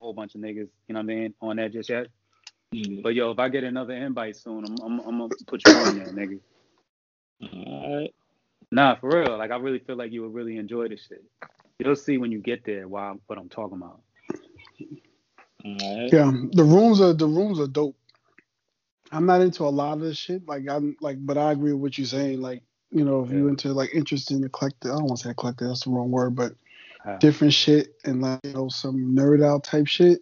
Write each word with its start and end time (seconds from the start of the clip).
whole 0.00 0.14
bunch 0.14 0.34
of 0.36 0.42
niggas, 0.42 0.68
you 0.88 0.94
know 0.94 1.00
what 1.00 1.04
I 1.12 1.14
mean, 1.14 1.34
on 1.42 1.56
that 1.56 1.72
just 1.72 1.90
yet. 1.90 2.08
Mm. 2.74 3.02
But 3.02 3.14
yo, 3.14 3.30
if 3.32 3.38
I 3.38 3.48
get 3.48 3.64
another 3.64 3.94
invite 3.94 4.36
soon, 4.36 4.64
I'm 4.64 4.80
I'm, 4.80 5.00
I'm 5.00 5.18
gonna 5.18 5.34
put 5.46 5.66
you 5.66 5.78
on 5.80 5.96
there, 5.96 6.12
nigga. 6.12 6.40
Alright. 7.42 8.14
Nah, 8.72 8.96
for 8.96 9.10
real. 9.10 9.38
Like 9.38 9.50
I 9.50 9.56
really 9.56 9.80
feel 9.80 9.96
like 9.96 10.12
you 10.12 10.22
would 10.22 10.34
really 10.34 10.58
enjoy 10.58 10.88
this 10.88 11.06
shit. 11.08 11.24
You'll 11.78 11.96
see 11.96 12.18
when 12.18 12.32
you 12.32 12.40
get 12.40 12.64
there 12.64 12.88
why 12.88 13.14
what 13.26 13.38
I'm 13.38 13.48
talking 13.48 13.78
about. 13.78 14.02
Alright. 15.66 16.14
Yeah, 16.14 16.32
the 16.52 16.64
rooms 16.64 17.00
are 17.00 17.14
the 17.14 17.26
rooms 17.26 17.60
are 17.60 17.68
dope. 17.68 17.96
I'm 19.12 19.26
not 19.26 19.40
into 19.42 19.64
a 19.64 19.70
lot 19.70 19.94
of 19.94 20.00
this 20.00 20.18
shit. 20.18 20.46
Like 20.48 20.68
I'm 20.68 20.96
like, 21.00 21.18
but 21.20 21.38
I 21.38 21.52
agree 21.52 21.72
with 21.72 21.82
what 21.82 21.98
you're 21.98 22.06
saying. 22.06 22.40
Like, 22.42 22.62
you 22.90 23.04
know, 23.04 23.24
if 23.24 23.30
you 23.32 23.46
Yeah. 23.46 23.48
into 23.48 23.72
like 23.72 23.90
interest 23.94 24.30
in 24.30 24.44
eclectic, 24.44 24.90
I 24.90 24.96
don't 24.96 25.06
want 25.06 25.18
to 25.20 25.24
say 25.24 25.30
eclectic, 25.30 25.68
that's 25.68 25.84
the 25.84 25.90
wrong 25.90 26.10
word, 26.10 26.34
but 26.36 26.54
Different 27.18 27.52
shit 27.52 27.94
and 28.04 28.20
like 28.22 28.40
you 28.44 28.52
know 28.52 28.68
some 28.68 29.14
nerd 29.16 29.44
out 29.44 29.64
type 29.64 29.86
shit. 29.86 30.20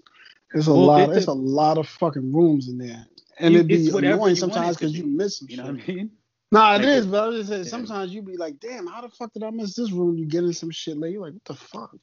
There's 0.53 0.69
a 0.69 0.73
Well, 0.73 0.85
lot. 0.87 1.11
There's 1.11 1.27
a 1.27 1.33
lot 1.33 1.77
of 1.79 1.89
fucking 1.89 2.33
rooms 2.33 2.69
in 2.69 2.79
there, 2.79 3.05
and 3.39 3.53
You- 3.53 3.61
it'd 3.61 3.69
be 3.69 3.89
annoying 3.91 4.37
sometimes 4.37 4.77
because 4.77 4.97
you 4.97 5.05
miss 5.07 5.39
some 5.39 5.49
you 5.51 5.57
shit. 5.57 5.65
know 5.65 5.73
what 5.73 5.83
I 5.83 5.93
mean? 5.93 6.11
Nah, 6.51 6.75
it 6.77 6.79
Like 6.79 6.87
is, 6.89 7.07
but 7.07 7.25
I 7.25 7.27
was 7.29 7.37
just 7.37 7.49
saying 7.51 7.65
yeah. 7.65 7.69
sometimes 7.71 8.15
you 8.15 8.23
be 8.23 8.39
like, 8.39 8.59
damn, 8.59 8.87
how 8.87 9.03
the 9.03 9.11
fuck 9.11 9.33
did 9.35 9.43
I 9.43 9.51
miss 9.51 9.75
this 9.77 9.93
room? 9.93 10.17
You 10.17 10.25
get 10.25 10.45
in 10.45 10.55
some 10.55 10.71
shit 10.71 10.97
late, 10.97 11.13
you're 11.13 11.21
like, 11.23 11.35
what 11.35 11.45
the 11.45 11.55
fuck? 11.55 11.97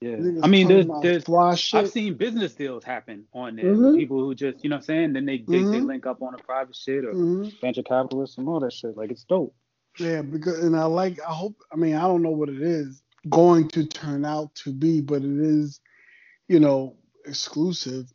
Yeah. 0.00 0.16
I 0.42 0.48
mean, 0.48 0.66
there's 0.66 0.86
there's 1.02 1.22
fly 1.24 1.54
shit. 1.54 1.78
I've 1.78 1.90
seen 1.90 2.14
business 2.16 2.54
deals 2.54 2.82
happen 2.82 3.26
on 3.32 3.54
there. 3.54 3.66
Mhm. 3.66 3.96
People 3.96 4.18
who 4.18 4.34
just, 4.34 4.64
you 4.64 4.70
know 4.70 4.74
what 4.76 4.80
I'm 4.80 4.84
saying? 4.86 5.12
Then 5.12 5.26
they 5.26 5.38
they, 5.38 5.58
they 5.62 5.78
Mhm. 5.80 5.86
link 5.86 6.06
up 6.06 6.20
on 6.22 6.34
a 6.34 6.38
private 6.38 6.74
shit 6.74 7.04
or 7.04 7.12
Mhm. 7.14 7.60
venture 7.60 7.84
capitalists 7.84 8.38
and 8.38 8.48
all 8.48 8.58
that 8.58 8.72
shit. 8.72 8.96
Like 8.96 9.12
it's 9.12 9.22
dope. 9.22 9.54
Yeah, 10.00 10.22
because 10.22 10.58
and 10.64 10.74
I 10.74 10.86
like 10.86 11.20
I 11.20 11.32
hope 11.32 11.54
I 11.72 11.76
mean 11.76 11.94
I 11.94 12.00
don't 12.08 12.22
know 12.22 12.30
what 12.32 12.48
it 12.48 12.60
is 12.60 13.00
going 13.30 13.68
to 13.70 13.86
turn 13.86 14.24
out 14.24 14.54
to 14.56 14.72
be, 14.72 15.00
but 15.02 15.22
it 15.24 15.40
is, 15.40 15.80
you 16.48 16.60
know, 16.60 16.96
exclusive. 17.26 18.12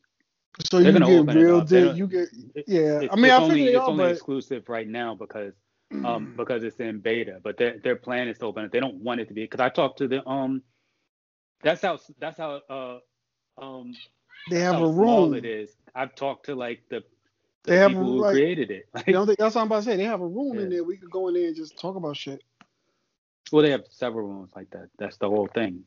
So 0.71 0.79
They're 0.81 0.93
you 0.93 1.01
get 1.03 1.27
real 1.27 1.61
up. 1.61 1.69
They 1.71 1.81
di- 1.81 1.81
don't- 1.81 1.99
you 1.99 2.07
get 2.07 2.29
yeah. 2.67 3.01
It's, 3.01 3.13
I 3.13 3.17
mean 3.17 3.31
it's 3.31 3.37
I 3.37 3.39
only, 3.39 3.67
it's 3.73 3.87
are, 3.87 3.89
only 3.89 4.07
but 4.07 4.09
exclusive 4.09 4.69
right 4.69 4.87
now 4.87 5.15
because 5.15 5.53
um 6.03 6.31
because 6.37 6.63
it's 6.63 6.79
in 6.79 6.99
beta. 6.99 7.39
But 7.43 7.57
their 7.57 7.79
their 7.79 7.95
plan 7.97 8.27
is 8.29 8.37
to 8.39 8.45
open 8.45 8.65
it. 8.65 8.71
They 8.73 8.79
don't 8.81 8.97
want 9.03 9.21
it 9.21 9.29
to 9.29 9.35
be 9.35 9.43
because 9.43 9.61
I 9.61 9.69
talked 9.69 9.99
to 9.99 10.07
the 10.07 10.27
um 10.27 10.63
that's 11.63 11.81
how 11.81 11.99
that's 12.19 12.37
how 12.37 12.61
uh 12.69 12.99
um 13.61 13.97
they 14.49 14.59
have 14.61 14.79
a 14.79 14.87
room. 14.89 15.33
it 15.33 15.45
is. 15.45 15.71
I've 15.95 16.15
talked 16.15 16.47
to 16.47 16.55
like 16.55 16.83
the, 16.89 17.03
the 17.67 17.73
They 17.73 17.77
have 17.77 17.95
people 17.95 18.07
who 18.13 18.19
like 18.19 18.25
created 18.25 18.71
it. 18.71 18.89
You 19.07 19.13
know 19.13 19.25
that's 19.25 19.55
what 19.55 19.57
I'm 19.57 19.67
about 19.67 19.77
to 19.77 19.83
say. 19.83 19.97
They 19.97 20.05
have 20.05 20.21
a 20.21 20.27
room 20.27 20.59
in 20.59 20.69
there. 20.69 20.83
We 20.83 20.97
could 20.97 21.11
go 21.11 21.27
in 21.29 21.35
there 21.35 21.47
and 21.47 21.55
just 21.55 21.79
talk 21.79 21.95
about 21.97 22.17
shit. 22.17 22.43
Well, 23.51 23.63
they 23.63 23.71
have 23.71 23.85
several 23.89 24.27
ones 24.27 24.51
like 24.55 24.69
that. 24.71 24.89
That's 24.97 25.17
the 25.17 25.29
whole 25.29 25.47
thing. 25.53 25.83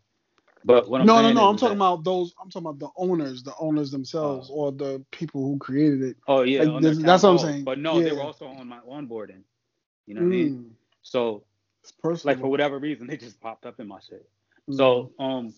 But 0.65 0.91
what 0.91 1.01
I'm 1.01 1.07
no, 1.07 1.23
no, 1.23 1.33
no. 1.33 1.49
I'm 1.49 1.57
talking 1.57 1.79
that- 1.79 1.85
about 1.85 2.05
those. 2.05 2.35
I'm 2.43 2.51
talking 2.51 2.67
about 2.69 2.79
the 2.79 2.91
owners, 2.97 3.43
the 3.43 3.55
owners 3.59 3.91
themselves, 3.91 4.51
or 4.53 4.73
the 4.73 5.03
people 5.11 5.43
who 5.43 5.59
created 5.59 6.03
it. 6.03 6.17
Oh 6.29 6.43
yeah, 6.43 6.65
Like, 6.65 6.83
this- 6.83 6.99
that's 6.99 7.23
what 7.23 7.31
I'm 7.31 7.39
saying. 7.39 7.65
But 7.65 7.79
no, 7.79 8.01
they 8.03 8.13
were 8.13 8.23
also 8.23 8.47
on 8.47 8.69
my 8.69 8.81
onboarding. 8.81 9.43
You 10.07 10.15
know 10.15 10.21
what 10.23 10.27
I 10.27 10.31
mean? 10.31 10.55
Mm, 10.55 10.71
So 11.03 11.45
it's 11.83 11.93
personal. 11.93 12.35
like 12.35 12.43
for 12.43 12.49
whatever 12.49 12.79
reason, 12.79 13.07
they 13.07 13.17
just 13.17 13.41
popped 13.41 13.65
up 13.65 13.81
in 13.81 13.89
my 13.89 14.01
shit. 14.01 14.29
Mm. 14.69 14.77
So 14.77 15.13
um, 15.19 15.55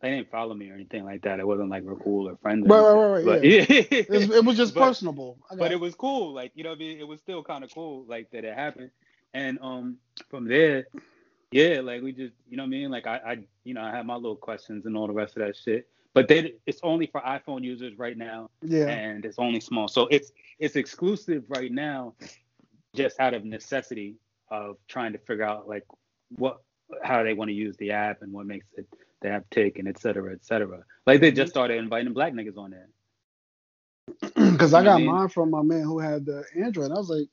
they 0.00 0.10
didn't 0.10 0.30
follow 0.30 0.54
me 0.54 0.70
or 0.70 0.74
anything 0.74 1.04
like 1.04 1.22
that. 1.22 1.38
It 1.38 1.46
wasn't 1.46 1.70
like 1.70 1.82
we're 1.84 1.96
cool 1.96 2.28
or 2.28 2.36
friends. 2.38 2.66
Right, 2.68 2.80
right, 2.80 2.92
right, 2.94 3.10
right, 3.12 3.24
But, 3.24 3.44
It's- 3.44 4.30
it 4.30 4.44
was 4.44 4.56
just 4.56 4.74
but- 4.74 4.80
personable. 4.80 5.38
But 5.56 5.70
it 5.70 5.78
was 5.78 5.94
cool. 5.94 6.32
Like 6.34 6.52
you 6.56 6.64
know, 6.64 6.70
what 6.70 6.76
I 6.76 6.78
mean, 6.80 6.98
it 6.98 7.06
was 7.06 7.20
still 7.20 7.42
kind 7.44 7.62
of 7.62 7.72
cool. 7.72 8.04
Like 8.08 8.30
that 8.32 8.44
it 8.44 8.54
happened. 8.54 8.90
And 9.34 9.58
um, 9.60 9.96
from 10.30 10.46
there, 10.46 10.86
yeah, 11.50 11.80
like 11.80 12.02
we 12.02 12.12
just, 12.12 12.34
you 12.48 12.56
know 12.56 12.62
what 12.62 12.68
I 12.68 12.70
mean. 12.70 12.90
Like 12.90 13.06
I, 13.06 13.16
I, 13.16 13.38
you 13.64 13.74
know, 13.74 13.82
I 13.82 13.90
had 13.90 14.06
my 14.06 14.14
little 14.14 14.36
questions 14.36 14.86
and 14.86 14.96
all 14.96 15.06
the 15.06 15.12
rest 15.12 15.36
of 15.36 15.44
that 15.44 15.56
shit. 15.56 15.88
But 16.14 16.28
they, 16.28 16.54
it's 16.64 16.80
only 16.84 17.06
for 17.06 17.20
iPhone 17.20 17.64
users 17.64 17.98
right 17.98 18.16
now. 18.16 18.50
yeah. 18.62 18.86
and 18.86 19.24
it's 19.24 19.38
only 19.38 19.60
small. 19.60 19.88
So 19.88 20.06
it's 20.12 20.30
it's 20.60 20.76
exclusive 20.76 21.44
right 21.48 21.72
now, 21.72 22.14
just 22.94 23.18
out 23.18 23.34
of 23.34 23.44
necessity 23.44 24.14
of 24.50 24.76
trying 24.86 25.12
to 25.12 25.18
figure 25.18 25.44
out 25.44 25.68
like 25.68 25.84
what 26.36 26.62
how 27.02 27.24
they 27.24 27.34
want 27.34 27.48
to 27.48 27.54
use 27.54 27.76
the 27.78 27.90
app 27.90 28.22
and 28.22 28.32
what 28.32 28.46
makes 28.46 28.66
it 28.76 28.86
the 29.22 29.30
app 29.30 29.50
tick 29.50 29.78
and 29.78 29.88
et 29.88 29.98
cetera, 29.98 30.32
et 30.32 30.44
cetera. 30.44 30.84
Like 31.06 31.20
they 31.20 31.32
just 31.32 31.50
started 31.50 31.78
inviting 31.78 32.12
black 32.12 32.32
niggas 32.32 32.56
on 32.56 32.70
there. 32.70 32.88
Because 34.52 34.74
I 34.74 34.84
got 34.84 34.96
I 34.96 34.98
mean? 34.98 35.06
mine 35.06 35.28
from 35.28 35.50
my 35.50 35.62
man 35.62 35.82
who 35.82 35.98
had 35.98 36.26
the 36.26 36.44
Android. 36.56 36.92
I 36.92 36.94
was 36.94 37.08
like, 37.08 37.26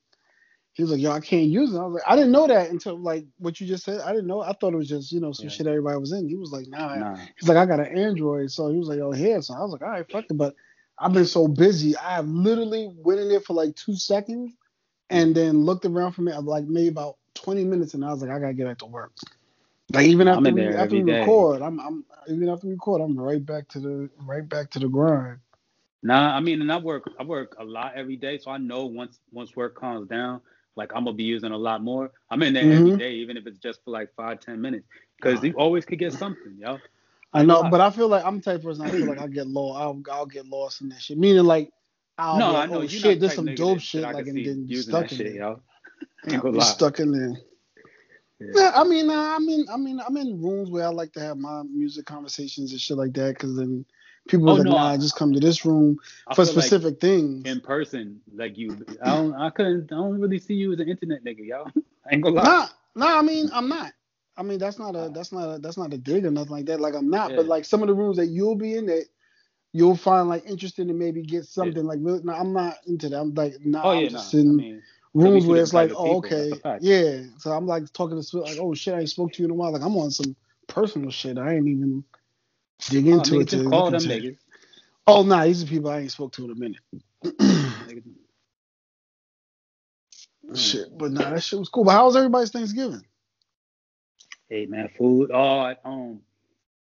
he 0.74 0.84
was 0.84 0.92
like, 0.92 1.02
yo, 1.02 1.12
I 1.12 1.20
can't 1.20 1.48
use 1.48 1.74
it. 1.74 1.78
I 1.80 1.86
was 1.86 1.96
like, 1.96 2.04
I 2.08 2.16
didn't 2.16 2.32
know 2.32 2.48
that 2.48 2.70
until 2.70 2.98
like 3.00 3.26
what 3.40 3.60
you 3.60 3.68
just 3.68 3.84
said. 3.84 4.02
I 4.02 4.12
didn't 4.12 4.28
know. 4.28 4.42
I 4.42 4.54
thought 4.54 4.74
it 4.74 4.78
was 4.78 4.90
just 4.90 5.12
you 5.12 5.20
know 5.20 5.34
some 5.34 5.48
Yeah. 5.48 5.50
shit 5.50 5.68
everybody 5.68 5.98
was 6.00 6.14
in. 6.14 6.30
He 6.30 6.36
was 6.36 6.52
like, 6.52 6.68
nah. 6.68 6.96
Nah, 6.96 7.18
He's 7.40 7.50
like, 7.50 7.58
I 7.58 7.66
got 7.66 7.80
an 7.80 7.98
Android, 7.98 8.52
so 8.52 8.70
he 8.70 8.78
was 8.78 8.88
like, 8.88 9.00
"Yo, 9.00 9.12
here. 9.12 9.42
So 9.42 9.54
I 9.56 9.62
was 9.62 9.72
like, 9.72 9.82
all 9.82 9.90
right, 9.90 10.10
fuck 10.12 10.26
it. 10.30 10.38
But 10.38 10.56
I've 11.00 11.14
been 11.14 11.26
so 11.26 11.48
busy. 11.48 11.98
I 11.98 12.16
have 12.16 12.28
literally 12.28 12.90
went 12.96 13.20
in 13.20 13.30
there 13.30 13.42
for 13.42 13.54
like 13.54 13.76
two 13.76 13.96
seconds, 13.96 14.54
and 15.10 15.34
mm. 15.34 15.36
then 15.36 15.66
looked 15.66 15.86
around 15.86 16.14
for 16.14 16.22
me 16.24 16.32
I 16.34 16.38
like 16.40 16.66
maybe 16.66 16.90
about 16.90 17.18
twenty 17.36 17.66
minutes, 17.66 17.94
and 17.96 18.06
I 18.06 18.12
was 18.12 18.22
like, 18.22 18.32
I 18.32 18.40
gotta 18.40 18.54
get 18.54 18.68
back 18.68 18.80
to 18.80 18.88
work. 18.88 19.14
Like 19.94 20.08
even 20.08 20.28
after 20.28 20.52
we, 20.52 20.76
after 20.76 20.96
we 20.96 21.04
day. 21.04 21.22
record, 21.22 21.62
I'm 21.62 21.80
I'm 21.80 22.06
even 22.30 22.50
after 22.50 22.68
we 22.68 22.74
record, 22.74 23.02
I'm 23.02 23.18
right 23.20 23.46
back 23.46 23.68
to 23.70 23.80
the 23.80 24.10
right 24.26 24.48
back 24.48 24.72
to 24.72 24.80
the 24.80 24.90
grind. 24.90 25.40
nah. 26.04 26.36
I 26.36 26.40
mean, 26.42 26.62
and 26.62 26.72
I 26.72 26.78
work 26.78 27.12
I 27.20 27.24
work 27.24 27.56
a 27.60 27.64
lot 27.66 27.94
every 27.96 28.18
day, 28.18 28.38
so 28.40 28.52
I 28.52 28.58
know 28.58 28.86
once 28.86 29.20
once 29.32 29.56
work 29.56 29.76
calms 29.76 30.08
down, 30.10 30.42
like 30.76 30.92
I'm 30.96 31.04
gonna 31.06 31.16
be 31.16 31.24
using 31.24 31.52
a 31.52 31.58
lot 31.58 31.84
more. 31.84 32.12
I'm 32.30 32.42
in 32.44 32.54
there 32.54 32.70
every 32.72 32.92
Mhm. 32.92 32.98
day, 32.98 33.14
even 33.14 33.38
if 33.38 33.48
it's 33.48 33.60
just 33.60 33.84
for 33.84 33.92
like 33.92 34.10
five 34.16 34.40
ten 34.40 34.62
minutes, 34.62 34.88
because 35.18 35.44
you 35.44 35.54
always 35.54 35.86
could 35.86 36.00
get 36.00 36.14
something, 36.14 36.56
yo. 36.58 36.80
I 37.34 37.44
know, 37.44 37.64
but 37.64 37.82
I 37.82 37.92
feel 37.92 38.08
like 38.08 38.26
I'm 38.26 38.38
the 38.38 38.44
type 38.44 38.56
of 38.58 38.64
person. 38.64 38.86
I 38.86 38.90
feel 38.90 39.06
like 39.08 39.20
I 39.20 39.28
get 39.28 39.48
lost. 39.48 39.80
I'll, 39.80 40.02
I'll 40.14 40.26
get 40.26 40.48
lost 40.48 40.82
in 40.82 40.90
that 40.90 41.02
shit. 41.02 41.18
Meaning 41.18 41.46
like, 41.46 41.70
I'll 42.18 42.40
no, 42.40 42.48
be 42.48 42.56
I 42.56 42.66
know 42.66 42.82
oh 42.84 42.88
shit, 42.88 43.20
there's 43.20 43.34
some 43.34 43.54
dope 43.54 43.80
shit 43.80 44.04
like 44.04 44.28
and 44.28 44.46
then 44.46 44.68
stuck 44.76 45.12
in 45.12 45.18
shit, 45.18 45.28
there. 45.28 45.36
yo. 45.36 45.62
Yeah, 46.26 46.34
Ain't 46.34 46.42
gonna 46.44 46.54
be 46.54 46.60
lie. 46.60 46.66
stuck 46.76 47.00
in 47.00 47.12
there. 47.12 47.38
Yeah. 48.40 48.48
Yeah, 48.54 48.72
I 48.76 48.84
mean, 48.84 49.10
I 49.10 49.40
mean, 49.40 49.66
I 49.72 49.78
mean, 49.78 50.02
I'm 50.06 50.18
in 50.18 50.42
rooms 50.42 50.70
where 50.70 50.86
I 50.86 50.90
like 50.90 51.14
to 51.14 51.20
have 51.22 51.38
my 51.38 51.64
music 51.64 52.06
conversations 52.06 52.72
and 52.72 52.82
shit 52.82 52.98
like 52.98 53.14
that. 53.14 53.36
Because 53.36 53.56
then 53.56 53.86
people 54.28 54.50
Oh, 54.50 54.54
like, 54.54 54.64
no, 54.64 54.72
nah, 54.72 54.88
I- 54.92 54.98
just 54.98 55.16
come 55.16 55.34
to 55.34 55.40
this 55.40 55.66
room 55.66 55.98
I 56.28 56.36
for 56.36 56.46
feel 56.46 56.56
like 56.56 56.66
specific 56.66 57.00
things. 57.00 57.46
in 57.46 57.60
person, 57.62 58.22
like 58.34 58.58
you. 58.58 58.78
I 59.04 59.16
don't. 59.16 59.34
I 59.36 59.50
couldn't. 59.50 59.92
I 59.92 59.96
don't 59.96 60.20
really 60.20 60.40
see 60.40 60.54
you 60.56 60.74
as 60.74 60.80
an 60.80 60.90
internet 60.90 61.24
nigga, 61.24 61.46
yo. 61.46 61.66
I 62.06 62.14
ain't 62.14 62.24
gonna 62.24 62.36
lie. 62.36 62.44
Nah, 62.44 62.68
nah, 62.96 63.20
I 63.20 63.22
mean, 63.22 63.50
I'm 63.54 63.68
not. 63.70 63.94
I 64.38 64.44
mean, 64.44 64.58
that's 64.60 64.80
not 64.80 64.96
a, 64.96 65.12
that's 65.14 65.32
not 65.32 65.56
a, 65.56 65.60
that's 65.60 65.78
not 65.78 65.94
a 65.94 65.98
dig 65.98 66.26
or 66.26 66.32
nothing 66.32 66.52
like 66.52 66.66
that. 66.66 66.80
Like 66.80 66.96
I'm 66.96 67.10
not, 67.10 67.36
but 67.36 67.46
like 67.46 67.66
some 67.66 67.82
of 67.82 67.88
the 67.88 67.94
rooms 67.94 68.18
that 68.18 68.28
you'll 68.28 68.56
be 68.56 68.76
in 68.76 68.86
that 68.88 69.06
you'll 69.74 69.96
find 69.96 70.30
like 70.30 70.46
interesting 70.46 70.90
and 70.90 70.98
maybe 70.98 71.22
get 71.22 71.46
something 71.46 71.84
like. 71.86 72.00
really- 72.02 72.24
No, 72.24 72.34
I'm 72.34 72.54
not 72.54 72.78
into 72.88 73.10
that. 73.10 73.20
I'm 73.20 73.34
like, 73.34 73.56
nah, 73.66 73.82
oh 73.84 73.90
I'm 73.92 73.98
yeah, 74.04 74.10
no. 74.10 74.18
just 74.18 74.34
I 74.34 74.38
in 74.40 74.56
mean, 74.58 74.84
rooms 75.14 75.46
where 75.46 75.62
it's 75.62 75.74
like, 75.74 75.92
oh, 75.92 76.04
people, 76.04 76.18
okay, 76.20 76.50
that's 76.50 76.60
a 76.60 76.62
fact. 76.62 76.84
yeah. 76.84 77.22
So 77.38 77.52
I'm 77.52 77.68
like 77.68 77.92
talking 77.94 78.22
to 78.22 78.38
like, 78.40 78.58
oh 78.60 78.74
shit, 78.74 78.94
I 78.94 79.00
ain't 79.02 79.10
spoke 79.10 79.34
to 79.34 79.40
you 79.42 79.46
in 79.46 79.52
a 79.52 79.54
while. 79.56 79.72
Like 79.72 79.82
I'm 79.84 79.96
on 79.98 80.12
some 80.12 80.36
personal 80.68 81.12
shit. 81.12 81.38
I 81.38 81.56
ain't 81.56 81.68
even 81.68 82.04
dig 82.90 83.08
oh, 83.08 83.14
into 83.14 83.40
it. 83.40 83.48
Just 83.50 83.70
call 83.70 83.92
them 83.92 84.02
niggas. 84.02 84.38
Oh 85.08 85.24
nah, 85.24 85.46
these 85.46 85.64
are 85.64 85.68
people 85.68 85.90
I 85.90 86.00
ain't 86.00 86.12
spoke 86.12 86.34
to 86.34 86.46
in 86.46 86.52
a 86.52 86.56
minute. 86.56 86.82
Shit, 90.56 90.98
but 90.98 91.12
nah, 91.12 91.30
that 91.30 91.44
shit 91.44 91.60
was 91.60 91.70
cool. 91.70 91.86
But 91.86 91.92
how 91.92 92.06
was 92.06 92.16
everybody's 92.16 92.52
Thanksgiving? 92.52 93.06
Hey 94.50 94.66
man, 94.66 94.90
food. 94.98 95.32
Oh, 95.34 95.60
I, 95.60 95.78
um, 95.86 96.20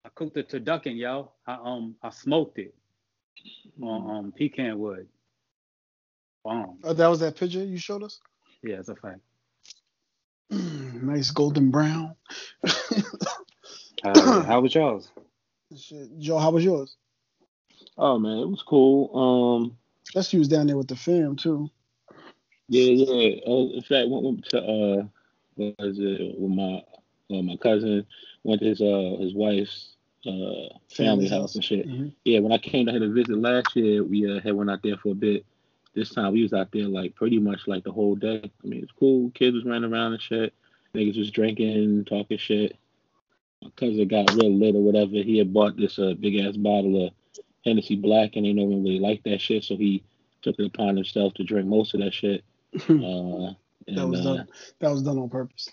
I 0.06 0.10
cooked 0.16 0.38
a 0.38 0.44
turducken, 0.44 0.98
yo. 0.98 1.32
I 1.46 1.56
um, 1.56 1.96
I 2.02 2.12
smoked 2.12 2.60
it 2.60 2.74
on 3.82 4.10
um 4.10 4.34
pecan 4.38 4.80
wood. 4.80 5.08
Bomb. 6.46 6.80
Oh, 6.84 6.94
that 6.94 7.08
was 7.08 7.20
that 7.20 7.36
picture 7.36 7.64
you 7.64 7.78
showed 7.78 8.04
us. 8.04 8.20
Yeah, 8.64 8.76
it's 8.76 8.90
a 8.90 8.96
fact. 8.96 9.20
nice 10.50 11.32
golden 11.32 11.72
brown. 11.72 12.16
Uh, 14.04 14.44
how 14.44 14.62
was 14.62 14.76
y'all's? 14.76 15.12
Shit. 15.76 16.20
Joe, 16.20 16.38
how 16.38 16.52
was 16.52 16.64
yours? 16.64 16.96
Oh 17.98 18.18
man, 18.18 18.38
it 18.38 18.48
was 18.48 18.64
cool. 18.64 19.16
Um, 19.16 19.78
That's 20.14 20.32
you 20.32 20.40
was 20.40 20.48
down 20.48 20.68
there 20.68 20.78
with 20.78 20.88
the 20.88 20.96
fam 20.96 21.36
too. 21.36 21.70
yeah, 22.70 23.06
yeah. 23.06 23.40
Uh, 23.46 23.76
in 23.76 23.82
fact, 23.82 24.10
went, 24.10 24.24
went 24.24 24.46
to 24.46 24.60
uh, 24.60 25.04
what 25.56 25.76
was 25.80 26.00
it 26.00 26.40
with 26.40 26.52
my 26.52 26.84
uh, 27.36 27.42
my 27.42 27.58
cousin 27.58 28.06
went 28.44 28.62
to 28.62 28.68
his 28.68 28.82
uh 28.82 29.18
his 29.20 29.34
wife's 29.34 29.96
uh 30.26 30.74
family 30.90 31.28
house 31.28 31.56
and 31.56 31.64
shit. 31.64 31.88
Mhm. 31.88 32.14
Yeah, 32.24 32.40
when 32.40 32.54
I 32.54 32.58
came 32.58 32.86
down 32.86 32.96
here 32.96 33.08
to 33.08 33.14
visit 33.14 33.38
last 33.38 33.76
year, 33.76 34.04
we 34.04 34.32
uh, 34.32 34.40
had 34.40 34.54
went 34.54 34.72
out 34.72 34.82
there 34.84 34.98
for 34.98 35.10
a 35.10 35.16
bit. 35.16 35.46
This 35.94 36.12
time 36.12 36.34
we 36.34 36.44
was 36.44 36.54
out 36.54 36.72
there 36.72 36.88
like 36.88 37.16
pretty 37.16 37.40
much 37.40 37.68
like 37.68 37.84
the 37.84 37.92
whole 37.92 38.16
day. 38.16 38.52
I 38.64 38.68
mean, 38.68 38.84
it's 38.84 38.92
cool. 38.92 39.32
Kids 39.32 39.56
was 39.56 39.66
running 39.66 39.92
around 39.92 40.14
and 40.14 40.22
shit. 40.22 40.54
Niggas 40.96 41.18
was 41.18 41.32
drinking, 41.32 42.06
talking 42.06 42.38
shit. 42.38 42.78
My 43.64 43.70
cousin 43.76 44.08
got 44.08 44.34
real 44.34 44.54
lit 44.54 44.76
or 44.76 44.84
whatever. 44.84 45.12
He 45.12 45.38
had 45.38 45.54
bought 45.54 45.78
this 45.78 45.98
uh, 46.00 46.14
big 46.20 46.40
ass 46.40 46.58
bottle 46.58 47.08
of 47.08 47.14
Hennessy 47.66 47.96
Black, 47.96 48.36
and 48.36 48.46
they 48.46 48.54
one 48.54 48.84
really 48.84 49.00
liked 49.00 49.26
that 49.26 49.42
shit, 49.42 49.64
so 49.64 49.76
he 49.76 50.04
took 50.42 50.60
it 50.60 50.66
upon 50.66 50.96
himself 50.96 51.34
to 51.36 51.44
drink 51.44 51.68
most 51.68 51.94
of 51.94 52.02
that 52.02 52.14
shit. 52.14 52.44
Uh, 52.90 53.54
and, 53.88 53.98
that 53.98 54.08
was 54.08 54.20
uh, 54.20 54.36
done. 54.36 54.48
That 54.80 54.92
was 54.92 55.02
done 55.02 55.18
on 55.18 55.30
purpose. 55.30 55.70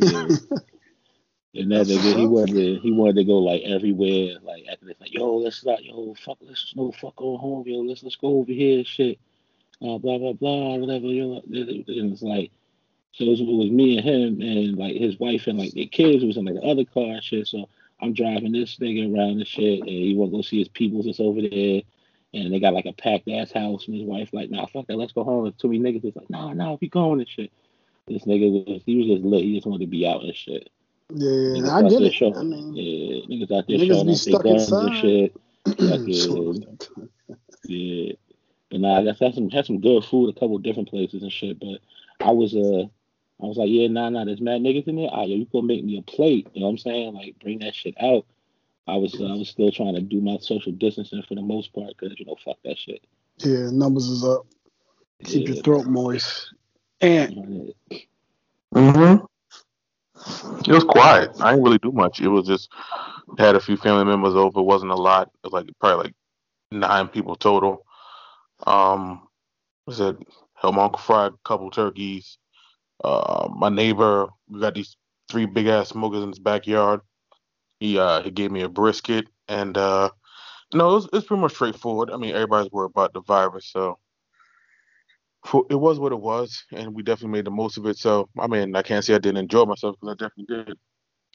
yeah. 0.00 0.28
And 1.52 1.72
that 1.72 1.86
nigga, 1.86 2.16
he 2.16 2.26
wanted 2.26 2.54
to, 2.54 2.78
he 2.80 2.92
wanted 2.92 3.16
to 3.16 3.24
go 3.24 3.38
like 3.38 3.62
everywhere, 3.62 4.36
like 4.42 4.66
after 4.70 4.86
this, 4.86 5.00
like 5.00 5.12
yo, 5.12 5.36
let's 5.36 5.64
not, 5.64 5.84
yo, 5.84 6.14
fuck, 6.14 6.38
let's 6.42 6.72
no 6.76 6.92
fuck 6.92 7.16
go 7.16 7.36
home, 7.36 7.64
yo, 7.66 7.80
let's 7.80 8.04
let's 8.04 8.14
go 8.14 8.38
over 8.38 8.52
here, 8.52 8.84
shit, 8.84 9.18
uh, 9.82 9.98
blah 9.98 10.18
blah 10.18 10.32
blah, 10.32 10.76
whatever, 10.76 11.06
yo. 11.06 11.38
And 11.38 12.12
it's 12.12 12.22
like, 12.22 12.52
so 13.12 13.24
it 13.24 13.28
was, 13.28 13.40
it 13.40 13.46
was 13.46 13.70
me 13.70 13.98
and 13.98 14.06
him 14.06 14.40
and 14.40 14.76
like 14.76 14.96
his 14.96 15.18
wife 15.18 15.46
and 15.46 15.58
like 15.58 15.72
their 15.72 15.86
kids 15.86 16.24
was 16.24 16.36
in 16.36 16.44
like 16.44 16.54
the 16.54 16.62
other 16.62 16.84
car 16.84 17.14
and 17.14 17.24
shit. 17.24 17.46
So 17.46 17.68
I'm 18.00 18.14
driving 18.14 18.52
this 18.52 18.76
nigga 18.76 19.12
around 19.14 19.38
and 19.38 19.46
shit, 19.46 19.80
and 19.80 19.88
he 19.88 20.14
want 20.14 20.32
to 20.32 20.38
go 20.38 20.42
see 20.42 20.58
his 20.58 20.68
peoples 20.68 21.06
that's 21.06 21.20
over 21.20 21.40
there. 21.40 21.82
And 22.32 22.52
they 22.52 22.60
got 22.60 22.74
like 22.74 22.86
a 22.86 22.92
packed 22.92 23.28
ass 23.28 23.50
house, 23.50 23.88
and 23.88 23.96
his 23.96 24.04
wife 24.04 24.30
like, 24.32 24.50
nah, 24.50 24.66
fuck 24.66 24.86
that, 24.86 24.96
let's 24.96 25.12
go 25.12 25.24
home. 25.24 25.46
And 25.46 25.58
too 25.58 25.68
many 25.68 25.80
niggas 25.80 26.04
is 26.04 26.16
like, 26.16 26.30
nah, 26.30 26.52
nah, 26.52 26.78
we 26.80 26.88
going 26.88 27.18
and 27.18 27.28
shit. 27.28 27.50
This 28.06 28.24
nigga 28.24 28.66
was, 28.66 28.82
he 28.86 28.96
was 28.96 29.06
just 29.06 29.24
lit. 29.24 29.42
He 29.42 29.54
just 29.56 29.66
wanted 29.66 29.84
to 29.84 29.90
be 29.90 30.06
out 30.06 30.22
and 30.22 30.34
shit. 30.34 30.70
Yeah, 31.12 31.26
niggas 31.28 31.68
I 31.68 31.88
get 31.88 32.02
it. 32.02 32.12
Showing, 32.14 32.36
I 32.36 32.42
mean, 32.44 32.74
yeah, 32.74 33.26
niggas 33.26 33.58
out 33.58 33.66
there 33.66 33.78
niggas 33.78 33.86
showing 33.88 34.06
be 34.06 34.14
stuck 34.14 34.44
guns 34.44 34.62
inside. 34.62 34.86
and 34.86 34.96
shit. 34.96 35.36
Fucking, 35.66 36.78
yeah. 37.64 38.12
But 38.70 38.80
nah, 38.80 38.98
I 38.98 39.04
guess 39.04 39.18
had 39.18 39.34
some 39.34 39.50
had 39.50 39.66
some 39.66 39.80
good 39.80 40.04
food, 40.04 40.30
a 40.30 40.38
couple 40.38 40.56
different 40.58 40.88
places 40.88 41.22
and 41.22 41.32
shit. 41.32 41.58
But 41.58 41.80
I 42.24 42.30
was 42.30 42.54
uh 42.54 42.84
I 43.42 43.46
was 43.46 43.56
like, 43.56 43.70
yeah, 43.70 43.88
nah, 43.88 44.10
nah, 44.10 44.24
there's 44.24 44.40
mad 44.40 44.60
niggas 44.60 44.86
in 44.88 44.96
there. 44.96 45.08
Ah, 45.12 45.22
yo, 45.22 45.36
you 45.36 45.46
gonna 45.46 45.66
make 45.66 45.84
me 45.84 45.98
a 45.98 46.02
plate? 46.02 46.48
You 46.52 46.60
know 46.60 46.66
what 46.66 46.72
I'm 46.72 46.78
saying? 46.78 47.14
Like, 47.14 47.36
bring 47.40 47.60
that 47.60 47.74
shit 47.74 47.94
out. 48.00 48.26
I 48.86 48.96
was 48.96 49.14
uh, 49.20 49.26
I 49.26 49.34
was 49.36 49.48
still 49.48 49.70
trying 49.70 49.94
to 49.94 50.00
do 50.00 50.20
my 50.20 50.38
social 50.38 50.72
distancing 50.72 51.22
for 51.22 51.34
the 51.34 51.42
most 51.42 51.72
part 51.72 51.94
because 51.96 52.18
you 52.18 52.26
know 52.26 52.36
fuck 52.44 52.56
that 52.64 52.78
shit. 52.78 53.02
yeah, 53.38 53.70
numbers 53.70 54.06
is 54.08 54.24
up. 54.24 54.46
Keep 55.24 55.48
Yeah. 55.48 55.54
your 55.54 55.62
throat 55.62 55.86
moist. 55.86 56.54
And 57.00 57.72
Mm-hmm. 58.74 59.24
It 60.66 60.72
was 60.74 60.84
quiet. 60.84 61.30
I 61.40 61.50
didn't 61.52 61.64
really 61.64 61.78
do 61.78 61.92
much. 61.92 62.20
It 62.20 62.28
was 62.28 62.46
just 62.46 62.70
had 63.38 63.56
a 63.56 63.60
few 63.60 63.76
family 63.76 64.04
members 64.04 64.34
over. 64.34 64.60
It 64.60 64.64
wasn't 64.64 64.92
a 64.92 64.96
lot. 64.96 65.28
It 65.28 65.50
was 65.50 65.52
like 65.52 65.66
probably 65.80 66.04
like 66.04 66.14
nine 66.70 67.08
people 67.08 67.36
total. 67.36 67.84
Um, 68.66 69.28
I 69.88 69.92
said 69.92 70.18
helped 70.54 70.76
my 70.76 70.84
uncle 70.84 71.00
fry 71.00 71.26
a 71.26 71.30
couple 71.44 71.70
turkeys. 71.70 72.38
Uh, 73.02 73.48
my 73.54 73.68
neighbor, 73.68 74.28
we 74.48 74.60
got 74.60 74.74
these 74.74 74.96
three 75.30 75.46
big 75.46 75.66
ass 75.66 75.90
smokers 75.90 76.22
in 76.22 76.28
his 76.30 76.38
backyard. 76.38 77.00
He 77.78 77.98
uh 77.98 78.22
he 78.22 78.30
gave 78.30 78.50
me 78.50 78.62
a 78.62 78.68
brisket 78.68 79.26
and 79.48 79.76
uh 79.78 80.10
no, 80.72 80.90
it 80.90 80.94
was, 80.94 81.08
it's 81.12 81.26
pretty 81.26 81.40
much 81.40 81.54
straightforward. 81.54 82.10
I 82.10 82.16
mean, 82.16 82.34
everybody's 82.34 82.70
worried 82.70 82.90
about 82.90 83.12
the 83.12 83.22
virus, 83.22 83.66
so 83.72 83.98
it 85.68 85.74
was 85.74 85.98
what 85.98 86.12
it 86.12 86.20
was, 86.20 86.64
and 86.72 86.94
we 86.94 87.02
definitely 87.02 87.32
made 87.38 87.46
the 87.46 87.50
most 87.50 87.76
of 87.76 87.86
it. 87.86 87.98
So, 87.98 88.28
I 88.38 88.46
mean, 88.46 88.76
I 88.76 88.82
can't 88.82 89.04
say 89.04 89.14
I 89.14 89.18
didn't 89.18 89.38
enjoy 89.38 89.64
myself 89.64 89.96
because 90.00 90.16
I 90.20 90.28
definitely 90.28 90.76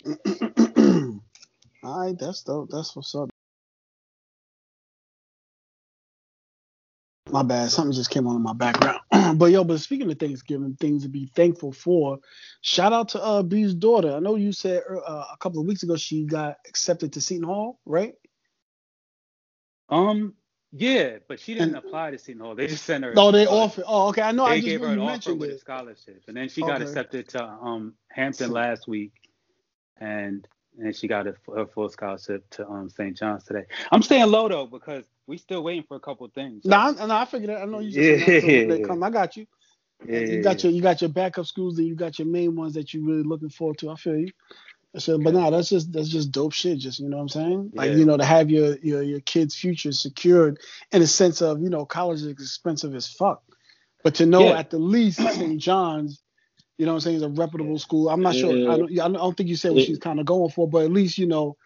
did. 0.06 1.22
all 1.84 2.06
right, 2.06 2.18
that's 2.18 2.44
dope. 2.44 2.70
That's 2.72 2.96
what's 2.96 3.14
up. 3.16 3.30
My 7.32 7.42
bad. 7.42 7.72
Something 7.72 7.94
just 7.94 8.12
came 8.12 8.28
on 8.28 8.36
in 8.36 8.44
my 8.44 8.54
background. 8.54 9.00
but 9.40 9.48
yo, 9.48 9.64
but 9.64 9.80
speaking 9.80 10.10
of 10.12 10.20
Thanksgiving, 10.20 10.78
things 10.80 11.04
to 11.04 11.10
be 11.10 11.26
thankful 11.36 11.72
for. 11.72 12.20
Shout 12.62 12.94
out 12.94 13.10
to 13.10 13.22
uh 13.24 13.42
B's 13.44 13.74
daughter. 13.74 14.16
I 14.16 14.20
know 14.20 14.36
you 14.36 14.52
said 14.52 14.84
uh, 14.90 15.26
a 15.34 15.38
couple 15.40 15.60
of 15.60 15.66
weeks 15.68 15.82
ago 15.84 15.96
she 15.98 16.26
got 16.26 16.58
accepted 16.68 17.14
to 17.14 17.22
Seton 17.22 17.44
Hall, 17.44 17.80
right? 17.86 18.14
Um, 19.90 20.34
yeah, 20.72 21.18
but 21.28 21.40
she 21.40 21.54
didn't 21.54 21.76
And- 21.76 21.86
apply 21.86 22.12
to 22.12 22.18
Seton 22.20 22.42
Hall. 22.42 22.54
They 22.56 22.68
just 22.68 22.86
sent 22.86 23.04
her. 23.04 23.14
Oh, 23.18 23.32
they 23.32 23.48
offered. 23.48 23.86
Oh, 23.88 24.10
okay. 24.10 24.22
I 24.22 24.32
know. 24.32 24.46
They 24.46 24.52
I 24.52 24.56
just 24.58 24.68
gave 24.68 24.82
her 24.82 24.88
an 24.88 25.00
offer 25.00 25.12
mentioned 25.12 25.40
with 25.40 25.50
a 25.52 25.58
scholarship, 25.60 26.22
and 26.28 26.38
then 26.38 26.48
she 26.50 26.62
got 26.62 26.82
accepted 26.82 27.28
to 27.30 27.44
um 27.44 27.96
Hampton 28.12 28.52
last 28.52 28.88
week, 28.88 29.14
and 29.98 30.48
and 30.78 30.96
she 30.96 31.08
got 31.08 31.26
a, 31.26 31.36
a 31.56 31.66
full 31.66 31.90
scholarship 31.90 32.48
to 32.52 32.68
um 32.68 32.90
St. 32.90 33.18
John's 33.18 33.46
today. 33.46 33.64
I'm 33.92 34.04
staying 34.04 34.28
low 34.28 34.48
though 34.48 34.68
because 34.68 35.06
we 35.28 35.38
still 35.38 35.64
waiting 35.64 35.84
for 35.88 35.96
a 35.96 36.00
couple 36.00 36.28
things. 36.30 36.64
so- 36.64 36.70
Nah, 36.70 36.94
I- 37.00 37.06
nah, 37.06 37.22
I 37.22 37.26
figured 37.26 37.50
that. 37.50 37.62
I 37.62 37.66
know 37.66 37.80
you 37.80 37.92
just 37.92 38.26
said 38.26 38.44
that, 38.44 38.68
they 38.70 38.82
come. 38.82 39.02
I 39.04 39.10
got 39.10 39.36
you. 39.38 39.46
yeah, 40.08 40.20
you 40.20 40.42
got 40.44 40.64
your 40.64 40.72
you 40.74 40.82
got 40.82 41.02
your 41.02 41.10
backup 41.10 41.46
schools, 41.46 41.78
and 41.80 41.88
you 41.88 41.96
got 41.96 42.20
your 42.20 42.28
main 42.28 42.56
ones 42.56 42.74
that 42.76 42.94
you 42.94 43.06
really 43.06 43.24
looking 43.24 43.50
forward 43.50 43.78
to. 43.80 43.90
I 43.92 43.96
feel 43.96 44.18
you. 44.18 44.30
I 44.96 45.00
said, 45.00 45.22
but 45.24 45.34
Okay. 45.34 45.44
nah, 45.44 45.50
that's 45.50 45.70
just 45.70 45.92
that's 45.92 46.08
just 46.10 46.32
dope 46.32 46.54
shit. 46.54 46.78
Just 46.80 47.00
you 47.00 47.10
know 47.10 47.18
what 47.18 47.24
I'm 47.24 47.30
saying? 47.30 47.72
Like 47.74 47.92
Yeah. 47.92 47.98
you 47.98 48.06
know 48.06 48.18
to 48.18 48.24
have 48.26 48.50
your 48.50 48.78
your 48.80 49.02
your 49.02 49.20
kids' 49.22 49.56
future 49.56 49.92
secured 49.92 50.60
in 50.92 51.02
a 51.02 51.08
sense 51.08 51.42
of 51.42 51.62
you 51.62 51.70
know 51.70 51.86
college 51.86 52.22
is 52.22 52.28
expensive 52.28 52.94
as 52.96 53.08
fuck, 53.08 53.42
but 54.04 54.16
to 54.16 54.26
know 54.26 54.44
Yeah. 54.46 54.60
at 54.60 54.70
the 54.70 54.80
least 54.80 55.18
St. 55.20 55.60
John's, 55.60 56.22
you 56.78 56.86
know 56.86 56.92
what 56.94 56.98
I'm 56.98 57.02
saying, 57.02 57.16
is 57.18 57.24
a 57.24 57.30
reputable 57.30 57.80
school. 57.80 58.10
I'm 58.10 58.22
not 58.22 58.36
sure. 58.36 58.52
I 58.52 58.76
Yeah. 58.88 59.08
don't 59.08 59.16
I 59.16 59.20
don't 59.20 59.36
think 59.36 59.50
you 59.50 59.56
said 59.58 59.72
what 59.72 59.82
Yeah. 59.82 59.88
she's 59.88 59.98
kind 60.00 60.20
of 60.20 60.26
going 60.26 60.52
for, 60.52 60.68
but 60.68 60.84
at 60.86 60.92
least 60.92 61.18
you 61.18 61.26
know. 61.26 61.58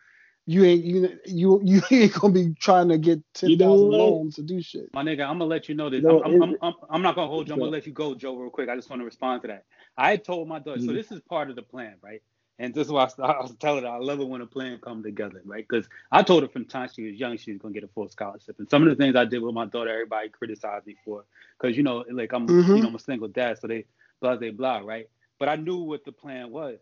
You 0.49 0.65
ain't 0.65 0.85
you 0.85 1.19
you 1.25 1.61
you 1.63 1.83
ain't 1.91 2.13
gonna 2.13 2.33
be 2.33 2.55
trying 2.59 2.89
to 2.89 2.99
get 2.99 3.21
ten 3.35 3.57
thousand 3.57 3.89
You 3.89 3.97
know 3.97 3.97
loans 3.97 4.37
to 4.37 4.43
do 4.43 4.61
shit. 4.61 4.91
My 4.93 5.03
nigga, 5.03 5.21
I'm 5.23 5.35
gonna 5.37 5.45
let 5.45 5.69
you 5.69 5.75
know 5.75 5.89
this. 5.89 6.03
No, 6.03 6.19
I'm, 6.23 6.35
I'm, 6.41 6.41
I'm, 6.41 6.55
I'm, 6.63 6.73
I'm 6.89 7.01
not 7.03 7.15
gonna 7.15 7.27
hold 7.27 7.47
you. 7.47 7.53
I'm 7.53 7.59
gonna 7.59 7.71
let 7.71 7.85
you 7.85 7.93
go, 7.93 8.15
Joe, 8.15 8.35
real 8.35 8.49
quick. 8.49 8.69
I 8.69 8.75
just 8.75 8.89
want 8.89 9.01
to 9.01 9.05
respond 9.05 9.43
to 9.43 9.49
that. 9.49 9.65
I 9.97 10.17
told 10.17 10.47
my 10.47 10.59
daughter, 10.59 10.79
so 10.79 10.93
Mhm. 10.93 10.95
this 10.95 11.11
is 11.11 11.21
part 11.21 11.49
of 11.51 11.55
the 11.55 11.61
plan, 11.61 11.95
right? 12.01 12.23
And 12.59 12.73
this 12.73 12.87
is 12.87 12.93
why 12.93 13.05
I, 13.05 13.23
I 13.23 13.41
was 13.41 13.55
telling 13.59 13.83
her 13.83 13.89
I 13.91 13.99
love 13.99 14.19
it 14.19 14.27
when 14.27 14.41
a 14.41 14.47
plan 14.47 14.79
come 14.83 15.03
together, 15.03 15.41
right? 15.45 15.65
Because 15.67 15.87
I 16.11 16.23
told 16.23 16.41
her 16.43 16.49
from 16.49 16.63
the 16.63 16.69
time 16.69 16.89
she 16.93 17.03
was 17.11 17.19
young 17.19 17.37
she 17.37 17.53
was 17.53 17.61
gonna 17.61 17.73
get 17.75 17.83
a 17.83 17.89
full 17.89 18.09
scholarship. 18.09 18.55
And 18.59 18.69
some 18.69 18.83
of 18.83 18.89
the 18.89 18.95
things 18.95 19.15
I 19.15 19.25
did 19.25 19.43
with 19.43 19.53
my 19.53 19.65
daughter, 19.67 19.91
everybody 19.91 20.29
criticized 20.29 20.87
me 20.87 20.97
for, 21.05 21.25
because 21.61 21.77
you 21.77 21.83
know, 21.83 22.05
like 22.11 22.33
I'm, 22.33 22.49
Mhm. 22.49 22.67
you 22.73 22.81
know, 22.81 22.89
I'm 22.89 22.95
a 22.95 22.99
single 22.99 23.29
dad, 23.29 23.59
so 23.59 23.67
they 23.67 23.85
blah 24.21 24.37
blah 24.37 24.51
blah, 24.51 24.79
right? 24.79 25.07
But 25.39 25.49
I 25.49 25.55
knew 25.55 25.77
what 25.77 26.03
the 26.05 26.11
plan 26.13 26.51
was. 26.51 26.79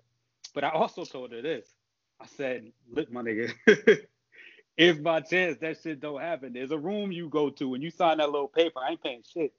But 0.55 0.63
I 0.63 0.69
also 0.71 1.05
told 1.05 1.33
her 1.33 1.43
this. 1.43 1.67
I 2.21 2.27
said, 2.37 2.71
look, 2.91 3.11
my 3.11 3.21
nigga. 3.23 3.53
If 4.77 5.03
by 5.03 5.21
chance 5.21 5.57
that 5.61 5.77
shit 5.81 6.01
don't 6.01 6.21
happen, 6.21 6.53
there's 6.53 6.73
a 6.73 6.79
room 6.79 7.13
you 7.13 7.29
go 7.29 7.49
to 7.51 7.75
and 7.75 7.83
you 7.83 7.91
sign 7.91 8.19
that 8.19 8.31
little 8.31 8.49
paper. 8.49 8.81
I 8.85 8.91
ain't 8.91 9.03
paying 9.03 9.23
shit. 9.33 9.53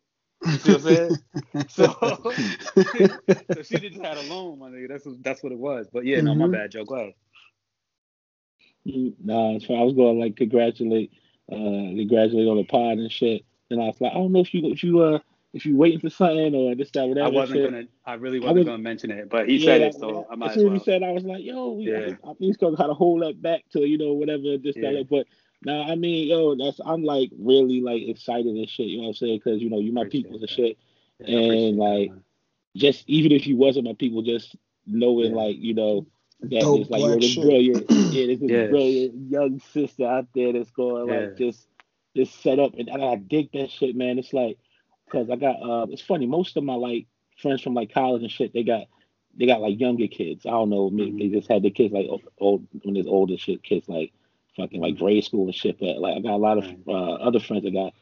You 0.50 0.58
see 0.58 0.70
what 0.70 0.76
I'm 0.78 0.82
saying? 0.82 1.16
So, 1.69 1.93
so 3.55 3.62
she 3.64 3.81
just 3.81 3.99
had 4.00 4.19
a 4.19 4.22
loan, 4.22 4.60
my 4.60 4.69
nigga. 4.70 4.88
That's 4.88 5.06
what, 5.06 5.22
that's 5.25 5.43
what 5.43 5.52
it 5.52 5.58
was. 5.58 5.88
But 5.93 6.06
yeah, 6.06 6.20
no, 6.22 6.34
my 6.37 6.46
Mhm. 6.46 6.49
bad, 6.49 6.72
Joe. 6.72 6.84
Go 6.84 6.96
ahead. 6.96 7.14
Mm, 8.87 9.14
Nah, 9.25 9.58
so 9.61 9.75
I 9.75 9.82
was 9.84 9.94
going 9.94 10.16
to 10.16 10.20
like 10.22 10.37
congratulate, 10.37 11.12
uh, 11.52 11.56
congratulate 11.56 12.49
on 12.49 12.58
the 12.58 12.64
pod 12.64 12.99
and 12.99 13.12
shit. 13.12 13.44
And 13.70 13.81
I 13.82 13.87
was 13.87 14.00
like, 14.00 14.12
I 14.12 14.16
don't 14.16 14.32
know 14.32 14.40
if 14.40 14.54
you 14.54 14.72
if 14.72 14.84
you 14.84 15.00
uh 15.02 15.20
if 15.55 15.65
you 15.65 15.77
waiting 15.77 15.99
for 16.00 16.11
something 16.11 16.55
or 16.55 16.75
this 16.75 16.91
that 16.93 17.09
whatever. 17.09 17.27
I 17.27 17.31
wasn't 17.31 17.59
shit. 17.59 17.71
gonna. 17.71 17.85
I 18.05 18.15
really 18.15 18.39
wasn't 18.39 18.59
was- 18.59 18.65
gonna 18.67 18.79
mention 18.79 19.11
it, 19.11 19.29
but 19.31 19.49
he 19.49 19.56
Yeah, 19.56 19.65
said 19.65 19.81
it, 19.83 19.93
that- 19.93 20.00
so 20.00 20.27
I 20.29 20.33
as 20.35 20.39
might 20.39 20.49
as 20.50 20.55
soon 20.55 20.62
as 20.65 20.69
well. 20.71 20.79
he 20.79 20.85
said, 20.85 21.03
I 21.03 21.12
was 21.12 21.25
like, 21.25 21.43
yo, 21.45 21.73
we, 21.73 21.91
Yeah. 21.91 22.12
I, 22.25 22.33
he's 22.39 22.56
gonna 22.56 22.77
kind 22.77 22.91
of 22.91 22.97
hold 22.97 23.23
that 23.23 23.41
back 23.41 23.65
to 23.73 23.87
you 23.87 23.97
know 23.99 24.12
whatever 24.12 24.59
this 24.59 24.77
Yeah. 24.77 24.93
that. 24.93 25.09
But 25.09 25.27
now, 25.65 25.83
I 25.83 25.95
mean, 25.95 26.29
yo, 26.29 26.55
that's 26.55 26.81
I'm 26.85 27.03
like 27.03 27.31
really 27.39 27.81
like 27.81 28.02
excited 28.02 28.47
and 28.55 28.69
shit. 28.69 28.87
You 28.88 28.99
know 28.99 29.02
what 29.05 29.09
I'm 29.09 29.14
saying? 29.14 29.40
Because 29.43 29.62
you 29.62 29.71
know 29.71 29.81
you 29.81 29.93
my 29.93 30.02
Appreciate 30.02 30.25
people 30.25 30.40
and 30.40 30.50
shit. 30.50 30.78
Yeah, 31.21 31.38
and, 31.38 31.76
like, 31.78 32.11
man. 32.11 32.23
Just 32.76 33.05
even 33.09 33.33
if 33.33 33.47
you 33.47 33.57
wasn't 33.57 33.87
my 33.87 33.95
people, 33.95 34.23
just 34.23 34.55
knowing 34.87 35.31
Yeah. 35.31 35.37
like 35.37 35.57
you 35.59 35.75
know 35.75 36.07
that 36.43 36.61
Dope 36.61 36.81
it's 36.83 36.90
like 36.90 37.00
yo, 37.00 37.07
black 37.09 37.21
this 37.21 37.31
shit. 37.31 37.43
brilliant, 37.45 37.90
yeah, 37.90 38.26
this 38.26 38.40
is 38.40 38.50
Yeah. 38.50 38.67
brilliant 38.67 39.31
young 39.31 39.61
sister 39.73 40.07
out 40.07 40.28
there 40.35 40.52
that's 40.52 40.71
going 40.71 41.09
Yeah. 41.09 41.21
like 41.21 41.37
just 41.38 41.67
just 42.14 42.40
set 42.43 42.59
up, 42.59 42.75
and, 42.78 42.88
and 42.88 43.02
I 43.02 43.17
dig 43.17 43.50
that 43.52 43.71
shit, 43.71 43.97
man. 43.97 44.19
It's 44.19 44.33
like 44.33 44.59
because 45.11 45.31
I 45.31 45.37
got 45.37 45.57
uh, 45.62 45.87
it's 45.91 46.03
funny. 46.03 46.27
Most 46.27 46.57
of 46.57 46.65
my 46.65 46.75
like 46.75 47.07
friends 47.41 47.62
from 47.62 47.75
like 47.75 47.93
college 47.93 48.23
and 48.23 48.31
shit, 48.31 48.53
they 48.53 48.62
got 48.65 48.85
they 49.38 49.47
got 49.47 49.61
like 49.61 49.79
younger 49.81 50.07
kids. 50.09 50.47
I 50.47 50.50
don't 50.50 50.71
know, 50.71 50.91
maybe 50.91 51.12
Mhm. 51.12 51.19
they 51.21 51.29
just 51.38 51.50
had 51.50 51.62
their 51.62 51.71
kids 51.71 51.93
like 51.93 52.07
old, 52.09 52.23
old 52.38 52.67
when 52.83 52.95
there's 52.95 53.07
older 53.07 53.37
shit 53.38 53.62
kids 53.62 53.88
like 53.88 54.12
fucking 54.57 54.81
like 54.81 54.99
grade 54.99 55.25
school 55.25 55.47
and 55.47 55.55
shit. 55.55 55.79
But 55.79 55.99
like 55.99 56.17
I 56.17 56.21
got 56.21 56.35
a 56.35 56.37
lot 56.37 56.59
of 56.59 56.67
uh, 56.88 57.15
other 57.15 57.41
friends 57.41 57.65
that 57.65 57.73
got 57.73 57.95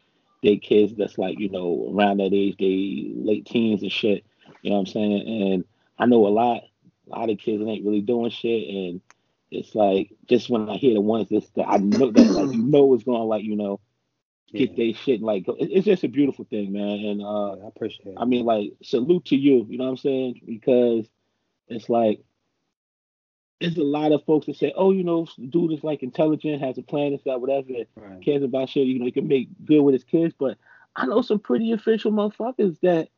their 0.42 0.56
kids 0.56 0.94
that's 0.96 1.18
like 1.18 1.38
you 1.38 1.48
know 1.50 1.92
around 1.94 2.18
that 2.18 2.32
age, 2.32 2.56
they 2.58 3.12
late 3.14 3.46
teens 3.46 3.82
and 3.82 3.92
shit. 3.92 4.24
You 4.62 4.70
know 4.70 4.76
what 4.76 4.80
I'm 4.88 4.92
saying? 4.92 5.52
And 5.52 5.64
I 5.98 6.06
know 6.06 6.26
a 6.26 6.28
lot, 6.28 6.62
a 7.06 7.18
lot 7.18 7.30
of 7.30 7.38
kids 7.38 7.62
that 7.62 7.68
ain't 7.68 7.84
really 7.84 8.00
doing 8.00 8.30
shit, 8.30 8.68
and 8.68 9.00
it's 9.50 9.74
like 9.74 10.10
just 10.28 10.50
when 10.50 10.68
I 10.68 10.76
hear 10.76 10.94
the 10.94 11.00
ones 11.00 11.28
that's 11.30 11.48
that 11.50 11.68
I 11.68 11.76
know 11.78 12.10
that 12.10 12.30
like 12.30 12.52
you 12.52 12.62
know 12.62 12.94
is 12.94 13.04
gonna 13.04 13.24
like 13.24 13.44
you 13.44 13.56
know 13.56 13.80
get 14.52 14.70
Yeah. 14.70 14.76
their 14.76 14.94
shit 14.94 15.22
like 15.22 15.44
it's 15.48 15.84
just 15.86 16.04
a 16.04 16.08
beautiful 16.08 16.44
thing, 16.44 16.72
man. 16.72 16.98
And 17.04 17.22
uh, 17.22 17.56
Yeah, 17.58 17.64
I 17.64 17.68
appreciate 17.68 18.06
it. 18.08 18.14
I 18.16 18.24
mean, 18.24 18.44
like, 18.44 18.72
salute 18.82 19.24
to 19.26 19.36
you. 19.36 19.66
You 19.68 19.78
know 19.78 19.84
what 19.84 19.90
I'm 19.90 19.96
saying? 19.96 20.40
Because 20.46 21.06
it's 21.68 21.88
like 21.88 22.20
there's 23.60 23.76
a 23.78 23.82
lot 23.82 24.12
of 24.12 24.22
folks 24.24 24.46
that 24.46 24.56
say, 24.56 24.72
"Oh, 24.76 24.90
you 24.90 25.02
know, 25.02 25.26
dude 25.48 25.72
is 25.72 25.82
like 25.82 26.02
intelligent, 26.02 26.60
has 26.62 26.76
a 26.78 26.82
plan, 26.82 27.12
and 27.12 27.20
stuff, 27.20 27.40
whatever, 27.40 27.68
right. 27.96 28.22
cares 28.22 28.42
about 28.42 28.68
shit. 28.68 28.86
You 28.86 28.98
know, 28.98 29.06
he 29.06 29.12
can 29.12 29.28
make 29.28 29.48
good 29.64 29.80
with 29.80 29.94
his 29.94 30.04
kids." 30.04 30.34
But 30.38 30.58
I 30.94 31.06
know 31.06 31.22
some 31.22 31.38
pretty 31.38 31.72
official 31.72 32.12
motherfuckers 32.12 32.78
that 32.80 33.08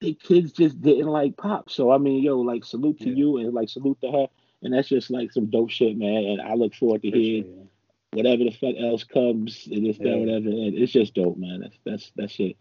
the 0.00 0.14
kids 0.14 0.52
just 0.52 0.80
didn't 0.80 1.06
like 1.08 1.36
pop. 1.38 1.70
So 1.70 1.90
I 1.90 1.98
mean, 1.98 2.22
yo, 2.22 2.38
like, 2.40 2.64
salute 2.64 2.98
to 3.00 3.08
Yeah. 3.08 3.16
you 3.16 3.36
and 3.38 3.54
like 3.54 3.68
salute 3.68 4.00
to 4.02 4.10
her. 4.12 4.26
And 4.62 4.74
that's 4.74 4.88
just 4.88 5.10
like 5.10 5.32
some 5.32 5.46
dope 5.46 5.70
shit, 5.70 5.96
man. 5.96 6.24
And 6.24 6.40
I 6.42 6.52
look 6.54 6.74
forward 6.74 7.00
to 7.02 7.10
hearing. 7.10 7.68
Whatever 8.12 8.44
the 8.44 8.50
fuck 8.50 8.74
else 8.78 9.04
comes 9.04 9.68
and 9.70 9.86
this, 9.86 9.98
that, 9.98 10.18
whatever. 10.18 10.48
And 10.48 10.74
it's 10.74 10.92
just 10.92 11.14
dope, 11.14 11.38
man. 11.38 11.60
That's 11.60 11.76
that's 11.84 12.12
that 12.16 12.30
shit. 12.30 12.56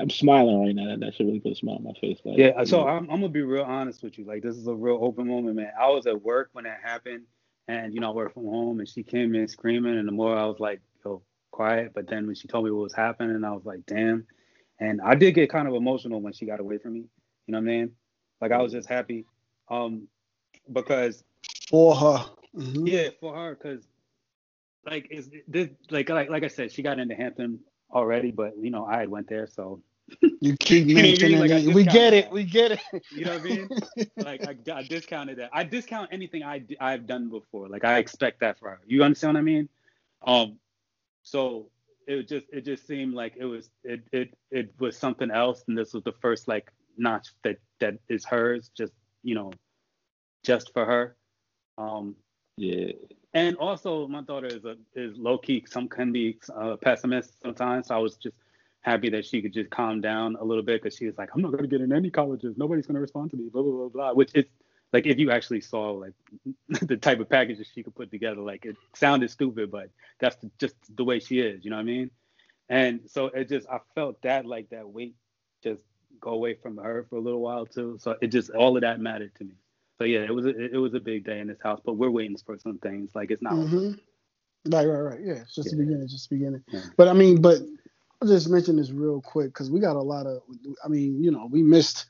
I'm 0.00 0.10
smiling 0.10 0.60
right 0.60 0.74
now. 0.74 0.96
That 0.96 1.14
should 1.14 1.26
really 1.26 1.40
put 1.40 1.52
a 1.52 1.54
smile 1.54 1.76
on 1.76 1.84
my 1.84 1.92
face. 2.00 2.18
Like, 2.24 2.38
yeah. 2.38 2.64
So 2.64 2.86
I'm, 2.86 3.10
I'm 3.10 3.20
gonna 3.20 3.28
be 3.28 3.42
real 3.42 3.64
honest 3.64 4.02
with 4.02 4.18
you. 4.18 4.24
Like 4.24 4.42
this 4.42 4.56
is 4.56 4.66
a 4.66 4.74
real 4.74 4.98
open 5.02 5.28
moment, 5.28 5.56
man. 5.56 5.70
I 5.78 5.88
was 5.88 6.06
at 6.06 6.22
work 6.22 6.50
when 6.52 6.64
that 6.64 6.80
happened, 6.82 7.24
and 7.68 7.92
you 7.92 8.00
know 8.00 8.10
I 8.10 8.14
work 8.14 8.34
from 8.34 8.44
home, 8.44 8.80
and 8.80 8.88
she 8.88 9.02
came 9.02 9.34
in 9.34 9.46
screaming, 9.48 9.98
and 9.98 10.08
the 10.08 10.12
more 10.12 10.36
I 10.36 10.46
was 10.46 10.58
like, 10.60 10.80
yo, 11.04 11.22
quiet. 11.50 11.92
But 11.94 12.08
then 12.08 12.26
when 12.26 12.34
she 12.34 12.48
told 12.48 12.64
me 12.64 12.70
what 12.70 12.84
was 12.84 12.94
happening, 12.94 13.44
I 13.44 13.52
was 13.52 13.64
like, 13.64 13.84
damn. 13.86 14.26
And 14.78 15.00
I 15.00 15.14
did 15.14 15.32
get 15.32 15.50
kind 15.50 15.68
of 15.68 15.74
emotional 15.74 16.20
when 16.20 16.32
she 16.32 16.46
got 16.46 16.60
away 16.60 16.78
from 16.78 16.94
me. 16.94 17.04
You 17.46 17.52
know 17.52 17.58
what 17.58 17.64
I 17.64 17.66
mean? 17.66 17.92
Like 18.40 18.52
I 18.52 18.58
was 18.62 18.72
just 18.72 18.88
happy, 18.88 19.26
um, 19.68 20.08
because 20.72 21.22
for 21.68 21.94
her. 21.94 22.24
Mm-hmm. 22.56 22.86
Yeah, 22.86 23.08
for 23.20 23.34
her, 23.34 23.54
because 23.54 23.86
like 24.86 25.08
is 25.10 25.30
this 25.48 25.68
like 25.90 26.08
like 26.08 26.30
like 26.30 26.44
I 26.44 26.48
said, 26.48 26.72
she 26.72 26.82
got 26.82 26.98
into 26.98 27.14
Hampton 27.14 27.60
already, 27.90 28.30
but 28.30 28.54
you 28.60 28.70
know 28.70 28.84
I 28.84 28.98
had 28.98 29.08
went 29.08 29.28
there, 29.28 29.46
so 29.46 29.82
you 30.40 30.56
keep 30.56 30.86
mentioning 30.94 31.40
like, 31.40 31.50
it. 31.50 31.74
We 31.74 31.84
get 31.84 32.12
it. 32.12 32.30
We 32.30 32.44
get 32.44 32.72
it. 32.72 32.80
You 33.10 33.24
know 33.24 33.32
what 33.32 33.40
I 33.40 33.44
mean? 33.44 33.68
like 34.16 34.46
I, 34.46 34.72
I, 34.72 34.82
discounted 34.82 35.38
that. 35.38 35.50
I 35.52 35.64
discount 35.64 36.10
anything 36.12 36.42
I 36.42 36.62
I've 36.80 37.06
done 37.06 37.28
before. 37.28 37.68
Like 37.68 37.84
I 37.84 37.98
expect 37.98 38.40
that 38.40 38.58
for 38.58 38.70
her. 38.70 38.80
You 38.86 39.02
understand 39.02 39.34
what 39.34 39.40
I 39.40 39.42
mean? 39.42 39.68
Um, 40.26 40.58
so 41.22 41.70
it 42.06 42.28
just 42.28 42.46
it 42.52 42.64
just 42.64 42.86
seemed 42.86 43.14
like 43.14 43.34
it 43.36 43.44
was 43.44 43.70
it 43.82 44.02
it 44.12 44.34
it 44.50 44.72
was 44.78 44.96
something 44.96 45.30
else, 45.30 45.64
and 45.66 45.76
this 45.76 45.92
was 45.92 46.04
the 46.04 46.12
first 46.12 46.46
like 46.46 46.72
notch 46.96 47.28
that 47.42 47.58
that 47.80 47.94
is 48.08 48.24
hers, 48.24 48.70
just 48.76 48.92
you 49.22 49.34
know, 49.34 49.52
just 50.44 50.72
for 50.72 50.84
her. 50.84 51.16
Um, 51.78 52.16
yeah. 52.56 52.92
And 53.34 53.56
also, 53.56 54.08
my 54.08 54.22
daughter 54.22 54.46
is 54.46 54.64
a 54.64 54.76
is 54.94 55.16
low 55.18 55.36
key. 55.36 55.64
Some 55.68 55.88
can 55.88 56.10
be 56.10 56.38
uh, 56.54 56.76
pessimist 56.76 57.40
sometimes. 57.42 57.88
So 57.88 57.94
I 57.94 57.98
was 57.98 58.16
just 58.16 58.36
happy 58.80 59.10
that 59.10 59.26
she 59.26 59.42
could 59.42 59.52
just 59.52 59.68
calm 59.68 60.00
down 60.00 60.36
a 60.40 60.44
little 60.44 60.62
bit 60.62 60.82
because 60.82 60.96
she 60.96 61.06
was 61.06 61.18
like, 61.18 61.28
I'm 61.34 61.42
not 61.42 61.52
gonna 61.52 61.66
get 61.66 61.82
in 61.82 61.92
any 61.92 62.10
colleges. 62.10 62.56
Nobody's 62.56 62.86
gonna 62.86 63.00
respond 63.00 63.30
to 63.32 63.36
me. 63.36 63.48
Blah 63.50 63.62
blah 63.62 63.72
blah 63.72 63.88
blah. 63.88 64.12
Which 64.14 64.30
is 64.34 64.46
like 64.92 65.04
if 65.04 65.18
you 65.18 65.30
actually 65.30 65.60
saw 65.60 65.90
like 65.90 66.14
the 66.80 66.96
type 66.96 67.20
of 67.20 67.28
packages 67.28 67.68
she 67.74 67.82
could 67.82 67.94
put 67.94 68.10
together, 68.10 68.40
like 68.40 68.64
it 68.64 68.76
sounded 68.94 69.30
stupid, 69.30 69.70
but 69.70 69.90
that's 70.18 70.36
just 70.58 70.76
the 70.96 71.04
way 71.04 71.18
she 71.20 71.40
is. 71.40 71.62
You 71.64 71.70
know 71.70 71.76
what 71.76 71.82
I 71.82 71.86
mean? 71.86 72.10
And 72.70 73.00
so 73.06 73.26
it 73.26 73.50
just 73.50 73.68
I 73.68 73.80
felt 73.94 74.22
that 74.22 74.46
like 74.46 74.70
that 74.70 74.88
weight 74.88 75.14
just 75.62 75.82
go 76.20 76.30
away 76.30 76.54
from 76.54 76.78
her 76.78 77.06
for 77.10 77.16
a 77.16 77.20
little 77.20 77.40
while 77.40 77.66
too. 77.66 77.98
So 78.00 78.16
it 78.22 78.28
just 78.28 78.50
all 78.50 78.76
of 78.76 78.80
that 78.80 78.98
mattered 78.98 79.34
to 79.36 79.44
me. 79.44 79.54
So 79.98 80.04
yeah, 80.04 80.20
it 80.20 80.34
was 80.34 80.44
a, 80.44 80.50
it 80.50 80.76
was 80.76 80.94
a 80.94 81.00
big 81.00 81.24
day 81.24 81.40
in 81.40 81.48
this 81.48 81.58
house, 81.62 81.80
but 81.84 81.94
we're 81.94 82.10
waiting 82.10 82.36
for 82.44 82.58
some 82.58 82.78
things. 82.78 83.10
Like 83.14 83.30
it's 83.30 83.42
not. 83.42 83.54
Mm-hmm. 83.54 83.92
Right, 84.72 84.86
right, 84.86 84.98
right. 84.98 85.20
Yeah, 85.22 85.34
it's 85.34 85.54
just 85.54 85.68
yeah. 85.68 85.76
the 85.76 85.84
beginning, 85.84 86.08
just 86.08 86.28
the 86.28 86.36
beginning. 86.36 86.62
Yeah. 86.68 86.80
But 86.96 87.08
I 87.08 87.12
mean, 87.12 87.40
but 87.40 87.58
I'll 88.20 88.28
just 88.28 88.48
mention 88.48 88.76
this 88.76 88.90
real 88.90 89.20
quick 89.20 89.48
because 89.48 89.70
we 89.70 89.80
got 89.80 89.96
a 89.96 90.02
lot 90.02 90.26
of. 90.26 90.42
I 90.84 90.88
mean, 90.88 91.22
you 91.22 91.30
know, 91.30 91.48
we 91.50 91.62
missed. 91.62 92.06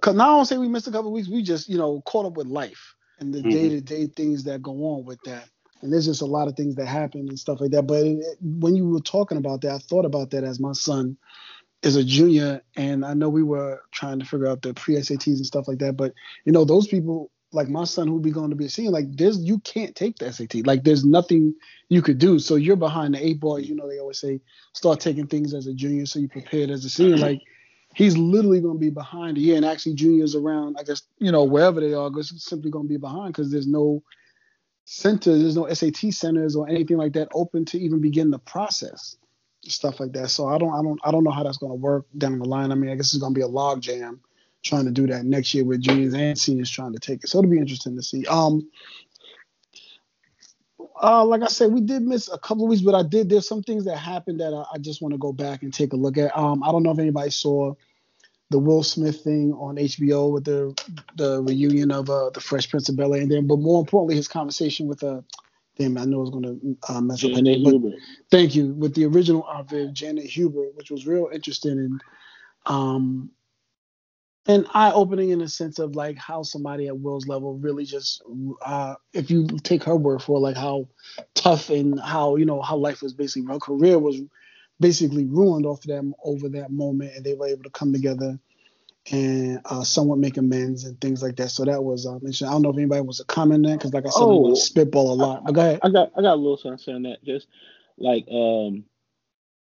Cause 0.00 0.16
now 0.16 0.32
I 0.32 0.36
don't 0.36 0.46
say 0.46 0.58
we 0.58 0.68
missed 0.68 0.88
a 0.88 0.90
couple 0.90 1.12
weeks. 1.12 1.28
We 1.28 1.42
just, 1.42 1.68
you 1.68 1.78
know, 1.78 2.00
caught 2.06 2.26
up 2.26 2.36
with 2.36 2.48
life 2.48 2.94
and 3.20 3.32
the 3.32 3.40
day 3.40 3.68
to 3.68 3.80
day 3.80 4.06
things 4.06 4.42
that 4.44 4.62
go 4.62 4.72
on 4.72 5.04
with 5.04 5.20
that. 5.24 5.48
And 5.82 5.92
there's 5.92 6.06
just 6.06 6.22
a 6.22 6.26
lot 6.26 6.48
of 6.48 6.56
things 6.56 6.74
that 6.74 6.86
happen 6.86 7.28
and 7.28 7.38
stuff 7.38 7.60
like 7.60 7.70
that. 7.70 7.86
But 7.86 8.04
it, 8.04 8.38
when 8.40 8.74
you 8.74 8.88
were 8.88 9.00
talking 9.00 9.38
about 9.38 9.60
that, 9.60 9.72
I 9.72 9.78
thought 9.78 10.04
about 10.04 10.30
that 10.30 10.42
as 10.42 10.58
my 10.58 10.72
son 10.72 11.16
is 11.82 11.96
a 11.96 12.04
junior, 12.04 12.62
and 12.76 13.04
I 13.04 13.14
know 13.14 13.28
we 13.28 13.42
were 13.42 13.82
trying 13.92 14.18
to 14.18 14.26
figure 14.26 14.48
out 14.48 14.62
the 14.62 14.74
pre 14.74 14.96
SATs 14.96 15.26
and 15.26 15.46
stuff 15.46 15.68
like 15.68 15.78
that. 15.78 15.96
But 15.96 16.14
you 16.44 16.52
know, 16.52 16.64
those 16.64 16.88
people 16.88 17.30
like 17.52 17.68
my 17.68 17.84
son 17.84 18.08
who'd 18.08 18.22
be 18.22 18.30
going 18.30 18.50
to 18.50 18.56
be 18.56 18.66
a 18.66 18.68
senior, 18.68 18.90
like 18.90 19.06
there's 19.16 19.38
you 19.38 19.58
can't 19.60 19.94
take 19.94 20.18
the 20.18 20.32
SAT. 20.32 20.66
Like 20.66 20.84
there's 20.84 21.04
nothing 21.04 21.54
you 21.88 22.02
could 22.02 22.18
do. 22.18 22.38
So 22.38 22.56
you're 22.56 22.76
behind 22.76 23.14
the 23.14 23.24
eight 23.24 23.40
ball. 23.40 23.58
You 23.58 23.74
know, 23.74 23.88
they 23.88 23.98
always 23.98 24.20
say 24.20 24.40
start 24.74 25.00
taking 25.00 25.26
things 25.26 25.54
as 25.54 25.66
a 25.66 25.74
junior 25.74 26.06
so 26.06 26.18
you 26.18 26.28
prepared 26.28 26.70
as 26.70 26.84
a 26.84 26.90
senior. 26.90 27.16
Like 27.16 27.40
he's 27.94 28.16
literally 28.16 28.60
going 28.60 28.76
to 28.76 28.80
be 28.80 28.90
behind 28.90 29.38
a 29.38 29.40
year, 29.40 29.56
and 29.56 29.64
actually 29.64 29.94
juniors 29.94 30.34
around, 30.34 30.76
I 30.78 30.82
guess, 30.82 31.02
you 31.18 31.32
know, 31.32 31.44
wherever 31.44 31.80
they 31.80 31.94
are, 31.94 32.10
just 32.10 32.40
simply 32.40 32.70
going 32.70 32.84
to 32.84 32.88
be 32.88 32.98
behind 32.98 33.32
because 33.32 33.50
there's 33.50 33.66
no 33.66 34.02
centers, 34.84 35.40
there's 35.40 35.56
no 35.56 35.72
SAT 35.72 36.12
centers 36.12 36.56
or 36.56 36.68
anything 36.68 36.96
like 36.96 37.14
that 37.14 37.28
open 37.32 37.64
to 37.66 37.78
even 37.78 38.00
begin 38.00 38.30
the 38.30 38.38
process, 38.38 39.16
stuff 39.70 40.00
like 40.00 40.12
that. 40.12 40.30
So 40.30 40.48
I 40.48 40.58
don't, 40.58 40.72
I 40.72 40.82
don't, 40.82 41.00
I 41.04 41.10
don't 41.10 41.24
know 41.24 41.30
how 41.30 41.42
that's 41.42 41.58
going 41.58 41.72
to 41.72 41.76
work 41.76 42.06
down 42.16 42.38
the 42.38 42.44
line. 42.44 42.72
I 42.72 42.74
mean, 42.74 42.90
I 42.90 42.94
guess 42.94 43.12
it's 43.12 43.18
going 43.18 43.34
to 43.34 43.38
be 43.38 43.42
a 43.42 43.48
log 43.48 43.80
jam 43.80 44.20
trying 44.62 44.84
to 44.84 44.90
do 44.90 45.06
that 45.06 45.24
next 45.24 45.54
year 45.54 45.64
with 45.64 45.80
juniors 45.80 46.14
and 46.14 46.38
seniors 46.38 46.70
trying 46.70 46.92
to 46.92 46.98
take 46.98 47.22
it. 47.22 47.28
So 47.28 47.38
it'll 47.38 47.50
be 47.50 47.58
interesting 47.58 47.96
to 47.96 48.02
see. 48.02 48.26
Um, 48.26 48.68
uh, 51.02 51.24
like 51.24 51.42
I 51.42 51.46
said, 51.46 51.72
we 51.72 51.80
did 51.80 52.02
miss 52.02 52.28
a 52.28 52.38
couple 52.38 52.64
of 52.64 52.70
weeks, 52.70 52.82
but 52.82 52.94
I 52.94 53.02
did. 53.02 53.28
There's 53.28 53.48
some 53.48 53.62
things 53.62 53.84
that 53.84 53.96
happened 53.96 54.40
that 54.40 54.54
I, 54.54 54.64
I, 54.74 54.78
just 54.78 55.02
want 55.02 55.12
to 55.12 55.18
go 55.18 55.32
back 55.32 55.62
and 55.62 55.72
take 55.72 55.92
a 55.92 55.96
look 55.96 56.16
at. 56.16 56.36
Um, 56.36 56.62
I 56.62 56.72
don't 56.72 56.82
know 56.82 56.90
if 56.90 56.98
anybody 56.98 57.30
saw 57.30 57.74
the 58.50 58.58
Will 58.58 58.82
Smith 58.82 59.22
thing 59.22 59.52
on 59.54 59.76
HBO 59.76 60.32
with 60.32 60.44
the 60.44 60.74
the 61.16 61.42
reunion 61.42 61.90
of 61.90 62.08
uh, 62.08 62.30
the 62.30 62.40
Fresh 62.40 62.70
Prince 62.70 62.88
of 62.88 62.96
Bel 62.96 63.14
Air, 63.14 63.22
and 63.22 63.30
then, 63.30 63.46
but 63.46 63.58
more 63.58 63.80
importantly, 63.80 64.16
his 64.16 64.28
conversation 64.28 64.86
with 64.86 65.02
uh, 65.02 65.20
damn, 65.76 65.98
I 65.98 66.04
know 66.04 66.18
I 66.18 66.20
was 66.20 66.30
going 66.30 66.44
to 66.44 66.92
uh, 66.92 67.00
mess 67.00 67.24
up. 67.24 67.32
Janet 67.32 67.58
Hubert. 67.58 67.94
Thank 68.30 68.54
you 68.54 68.72
with 68.74 68.94
the 68.94 69.06
original 69.06 69.44
Aunt 69.44 69.70
Viv 69.70 69.92
Janet 69.92 70.24
Hubert, 70.24 70.74
which 70.74 70.90
was 70.90 71.06
real 71.06 71.28
interesting 71.32 71.78
and 71.78 72.00
um 72.66 73.30
and 74.48 74.66
eye 74.74 74.92
opening 74.92 75.30
in 75.30 75.40
the 75.40 75.48
sense 75.48 75.78
of 75.78 75.96
like 75.96 76.16
how 76.16 76.42
somebody 76.42 76.86
at 76.86 76.98
Will's 76.98 77.26
level 77.26 77.58
really 77.58 77.84
just 77.84 78.22
uh, 78.64 78.94
if 79.12 79.30
you 79.30 79.46
take 79.62 79.84
her 79.84 79.96
word 79.96 80.22
for 80.22 80.36
it, 80.36 80.40
like 80.40 80.56
how 80.56 80.88
tough 81.34 81.70
and 81.70 82.00
how 82.00 82.36
you 82.36 82.44
know 82.44 82.62
how 82.62 82.76
life 82.76 83.02
was 83.02 83.12
basically 83.12 83.52
her 83.52 83.58
career 83.58 83.98
was 83.98 84.20
basically 84.78 85.24
ruined 85.24 85.66
off 85.66 85.80
of 85.80 85.86
them 85.88 86.14
over 86.24 86.48
that 86.48 86.70
moment 86.70 87.12
and 87.16 87.24
they 87.24 87.34
were 87.34 87.48
able 87.48 87.62
to 87.62 87.70
come 87.70 87.92
together 87.92 88.38
and 89.12 89.60
uh, 89.66 89.84
somewhat 89.84 90.18
make 90.18 90.36
amends 90.36 90.84
and 90.84 91.00
things 91.00 91.22
like 91.22 91.36
that. 91.36 91.50
So 91.50 91.64
that 91.64 91.82
was 91.82 92.06
um, 92.06 92.20
I 92.24 92.30
don't 92.30 92.62
know 92.62 92.70
if 92.70 92.76
anybody 92.76 93.02
was 93.02 93.20
a 93.20 93.24
comment 93.24 93.64
on 93.64 93.70
that 93.72 93.78
because 93.78 93.92
like 93.94 94.06
I 94.06 94.10
said, 94.10 94.22
oh, 94.22 94.48
we 94.48 94.56
spitball 94.56 95.12
a 95.12 95.14
lot. 95.14 95.44
But 95.44 95.52
go 95.52 95.60
ahead. 95.60 95.80
I 95.82 95.90
got 95.90 96.12
I 96.16 96.22
got 96.22 96.34
a 96.34 96.36
little 96.36 96.56
something 96.56 96.94
on 96.94 97.02
that. 97.02 97.22
Just 97.24 97.46
like 97.98 98.26
um 98.30 98.84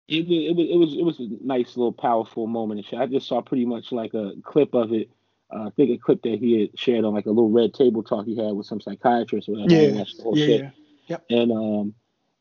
it 0.09 0.27
was 0.29 0.39
it 0.39 0.57
was 0.57 0.69
it 0.71 0.77
was 0.77 0.95
it 0.95 1.03
was 1.03 1.21
a 1.21 1.45
nice 1.45 1.77
little 1.77 1.93
powerful 1.93 2.47
moment 2.47 2.79
and 2.79 2.87
shit. 2.87 2.99
I 2.99 3.07
just 3.07 3.27
saw 3.27 3.43
pretty 3.43 3.65
much 3.67 3.91
like 3.91 4.15
a 4.15 4.33
clip 4.43 4.75
of 4.75 4.93
it. 4.93 5.11
Uh, 5.53 5.67
I 5.67 5.71
think 5.71 5.91
a 5.91 5.99
clip 5.99 6.23
that 6.23 6.39
he 6.39 6.61
had 6.61 6.79
shared 6.79 7.05
on 7.05 7.15
like 7.15 7.27
a 7.27 7.31
little 7.31 7.51
red 7.51 7.75
table 7.75 8.03
talk 8.03 8.27
he 8.27 8.37
had 8.37 8.53
with 8.53 8.67
some 8.67 8.81
psychiatrist 8.81 9.49
or 9.49 9.53
whatever. 9.53 9.75
Yeah, 9.75 10.05
yeah, 10.33 10.47
shit. 10.47 10.73
Yep. 11.09 11.25
And 11.31 11.53
um, 11.53 11.95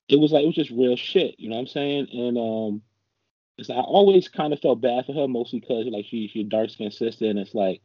it 0.08 0.20
was 0.20 0.32
like 0.32 0.44
it 0.44 0.48
was 0.48 0.56
just 0.56 0.72
real 0.72 0.96
shit. 0.96 1.40
You 1.40 1.50
know 1.50 1.56
what 1.56 1.62
I'm 1.62 1.68
saying? 1.68 2.08
And 2.12 2.38
um, 2.38 2.82
it's 3.58 3.70
I 3.70 3.76
always 3.76 4.28
kind 4.28 4.54
of 4.54 4.60
felt 4.60 4.82
bad 4.82 5.06
for 5.06 5.14
her, 5.14 5.28
mostly 5.28 5.60
because 5.60 5.86
like 5.88 6.06
she 6.06 6.28
she's 6.28 6.48
dark 6.48 6.70
skinned 6.70 6.94
sister, 6.94 7.26
and 7.26 7.40
it's 7.40 7.54
like 7.54 7.82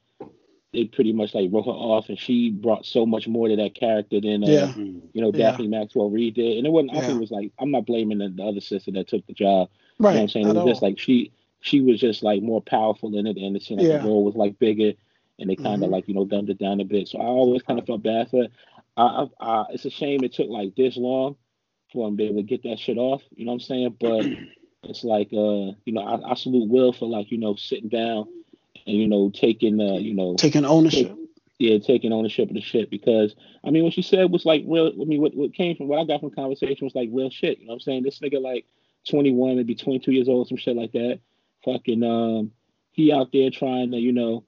they 0.73 0.85
pretty 0.85 1.13
much 1.13 1.35
like 1.35 1.51
wrote 1.53 1.67
her 1.67 1.73
off, 1.73 2.09
and 2.09 2.19
she 2.19 2.51
brought 2.51 2.87
so 2.87 3.05
much 3.05 3.27
more 3.27 3.49
to 3.49 3.57
that 3.57 3.75
character 3.75 4.21
than 4.21 4.45
uh, 4.45 4.47
yeah. 4.47 4.75
you 4.75 5.21
know 5.21 5.33
Daphne 5.33 5.65
yeah. 5.65 5.79
Maxwell 5.79 6.11
Reid 6.11 6.35
did. 6.35 6.59
And 6.59 6.67
it 6.67 6.71
wasn't. 6.71 6.93
Yeah. 6.93 6.99
I 6.99 7.03
think 7.03 7.17
it 7.17 7.21
was 7.21 7.31
like 7.31 7.53
I'm 7.59 7.71
not 7.71 7.87
blaming 7.87 8.19
the, 8.19 8.29
the, 8.29 8.43
other 8.43 8.61
sister 8.61 8.91
that 8.93 9.09
took 9.09 9.27
the 9.27 9.33
job. 9.33 9.69
Right. 9.99 10.11
You 10.11 10.15
know 10.15 10.21
what 10.21 10.23
I'm 10.23 10.29
saying? 10.29 10.49
It 10.49 10.55
was 10.55 10.73
just 10.73 10.83
like 10.83 10.99
she 10.99 11.33
she 11.61 11.81
was 11.81 12.01
just 12.01 12.23
like 12.23 12.43
more 12.43 12.63
powerful 12.63 13.17
in 13.17 13.27
it, 13.27 13.37
and 13.37 13.57
it 13.57 13.63
seemed 13.63 13.81
like 13.81 13.91
yeah. 13.91 13.99
the 13.99 14.09
role 14.09 14.25
was 14.25 14.37
like 14.37 14.59
bigger, 14.59 14.93
and 15.39 15.51
they 15.51 15.57
kind 15.57 15.69
of 15.69 15.81
mm-hmm. 15.81 15.93
like 15.93 16.09
you 16.09 16.15
know 16.15 16.25
dumbed 16.25 16.51
it 16.51 16.59
down 16.59 16.81
a 16.81 16.85
bit. 16.85 17.09
So 17.09 17.19
I 17.19 17.25
always 17.25 17.63
kind 17.63 17.79
of 17.79 17.87
felt 17.87 18.03
bad 18.03 18.31
for. 18.31 18.43
Her. 18.43 18.49
I, 18.97 19.03
I, 19.03 19.29
I, 19.41 19.65
it's 19.71 19.85
a 19.85 19.91
shame 19.91 20.23
it 20.25 20.35
took 20.35 20.49
like 20.49 20.75
this 20.77 20.97
long 20.97 21.37
for 21.93 22.07
him 22.07 22.15
to 22.15 22.17
be 22.17 22.25
able 22.25 22.37
to 22.37 22.43
get 22.43 22.63
that 22.65 22.79
shit 22.79 22.99
off. 22.99 23.23
You 23.35 23.45
know 23.45 23.53
what 23.53 23.57
I'm 23.57 23.61
saying? 23.61 23.97
But 23.99 24.27
it's 24.83 25.05
like 25.05 25.29
uh, 25.33 25.77
you 25.85 25.93
know, 25.93 26.01
I, 26.01 26.33
I 26.33 26.35
salute 26.35 26.69
Will 26.69 26.93
for 26.93 27.09
like 27.09 27.31
you 27.31 27.39
know 27.39 27.55
sitting 27.57 27.89
down 27.89 28.27
and 28.87 28.97
you 28.97 29.07
know 29.07 29.31
taking 29.31 29.81
uh 29.81 29.99
you 29.99 30.15
know 30.15 30.35
taking 30.37 30.65
ownership. 30.65 31.09
Take, 31.09 31.17
yeah, 31.59 31.79
taking 31.79 32.13
ownership 32.13 32.49
of 32.49 32.55
the 32.55 32.63
shit 32.63 32.91
because 32.91 33.35
I 33.63 33.71
mean 33.71 33.85
what 33.85 33.93
she 33.93 34.03
said 34.03 34.31
was 34.31 34.47
like 34.47 34.65
real. 34.67 34.89
I 34.89 35.05
mean 35.05 35.21
what 35.21 35.37
what 35.37 35.53
came 35.53 35.77
from 35.77 35.89
what 35.89 36.01
I 36.01 36.05
got 36.05 36.21
from 36.21 36.31
conversation 36.31 36.87
was 36.87 36.95
like 36.95 37.11
real 37.13 37.31
shit. 37.31 37.59
You 37.59 37.67
know 37.67 37.73
what 37.73 37.77
I'm 37.77 37.81
saying? 37.81 38.03
This 38.03 38.21
nigga 38.21 38.41
like 38.41 38.65
21, 39.09 39.57
maybe 39.57 39.75
22 39.75 40.13
years 40.13 40.29
old, 40.29 40.49
some 40.49 40.57
shit 40.57 40.77
like 40.77 40.93
that. 40.93 41.21
Fucking 41.65 42.03
um, 42.03 42.53
he 42.93 43.13
out 43.13 43.31
there 43.33 43.51
trying 43.51 43.91
to 43.91 43.99
you 43.99 44.13
know 44.13 44.45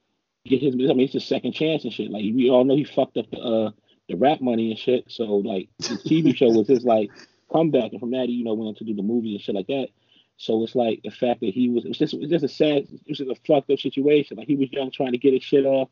get 0.47 0.63
his. 0.63 0.75
I 0.75 0.95
mean 0.95 1.01
it's 1.01 1.15
a 1.15 1.21
second 1.21 1.53
chance 1.53 1.85
and 1.85 1.93
shit. 1.93 2.11
Like 2.11 2.23
we 2.23 2.49
all 2.49 2.65
know 2.65 2.77
he 2.77 2.85
fucked 2.85 3.19
up 3.19 3.31
the 3.31 3.39
uh 3.39 3.71
the 4.09 4.15
rap 4.17 4.41
money 4.41 4.71
and 4.71 4.79
shit. 4.79 5.05
So 5.09 5.25
like 5.25 5.69
the 5.81 5.97
TV 5.97 6.35
show 6.35 6.49
was 6.49 6.69
his 6.69 6.85
like 6.85 7.11
comeback, 7.53 7.93
and 7.93 8.01
from 8.01 8.13
that 8.13 8.29
he 8.29 8.37
you 8.37 8.45
know 8.45 8.55
went 8.55 8.69
on 8.69 8.75
to 8.77 8.85
do 8.85 8.95
the 8.95 9.03
movie 9.03 9.35
and 9.35 9.43
shit 9.43 9.55
like 9.55 9.67
that. 9.67 9.89
So 10.37 10.63
it's 10.65 10.75
like 10.75 11.01
the 11.05 11.11
fact 11.11 11.41
that 11.41 11.55
he 11.55 11.69
was, 11.69 11.85
it 11.85 11.89
was 11.89 11.99
just, 11.99 12.15
it 12.15 12.21
was 12.21 12.31
just 12.31 12.45
a 12.45 12.49
sad, 12.49 12.79
it 12.79 13.01
was 13.09 13.19
just 13.19 13.31
a 13.31 13.35
fucked 13.47 13.71
up 13.71 13.79
situation. 13.79 14.37
Like 14.37 14.49
he 14.49 14.57
was 14.57 14.73
young 14.73 14.91
trying 14.91 15.13
to 15.13 15.19
get 15.19 15.35
his 15.35 15.43
shit 15.43 15.65
off, 15.67 15.89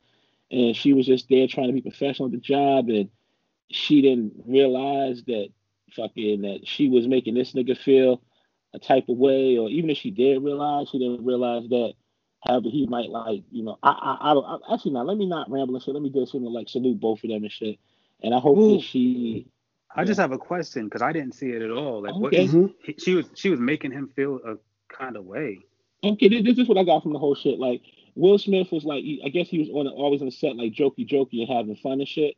and 0.51 0.75
she 0.75 0.93
was 0.93 1.07
just 1.07 1.29
there 1.29 1.47
trying 1.47 1.69
to 1.69 1.73
be 1.73 1.83
professional 1.83 2.27
at 2.27 2.33
the 2.33 2.39
job, 2.39 2.89
and 2.89 3.11
she 3.71 4.03
didn't 4.03 4.33
realize 4.47 5.23
that 5.25 5.49
fucking 5.93 6.43
that 6.43 6.67
she 6.67 6.89
was 6.89 7.07
making 7.07 7.35
this 7.35 7.53
nigga 7.53 7.77
feel 7.77 8.23
a 8.75 8.79
type 8.79 9.09
of 9.09 9.17
way, 9.19 9.59
or 9.59 9.69
even 9.69 9.91
if 9.91 9.99
she 9.99 10.11
did 10.11 10.43
realize, 10.43 10.89
she 10.91 10.99
didn't 10.99 11.25
realize 11.25 11.69
that 11.69 11.95
however 12.47 12.69
he 12.71 12.87
might 12.87 13.11
like, 13.11 13.43
you 13.51 13.63
know, 13.63 13.79
I 13.83 13.91
I, 13.91 14.31
I 14.31 14.35
don't 14.35 14.45
I, 14.45 14.75
actually 14.75 14.93
now 14.93 15.03
let 15.03 15.17
me 15.17 15.27
not 15.27 15.51
ramble 15.51 15.75
and 15.75 15.83
shit. 15.85 15.95
Let 15.95 16.03
me 16.03 16.11
just 16.11 16.35
you 16.35 16.41
know 16.41 16.49
like 16.49 16.69
salute 16.69 17.01
both 17.01 17.23
of 17.25 17.31
them 17.31 17.43
and 17.43 17.53
shit. 17.53 17.79
And 18.23 18.35
I 18.35 18.39
hope 18.39 18.59
Ooh. 18.59 18.75
that 18.75 18.83
she 18.83 19.47
I 19.95 20.05
just 20.05 20.21
have 20.21 20.33
a 20.33 20.39
question 20.39 20.85
because 20.85 21.03
I 21.03 21.13
didn't 21.13 21.35
see 21.35 21.51
it 21.51 21.63
at 21.63 21.71
all. 21.71 22.03
Like, 22.03 22.13
okay. 22.13 22.21
what 22.21 22.33
mm-hmm. 22.33 22.67
he, 22.85 22.95
she 22.99 23.15
was 23.15 23.27
she 23.35 23.51
was 23.51 23.59
making 23.59 23.93
him 23.93 24.09
feel 24.15 24.41
a 24.47 24.57
kind 24.95 25.17
of 25.17 25.25
way. 25.25 25.59
Okay, 26.03 26.29
this, 26.29 26.45
this 26.45 26.59
is 26.59 26.69
what 26.69 26.79
I 26.79 26.85
got 26.85 27.03
from 27.03 27.13
the 27.13 27.19
whole 27.19 27.35
shit. 27.35 27.59
Like 27.59 27.83
Will 28.15 28.39
Smith 28.39 28.71
was 28.73 28.85
like, 28.85 29.03
he, 29.03 29.23
I 29.25 29.29
guess 29.29 29.49
he 29.49 29.59
was 29.59 29.69
on 29.69 29.89
always 29.89 30.21
on 30.21 30.27
the 30.27 30.33
set 30.33 30.57
like 30.57 30.73
jokey 30.73 31.09
jokey 31.09 31.41
and 31.41 31.49
having 31.49 31.77
fun 31.77 32.01
and 32.01 32.09
shit. 32.09 32.37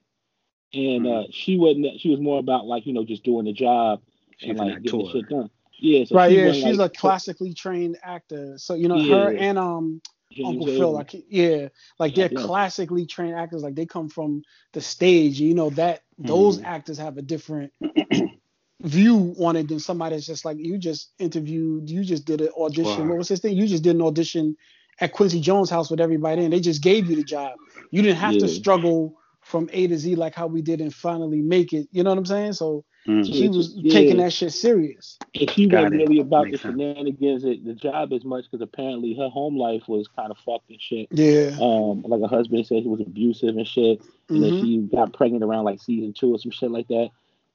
And 0.75 1.07
uh, 1.07 1.25
she 1.31 1.59
wasn't. 1.59 2.01
She 2.01 2.09
was 2.09 2.21
more 2.21 2.39
about 2.39 2.67
like 2.67 2.87
you 2.87 2.95
know 2.95 3.05
just 3.05 3.25
doing 3.25 3.45
the 3.45 3.53
job 3.53 4.01
She's 4.39 4.51
and 4.51 4.59
like 4.59 4.83
getting 4.83 5.05
the 5.05 5.13
shit 5.13 5.29
done. 5.29 5.51
Yeah, 5.79 6.05
so 6.05 6.15
right, 6.15 6.31
she 6.31 6.39
yeah, 6.39 6.47
wasn't, 6.47 6.65
she's 6.65 6.79
like, 6.79 6.93
a 6.93 6.99
classically 6.99 7.55
trained 7.55 7.99
actor. 8.03 8.57
So 8.57 8.75
you 8.75 8.89
know 8.89 8.97
Yeah. 8.97 9.17
her 9.17 9.37
and 9.37 9.59
um 9.59 10.01
James 10.31 10.49
Uncle 10.49 10.69
Avery. 10.69 10.79
Phil, 10.79 10.93
like 10.93 11.15
yeah, 11.29 11.69
like 11.99 12.15
they're 12.15 12.33
Yeah. 12.33 12.41
classically 12.41 13.05
trained 13.05 13.35
actors. 13.35 13.63
Like 13.63 13.75
they 13.75 13.85
come 13.85 14.09
from 14.09 14.45
the 14.73 14.81
stage. 14.81 15.41
You 15.41 15.55
know 15.55 15.71
that 15.71 16.03
those 16.27 16.61
Mhm. 16.61 16.65
actors 16.65 16.99
have 16.99 17.19
a 17.19 17.23
different 17.23 17.73
view 18.83 19.35
on 19.41 19.57
it 19.57 19.69
than 19.69 19.79
somebody 19.81 20.17
that's 20.17 20.27
just 20.27 20.45
like 20.45 20.59
you 20.59 20.79
just 20.79 21.13
interviewed, 21.19 21.89
you 21.91 22.05
just 22.05 22.25
did 22.25 22.41
an 22.41 22.51
audition. 22.59 23.07
Wow. 23.07 23.09
What 23.09 23.19
was 23.19 23.29
this 23.29 23.41
thing? 23.41 23.57
You 23.57 23.67
just 23.67 23.85
did 23.85 23.97
an 23.97 24.03
audition 24.03 24.57
at 25.01 25.13
Quincy 25.13 25.41
Jones' 25.41 25.71
house 25.71 25.91
with 25.91 26.01
everybody, 26.01 26.45
and 26.45 26.53
they 26.53 26.61
just 26.61 26.83
gave 26.83 27.07
you 27.07 27.17
the 27.17 27.25
job. 27.25 27.59
You 27.91 28.03
didn't 28.03 28.19
have 28.19 28.39
to 28.39 28.49
struggle 28.49 29.15
from 29.43 29.69
A 29.73 29.87
to 29.89 29.99
Z 29.99 30.15
like 30.17 30.35
how 30.35 30.47
we 30.47 30.63
did 30.63 30.81
and 30.81 30.95
finally 30.95 31.43
make 31.43 31.73
it. 31.73 31.89
You 31.93 32.03
know 32.03 32.11
what 32.11 32.19
I'm 32.19 32.27
saying? 32.27 32.53
So 32.55 32.85
Mhm. 33.07 33.33
she 33.35 33.49
was 33.49 33.75
Yeah. 33.77 33.93
taking 33.93 34.19
that 34.19 34.33
shit 34.33 34.53
serious. 34.53 35.19
And 35.39 35.51
she 35.51 35.67
Got 35.67 35.85
wasn't 35.85 36.01
it. 36.01 36.05
really 36.09 36.21
about 36.21 36.45
the 36.45 36.51
Makes 36.53 36.63
sense. 36.63 36.73
shenanigans 36.75 37.45
at 37.45 37.65
the 37.65 37.75
job 37.75 38.13
as 38.13 38.25
much 38.25 38.45
because 38.45 38.63
apparently 38.63 39.15
her 39.15 39.29
home 39.29 39.57
life 39.57 39.89
was 39.89 40.07
kind 40.09 40.31
of 40.31 40.39
fucked 40.39 40.71
and 40.71 40.81
shit. 40.81 41.09
Yeah. 41.11 41.57
Um, 41.61 42.03
like 42.03 42.21
her 42.21 42.29
husband 42.29 42.67
said 42.67 42.83
he 42.83 42.89
was 42.89 43.01
abusive 43.01 43.57
and 43.57 43.67
shit, 43.67 44.01
and 44.29 44.43
then 44.43 44.53
Mhm. 44.53 44.61
she 44.61 44.79
got 44.95 45.13
pregnant 45.13 45.43
around 45.43 45.65
like 45.65 45.81
season 45.81 46.13
two 46.13 46.33
or 46.35 46.39
some 46.39 46.53
shit 46.53 46.71
like 46.71 46.89
that, 46.89 47.11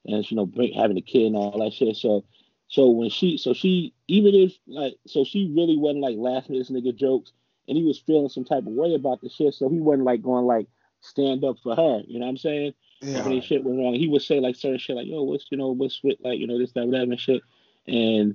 and 0.06 0.30
you 0.30 0.36
know 0.36 0.44
break, 0.46 0.74
having 0.74 0.98
a 0.98 1.02
kid 1.02 1.26
and 1.26 1.36
all 1.36 1.58
that 1.60 1.72
shit. 1.72 1.96
So, 1.96 2.24
so 2.68 2.90
when 2.90 3.08
she, 3.08 3.38
so 3.38 3.54
she 3.54 3.94
even 4.08 4.34
if 4.34 4.58
like, 4.66 4.96
so 5.06 5.24
she 5.24 5.50
really 5.56 5.78
wasn't 5.78 6.02
like 6.02 6.18
laughing 6.18 6.56
at 6.56 6.58
this 6.58 6.70
nigga 6.70 6.94
jokes, 6.94 7.32
and 7.68 7.76
he 7.78 7.84
was 7.84 7.98
feeling 7.98 8.28
some 8.28 8.44
type 8.44 8.66
of 8.66 8.72
way 8.72 8.92
about 8.94 9.22
the 9.22 9.30
shit, 9.30 9.54
so 9.54 9.70
he 9.70 9.80
wasn't 9.80 10.04
like 10.04 10.20
going 10.20 10.44
like 10.44 10.66
stand 11.00 11.42
up 11.44 11.58
for 11.62 11.74
her. 11.74 12.02
You 12.06 12.18
know 12.18 12.26
what 12.26 12.30
I'm 12.32 12.36
saying? 12.36 12.74
Yeah. 13.00 13.22
when 13.24 13.36
his 13.36 13.44
shit 13.44 13.62
went 13.64 13.78
wrong, 13.78 13.94
he 13.94 14.08
would 14.08 14.22
say 14.22 14.40
like 14.40 14.56
certain 14.56 14.78
shit 14.78 14.96
like, 14.96 15.06
"Yo, 15.06 15.22
what's 15.22 15.46
you 15.50 15.56
know 15.58 15.68
what's 15.70 16.02
with 16.02 16.18
like 16.20 16.38
you 16.38 16.46
know 16.46 16.58
this 16.58 16.72
that 16.72 16.86
whatever 16.86 17.12
and 17.12 17.20
shit," 17.20 17.42
and 17.86 18.34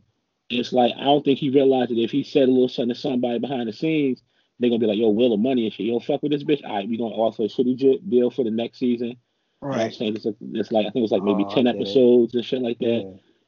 it's 0.50 0.72
like 0.72 0.94
I 0.98 1.04
don't 1.04 1.24
think 1.26 1.40
he 1.40 1.50
realized 1.50 1.92
that 1.92 1.98
if 2.00 2.12
he 2.12 2.24
said 2.24 2.48
a 2.48 2.52
little 2.52 2.70
something 2.70 2.94
to 2.96 3.00
somebody 3.00 3.40
behind 3.40 3.68
the 3.68 3.74
scenes, 3.74 4.22
they're 4.60 4.70
gonna 4.70 4.80
be 4.80 4.88
like, 4.88 4.98
"Yo, 4.98 5.10
Will 5.10 5.34
of 5.34 5.40
money 5.40 5.66
and 5.66 5.74
shit, 5.74 5.86
yo, 5.88 6.00
fuck 6.00 6.24
with 6.24 6.32
this 6.32 6.44
bitch." 6.44 6.64
All 6.64 6.76
right, 6.76 6.88
we 6.88 6.98
gonna 6.98 7.16
offer 7.16 7.44
a 7.44 7.48
shitty 7.48 7.76
j- 7.76 8.00
deal 8.08 8.30
for 8.30 8.44
the 8.44 8.52
next 8.52 8.80
season. 8.80 9.08
You 9.10 9.14
know 9.62 9.70
what 9.70 9.74
I'm 9.76 9.80
Right. 9.88 9.94
saying 9.96 10.16
it's, 10.16 10.26
a, 10.26 10.36
it's 10.54 10.72
like 10.72 10.86
I 10.86 10.90
think 10.90 10.98
it 10.98 11.02
was 11.02 11.12
like 11.12 11.24
maybe 11.24 11.44
Oh, 11.46 11.50
I 11.50 11.54
ten 11.54 11.68
episodes 11.68 12.34
and 12.36 12.46
shit 12.46 12.62
like 12.62 12.80
that, 12.80 12.86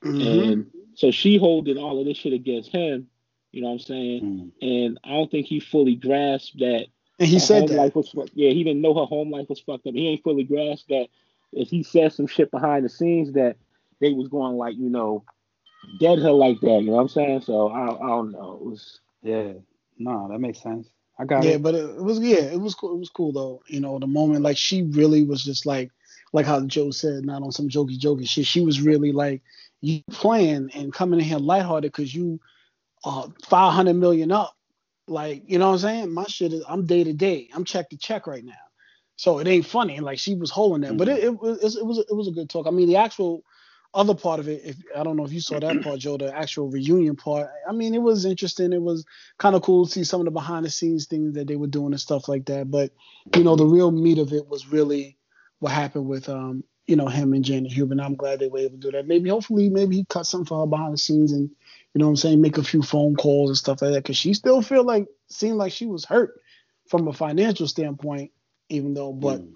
Yeah. 0.04 0.10
Mhm. 0.12 0.52
and 0.52 0.66
so 0.96 1.12
she 1.12 1.38
holding 1.38 1.78
all 1.78 2.00
of 2.00 2.06
this 2.06 2.18
shit 2.18 2.34
against 2.34 2.72
him. 2.72 3.08
You 3.52 3.62
know 3.62 3.68
what 3.68 3.74
I'm 3.74 3.80
saying? 3.80 4.22
Mhm. 4.62 4.86
And 4.88 5.00
I 5.06 5.12
don't 5.12 5.32
think 5.32 5.46
he 5.48 5.60
fully 5.62 5.96
grasped 5.96 6.60
that 6.60 6.88
And 7.20 7.28
he 7.28 7.36
her 7.36 7.40
said 7.40 7.68
that. 7.70 7.76
life 7.76 7.96
was 7.96 8.14
yeah, 8.34 8.52
he 8.52 8.64
didn't 8.64 8.82
know 8.82 8.94
her 8.94 9.06
home 9.06 9.32
life 9.32 9.50
was 9.50 9.60
fucked 9.60 9.88
up. 9.88 9.94
He 9.94 10.08
ain't 10.10 10.24
fully 10.24 10.44
grasped 10.44 10.90
that 10.90 11.08
if 11.54 11.70
he 11.70 11.84
said 11.84 12.14
some 12.14 12.28
shit 12.28 12.52
behind 12.52 12.86
the 12.86 12.90
scenes 12.90 13.34
that 13.34 13.58
they 14.02 14.12
was 14.12 14.28
going 14.28 14.58
like, 14.58 14.76
you 14.76 14.90
know, 14.90 15.24
dead 16.00 16.20
her 16.20 16.32
like 16.32 16.60
that. 16.62 16.82
You 16.82 16.88
know 16.88 16.94
what 16.94 17.02
I'm 17.02 17.10
saying? 17.10 17.42
So 17.42 17.70
I, 17.70 17.96
I 17.96 18.08
don't 18.08 18.32
know. 18.32 18.60
It 18.62 18.66
was 18.66 19.00
Yeah. 19.22 19.54
No, 19.98 20.28
that 20.30 20.40
makes 20.40 20.62
sense. 20.62 20.90
I 21.18 21.24
got 21.24 21.44
yeah, 21.44 21.52
it. 21.52 21.64
but 21.64 21.76
it, 21.76 21.90
it 21.90 22.04
was 22.04 22.20
yeah, 22.20 22.42
it 22.42 22.60
was 22.60 22.76
cool. 22.76 22.94
It 22.94 23.00
was 23.00 23.10
cool 23.10 23.32
though. 23.32 23.64
You 23.68 23.80
know, 23.80 23.98
the 24.00 24.08
moment 24.08 24.42
like 24.42 24.58
she 24.58 24.84
really 24.84 25.24
was 25.24 25.44
just 25.44 25.66
like 25.66 25.92
like 26.34 26.46
how 26.46 26.60
Joe 26.66 26.92
said, 26.92 27.26
not 27.26 27.42
on 27.42 27.52
some 27.52 27.70
jokey 27.70 27.98
jokey 27.98 28.28
shit. 28.28 28.46
She 28.46 28.62
was 28.62 28.82
really 28.82 29.14
like 29.14 29.42
you 29.82 30.02
playing 30.12 30.72
and 30.74 30.94
coming 30.94 31.20
in 31.20 31.26
here 31.26 31.38
lighthearted 31.38 31.92
because 31.92 32.14
you 32.14 32.40
uh 33.06 33.30
500 33.48 33.94
million 33.94 34.32
up. 34.32 34.55
Like 35.08 35.44
you 35.48 35.60
know 35.60 35.68
what 35.68 35.74
I'm 35.74 35.80
saying? 35.80 36.14
My 36.14 36.26
shit 36.26 36.54
is 36.54 36.64
I'm 36.68 36.86
day 36.86 37.04
to 37.04 37.14
day. 37.14 37.50
I'm 37.54 37.64
check 37.64 37.90
to 37.90 37.98
check 37.98 38.28
right 38.28 38.44
now. 38.44 38.54
So 39.18 39.40
it 39.40 39.48
ain't 39.48 39.66
funny. 39.66 40.00
Like 40.00 40.20
she 40.20 40.36
was 40.36 40.52
holding 40.52 40.82
that, 40.82 40.98
but 40.98 41.08
it, 41.08 41.24
it 41.24 41.40
was 41.40 41.76
it 41.76 41.86
was 41.86 42.00
it 42.00 42.16
was 42.16 42.28
a 42.28 42.32
good 42.32 42.50
talk. 42.50 42.68
I 42.68 42.72
mean, 42.72 42.88
the 42.88 42.98
actual 42.98 43.44
other 43.94 44.14
part 44.16 44.42
of 44.42 44.50
it, 44.50 44.62
if 44.66 44.76
I 44.96 45.04
don't 45.04 45.16
know 45.16 45.24
if 45.24 45.32
you 45.32 45.40
saw 45.40 45.60
that 45.60 45.82
part, 45.82 46.00
Joe, 46.00 46.18
the 46.18 46.36
actual 46.36 46.70
reunion 46.70 47.16
part. 47.16 47.50
I 47.68 47.72
mean, 47.72 47.96
it 47.96 48.02
was 48.02 48.26
interesting. 48.26 48.74
It 48.74 48.82
was 48.82 49.06
kind 49.38 49.56
of 49.56 49.62
cool 49.62 49.86
to 49.86 49.92
see 49.92 50.04
some 50.04 50.20
of 50.20 50.26
the 50.26 50.32
behind 50.32 50.66
the 50.66 50.70
scenes 50.70 51.06
things 51.06 51.36
that 51.36 51.48
they 51.48 51.56
were 51.56 51.68
doing 51.68 51.94
and 51.94 52.00
stuff 52.00 52.28
like 52.28 52.46
that. 52.48 52.70
But 52.70 52.92
you 53.36 53.44
know, 53.44 53.56
the 53.56 53.66
real 53.66 53.92
meat 53.92 54.18
of 54.18 54.34
it 54.34 54.48
was 54.48 54.68
really 54.68 55.18
what 55.60 55.72
happened 55.72 56.08
with 56.08 56.28
um, 56.28 56.64
you 56.88 56.96
know, 56.96 57.08
him 57.08 57.34
and 57.34 57.46
Janet 57.46 57.72
Hubert. 57.72 57.94
And 57.94 58.02
I'm 58.02 58.16
glad 58.16 58.40
they 58.40 58.48
were 58.48 58.60
able 58.60 58.72
to 58.72 58.78
do 58.78 58.92
that. 58.92 59.08
Maybe 59.08 59.30
hopefully 59.30 59.70
maybe 59.70 59.96
he 59.98 60.06
cut 60.06 60.26
something 60.26 60.46
for 60.46 60.62
her 60.62 60.68
behind 60.68 60.94
the 60.94 60.98
scenes 60.98 61.32
and 61.32 61.50
you 61.96 62.00
know 62.00 62.08
what 62.08 62.12
I'm 62.12 62.16
saying, 62.18 62.42
make 62.42 62.58
a 62.58 62.64
few 62.64 62.82
phone 62.82 63.16
calls 63.16 63.50
and 63.50 63.58
stuff 63.58 63.82
like 63.82 63.94
that. 63.94 64.04
Cause 64.04 64.18
she 64.18 64.34
still 64.34 64.62
feel 64.62 64.84
like 64.84 65.08
seemed 65.30 65.56
like 65.58 65.72
she 65.72 65.86
was 65.86 66.04
hurt 66.04 66.34
from 66.90 67.08
a 67.08 67.14
financial 67.14 67.68
standpoint, 67.68 68.32
even 68.70 68.94
though 68.94 69.14
but 69.14 69.40
Mm. 69.40 69.54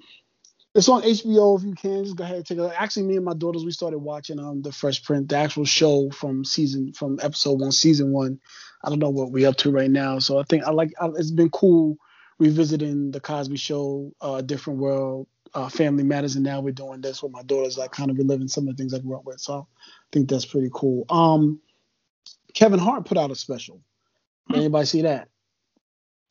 it's 0.73 0.87
on 0.87 1.03
HBO 1.03 1.57
if 1.59 1.65
you 1.65 1.73
can. 1.75 2.05
Just 2.05 2.15
go 2.15 2.23
ahead 2.23 2.37
and 2.37 2.45
take 2.45 2.57
a 2.57 2.61
look. 2.61 2.73
Actually, 2.77 3.07
me 3.07 3.17
and 3.17 3.25
my 3.25 3.33
daughters 3.33 3.65
we 3.65 3.71
started 3.71 3.99
watching 3.99 4.39
um 4.39 4.61
the 4.61 4.71
Fresh 4.71 5.03
Prince, 5.03 5.27
the 5.27 5.35
actual 5.35 5.65
show 5.65 6.09
from 6.11 6.45
season 6.45 6.93
from 6.93 7.19
episode 7.21 7.59
one, 7.59 7.73
season 7.73 8.13
one. 8.13 8.39
I 8.83 8.89
don't 8.89 8.99
know 8.99 9.09
what 9.09 9.31
we're 9.33 9.49
up 9.49 9.57
to 9.57 9.71
right 9.71 9.91
now, 9.91 10.19
so 10.19 10.39
I 10.39 10.43
think 10.43 10.63
I 10.63 10.71
like. 10.71 10.93
I, 11.01 11.07
it's 11.17 11.31
been 11.31 11.49
cool 11.49 11.97
revisiting 12.39 13.11
the 13.11 13.19
Cosby 13.19 13.57
Show, 13.57 14.13
uh, 14.21 14.39
Different 14.39 14.79
World, 14.79 15.27
uh, 15.53 15.67
Family 15.67 16.03
Matters, 16.05 16.35
and 16.35 16.45
now 16.45 16.61
we're 16.61 16.71
doing 16.71 17.01
this 17.01 17.21
with 17.21 17.33
my 17.33 17.43
daughters, 17.43 17.77
like 17.77 17.91
kind 17.91 18.09
of 18.09 18.17
reliving 18.17 18.47
some 18.47 18.65
of 18.67 18.77
the 18.77 18.81
things 18.81 18.93
I 18.93 18.99
grew 18.99 19.17
up 19.17 19.25
with. 19.25 19.41
So 19.41 19.67
I 19.83 20.05
think 20.13 20.29
that's 20.29 20.45
pretty 20.45 20.69
cool. 20.73 21.05
Um, 21.09 21.59
Kevin 22.53 22.79
Hart 22.79 23.05
put 23.05 23.17
out 23.17 23.31
a 23.31 23.35
special. 23.35 23.81
Hmm. 24.47 24.55
Anybody 24.55 24.85
see 24.85 25.01
that? 25.03 25.29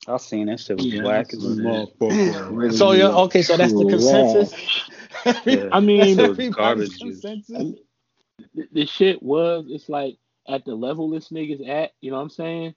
I've 0.07 0.21
seen 0.21 0.47
that 0.47 0.61
shit 0.61 0.77
was 0.77 0.87
Yeah, 0.87 1.03
whack 1.03 1.27
I 1.33 1.37
as 1.37 1.45
a 1.45 1.55
saw 1.57 1.61
motherfucker. 1.61 2.57
Really 2.57 2.77
So 2.77 2.93
yeah, 2.93 3.09
okay, 3.09 3.43
so 3.43 3.57
that's 3.57 3.73
the 3.73 3.87
consensus. 3.87 4.55
Yeah. 5.45 5.69
I 5.73 5.81
mean, 5.81 5.99
That's 5.99 6.11
it 6.11 6.17
was 6.17 6.31
everybody's 6.31 6.55
garbage 6.55 6.99
consensus. 6.99 7.75
the, 8.55 8.69
the 8.73 8.87
shit 8.87 9.21
was 9.23 9.67
it's 9.69 9.89
like 9.89 10.17
at 10.49 10.65
the 10.65 10.75
level 10.75 11.11
this 11.11 11.31
nigga's 11.31 11.61
at, 11.69 11.91
you 12.01 12.11
know 12.11 12.17
what 12.17 12.23
I'm 12.23 12.31
saying? 12.31 12.75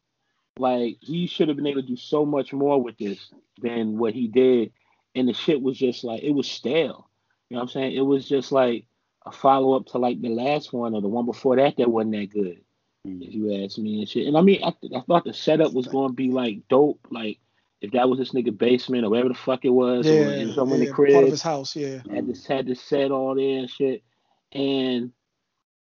Like 0.57 0.97
he 0.99 1.27
should 1.27 1.47
have 1.47 1.55
been 1.55 1.67
able 1.67 1.81
to 1.81 1.87
do 1.87 1.95
so 1.95 2.25
much 2.25 2.51
more 2.51 2.81
with 2.81 2.97
this 2.97 3.31
than 3.61 3.97
what 3.97 4.13
he 4.13 4.27
did. 4.27 4.73
And 5.13 5.29
the 5.29 5.33
shit 5.33 5.61
was 5.61 5.77
just 5.77 6.03
like 6.03 6.23
it 6.23 6.31
was 6.31 6.49
stale. 6.49 7.09
You 7.49 7.55
know 7.55 7.61
what 7.61 7.69
I'm 7.69 7.73
saying? 7.73 7.95
It 7.95 8.01
was 8.01 8.27
just 8.27 8.51
like 8.51 8.85
a 9.25 9.31
follow 9.31 9.75
up 9.75 9.85
to 9.87 9.97
like 9.97 10.19
the 10.21 10.29
last 10.29 10.73
one 10.73 10.95
or 10.95 11.01
the 11.01 11.07
one 11.07 11.25
before 11.25 11.57
that 11.57 11.77
that 11.77 11.91
wasn't 11.91 12.13
that 12.13 12.29
good. 12.31 12.61
Mm. 13.07 13.27
if 13.27 13.33
you 13.33 13.63
ask 13.63 13.77
me 13.77 13.99
and 13.99 14.09
shit. 14.09 14.27
And 14.27 14.37
I 14.37 14.41
mean 14.41 14.63
I, 14.63 14.73
I 14.95 15.01
thought 15.01 15.23
the 15.23 15.33
setup 15.33 15.73
was 15.73 15.87
gonna 15.87 16.13
be 16.13 16.29
like 16.31 16.67
dope, 16.69 16.99
like 17.09 17.39
if 17.81 17.91
that 17.93 18.07
was 18.07 18.19
this 18.19 18.31
nigga 18.31 18.55
basement 18.55 19.05
or 19.05 19.09
whatever 19.09 19.29
the 19.29 19.35
fuck 19.35 19.65
it 19.65 19.69
was, 19.69 20.05
or 20.05 20.13
Yeah, 20.13 20.29
it 20.29 20.45
was 20.47 20.55
somewhere 20.55 20.77
in 20.79 20.83
yeah, 20.85 20.89
the 20.91 21.11
part 21.13 21.23
of 21.23 21.31
his 21.31 21.41
house. 21.41 21.75
Yeah. 21.75 22.01
had 22.13 22.27
this 22.27 22.45
had 22.45 22.67
this 22.67 22.81
set 22.81 23.09
all 23.11 23.33
there 23.35 23.59
and 23.59 23.69
shit. 23.69 24.03
And 24.51 25.11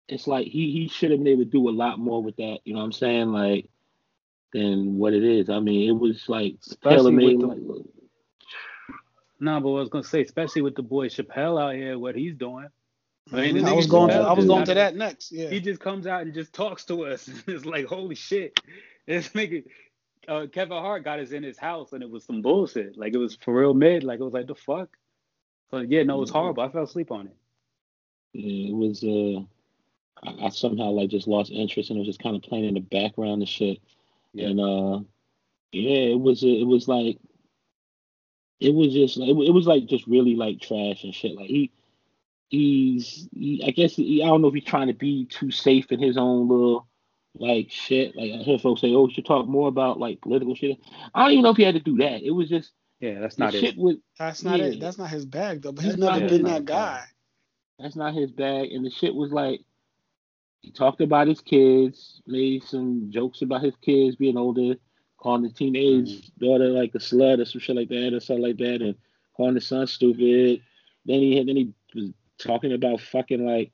it's 0.08 0.26
like 0.26 0.48
he 0.48 0.72
he 0.72 0.88
should 0.88 1.12
have 1.12 1.20
been 1.20 1.28
able 1.34 1.44
to 1.44 1.50
do 1.50 1.70
a 1.70 1.72
lot 1.72 2.00
more 2.00 2.24
with 2.24 2.36
that, 2.38 2.60
you 2.66 2.74
know 2.74 2.80
what 2.80 2.86
I'm 2.86 2.92
saying? 2.94 3.32
Like 3.32 3.70
than 4.54 4.98
what 4.98 5.14
it 5.14 5.24
is. 5.24 5.50
I 5.50 5.60
mean, 5.60 5.90
it 5.90 5.94
was 6.00 6.28
like 6.30 6.56
Especially 6.68 6.98
tailor 6.98 7.12
made. 7.12 7.42
with 7.42 7.50
Like, 7.50 7.86
No, 9.40 9.60
but 9.60 9.70
what 9.70 9.78
I 9.78 9.82
was 9.82 9.90
gonna 9.90 10.04
say, 10.04 10.22
especially 10.22 10.64
with 10.64 10.76
the 10.76 10.84
boy 10.84 11.10
Chappelle 11.10 11.62
out 11.62 11.76
here, 11.76 12.00
what 12.00 12.16
he's 12.16 12.36
doing. 12.36 12.70
I 13.32 13.52
mean. 13.52 13.66
I 13.66 13.74
was 13.74 13.88
going. 13.88 14.10
To, 14.10 14.16
I 14.18 14.34
was 14.34 14.46
going 14.46 14.66
to 14.66 14.74
that 14.74 14.96
next. 14.96 15.32
Yeah. 15.32 15.50
He 15.50 15.60
just 15.60 15.80
comes 15.80 16.08
out 16.08 16.24
and 16.24 16.34
just 16.34 16.54
talks 16.54 16.86
to 16.86 17.06
us. 17.06 17.30
it's 17.48 17.66
like 17.66 17.86
holy 17.86 18.16
shit. 18.16 18.60
This 19.08 19.30
nigga 19.30 19.64
uh, 20.28 20.48
Kevin 20.52 20.78
Hart 20.78 21.04
got 21.04 21.20
us 21.20 21.32
in 21.32 21.44
his 21.44 21.58
house 21.58 21.94
and 21.94 22.04
it 22.04 22.10
was 22.10 22.24
some 22.24 22.42
bullshit. 22.42 22.98
Like 22.98 23.14
it 23.14 23.18
was 23.18 23.36
for 23.36 23.54
real 23.54 23.74
mid. 23.74 24.04
Like 24.04 24.20
it 24.20 24.24
was 24.24 24.34
like 24.34 24.48
the 24.48 24.56
fuck. 24.56 24.90
So 25.72 25.80
yeah, 25.80 26.04
no, 26.04 26.18
it 26.18 26.20
was 26.22 26.32
Mhm. 26.32 26.34
horrible. 26.34 26.64
I 26.64 26.70
fell 26.70 26.84
asleep 26.84 27.12
on 27.12 27.28
it. 27.28 27.36
yeah, 28.34 28.70
it 28.70 28.76
was 28.76 29.04
uh 29.04 29.42
I, 30.28 30.46
I 30.46 30.50
somehow 30.50 30.92
like 30.92 31.10
just 31.10 31.28
lost 31.28 31.52
interest 31.52 31.90
and 31.90 31.98
it 31.98 32.02
was 32.02 32.08
just 32.08 32.22
kind 32.24 32.36
of 32.36 32.42
playing 32.44 32.66
in 32.66 32.74
the 32.76 32.80
background 32.80 33.42
and 33.42 33.50
shit. 33.50 33.80
Yeah. 34.34 34.48
And 34.48 34.60
uh 34.60 35.00
yeah, 35.72 36.12
it 36.14 36.20
was 36.20 36.44
uh, 36.44 36.48
it 36.48 36.68
was 36.68 36.88
like 36.88 37.18
it 38.60 38.74
was 38.74 38.94
just 38.94 39.18
it, 39.18 39.30
it 39.30 39.52
was 39.54 39.68
like 39.68 39.86
just 39.88 40.08
really 40.08 40.36
like 40.36 40.62
trash 40.62 41.04
and 41.04 41.14
shit. 41.14 41.36
Like 41.36 41.48
he 41.48 41.72
he's 42.54 43.28
he, 43.34 43.64
I 43.66 43.72
guess 43.72 43.96
he, 43.96 44.22
I 44.24 44.28
don't 44.28 44.42
know 44.44 44.50
if 44.50 44.54
he's 44.54 44.64
trying 44.64 44.88
to 44.88 44.94
be 44.94 45.26
too 45.26 45.50
safe 45.50 45.92
in 45.92 46.00
his 46.00 46.18
own 46.18 46.48
little 46.48 46.88
like 47.36 47.72
shit. 47.72 48.16
Like 48.16 48.32
I 48.32 48.38
hear 48.44 48.60
folks 48.60 48.82
say, 48.82 48.94
"Oh, 48.94 49.08
you 49.08 49.14
should 49.14 49.26
talk 49.26 49.48
more 49.48 49.68
about 49.68 50.00
like 50.00 50.22
political 50.22 50.54
shit." 50.54 50.78
I 51.16 51.24
don't 51.24 51.32
even 51.32 51.44
know 51.44 51.50
if 51.50 51.58
he 51.58 51.64
had 51.64 51.74
to 51.76 51.82
do 51.82 51.98
that. 51.98 52.22
It 52.22 52.30
was 52.32 52.50
just 52.50 52.72
Yeah, 53.00 53.20
that's 53.20 53.36
the 53.38 53.46
not 53.46 53.54
shit 53.54 53.64
it. 53.64 53.78
was 53.78 53.96
That's 54.20 54.44
not 54.44 54.60
it. 54.60 54.80
That's 54.80 55.00
not 55.00 55.10
his 55.10 55.26
bag 55.26 55.64
though. 55.64 55.72
But 55.72 55.84
he's 55.84 55.94
That's 55.94 56.02
never 56.02 56.20
not 56.20 56.30
been 56.30 56.46
his 56.46 56.54
that 56.54 56.66
bag. 56.66 56.66
guy. 56.66 57.04
that's 57.80 57.96
not 57.96 58.14
his 58.14 58.32
bag, 58.32 58.72
and 58.72 58.86
the 58.86 58.92
shit 58.92 59.16
was 59.16 59.32
like 59.32 59.62
he 60.62 60.72
talked 60.72 61.02
about 61.02 61.28
his 61.28 61.42
kids, 61.42 62.22
made 62.28 62.64
some 62.64 63.10
jokes 63.10 63.42
about 63.42 63.64
his 63.64 63.76
kids 63.82 64.16
being 64.16 64.38
older, 64.38 64.76
calling 65.18 65.42
the 65.42 65.50
teenage 65.50 66.12
mm-hmm. 66.22 66.46
daughter 66.46 66.70
like 66.70 66.94
a 66.94 67.00
slut 67.00 67.40
or 67.42 67.46
some 67.46 67.62
shit 67.62 67.76
like 67.76 67.90
that 67.90 68.14
or 68.14 68.20
something 68.20 68.44
like 68.44 68.58
that, 68.58 68.84
and 68.84 68.96
calling 69.36 69.56
the 69.56 69.62
son 69.62 69.88
stupid. 69.88 70.62
Then 71.06 71.20
he 71.20 71.44
then 71.44 71.56
he 71.58 71.74
was 71.96 72.12
talking 72.44 72.74
about 72.74 73.02
fucking 73.02 73.46
like 73.46 73.72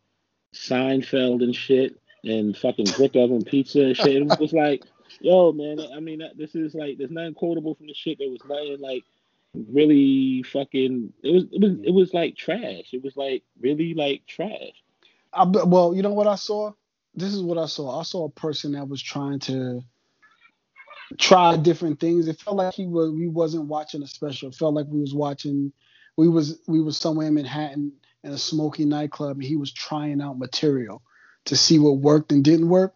Seinfeld 0.53 1.43
and 1.43 1.55
shit 1.55 1.99
and 2.23 2.55
fucking 2.55 2.87
brick 2.97 3.15
oven 3.15 3.43
pizza 3.43 3.81
and 3.81 3.97
shit. 3.97 4.15
It 4.15 4.39
was 4.39 4.53
like 4.53 4.83
Yo, 5.21 5.51
man, 5.51 5.79
I 5.95 5.99
mean, 5.99 6.21
this 6.37 6.55
is 6.55 6.73
like 6.73 6.97
there's 6.97 7.11
nothing 7.11 7.33
quotable 7.33 7.75
from 7.75 7.87
the 7.87 7.93
shit. 7.93 8.19
There 8.19 8.29
was 8.29 8.41
nothing 8.47 8.77
like 8.79 9.03
really 9.53 10.43
fucking. 10.43 11.13
It 11.23 11.31
was 11.31 11.43
it 11.51 11.61
was 11.61 11.71
it 11.83 11.91
was 11.91 12.13
like 12.13 12.35
trash. 12.35 12.93
It 12.93 13.03
was 13.03 13.17
like 13.17 13.43
really 13.59 13.93
like 13.93 14.25
trash. 14.27 14.83
I, 15.33 15.45
well, 15.45 15.93
you 15.95 16.01
know 16.01 16.13
what 16.13 16.27
I 16.27 16.35
saw? 16.35 16.71
This 17.15 17.33
is 17.33 17.41
what 17.41 17.57
I 17.57 17.65
saw. 17.65 17.99
I 17.99 18.03
saw 18.03 18.25
a 18.25 18.29
person 18.29 18.73
that 18.73 18.87
was 18.87 19.01
trying 19.01 19.39
to 19.39 19.81
try 21.17 21.57
different 21.57 21.99
things. 21.99 22.27
It 22.27 22.39
felt 22.39 22.57
like 22.57 22.73
he 22.73 22.85
was 22.85 23.11
we 23.11 23.27
wasn't 23.27 23.65
watching 23.65 24.03
a 24.03 24.07
special. 24.07 24.49
It 24.49 24.55
felt 24.55 24.73
like 24.73 24.87
we 24.87 25.01
was 25.01 25.13
watching 25.13 25.73
we 26.17 26.29
was 26.29 26.59
we 26.67 26.81
was 26.81 26.97
somewhere 26.97 27.27
in 27.27 27.33
Manhattan 27.33 27.93
in 28.23 28.31
a 28.31 28.37
smoky 28.37 28.85
nightclub 28.85 29.37
and 29.37 29.43
he 29.43 29.55
was 29.55 29.71
trying 29.73 30.21
out 30.21 30.37
material 30.37 31.01
to 31.45 31.55
see 31.55 31.79
what 31.79 31.97
worked 31.97 32.31
and 32.31 32.43
didn't 32.43 32.69
work. 32.69 32.93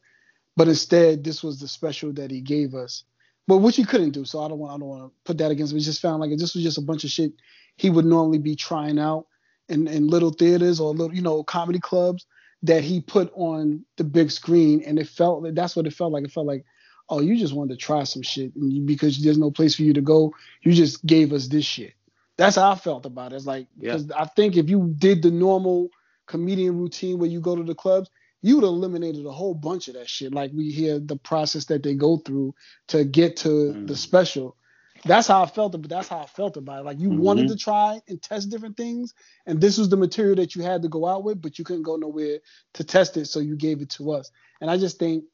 But 0.56 0.68
instead, 0.68 1.24
this 1.24 1.42
was 1.42 1.60
the 1.60 1.68
special 1.68 2.14
that 2.14 2.32
he 2.32 2.42
gave 2.42 2.76
us. 2.76 3.04
But 3.48 3.58
which 3.58 3.76
he 3.76 3.84
couldn't 3.84 4.12
do. 4.12 4.26
So 4.26 4.42
I 4.42 4.48
don't 4.48 4.60
want 4.60 4.74
I 4.74 4.78
don't 4.78 4.88
want 4.88 5.04
to 5.04 5.12
put 5.26 5.38
that 5.40 5.52
against 5.52 5.74
him. 5.74 5.80
It 5.80 5.82
just 5.82 6.02
found 6.02 6.22
like 6.22 6.32
this 6.38 6.54
was 6.54 6.64
just 6.64 6.78
a 6.78 6.82
bunch 6.82 7.04
of 7.04 7.10
shit 7.10 7.34
he 7.76 7.90
would 7.90 8.06
normally 8.06 8.38
be 8.38 8.56
trying 8.56 9.00
out 9.00 9.26
in, 9.68 9.88
in 9.88 10.08
little 10.08 10.30
theaters 10.30 10.80
or 10.80 10.92
little, 10.92 11.14
you 11.14 11.24
know, 11.24 11.44
comedy 11.44 11.80
clubs 11.80 12.26
that 12.62 12.84
he 12.84 13.02
put 13.02 13.32
on 13.34 13.84
the 13.98 14.04
big 14.04 14.32
screen. 14.32 14.84
And 14.86 15.00
it 15.00 15.08
felt 15.08 15.44
that's 15.56 15.76
what 15.76 15.88
it 15.88 15.94
felt 15.94 16.14
like. 16.14 16.24
It 16.24 16.32
felt 16.32 16.46
like 16.46 16.66
oh, 17.10 17.22
you 17.22 17.38
just 17.38 17.54
wanted 17.54 17.78
to 17.78 17.86
try 17.86 18.04
some 18.04 18.22
shit, 18.22 18.56
and 18.56 18.72
you, 18.72 18.82
because 18.82 19.22
there's 19.22 19.38
no 19.38 19.52
place 19.52 19.76
for 19.76 19.84
you 19.84 19.94
to 19.94 20.02
go, 20.02 20.34
you 20.62 20.74
just 20.74 21.06
gave 21.06 21.34
us 21.34 21.48
this 21.48 21.66
shit. 21.66 21.94
That's 22.38 22.56
how 22.56 22.72
I 22.72 22.76
felt 22.76 23.06
about 23.06 23.34
it. 23.34 23.38
It's 23.38 23.46
like 23.46 23.68
because 23.80 24.08
yeah. 24.08 24.22
I 24.22 24.26
think 24.26 24.58
if 24.58 24.70
you 24.70 24.94
did 24.98 25.22
the 25.22 25.32
normal 25.32 25.90
comedian 26.26 26.78
routine 26.78 27.20
where 27.20 27.30
you 27.30 27.40
go 27.40 27.56
to 27.56 27.64
the 27.64 27.76
clubs, 27.76 28.10
you 28.42 28.56
would 28.56 28.64
have 28.64 28.74
eliminated 28.74 29.26
a 29.26 29.32
whole 29.32 29.54
bunch 29.54 29.88
of 29.88 29.94
that 29.96 30.10
shit. 30.10 30.34
Like 30.34 30.52
we 30.54 30.72
hear 30.72 31.00
the 31.00 31.16
process 31.16 31.66
that 31.66 31.84
they 31.84 31.94
go 31.94 32.18
through 32.18 32.56
to 32.88 33.04
get 33.04 33.38
to 33.38 33.50
mm. 33.50 33.88
the 33.88 33.96
special. 33.96 34.58
That's 35.06 35.28
how 35.28 35.44
I 35.44 35.48
felt. 35.48 35.74
But 35.74 35.90
that's 35.90 36.08
how 36.08 36.20
I 36.20 36.26
felt 36.26 36.58
about 36.58 36.82
it. 36.82 36.86
Like 36.86 37.00
you 37.00 37.10
mm-hmm. 37.10 37.22
wanted 37.22 37.50
to 37.50 37.58
try 37.58 38.02
and 38.08 38.22
test 38.22 38.50
different 38.50 38.78
things, 38.78 39.14
and 39.46 39.62
this 39.62 39.78
was 39.78 39.90
the 39.90 39.98
material 39.98 40.36
that 40.36 40.56
you 40.56 40.64
had 40.64 40.82
to 40.82 40.90
go 40.90 41.06
out 41.06 41.24
with, 41.24 41.42
but 41.42 41.60
you 41.60 41.66
couldn't 41.66 41.84
go 41.84 41.98
nowhere 41.98 42.40
to 42.74 42.84
test 42.84 43.18
it, 43.18 43.26
so 43.26 43.40
you 43.40 43.56
gave 43.56 43.82
it 43.82 43.90
to 43.92 44.12
us. 44.12 44.32
And 44.62 44.72
I 44.72 44.78
just 44.78 45.00
think 45.00 45.26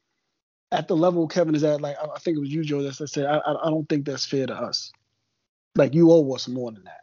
at 0.72 0.88
the 0.88 0.96
level 0.96 1.26
Kevin 1.28 1.54
is 1.54 1.64
at, 1.64 1.80
like 1.80 1.96
I 1.98 2.18
think 2.18 2.36
it 2.36 2.40
was 2.40 2.52
you, 2.52 2.62
Joe, 2.62 2.82
that 2.82 2.94
said, 2.94 3.26
I, 3.26 3.38
I 3.38 3.70
don't 3.70 3.88
think 3.88 4.06
that's 4.06 4.26
fair 4.26 4.46
to 4.46 4.54
us. 4.54 4.92
Like 5.76 5.94
you 5.94 6.10
owe 6.10 6.32
us 6.34 6.48
more 6.48 6.72
than 6.72 6.84
that. 6.84 7.00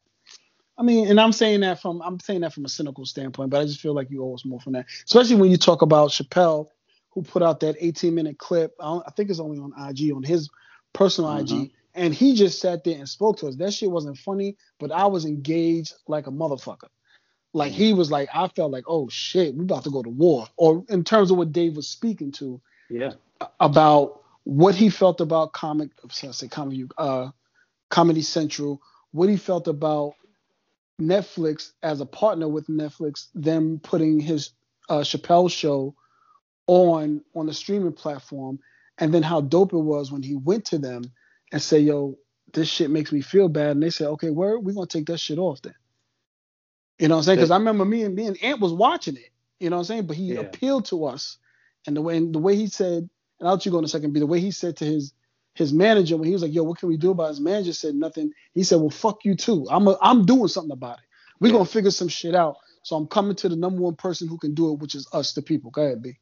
I 0.77 0.83
mean, 0.83 1.07
and 1.07 1.19
I'm 1.19 1.31
saying 1.31 1.61
that 1.61 1.81
from 1.81 2.01
I'm 2.01 2.19
saying 2.19 2.41
that 2.41 2.53
from 2.53 2.65
a 2.65 2.69
cynical 2.69 3.05
standpoint, 3.05 3.49
but 3.49 3.61
I 3.61 3.65
just 3.65 3.81
feel 3.81 3.93
like 3.93 4.11
you 4.11 4.23
owe 4.23 4.35
us 4.35 4.45
more 4.45 4.59
from 4.59 4.73
that. 4.73 4.85
Especially 5.05 5.35
when 5.35 5.49
you 5.49 5.57
talk 5.57 5.81
about 5.81 6.11
Chappelle, 6.11 6.67
who 7.11 7.23
put 7.23 7.41
out 7.41 7.59
that 7.61 7.75
18 7.79 8.13
minute 8.13 8.37
clip. 8.37 8.75
I, 8.79 8.99
I 9.07 9.11
think 9.15 9.29
it's 9.29 9.39
only 9.39 9.57
on 9.57 9.73
IG 9.89 10.13
on 10.13 10.21
his 10.21 10.49
personal 10.93 11.31
mm-hmm. 11.31 11.63
IG, 11.63 11.71
and 11.95 12.13
he 12.13 12.35
just 12.35 12.59
sat 12.59 12.83
there 12.83 12.97
and 12.97 13.09
spoke 13.09 13.37
to 13.39 13.47
us. 13.47 13.55
That 13.55 13.73
shit 13.73 13.89
wasn't 13.89 14.19
funny, 14.19 14.55
but 14.79 14.91
I 14.91 15.07
was 15.07 15.25
engaged 15.25 15.93
like 16.07 16.27
a 16.27 16.31
motherfucker. 16.31 16.89
Like 17.53 17.71
he 17.71 17.93
was 17.93 18.11
like, 18.11 18.29
I 18.35 18.47
felt 18.49 18.71
like, 18.71 18.83
oh 18.87 19.09
shit, 19.09 19.55
we 19.55 19.63
about 19.63 19.85
to 19.85 19.89
go 19.89 20.03
to 20.03 20.09
war. 20.09 20.45
Or 20.57 20.85
in 20.89 21.03
terms 21.03 21.31
of 21.31 21.37
what 21.37 21.51
Dave 21.51 21.75
was 21.75 21.87
speaking 21.87 22.31
to, 22.33 22.61
yeah, 22.89 23.13
about 23.59 24.21
what 24.43 24.75
he 24.75 24.89
felt 24.89 25.21
about 25.21 25.53
comic, 25.53 25.89
say 26.11 26.47
comedy, 26.47 26.85
uh, 26.99 27.29
Comedy 27.89 28.21
Central, 28.21 28.81
what 29.11 29.29
he 29.29 29.37
felt 29.37 29.67
about 29.67 30.13
Netflix 31.01 31.71
as 31.83 32.01
a 32.01 32.05
partner 32.05 32.47
with 32.47 32.67
Netflix, 32.67 33.27
them 33.35 33.79
putting 33.81 34.19
his 34.19 34.51
uh, 34.89 35.01
Chappelle 35.01 35.51
show 35.51 35.95
on 36.65 37.23
on 37.35 37.45
the 37.45 37.53
streaming 37.53 37.93
platform, 37.93 38.59
and 38.97 39.13
then 39.13 39.23
how 39.23 39.41
dope 39.41 39.73
it 39.73 39.77
was 39.77 40.11
when 40.11 40.23
he 40.23 40.35
went 40.35 40.65
to 40.65 40.77
them 40.77 41.03
and 41.51 41.61
say, 41.61 41.79
"Yo, 41.79 42.17
this 42.53 42.67
shit 42.67 42.89
makes 42.89 43.11
me 43.11 43.21
feel 43.21 43.47
bad," 43.47 43.71
and 43.71 43.83
they 43.83 43.89
said, 43.89 44.07
"Okay, 44.07 44.29
where 44.29 44.59
we 44.59 44.73
gonna 44.73 44.87
take 44.87 45.05
that 45.07 45.19
shit 45.19 45.37
off 45.37 45.61
then?" 45.61 45.75
You 46.99 47.07
know 47.07 47.15
what 47.15 47.19
I'm 47.19 47.23
saying? 47.25 47.37
Because 47.37 47.51
I 47.51 47.57
remember 47.57 47.85
me 47.85 48.03
and 48.03 48.15
me 48.15 48.25
and 48.25 48.43
Ant 48.43 48.59
was 48.59 48.73
watching 48.73 49.17
it. 49.17 49.29
You 49.59 49.69
know 49.69 49.77
what 49.77 49.81
I'm 49.81 49.85
saying? 49.85 50.07
But 50.07 50.17
he 50.17 50.33
yeah. 50.33 50.39
appealed 50.39 50.85
to 50.85 51.05
us, 51.05 51.37
and 51.85 51.95
the 51.95 52.01
way 52.01 52.17
and 52.17 52.33
the 52.33 52.39
way 52.39 52.55
he 52.55 52.67
said, 52.67 53.09
and 53.39 53.47
I'll 53.47 53.53
let 53.53 53.65
you 53.65 53.71
go 53.71 53.79
in 53.79 53.85
a 53.85 53.87
second. 53.87 54.13
Be 54.13 54.19
the 54.19 54.25
way 54.25 54.39
he 54.39 54.51
said 54.51 54.77
to 54.77 54.85
his 54.85 55.13
his 55.57 55.73
manager 55.73 56.17
when 56.17 56.27
he 56.27 56.33
was 56.33 56.41
like, 56.41 56.53
"Yo, 56.53 56.63
what 56.63 56.79
can 56.79 56.89
we 56.89 56.97
do 56.97 57.11
about?" 57.11 57.25
It? 57.25 57.29
His 57.29 57.39
manager 57.41 57.73
said 57.73 57.95
nothing. 57.95 58.31
He 58.53 58.63
said, 58.63 58.79
"Well, 58.79 58.89
fuck 58.89 59.25
you 59.25 59.35
too. 59.35 59.67
I'm 59.69 59.87
a, 59.87 59.97
I'm 60.01 60.25
doing 60.25 60.47
something 60.47 60.71
about 60.71 60.99
it. 60.99 61.05
We're 61.39 61.47
yeah. 61.47 61.53
gonna 61.53 61.65
figure 61.65 61.91
some 61.91 62.07
shit 62.07 62.35
out." 62.35 62.57
So 62.83 62.95
I'm 62.95 63.07
coming 63.07 63.35
to 63.37 63.49
the 63.49 63.55
number 63.55 63.81
one 63.81 63.95
person 63.95 64.27
who 64.27 64.37
can 64.37 64.53
do 64.53 64.71
it, 64.71 64.79
which 64.79 64.95
is 64.95 65.09
us, 65.11 65.33
the 65.33 65.41
people. 65.41 65.71
Go 65.71 65.81
ahead, 65.81 66.01
B. 66.01 66.17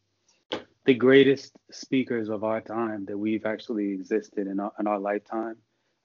The 0.86 0.95
greatest 0.95 1.52
speakers 1.71 2.30
of 2.30 2.43
our 2.43 2.62
time 2.62 3.06
that 3.06 3.17
we've 3.17 3.45
actually 3.45 3.91
existed 3.91 4.48
in 4.48 4.60
our, 4.60 4.71
in 4.80 4.88
our 4.88 5.00
lifetime, 5.00 5.58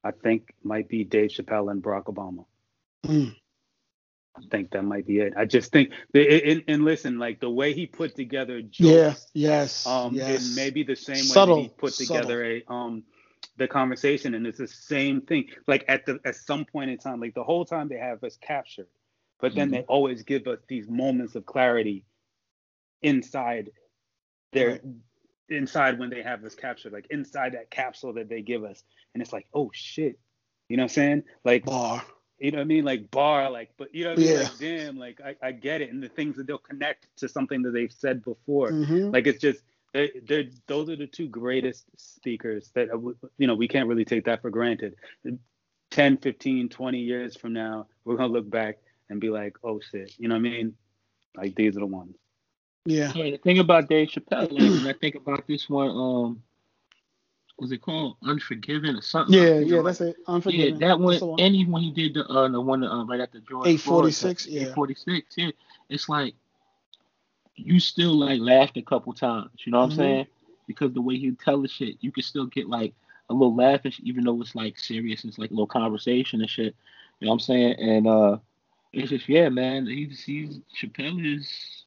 I 0.05 0.11
think, 0.11 0.55
might 0.63 0.89
be 0.89 1.05
Dave 1.05 1.31
Chappelle 1.31 1.71
and 1.71 1.83
Barack 1.83 2.05
Obama. 2.05 2.45
Mm. 3.07 3.35
I 4.37 4.43
think 4.51 4.71
that 4.73 4.83
might 4.83 5.07
be 5.07 5.21
it. 5.21 5.35
I 5.37 5.45
just 5.45 5.73
think, 5.73 5.93
and, 6.15 6.63
and 6.69 6.85
listen, 6.85 7.19
like 7.19 7.41
the 7.41 7.51
way 7.51 7.73
he 7.73 7.87
put 7.87 8.15
together 8.15 8.63
jokes, 8.63 8.79
yeah, 8.81 9.15
yes, 9.33 9.87
um, 9.87 10.15
yes. 10.15 10.53
it 10.53 10.57
may 10.57 10.71
be 10.71 10.83
the 10.83 10.97
same 10.97 11.17
subtle, 11.17 11.57
way 11.57 11.63
he 11.63 11.69
put 11.69 11.95
together 11.95 12.61
subtle. 12.61 12.61
a 12.69 12.73
um 12.73 13.05
the 13.57 13.69
conversation, 13.69 14.35
and 14.35 14.47
it's 14.47 14.59
the 14.59 14.69
same 14.69 15.21
thing. 15.23 15.49
Like 15.67 15.85
at 15.89 16.07
the 16.07 16.19
at 16.25 16.37
some 16.37 16.65
point 16.65 16.91
in 16.91 16.99
time, 16.99 17.21
like 17.21 17.35
the 17.35 17.45
whole 17.45 17.65
time 17.65 17.89
they 17.89 17.99
have 17.99 18.23
us 18.25 18.39
captured, 18.41 18.89
but 19.41 19.55
then 19.55 19.69
mm-hmm. 19.69 19.77
they 19.77 19.83
always 19.83 20.23
give 20.23 20.47
us 20.47 20.59
these 20.69 20.89
moments 20.89 21.35
of 21.35 21.47
clarity 21.47 22.05
inside 23.03 23.71
their 24.53 24.71
right. 24.71 24.83
inside 25.49 25.99
when 25.99 26.11
they 26.11 26.23
have 26.23 26.45
us 26.45 26.55
captured, 26.55 26.93
like 26.93 27.07
inside 27.11 27.53
that 27.55 27.71
capsule 27.71 28.15
that 28.15 28.29
they 28.29 28.43
give 28.43 28.65
us, 28.65 28.83
and 29.15 29.23
it's 29.23 29.33
like, 29.33 29.47
oh 29.55 29.71
shit, 29.73 30.19
you 30.69 30.77
know 30.77 30.83
what 30.83 30.93
I'm 30.93 30.95
saying? 30.95 31.23
Like 31.45 31.65
bar 31.65 32.03
you 32.41 32.51
know 32.51 32.59
what 32.59 32.63
I 32.63 32.67
mean? 32.67 32.85
Like 32.85 33.11
bar, 33.11 33.51
like, 33.51 33.71
but 33.77 33.95
you 33.95 34.05
know 34.05 34.11
what 34.11 34.19
I 34.19 34.23
mean? 34.23 34.33
Yeah. 34.33 34.43
Like, 34.43 34.59
damn, 34.59 34.99
like 34.99 35.21
I, 35.21 35.37
I 35.43 35.53
get 35.53 35.83
it. 35.83 35.93
And 35.93 36.03
the 36.03 36.09
things 36.09 36.37
that 36.37 36.47
they'll 36.47 36.59
connect 36.59 37.07
to 37.19 37.29
something 37.29 37.61
that 37.63 37.73
they've 37.73 37.93
said 37.93 38.25
before. 38.25 38.71
Mm-hmm. 38.71 39.11
Like 39.11 39.27
it's 39.27 39.41
just, 39.41 39.61
they, 39.93 40.11
they're, 40.27 40.45
those 40.67 40.89
are 40.89 40.97
the 40.97 41.07
two 41.07 41.29
greatest 41.29 41.85
speakers 41.97 42.71
that, 42.75 42.91
uh, 42.91 42.99
you 43.39 43.47
know, 43.47 43.55
we 43.55 43.69
can't 43.69 43.89
really 43.89 44.05
take 44.05 44.25
that 44.27 44.43
for 44.43 44.51
granted. 44.51 44.97
10, 45.91 46.19
15, 46.19 46.69
20 46.69 46.99
years 46.99 47.37
from 47.37 47.53
now, 47.53 47.87
we're 48.05 48.17
going 48.17 48.29
to 48.29 48.33
look 48.33 48.49
back 48.49 48.79
and 49.09 49.21
be 49.21 49.31
like, 49.31 49.57
oh 49.65 49.81
shit, 49.81 50.15
you 50.19 50.29
know 50.29 50.37
what 50.37 50.41
I 50.41 50.51
mean? 50.51 50.75
Like 51.37 51.55
these 51.55 51.77
are 51.77 51.81
the 51.81 51.87
ones. 51.87 52.17
Yeah. 52.87 53.09
Hey, 53.09 53.33
the 53.33 53.39
thing 53.39 53.59
about 53.59 53.89
Dave 53.89 54.09
Chappelle, 54.09 54.51
like, 54.51 54.61
when 54.61 54.87
I 54.87 54.95
think 54.95 55.17
about 55.17 55.47
this 55.47 55.69
one, 55.69 55.91
um, 55.91 56.43
was 57.59 57.73
it 57.73 57.83
called 57.83 58.17
Unforgiven 58.25 58.97
or 58.97 59.03
something? 59.03 59.35
Yeah, 59.35 59.59
yeah, 59.59 59.83
that's 59.83 60.01
it. 60.01 60.17
Unforgiven. 60.27 60.81
Yeah, 60.81 60.89
that 60.89 60.99
one. 60.99 61.19
one. 61.21 61.41
And 61.41 61.71
when 61.71 61.83
he 61.83 61.91
did 61.91 62.15
the 62.15 62.25
uh, 62.25 62.49
the 62.49 62.61
one 62.61 62.83
uh, 62.83 63.05
right 63.05 63.21
after 63.21 63.41
George. 63.41 63.69
Eight 63.69 63.81
forty 63.81 64.11
six. 64.11 64.47
Yeah. 64.47 64.63
Eight 64.63 64.75
forty 64.75 64.95
six. 64.95 65.35
Yeah, 65.37 65.51
it's 65.91 66.09
like 66.09 66.35
you 67.67 67.81
still 67.81 68.15
like 68.15 68.41
laughed 68.41 68.77
a 68.77 68.83
couple 68.83 69.13
times. 69.13 69.51
You 69.65 69.73
know 69.73 69.81
what 69.81 69.91
mm-hmm. 69.91 70.01
I'm 70.01 70.07
saying? 70.07 70.27
Because 70.67 70.93
the 70.93 71.03
way 71.03 71.19
he 71.19 71.33
tell 71.33 71.61
the 71.63 71.69
shit, 71.69 71.97
you 72.01 72.13
can 72.13 72.23
still 72.23 72.47
get 72.47 72.69
like 72.69 72.95
a 73.29 73.35
little 73.35 73.55
laugh, 73.55 73.81
even 74.03 74.25
though 74.25 74.41
it's 74.41 74.55
like 74.55 74.79
serious. 74.79 75.25
It's 75.25 75.39
like 75.39 75.51
a 75.51 75.55
little 75.55 75.67
conversation 75.67 76.41
and 76.41 76.51
shit. 76.51 76.75
You 77.19 77.27
know 77.27 77.31
what 77.31 77.35
I'm 77.35 77.41
saying? 77.41 77.75
And 77.79 78.07
uh, 78.07 78.39
it's 78.93 79.11
just 79.11 79.29
yeah, 79.29 79.49
man. 79.49 79.87
He's 79.87 80.23
he's 80.23 80.61
Chappelle 80.81 81.37
is 81.37 81.85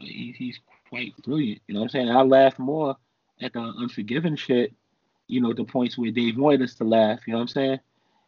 he, 0.00 0.34
he's 0.36 0.60
quite 0.88 1.16
brilliant. 1.22 1.60
You 1.66 1.74
know 1.74 1.80
what 1.80 1.86
I'm 1.86 1.90
saying? 1.90 2.10
I 2.10 2.22
laugh 2.22 2.58
more 2.58 2.96
at 3.40 3.52
the 3.52 3.60
Unforgiven 3.60 4.36
shit, 4.36 4.72
you 5.26 5.40
know, 5.40 5.52
the 5.52 5.64
points 5.64 5.98
where 5.98 6.10
Dave 6.10 6.36
wanted 6.36 6.62
us 6.62 6.74
to 6.74 6.84
laugh, 6.84 7.20
you 7.26 7.32
know 7.32 7.38
what 7.38 7.42
I'm 7.42 7.48
saying? 7.48 7.80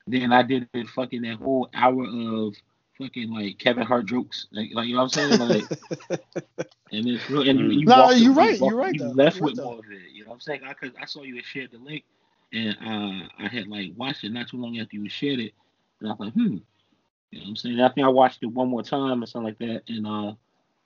Then 0.06 0.32
I 0.32 0.42
did 0.42 0.68
it 0.72 0.88
fucking 0.88 1.22
that 1.22 1.36
whole 1.36 1.68
hour 1.74 2.04
of 2.04 2.54
fucking 2.98 3.30
like 3.32 3.58
Kevin 3.58 3.86
Hart 3.86 4.06
jokes, 4.06 4.46
like, 4.52 4.70
like 4.72 4.86
you 4.86 4.94
know 4.94 5.02
what 5.02 5.16
I'm 5.16 5.38
saying? 5.38 5.48
Like, 5.48 5.64
and 6.92 7.06
it's 7.06 7.28
real. 7.30 7.48
And 7.48 7.72
you, 7.72 7.84
no, 7.84 8.10
you're 8.10 8.32
right. 8.32 8.58
You 8.58 8.66
are 8.66 8.74
right. 8.74 8.94
You 8.94 9.00
though. 9.00 9.10
left 9.10 9.36
you're 9.36 9.46
with 9.46 9.56
more 9.56 9.74
of 9.74 9.84
it. 9.90 10.10
You 10.12 10.24
know 10.24 10.30
what 10.30 10.34
I'm 10.34 10.40
saying? 10.40 10.60
I 10.66 10.74
cause 10.74 10.90
I 11.00 11.06
saw 11.06 11.22
you 11.22 11.36
had 11.36 11.44
shared 11.44 11.70
the 11.72 11.78
link, 11.78 12.04
and 12.52 12.76
uh, 12.80 13.28
I 13.38 13.48
had 13.48 13.68
like 13.68 13.92
watched 13.96 14.24
it 14.24 14.32
not 14.32 14.48
too 14.48 14.58
long 14.58 14.78
after 14.78 14.96
you 14.96 15.08
shared 15.08 15.40
it, 15.40 15.52
and 16.00 16.08
I 16.08 16.12
was 16.12 16.20
like, 16.20 16.32
hmm. 16.34 16.56
You 17.30 17.40
know 17.40 17.44
what 17.44 17.48
I'm 17.50 17.56
saying? 17.56 17.80
I 17.80 17.88
think 17.88 18.06
I 18.06 18.10
watched 18.10 18.42
it 18.42 18.46
one 18.46 18.68
more 18.68 18.82
time 18.82 19.22
or 19.22 19.26
something 19.26 19.46
like 19.46 19.58
that, 19.58 19.82
and 19.88 20.06
uh, 20.06 20.34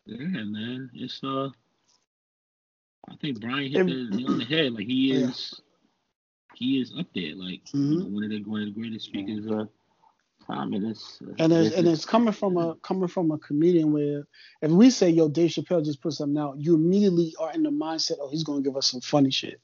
yeah, 0.06 0.44
man, 0.44 0.90
it's 0.94 1.22
uh, 1.22 1.50
I 3.08 3.16
think 3.20 3.40
Brian 3.40 3.70
hit 3.70 3.86
the 3.86 4.16
nail 4.16 4.32
on 4.32 4.38
the 4.38 4.44
head. 4.44 4.72
Like 4.72 4.86
he 4.86 5.12
is, 5.12 5.54
yeah. 5.54 6.56
he 6.56 6.80
is 6.80 6.92
up 6.98 7.06
there. 7.14 7.34
Like 7.34 7.64
mm-hmm. 7.66 7.92
you 7.92 7.98
know, 8.00 8.06
one 8.06 8.24
of 8.24 8.30
the 8.30 8.42
one 8.44 8.60
of 8.62 8.66
the 8.66 8.80
greatest 8.80 9.06
speakers 9.06 9.46
of 9.46 9.68
time. 10.46 10.72
And 10.72 10.90
it's 10.90 11.20
uh, 11.22 11.32
and 11.38 11.52
it's, 11.52 11.76
and 11.76 11.88
it's 11.88 12.04
coming 12.04 12.32
from 12.32 12.56
a 12.56 12.76
coming 12.76 13.08
from 13.08 13.30
a 13.30 13.38
comedian 13.38 13.92
where 13.92 14.26
if 14.62 14.70
we 14.70 14.90
say 14.90 15.10
yo 15.10 15.28
Dave 15.28 15.50
Chappelle 15.50 15.84
just 15.84 16.02
put 16.02 16.14
something 16.14 16.38
out, 16.40 16.56
you 16.58 16.74
immediately 16.74 17.34
are 17.38 17.52
in 17.52 17.62
the 17.62 17.70
mindset 17.70 18.18
oh 18.20 18.30
he's 18.30 18.44
gonna 18.44 18.62
give 18.62 18.76
us 18.76 18.90
some 18.90 19.00
funny 19.00 19.30
shit. 19.30 19.60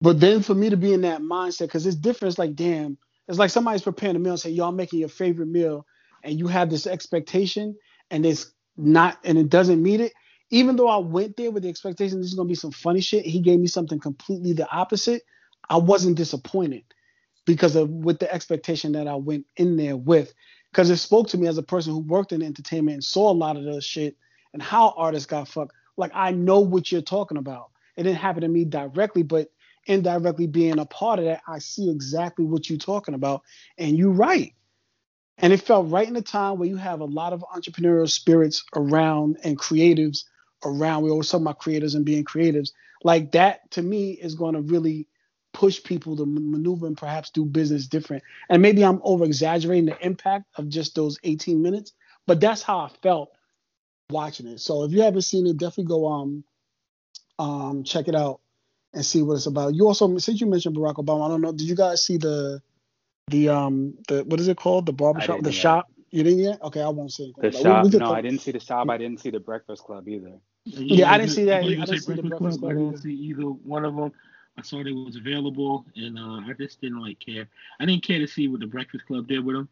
But 0.00 0.20
then 0.20 0.42
for 0.42 0.54
me 0.54 0.70
to 0.70 0.76
be 0.76 0.92
in 0.92 1.02
that 1.02 1.20
mindset, 1.20 1.62
because 1.62 1.86
it's 1.86 1.96
different. 1.96 2.32
It's 2.32 2.38
like 2.38 2.54
damn, 2.54 2.98
it's 3.28 3.38
like 3.38 3.50
somebody's 3.50 3.82
preparing 3.82 4.16
a 4.16 4.18
meal 4.18 4.32
and 4.32 4.40
say 4.40 4.50
y'all 4.50 4.72
making 4.72 5.00
your 5.00 5.08
favorite 5.08 5.48
meal, 5.48 5.86
and 6.24 6.38
you 6.38 6.48
have 6.48 6.70
this 6.70 6.86
expectation, 6.86 7.76
and 8.10 8.26
it's 8.26 8.52
not, 8.76 9.18
and 9.24 9.38
it 9.38 9.48
doesn't 9.48 9.82
meet 9.82 10.00
it 10.00 10.12
even 10.50 10.76
though 10.76 10.88
I 10.88 10.96
went 10.98 11.36
there 11.36 11.50
with 11.50 11.62
the 11.62 11.68
expectation 11.68 12.20
this 12.20 12.28
is 12.28 12.34
gonna 12.34 12.48
be 12.48 12.54
some 12.54 12.70
funny 12.70 13.00
shit, 13.00 13.26
he 13.26 13.40
gave 13.40 13.60
me 13.60 13.66
something 13.66 14.00
completely 14.00 14.52
the 14.52 14.70
opposite. 14.70 15.22
I 15.68 15.76
wasn't 15.76 16.16
disappointed 16.16 16.84
because 17.48 17.76
of 17.76 17.88
with 17.88 18.18
the 18.18 18.30
expectation 18.30 18.92
that 18.92 19.08
I 19.08 19.14
went 19.14 19.46
in 19.56 19.78
there 19.78 19.96
with. 19.96 20.34
Because 20.70 20.90
it 20.90 20.98
spoke 20.98 21.28
to 21.28 21.38
me 21.38 21.46
as 21.46 21.56
a 21.56 21.62
person 21.62 21.94
who 21.94 22.00
worked 22.00 22.30
in 22.30 22.42
entertainment 22.42 22.94
and 22.96 23.02
saw 23.02 23.30
a 23.30 23.32
lot 23.32 23.56
of 23.56 23.64
the 23.64 23.80
shit 23.80 24.16
and 24.52 24.62
how 24.62 24.92
artists 24.98 25.26
got 25.26 25.48
fucked. 25.48 25.72
Like 25.96 26.12
I 26.14 26.30
know 26.30 26.60
what 26.60 26.92
you're 26.92 27.00
talking 27.00 27.38
about. 27.38 27.70
It 27.96 28.02
didn't 28.02 28.18
happen 28.18 28.42
to 28.42 28.48
me 28.48 28.66
directly, 28.66 29.22
but 29.22 29.50
indirectly 29.86 30.46
being 30.46 30.78
a 30.78 30.84
part 30.84 31.20
of 31.20 31.24
that, 31.24 31.40
I 31.48 31.58
see 31.58 31.90
exactly 31.90 32.44
what 32.44 32.68
you're 32.68 32.78
talking 32.78 33.14
about. 33.14 33.42
And 33.78 33.96
you're 33.96 34.10
right. 34.10 34.52
And 35.38 35.50
it 35.50 35.62
felt 35.62 35.90
right 35.90 36.06
in 36.06 36.14
the 36.14 36.20
time 36.20 36.58
where 36.58 36.68
you 36.68 36.76
have 36.76 37.00
a 37.00 37.06
lot 37.06 37.32
of 37.32 37.42
entrepreneurial 37.50 38.10
spirits 38.10 38.62
around 38.76 39.38
and 39.42 39.58
creatives 39.58 40.24
around. 40.66 41.02
We 41.02 41.10
always 41.10 41.30
talk 41.30 41.40
about 41.40 41.60
creators 41.60 41.94
and 41.94 42.04
being 42.04 42.26
creatives. 42.26 42.72
Like 43.04 43.32
that 43.32 43.70
to 43.70 43.80
me 43.80 44.10
is 44.12 44.34
going 44.34 44.52
to 44.52 44.60
really 44.60 45.08
push 45.58 45.82
people 45.82 46.14
to 46.14 46.24
maneuver 46.24 46.86
and 46.86 46.96
perhaps 46.96 47.30
do 47.30 47.44
business 47.44 47.88
different. 47.88 48.22
And 48.48 48.62
maybe 48.62 48.84
I'm 48.84 49.00
over 49.02 49.24
exaggerating 49.24 49.86
the 49.86 50.06
impact 50.06 50.44
of 50.54 50.68
just 50.68 50.94
those 50.94 51.18
18 51.24 51.60
minutes, 51.60 51.94
but 52.28 52.40
that's 52.40 52.62
how 52.62 52.78
I 52.78 52.88
felt 53.02 53.32
watching 54.08 54.46
it. 54.46 54.60
So 54.60 54.84
if 54.84 54.92
you 54.92 55.02
haven't 55.02 55.22
seen 55.22 55.48
it, 55.48 55.56
definitely 55.56 55.86
go 55.86 56.06
um 56.06 56.44
um 57.40 57.82
check 57.82 58.06
it 58.06 58.14
out 58.14 58.40
and 58.94 59.04
see 59.04 59.20
what 59.20 59.34
it's 59.34 59.46
about. 59.46 59.74
You 59.74 59.88
also 59.88 60.16
since 60.18 60.40
you 60.40 60.46
mentioned 60.46 60.76
Barack 60.76 60.94
Obama, 60.94 61.26
I 61.26 61.28
don't 61.28 61.40
know, 61.40 61.50
did 61.50 61.68
you 61.68 61.74
guys 61.74 62.04
see 62.04 62.18
the 62.18 62.62
the 63.26 63.48
um 63.48 63.94
the 64.06 64.22
what 64.26 64.38
is 64.38 64.46
it 64.46 64.56
called? 64.56 64.86
The 64.86 64.92
barbershop, 64.92 65.42
the 65.42 65.50
yet. 65.50 65.60
shop? 65.60 65.88
You 66.12 66.22
didn't 66.22 66.38
yet? 66.38 66.62
Okay, 66.62 66.82
I 66.82 66.88
won't 66.88 67.10
say 67.10 67.34
The 67.36 67.50
shop. 67.50 67.86
We, 67.86 67.90
we 67.90 67.98
no, 67.98 68.12
I 68.12 68.20
didn't 68.20 68.42
see 68.42 68.52
the 68.52 68.60
shop. 68.60 68.88
I 68.88 68.96
didn't 68.96 69.18
see 69.18 69.30
the 69.30 69.40
Breakfast 69.40 69.82
Club 69.82 70.08
either. 70.08 70.38
Yeah, 70.66 70.98
yeah 70.98 71.12
I 71.12 71.18
didn't 71.18 71.32
see 71.32 71.46
that. 71.46 71.64
I 71.64 71.68
didn't 71.68 71.98
see 71.98 72.14
Breakfast 72.14 72.60
Club. 72.60 72.70
I 72.70 72.74
didn't 72.74 72.98
see 72.98 73.12
either 73.12 73.42
one 73.42 73.84
of 73.84 73.96
them. 73.96 74.12
I 74.58 74.62
saw 74.62 74.82
they 74.82 74.92
was 74.92 75.16
available, 75.16 75.86
and 75.94 76.18
uh, 76.18 76.40
I 76.48 76.52
just 76.58 76.80
didn't 76.80 77.00
like 77.00 77.20
care. 77.20 77.48
I 77.78 77.86
didn't 77.86 78.02
care 78.02 78.18
to 78.18 78.26
see 78.26 78.48
what 78.48 78.60
the 78.60 78.66
Breakfast 78.66 79.06
Club 79.06 79.28
did 79.28 79.44
with 79.44 79.54
them. 79.54 79.68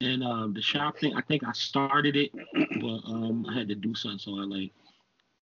And 0.00 0.24
um, 0.24 0.54
the 0.54 0.62
shop 0.62 0.98
thing, 0.98 1.14
I 1.14 1.20
think 1.20 1.44
I 1.44 1.52
started 1.52 2.16
it, 2.16 2.30
but 2.80 3.00
um, 3.06 3.44
I 3.48 3.54
had 3.58 3.68
to 3.68 3.74
do 3.74 3.94
something, 3.94 4.18
so 4.18 4.40
I 4.40 4.44
like 4.44 4.70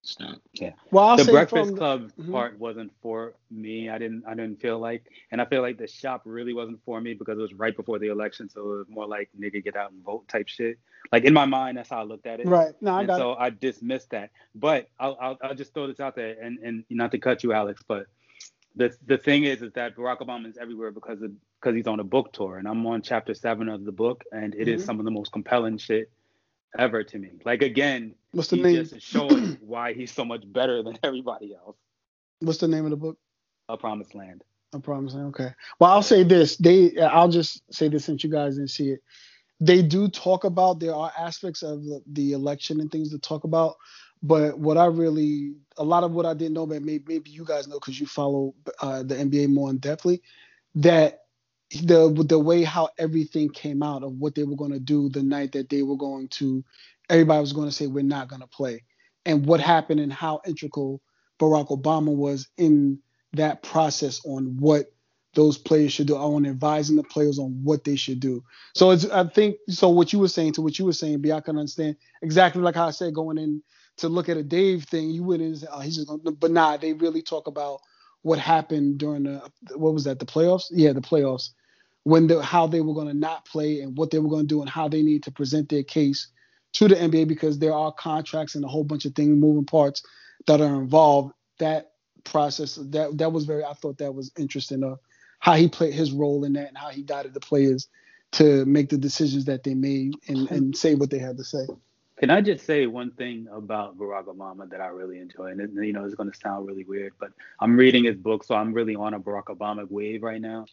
stop. 0.03 0.39
Yeah. 0.55 0.73
Well, 0.91 1.05
I'll 1.05 1.17
the 1.17 1.31
Breakfast 1.31 1.77
Club 1.77 2.11
mm-hmm. 2.19 2.33
part 2.33 2.59
wasn't 2.59 2.91
for 3.01 3.35
me. 3.51 3.89
I 3.89 3.99
didn't. 3.99 4.25
I 4.27 4.35
didn't 4.35 4.61
feel 4.61 4.81
like, 4.81 5.05
and 5.31 5.41
I 5.41 5.45
feel 5.45 5.63
like 5.63 5.79
the 5.79 5.87
shop 5.87 6.23
really 6.25 6.55
wasn't 6.55 6.81
for 6.85 7.01
me 7.01 7.15
because 7.15 7.39
it 7.39 7.43
was 7.43 7.55
right 7.55 7.77
before 7.77 8.01
the 8.01 8.09
election, 8.09 8.49
so 8.49 8.61
it 8.61 8.79
was 8.79 8.87
more 8.89 9.07
like 9.07 9.29
nigga 9.39 9.63
get 9.63 9.77
out 9.77 9.93
and 9.93 10.03
vote 10.03 10.27
type 10.27 10.49
shit. 10.49 10.79
Like 11.13 11.25
in 11.25 11.33
my 11.33 11.45
mind, 11.45 11.79
that's 11.79 11.91
how 11.91 12.01
I 12.01 12.05
looked 12.05 12.27
at 12.27 12.41
it. 12.41 12.47
Right. 12.47 12.75
No, 12.81 12.95
I 12.95 13.01
and 13.01 13.07
got 13.07 13.19
so 13.19 13.33
it. 13.33 13.39
I 13.39 13.51
dismissed 13.51 14.11
that. 14.11 14.31
But 14.57 14.89
I'll, 14.99 15.17
I'll 15.21 15.39
I'll 15.43 15.55
just 15.55 15.73
throw 15.73 15.87
this 15.87 16.01
out 16.01 16.17
there, 16.17 16.37
and 16.43 16.59
and 16.59 16.85
not 16.91 17.13
to 17.13 17.19
cut 17.19 17.45
you, 17.45 17.53
Alex, 17.53 17.83
but 17.87 18.07
the 18.79 18.97
the 19.07 19.19
thing 19.19 19.45
is 19.45 19.61
is 19.61 19.73
that 19.73 19.97
Barack 19.97 20.21
Obama 20.21 20.49
is 20.49 20.57
everywhere 20.57 20.91
because 20.91 21.21
of 21.21 21.33
because 21.61 21.77
he's 21.77 21.87
on 21.87 22.01
a 22.01 22.05
book 22.05 22.33
tour, 22.33 22.57
and 22.57 22.67
I'm 22.67 22.87
on 22.87 23.03
chapter 23.03 23.35
seven 23.35 23.69
of 23.69 23.85
the 23.85 23.93
book, 23.93 24.25
and 24.33 24.55
it 24.55 24.61
mm-hmm. 24.61 24.71
is 24.71 24.85
some 24.85 24.99
of 25.01 25.05
the 25.05 25.11
most 25.11 25.33
compelling 25.33 25.77
shit 25.77 26.11
ever 26.79 27.03
to 27.03 27.19
me. 27.19 27.33
Like 27.45 27.63
again, 27.63 28.15
what's 28.31 28.49
the 28.49 28.57
name? 28.57 28.77
Just 28.77 29.01
showing 29.01 29.59
why 29.61 29.93
he's 29.93 30.13
so 30.13 30.25
much 30.25 30.45
better 30.47 30.83
than 30.83 30.99
everybody 31.03 31.55
else. 31.55 31.77
What's 32.41 32.59
the 32.59 32.69
name 32.69 32.85
of 32.85 32.91
the 32.91 32.97
book? 32.97 33.19
A 33.69 33.77
Promised 33.77 34.15
Land. 34.15 34.45
A 34.73 34.79
Promised 34.79 35.17
Land. 35.17 35.29
Okay. 35.29 35.51
Well, 35.81 35.91
I'll 35.91 36.03
say 36.03 36.23
this. 36.23 36.57
They. 36.57 36.97
I'll 36.99 37.29
just 37.29 37.63
say 37.75 37.89
this 37.89 38.05
since 38.05 38.23
you 38.23 38.31
guys 38.31 38.57
didn't 38.57 38.71
see 38.71 38.91
it. 38.91 39.03
They 39.61 39.83
do 39.83 40.09
talk 40.09 40.45
about 40.45 40.79
there 40.79 40.95
are 40.95 41.13
aspects 41.19 41.65
of 41.65 41.83
the, 41.85 42.01
the 42.13 42.33
election 42.33 42.81
and 42.81 42.93
things 42.93 43.11
to 43.11 43.19
talk 43.19 43.43
about, 43.43 43.75
but 44.23 44.59
what 44.59 44.77
I 44.77 44.87
really, 44.87 45.55
a 45.77 45.85
lot 45.85 46.05
of 46.05 46.13
what 46.13 46.27
I 46.27 46.35
didn't 46.35 46.55
know, 46.55 46.67
but 46.67 46.83
maybe, 46.83 47.05
maybe 47.07 47.31
you 47.31 47.45
guys 47.45 47.69
know 47.69 47.79
because 47.79 48.01
you 48.01 48.07
follow 48.07 48.55
uh, 48.81 49.03
the 49.03 49.15
NBA 49.15 49.53
more 49.53 49.71
in 49.71 49.79
depthly, 49.79 50.21
that 50.77 51.21
the 51.83 52.25
the 52.27 52.39
way 52.39 52.65
how 52.65 52.89
everything 52.99 53.51
came 53.51 53.83
out 53.83 54.03
of 54.03 54.15
what 54.15 54.35
they 54.35 54.45
were 54.45 54.57
going 54.57 54.73
to 54.73 54.81
do 54.81 55.09
the 55.11 55.23
night 55.23 55.53
that 55.53 55.69
they 55.69 55.83
were 55.83 55.97
going 55.97 56.29
to 56.29 56.65
everybody 57.11 57.41
was 57.41 57.53
going 57.53 57.69
to 57.69 57.75
say 57.75 57.87
we're 57.87 58.03
not 58.03 58.29
going 58.29 58.41
to 58.41 58.49
play. 58.49 58.85
And 59.25 59.47
what 59.47 59.61
happened 59.61 60.01
and 60.01 60.13
how 60.13 60.41
integral 60.47 61.01
Barack 61.39 61.69
Obama 61.69 62.15
was 62.15 62.49
in 62.57 62.99
that 63.35 63.63
process 63.63 64.21
on 64.25 64.57
what 64.59 64.93
those 65.35 65.59
players 65.59 65.93
should 65.93 66.07
do 66.07 66.17
on 66.17 66.47
advising 66.47 66.97
the 66.97 67.05
players 67.05 67.39
on 67.39 67.61
what 67.63 67.85
they 67.85 67.97
should 67.97 68.19
do. 68.19 68.43
So 68.75 68.91
it's 68.91 69.05
I 69.11 69.25
think 69.25 69.57
so 69.69 69.89
what 69.89 70.13
you 70.13 70.19
were 70.19 70.29
saying 70.29 70.55
to 70.55 70.63
what 70.63 70.79
you 70.79 70.85
were 70.85 70.93
saying 70.93 71.21
be 71.21 71.33
I 71.33 71.41
can 71.41 71.59
understand 71.59 71.97
exactly 72.23 72.63
like 72.63 72.75
how 72.75 72.89
I 72.89 72.93
said 72.93 73.15
going 73.15 73.39
in 73.39 73.63
to 73.99 74.09
look 74.09 74.29
at 74.29 74.37
a 74.37 74.43
Dave 74.43 74.85
thing 74.85 75.11
you 75.11 75.23
wouldn't 75.23 75.65
oh, 75.71 75.81
he's 75.81 75.97
just 75.97 76.09
gonna, 76.09 76.31
but 76.33 76.51
nah 76.51 76.77
they 76.77 76.93
really 76.93 77.23
talk 77.23 77.47
about 77.47 77.81
what 78.23 78.39
happened 78.39 78.99
during 78.99 79.25
the 79.25 79.43
what 79.77 79.95
was 79.95 80.05
that 80.05 80.19
the 80.19 80.27
playoffs 80.27 80.65
yeah 80.71 80.93
the 80.93 81.01
playoffs 81.01 81.51
when 82.05 82.27
the, 82.27 82.43
how 82.43 82.67
they 82.67 82.81
were 82.81 82.95
going 82.95 83.07
to 83.07 83.15
not 83.15 83.45
play 83.45 83.81
and 83.81 83.99
what 83.99 84.11
they 84.11 84.19
were 84.19 84.31
going 84.31 84.45
to 84.45 84.55
do 84.55 84.63
and 84.63 84.71
how 84.71 84.89
they 84.89 85.03
need 85.03 85.23
to 85.23 85.31
present 85.31 85.69
their 85.69 85.83
case 85.83 86.29
to 86.73 86.89
the 86.89 86.95
NBA 86.95 87.29
because 87.29 87.59
there 87.59 87.75
are 87.75 87.93
contracts 87.93 88.55
and 88.55 88.65
a 88.65 88.69
whole 88.69 88.85
bunch 88.85 89.05
of 89.05 89.15
things 89.15 89.37
moving 89.37 89.67
parts 89.67 90.03
that 90.47 90.61
are 90.61 90.77
involved. 90.77 91.35
That 91.59 91.91
process 92.25 92.77
that 92.77 93.19
that 93.19 93.33
was 93.33 93.45
very 93.45 93.65
I 93.65 93.75
thought 93.75 93.99
that 93.99 94.15
was 94.15 94.33
interesting 94.39 94.85
of 94.85 94.99
how 95.41 95.55
he 95.55 95.69
played 95.69 95.93
his 95.93 96.13
role 96.13 96.45
in 96.45 96.55
that 96.55 96.69
and 96.69 96.79
how 96.79 96.89
he 96.89 97.03
guided 97.03 97.35
the 97.35 97.41
players 97.41 97.89
to 98.33 98.65
make 98.65 98.89
the 98.89 98.99
decisions 98.99 99.47
that 99.47 99.65
they 99.65 99.75
made 99.75 100.15
and, 100.29 100.51
and 100.51 100.77
say 100.77 100.95
what 100.95 101.11
they 101.11 101.19
had 101.19 101.37
to 101.39 101.45
say. 101.45 101.67
Can 102.19 102.31
I 102.31 102.41
just 102.41 102.67
say 102.67 102.87
one 102.87 103.13
thing 103.13 103.47
about 103.53 103.97
Barack 103.97 104.25
Obama 104.25 104.69
that 104.71 104.81
I 104.81 104.89
really 104.89 105.21
enjoy? 105.21 105.53
And 105.53 105.85
you 105.85 105.93
know, 105.93 106.05
it's 106.05 106.17
going 106.17 106.31
to 106.31 106.37
sound 106.37 106.67
really 106.67 106.83
weird, 106.83 107.13
but 107.21 107.31
I'm 107.61 107.77
reading 107.77 108.05
his 108.05 108.17
book, 108.17 108.43
so 108.43 108.57
I'm 108.57 108.73
really 108.73 108.97
on 108.97 109.15
a 109.15 109.21
Barack 109.21 109.45
Obama 109.45 109.89
wave 109.89 110.25
right 110.25 110.41
now. 110.41 110.67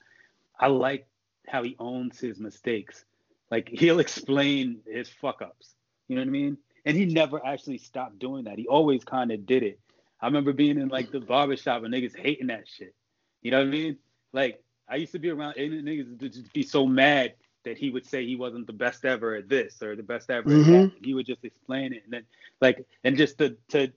I 0.60 0.68
like 0.68 1.06
how 1.48 1.62
he 1.62 1.76
owns 1.78 2.20
his 2.20 2.40
mistakes. 2.40 3.06
Like 3.52 3.70
he'll 3.70 4.00
explain 4.00 4.80
his 4.88 5.08
fuck 5.08 5.44
ups. 5.44 5.76
You 6.08 6.16
know 6.16 6.24
what 6.24 6.30
I 6.30 6.32
mean? 6.32 6.58
And 6.84 6.98
he 6.98 7.06
never 7.06 7.46
actually 7.46 7.78
stopped 7.78 8.18
doing 8.18 8.46
that. 8.46 8.58
He 8.58 8.68
always 8.68 9.04
kind 9.04 9.32
of 9.32 9.46
did 9.46 9.62
it. 9.62 9.80
I 10.22 10.26
remember 10.26 10.52
being 10.52 10.80
in 10.80 10.88
like 10.88 11.12
the 11.12 11.20
barbershop 11.20 11.84
and 11.84 11.94
niggas 11.94 12.18
hating 12.18 12.48
that 12.48 12.68
shit. 12.68 12.96
You 13.44 13.52
know 13.52 13.60
what 13.60 13.68
I 13.68 13.72
mean? 13.72 13.98
Like 14.34 14.64
I 14.90 14.96
used 14.96 15.12
to 15.12 15.20
be 15.20 15.30
around 15.30 15.58
and 15.58 15.72
niggas 15.84 16.20
just 16.20 16.54
be 16.54 16.64
so 16.64 16.88
mad 16.88 17.36
that 17.66 17.78
he 17.78 17.90
would 17.90 18.06
say 18.06 18.26
he 18.26 18.36
wasn't 18.36 18.66
the 18.66 18.74
best 18.74 19.06
ever 19.06 19.36
at 19.36 19.50
this 19.50 19.82
or 19.82 19.96
the 19.96 20.04
best 20.04 20.30
ever 20.32 20.50
mm-hmm. 20.50 20.74
at 20.74 20.94
that. 20.94 21.06
He 21.06 21.14
would 21.14 21.26
just 21.26 21.44
explain 21.44 21.94
it 21.94 22.04
and 22.06 22.14
then 22.14 22.24
like 22.62 22.86
and 23.04 23.18
just 23.18 23.38
to 23.40 23.58
to 23.70 23.92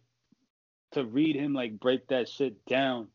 to 0.93 1.05
read 1.05 1.37
him 1.37 1.53
like 1.53 1.79
break 1.79 2.09
that 2.09 2.29
shit 2.29 2.65
down, 2.67 3.09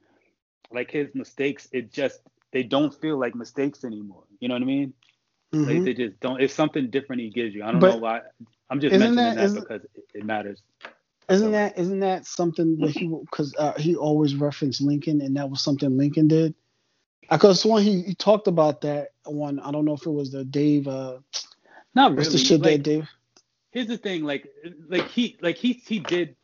like 0.72 0.92
his 0.92 1.14
mistakes, 1.14 1.68
it 1.72 1.92
just 1.92 2.22
they 2.52 2.64
don't 2.64 2.94
feel 2.94 3.20
like 3.20 3.36
mistakes 3.36 3.84
anymore. 3.84 4.24
You 4.40 4.48
know 4.48 4.56
what 4.56 4.62
I 4.62 4.66
mean? 4.66 4.94
Mm-hmm. 5.54 5.70
Like 5.70 5.84
they 5.84 5.94
just 5.94 6.20
don't. 6.20 6.42
It's 6.42 6.54
something 6.54 6.90
different 6.90 7.22
he 7.22 7.30
gives 7.30 7.54
you. 7.54 7.64
I 7.64 7.72
don't 7.72 7.80
but 7.80 7.96
know 7.96 7.98
why. 7.98 8.22
I'm 8.70 8.80
just 8.80 8.92
mentioning 8.92 9.16
that, 9.16 9.36
that 9.36 9.54
because 9.54 9.84
it, 9.96 10.04
it, 10.14 10.26
matters. 10.26 10.62
Isn't 11.30 11.48
so. 11.48 11.52
that 11.52 11.78
isn't 11.78 12.00
that 12.00 12.26
something 12.26 12.78
that 12.78 12.92
he 12.92 13.08
because 13.08 13.54
uh, 13.58 13.74
he 13.78 13.96
always 13.96 14.36
referenced 14.36 14.82
Lincoln 14.82 15.22
and 15.22 15.38
that 15.38 15.50
was 15.50 15.62
something 15.62 15.98
Lincoln 15.98 16.28
did. 16.28 16.56
Because 17.38 17.66
one 17.66 17.84
he, 17.84 18.02
he 18.02 18.16
talked 18.16 18.48
about 18.48 18.82
that 18.82 19.10
one. 19.26 19.60
I 19.60 19.72
don't 19.72 19.86
know 19.86 19.94
if 19.94 20.06
it 20.06 20.12
was 20.12 20.32
the 20.32 20.44
Dave. 20.44 20.88
Uh, 20.88 21.20
Not 21.96 22.12
really. 22.12 22.18
What's 22.18 22.32
the 22.32 22.38
shit 22.38 22.62
like, 22.62 22.78
that 22.78 22.84
Dave? 22.84 23.10
Here's 23.72 23.88
the 23.88 23.98
thing, 23.98 24.24
like 24.24 24.48
like 24.88 25.08
he 25.10 25.38
like 25.42 25.58
he 25.58 25.74
he 25.74 26.00
did. 26.00 26.36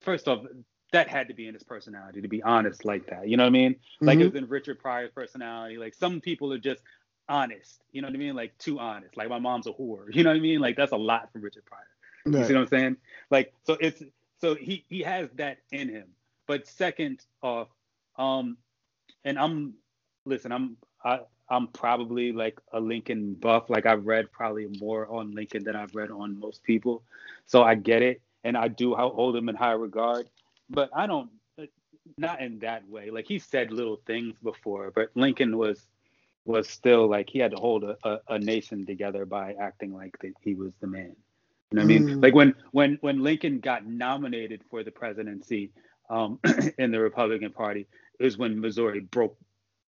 First 0.00 0.28
off, 0.28 0.44
that 0.92 1.08
had 1.08 1.28
to 1.28 1.34
be 1.34 1.48
in 1.48 1.54
his 1.54 1.62
personality 1.62 2.20
to 2.22 2.28
be 2.28 2.42
honest 2.42 2.84
like 2.84 3.06
that. 3.08 3.28
You 3.28 3.36
know 3.36 3.44
what 3.44 3.48
I 3.48 3.52
mean? 3.52 3.72
Mm-hmm. 3.72 4.06
Like 4.06 4.18
it 4.20 4.24
was 4.24 4.34
in 4.34 4.48
Richard 4.48 4.78
Pryor's 4.78 5.10
personality. 5.10 5.76
Like 5.76 5.94
some 5.94 6.20
people 6.20 6.52
are 6.52 6.58
just 6.58 6.82
honest. 7.28 7.82
You 7.92 8.02
know 8.02 8.08
what 8.08 8.14
I 8.14 8.18
mean? 8.18 8.34
Like 8.34 8.56
too 8.58 8.78
honest. 8.78 9.16
Like 9.16 9.28
my 9.28 9.38
mom's 9.38 9.66
a 9.66 9.72
whore. 9.72 10.06
You 10.14 10.24
know 10.24 10.30
what 10.30 10.36
I 10.36 10.40
mean? 10.40 10.60
Like 10.60 10.76
that's 10.76 10.92
a 10.92 10.96
lot 10.96 11.32
from 11.32 11.42
Richard 11.42 11.64
Pryor. 11.64 11.82
Right. 12.26 12.40
You 12.40 12.46
see 12.46 12.54
what 12.54 12.60
I'm 12.60 12.68
saying? 12.68 12.96
Like 13.30 13.52
so 13.64 13.76
it's 13.80 14.02
so 14.40 14.54
he 14.54 14.84
he 14.88 15.00
has 15.00 15.28
that 15.34 15.58
in 15.72 15.88
him. 15.88 16.06
But 16.46 16.66
second 16.66 17.20
off, 17.42 17.68
um, 18.16 18.58
and 19.24 19.38
I'm 19.38 19.74
listen, 20.24 20.52
I'm 20.52 20.76
I 21.04 21.20
I'm 21.48 21.68
probably 21.68 22.32
like 22.32 22.58
a 22.72 22.80
Lincoln 22.80 23.34
buff. 23.34 23.68
Like 23.68 23.86
I've 23.86 24.06
read 24.06 24.32
probably 24.32 24.66
more 24.80 25.06
on 25.08 25.34
Lincoln 25.34 25.64
than 25.64 25.76
I've 25.76 25.94
read 25.94 26.10
on 26.10 26.38
most 26.38 26.62
people. 26.62 27.02
So 27.46 27.62
I 27.62 27.74
get 27.74 28.02
it. 28.02 28.20
And 28.44 28.58
I 28.58 28.68
do 28.68 28.94
hold 28.94 29.34
him 29.34 29.48
in 29.48 29.54
high 29.54 29.72
regard 29.72 30.28
but 30.70 30.90
I 30.94 31.06
don't 31.06 31.30
not 32.18 32.40
in 32.40 32.58
that 32.58 32.86
way. 32.88 33.10
Like 33.10 33.26
he 33.26 33.38
said 33.38 33.72
little 33.72 34.00
things 34.06 34.36
before, 34.42 34.92
but 34.94 35.10
Lincoln 35.14 35.56
was 35.56 35.86
was 36.44 36.68
still 36.68 37.08
like 37.08 37.30
he 37.30 37.38
had 37.38 37.52
to 37.52 37.56
hold 37.56 37.84
a, 37.84 37.96
a, 38.04 38.18
a 38.28 38.38
nation 38.38 38.84
together 38.84 39.24
by 39.24 39.54
acting 39.54 39.94
like 39.94 40.16
that 40.20 40.34
he 40.42 40.54
was 40.54 40.72
the 40.80 40.86
man. 40.86 41.16
You 41.70 41.78
know 41.78 41.82
what 41.82 41.84
I 41.84 41.86
mean? 41.86 42.08
Mm. 42.08 42.22
Like 42.22 42.34
when 42.34 42.54
when 42.72 42.98
when 43.00 43.22
Lincoln 43.22 43.60
got 43.60 43.86
nominated 43.86 44.62
for 44.70 44.82
the 44.82 44.90
presidency 44.90 45.70
um, 46.10 46.38
in 46.78 46.90
the 46.90 47.00
Republican 47.00 47.52
Party, 47.52 47.86
is 48.20 48.36
when 48.36 48.60
Missouri 48.60 49.00
broke 49.00 49.36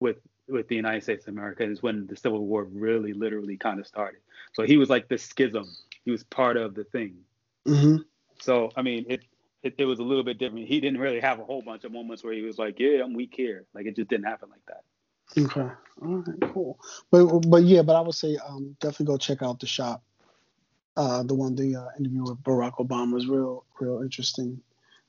with 0.00 0.16
with 0.48 0.68
the 0.68 0.74
United 0.74 1.02
States 1.02 1.26
of 1.26 1.34
America. 1.34 1.62
Is 1.62 1.82
when 1.82 2.06
the 2.06 2.16
Civil 2.16 2.46
War 2.46 2.64
really, 2.64 3.12
literally, 3.12 3.56
kind 3.56 3.78
of 3.78 3.86
started. 3.86 4.20
So 4.52 4.64
he 4.64 4.76
was 4.76 4.90
like 4.90 5.08
the 5.08 5.18
schism. 5.18 5.68
He 6.04 6.10
was 6.10 6.24
part 6.24 6.56
of 6.56 6.74
the 6.74 6.84
thing. 6.84 7.16
Mm-hmm. 7.66 7.96
So 8.40 8.70
I 8.76 8.82
mean, 8.82 9.06
it 9.08 9.20
it, 9.62 9.74
it 9.78 9.84
was 9.84 9.98
a 9.98 10.02
little 10.02 10.24
bit 10.24 10.38
different. 10.38 10.66
He 10.66 10.80
didn't 10.80 11.00
really 11.00 11.20
have 11.20 11.38
a 11.38 11.44
whole 11.44 11.62
bunch 11.62 11.84
of 11.84 11.92
moments 11.92 12.24
where 12.24 12.32
he 12.32 12.42
was 12.42 12.58
like, 12.58 12.78
"Yeah, 12.78 13.02
I'm 13.04 13.14
weak 13.14 13.34
here." 13.36 13.66
Like 13.74 13.86
it 13.86 13.96
just 13.96 14.08
didn't 14.08 14.24
happen 14.24 14.48
like 14.50 14.64
that. 14.66 14.82
Okay. 15.38 15.72
All 16.02 16.16
right. 16.16 16.52
Cool. 16.52 16.78
But 17.10 17.40
but 17.40 17.62
yeah, 17.64 17.82
but 17.82 17.96
I 17.96 18.00
would 18.00 18.14
say 18.14 18.36
um 18.46 18.76
definitely 18.80 19.06
go 19.06 19.16
check 19.18 19.42
out 19.42 19.60
the 19.60 19.66
shop. 19.66 20.02
Uh, 20.96 21.22
the 21.22 21.34
one 21.34 21.54
the 21.54 21.76
uh, 21.76 21.88
interview 21.98 22.22
with 22.22 22.42
Barack 22.42 22.74
Obama 22.78 23.14
was 23.14 23.26
real 23.26 23.64
real 23.78 24.02
interesting. 24.02 24.60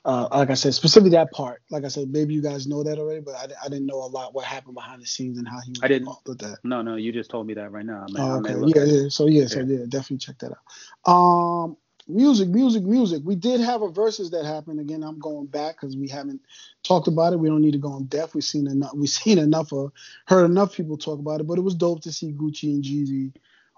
Uh, 0.04 0.28
like 0.32 0.50
I 0.50 0.56
said, 0.56 0.74
specifically 0.74 1.12
that 1.12 1.32
part. 1.32 1.62
Like 1.70 1.86
I 1.86 1.88
said, 1.88 2.10
maybe 2.10 2.34
you 2.34 2.42
guys 2.42 2.66
know 2.66 2.82
that 2.84 2.98
already, 2.98 3.22
but 3.22 3.36
I, 3.36 3.48
I 3.64 3.70
didn't 3.70 3.86
know 3.86 3.98
a 4.04 4.08
lot 4.10 4.34
what 4.34 4.46
happened 4.46 4.74
behind 4.74 5.00
the 5.02 5.06
scenes 5.06 5.38
and 5.38 5.48
how 5.48 5.60
he 5.60 5.72
was 5.72 5.80
I 5.84 5.88
didn't- 5.88 6.02
involved 6.04 6.28
with 6.28 6.40
that. 6.40 6.58
No, 6.64 6.82
no, 6.82 6.96
you 6.96 7.12
just 7.12 7.30
told 7.30 7.46
me 7.46 7.54
that 7.54 7.72
right 7.72 7.86
now. 7.86 8.06
Oh, 8.18 8.38
okay. 8.40 8.56
Yeah, 8.66 8.84
yeah. 8.84 9.10
So 9.10 9.28
yeah, 9.28 9.46
so 9.46 9.60
Yeah. 9.60 9.86
definitely 9.88 10.18
check 10.18 10.40
that 10.40 10.54
out. 10.54 11.12
Um, 11.12 11.78
music, 12.08 12.50
music, 12.50 12.84
music. 12.84 13.22
We 13.24 13.36
did 13.36 13.62
have 13.62 13.84
a 13.84 13.90
Verzuz 13.90 14.32
that 14.32 14.44
happened. 14.44 14.80
Again, 14.80 15.04
I'm 15.04 15.20
going 15.20 15.46
back 15.46 15.76
because 15.80 15.96
we 15.96 16.08
haven't 16.08 16.42
talked 16.84 17.08
about 17.08 17.34
it. 17.34 17.40
We 17.40 17.50
don't 17.50 17.62
need 17.62 17.74
to 17.74 17.78
go 17.78 17.96
in 17.98 18.06
depth. 18.06 18.34
We've 18.34 18.44
seen 18.44 18.66
enough. 18.66 18.94
We've 18.96 19.08
seen 19.24 19.38
enough 19.38 19.72
of, 19.72 19.92
heard 20.26 20.46
enough 20.46 20.74
people 20.76 20.98
talk 20.98 21.20
about 21.20 21.42
it. 21.42 21.48
But 21.48 21.60
it 21.60 21.62
was 21.62 21.76
dope 21.76 22.02
to 22.02 22.12
see 22.12 22.34
Gucci 22.34 22.74
and 22.74 22.84
Jeezy 22.84 23.36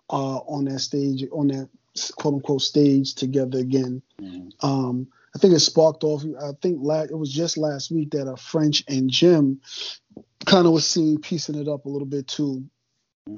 uh, 0.10 0.38
on 0.38 0.64
that 0.66 0.80
stage, 0.80 1.26
on 1.34 1.48
that 1.48 1.68
quote 2.16 2.36
unquote 2.36 2.62
stage 2.62 3.14
together 3.14 3.60
again. 3.60 4.02
Mhm. 4.22 4.52
Um, 4.62 5.08
I 5.36 5.40
think 5.40 5.54
it 5.54 5.60
sparked 5.60 6.04
off. 6.04 6.24
I 6.42 6.52
think 6.62 6.78
la- 6.82 7.02
it 7.02 7.18
was 7.18 7.32
just 7.32 7.58
last 7.58 7.92
week 7.92 8.12
that 8.12 8.30
a 8.30 8.38
French 8.38 8.84
and 8.88 9.10
Jim 9.10 9.62
kind 10.46 10.68
of 10.68 10.74
was 10.74 10.88
seen 10.88 11.20
piecing 11.20 11.56
it 11.56 11.68
up 11.68 11.86
a 11.86 11.90
little 11.90 12.06
bit 12.08 12.28
too, 12.28 12.64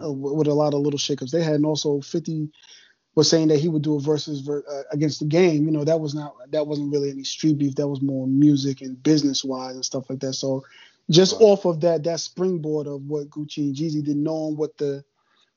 uh, 0.04 0.12
with 0.12 0.48
a 0.48 0.54
lot 0.54 0.74
of 0.74 0.82
little 0.82 1.00
shakeups. 1.00 1.32
They 1.32 1.44
had 1.44 1.56
and 1.56 1.66
also 1.66 2.02
50 2.02 2.50
was 3.16 3.30
saying 3.30 3.48
that 3.48 3.60
he 3.60 3.70
would 3.70 3.82
do 3.82 3.96
a 3.96 4.02
Verzuz 4.02 4.44
ver- 4.46 4.66
uh, 4.70 4.84
against 4.92 5.20
the 5.22 5.26
game. 5.26 5.64
You 5.66 5.72
know, 5.72 5.86
that 5.86 6.00
was 6.02 6.14
not 6.14 6.34
that 6.52 6.68
wasn't 6.68 6.92
really 6.92 7.10
any 7.10 7.24
street 7.24 7.58
beef. 7.58 7.76
That 7.76 7.88
was 7.88 8.02
more 8.02 8.28
music 8.28 8.82
and 8.82 9.02
business 9.02 9.44
wise 9.44 9.76
and 9.76 9.86
stuff 9.86 10.10
like 10.10 10.20
that. 10.20 10.34
So 10.34 10.66
just 11.10 11.34
Right. 11.34 11.42
off 11.44 11.66
of 11.66 11.80
that, 11.82 12.04
that 12.04 12.20
springboard 12.20 12.88
of 12.88 13.04
what 13.06 13.30
Gucci 13.30 13.60
and 13.60 13.76
Jeezy 13.76 14.04
did, 14.04 14.18
knowing 14.18 14.58
what 14.58 14.78
the 14.78 15.04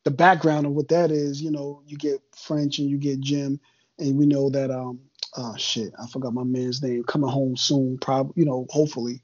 the 0.05 0.11
background 0.13 0.65
of 0.67 0.73
what 0.73 0.89
that 0.89 1.11
is, 1.11 1.43
you 1.43 1.51
know, 1.51 1.83
you 1.87 1.97
get 1.97 2.23
French 2.35 2.79
and 2.79 2.89
you 2.89 2.97
get 2.97 3.19
Jim, 3.21 3.59
and 3.99 4.17
we 4.17 4.25
know 4.27 4.49
that 4.51 4.71
um 4.71 5.01
oh 5.37 5.57
shit, 5.57 5.93
I 6.03 6.07
forgot 6.07 6.35
my 6.35 6.45
man's 6.45 6.83
name, 6.83 7.05
coming 7.05 7.31
home 7.31 7.57
soon, 7.57 7.99
probably 7.99 8.33
you 8.37 8.45
know, 8.47 8.67
hopefully. 8.71 9.23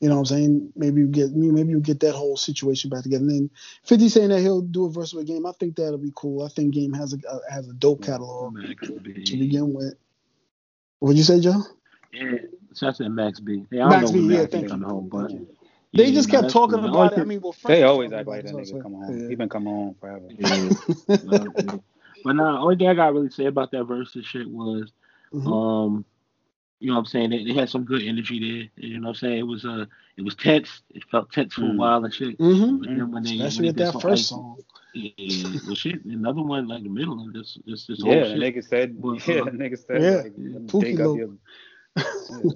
You 0.00 0.10
know 0.10 0.16
what 0.16 0.30
I'm 0.30 0.36
saying? 0.36 0.72
Maybe 0.76 1.00
you 1.00 1.06
get 1.06 1.34
me 1.34 1.50
maybe 1.50 1.70
you 1.70 1.80
get 1.80 2.00
that 2.00 2.14
whole 2.14 2.36
situation 2.36 2.90
back 2.90 3.02
together. 3.02 3.22
And 3.22 3.30
then 3.30 3.50
50 3.84 4.10
saying 4.10 4.28
that 4.28 4.40
he'll 4.40 4.60
do 4.60 4.84
a 4.84 4.90
verse 4.90 5.14
with 5.14 5.26
Game. 5.26 5.46
I 5.46 5.52
think 5.58 5.76
that'll 5.76 5.96
be 5.96 6.12
cool. 6.14 6.44
I 6.44 6.48
think 6.48 6.74
Game 6.74 6.92
has 6.92 7.14
a 7.14 7.28
uh, 7.28 7.38
has 7.50 7.66
a 7.68 7.72
dope 7.72 8.02
catalog 8.02 8.52
Max 8.52 8.86
to 8.88 9.00
B. 9.00 9.12
begin 9.14 9.72
with. 9.72 9.94
What'd 10.98 11.16
you 11.16 11.24
say, 11.24 11.40
Joe? 11.40 11.62
Yeah, 12.12 12.32
so 12.74 12.88
I 12.88 12.92
said 12.92 13.10
Max 13.10 13.40
B. 13.40 13.64
Yeah, 13.70 13.86
I 13.86 13.90
don't 13.90 14.00
Max 14.00 14.10
know 14.10 14.12
B, 14.12 14.20
when 14.20 14.30
yeah, 14.30 14.38
Max 14.40 14.46
B 14.52 14.52
thank 14.58 14.68
coming 14.68 14.88
you. 14.88 14.94
home, 14.94 15.08
but 15.08 15.28
Thank 15.28 15.40
you. 15.40 15.48
They 15.94 16.08
yeah, 16.08 16.14
just 16.14 16.30
kept 16.30 16.50
talking 16.50 16.78
cool. 16.78 16.88
About 16.90 17.12
only 17.12 17.16
it. 17.16 17.20
I 17.20 17.24
mean, 17.24 17.40
well, 17.40 17.54
They 17.64 17.82
always 17.82 18.10
was 18.10 18.18
act 18.20 18.28
like 18.28 18.44
that 18.44 18.50
about 18.50 18.68
it, 18.68 18.74
nigga 18.74 18.82
come 18.82 18.94
home. 18.94 19.18
yeah. 19.18 19.28
He 19.28 19.34
been 19.34 19.48
coming 19.48 19.72
home 19.72 19.94
forever. 19.98 20.26
Yeah. 20.28 20.68
but 22.24 22.36
nah, 22.36 22.60
only 22.62 22.76
thing 22.76 22.88
I 22.88 22.94
got 22.94 23.06
to 23.06 23.12
really 23.14 23.30
say 23.30 23.46
about 23.46 23.70
that 23.70 23.84
verse 23.84 24.12
Verzuz 24.14 24.24
shit 24.26 24.50
was, 24.50 24.92
Mhm. 25.32 25.46
um, 25.46 26.04
you 26.78 26.88
know 26.88 26.94
what 26.94 27.00
I'm 27.00 27.06
saying? 27.06 27.30
They, 27.30 27.44
they 27.44 27.54
had 27.54 27.70
some 27.70 27.84
good 27.84 28.02
energy 28.02 28.38
there. 28.76 28.86
You 28.88 28.98
know 29.00 29.08
what 29.08 29.16
I'm 29.16 29.20
saying? 29.20 29.38
It 29.38 29.46
was 29.46 29.64
uh, 29.64 29.86
it 30.16 30.22
was 30.22 30.34
tense. 30.34 30.82
It 30.94 31.04
felt 31.10 31.32
tense 31.32 31.54
for 31.54 31.62
a 31.62 31.68
Mm. 31.68 31.76
while 31.78 32.04
and 32.04 32.12
shit. 32.12 32.38
Mhm. 32.38 32.80
But 32.80 32.88
then 32.88 33.10
when 33.10 33.22
they, 33.22 33.32
Especially 33.40 33.66
when 33.66 33.66
with 33.68 33.76
they 33.76 33.84
did 33.84 33.94
that 33.94 34.00
first 34.02 34.22
ice- 34.24 34.28
song. 34.28 34.58
Yeah, 34.94 35.58
well, 35.66 35.74
shit. 35.74 36.04
Another 36.04 36.42
one 36.42 36.68
like 36.68 36.82
the 36.82 36.88
middle 36.88 37.26
of 37.26 37.32
this, 37.34 37.58
this, 37.66 37.86
this 37.86 38.00
whole 38.02 38.14
Yeah, 38.14 38.28
the 38.28 38.40
shit. 38.40 38.54
nigga 38.56 38.64
said. 38.68 38.94
Well, 38.98 39.16
Yeah, 39.26 39.40
uh, 39.40 39.44
the 39.44 39.50
nigga 39.52 39.78
said. 39.86 40.02
yeah, 40.02 40.16
like, 40.22 40.36
Pookie 40.66 40.80
dig 40.80 41.00
up 41.96 42.54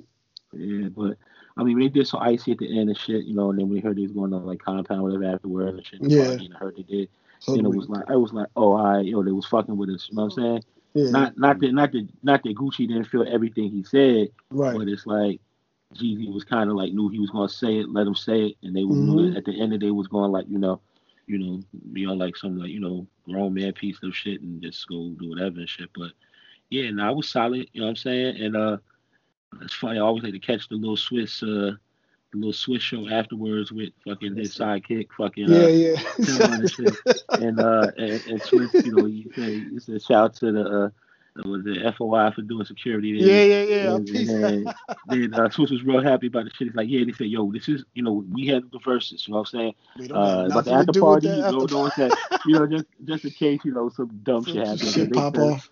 Yeah, 0.52 0.88
but 0.88 1.16
I 1.56 1.62
mean, 1.62 1.78
they 1.78 1.88
did 1.88 2.06
so 2.06 2.18
icy 2.18 2.52
at 2.52 2.58
the 2.58 2.78
end 2.78 2.88
and 2.88 2.98
shit, 2.98 3.24
you 3.24 3.34
know. 3.34 3.50
And 3.50 3.58
then 3.58 3.68
we 3.68 3.80
heard 3.80 3.96
they 3.96 4.02
was 4.02 4.12
going 4.12 4.32
on 4.32 4.44
like 4.46 4.58
compound 4.60 5.02
whatever 5.02 5.24
afterward 5.24 5.68
and 5.74 5.86
shit. 5.86 6.00
Yeah. 6.02 6.30
And 6.32 6.54
I 6.54 6.58
heard 6.58 6.76
they 6.76 6.82
did. 6.82 7.08
So 7.40 7.54
And 7.54 7.64
it 7.66 7.70
was 7.74 7.88
like, 7.88 8.04
I 8.10 8.16
was 8.16 8.32
like, 8.32 8.48
oh, 8.56 8.74
I, 8.74 9.00
you 9.00 9.12
know, 9.12 9.22
they 9.22 9.32
was 9.32 9.46
fucking 9.46 9.76
with 9.76 9.88
us. 9.90 10.08
You 10.10 10.16
know 10.16 10.24
what 10.24 10.32
I'm 10.36 10.42
saying? 10.42 10.64
Yeah, 10.94 11.10
Not, 11.10 11.38
not 11.38 11.60
that, 11.60 11.72
not 11.72 11.92
that, 11.92 12.08
not 12.22 12.42
that 12.42 12.56
Gucci 12.56 12.88
didn't 12.88 13.04
feel 13.04 13.26
everything 13.28 13.70
he 13.70 13.84
said, 13.84 14.28
right. 14.50 14.76
but 14.76 14.88
it's 14.88 15.06
like 15.06 15.40
Jeezy 15.94 16.32
was 16.32 16.44
kind 16.44 16.70
of 16.70 16.76
like 16.76 16.92
knew 16.92 17.08
he 17.08 17.18
was 17.18 17.30
gonna 17.30 17.48
say 17.48 17.78
it, 17.78 17.90
let 17.90 18.06
him 18.06 18.14
say 18.14 18.46
it, 18.46 18.56
and 18.62 18.74
they 18.74 18.84
was 18.84 18.98
knew 18.98 19.36
at 19.36 19.44
the 19.44 19.52
end 19.52 19.72
of 19.72 19.80
the 19.80 19.86
day 19.86 19.90
was 19.90 20.08
going 20.08 20.32
like, 20.32 20.46
you 20.48 20.58
know, 20.58 20.80
you 21.26 21.38
know, 21.38 21.62
be 21.92 22.06
on 22.06 22.18
like 22.18 22.36
some 22.36 22.58
like 22.58 22.70
you 22.70 22.80
know 22.80 23.06
grown 23.28 23.54
man 23.54 23.72
piece 23.72 23.98
of 24.02 24.14
shit 24.14 24.40
and 24.40 24.60
just 24.60 24.86
go 24.88 25.10
do 25.10 25.30
whatever 25.30 25.58
and 25.60 25.68
shit. 25.68 25.90
But 25.96 26.10
yeah, 26.70 26.90
no, 26.90 27.06
I 27.06 27.10
was 27.10 27.28
solid. 27.28 27.68
You 27.72 27.80
know 27.80 27.86
what 27.86 27.90
I'm 27.90 27.96
saying? 27.96 28.42
And 28.42 28.56
uh, 28.56 28.76
it's 29.60 29.74
funny. 29.74 29.98
I 29.98 30.02
always 30.02 30.24
like 30.24 30.32
to 30.32 30.38
catch 30.38 30.68
the 30.68 30.76
little 30.76 30.96
Swizz, 30.96 31.42
uh, 31.42 31.76
the 32.32 32.38
little 32.38 32.52
Swizz 32.52 32.80
show 32.80 33.08
afterwards 33.08 33.72
with 33.72 33.90
fucking 34.06 34.36
his 34.36 34.56
sidekick, 34.56 35.08
fucking 35.16 35.48
yeah, 35.48 35.58
uh, 35.58 35.66
yeah. 35.66 35.96
Tim 36.24 36.52
on 36.52 36.66
shit. 36.68 36.94
and 37.30 37.60
uh, 37.60 37.90
and, 37.96 38.22
and 38.26 38.42
Swizz, 38.42 38.84
you 38.84 38.92
know, 38.92 39.06
you 39.06 39.30
say 39.34 39.50
you 39.52 39.80
said 39.80 40.02
shout 40.02 40.24
out 40.24 40.34
to 40.36 40.52
the 40.52 40.84
uh, 40.84 40.90
was 41.44 41.64
the 41.64 41.92
FOI 41.96 42.30
for 42.32 42.42
doing 42.42 42.64
security 42.64 43.18
there. 43.18 43.44
yeah, 43.44 43.62
yeah, 43.62 43.82
yeah. 43.84 43.94
And, 43.94 44.06
Peace. 44.06 44.28
and 44.28 44.66
then 45.08 45.34
uh, 45.34 45.48
Swizz 45.48 45.70
was 45.70 45.82
real 45.84 46.02
happy 46.02 46.26
about 46.26 46.44
the 46.44 46.50
shit. 46.50 46.68
He's 46.68 46.74
like, 46.76 46.88
yeah, 46.88 47.04
they 47.04 47.12
said, 47.12 47.28
yo, 47.28 47.50
this 47.52 47.68
is, 47.68 47.84
you 47.94 48.02
know, 48.02 48.24
we 48.32 48.46
had 48.46 48.64
the 48.70 48.78
Verzuz, 48.78 49.26
you 49.26 49.32
know 49.32 49.40
what 49.40 49.48
I'm 49.54 49.58
saying? 49.60 49.74
We 49.98 50.10
Uh, 50.10 50.42
have 50.42 50.46
about 50.50 50.64
the 50.64 50.72
after 50.72 51.00
party, 51.00 51.28
you 51.28 51.36
know, 51.36 51.62
after 51.62 51.74
know 51.74 51.80
what's 51.82 51.96
that, 51.96 52.40
you 52.46 52.54
know, 52.54 52.66
just 52.66 52.84
just 53.04 53.24
in 53.24 53.30
case, 53.30 53.60
you 53.64 53.72
know, 53.72 53.88
some 53.88 54.10
dumb 54.22 54.44
shit 54.44 54.56
happens. 54.56 54.92
shit 54.92 55.12
pop 55.12 55.36
said, 55.36 55.42
off. 55.42 55.68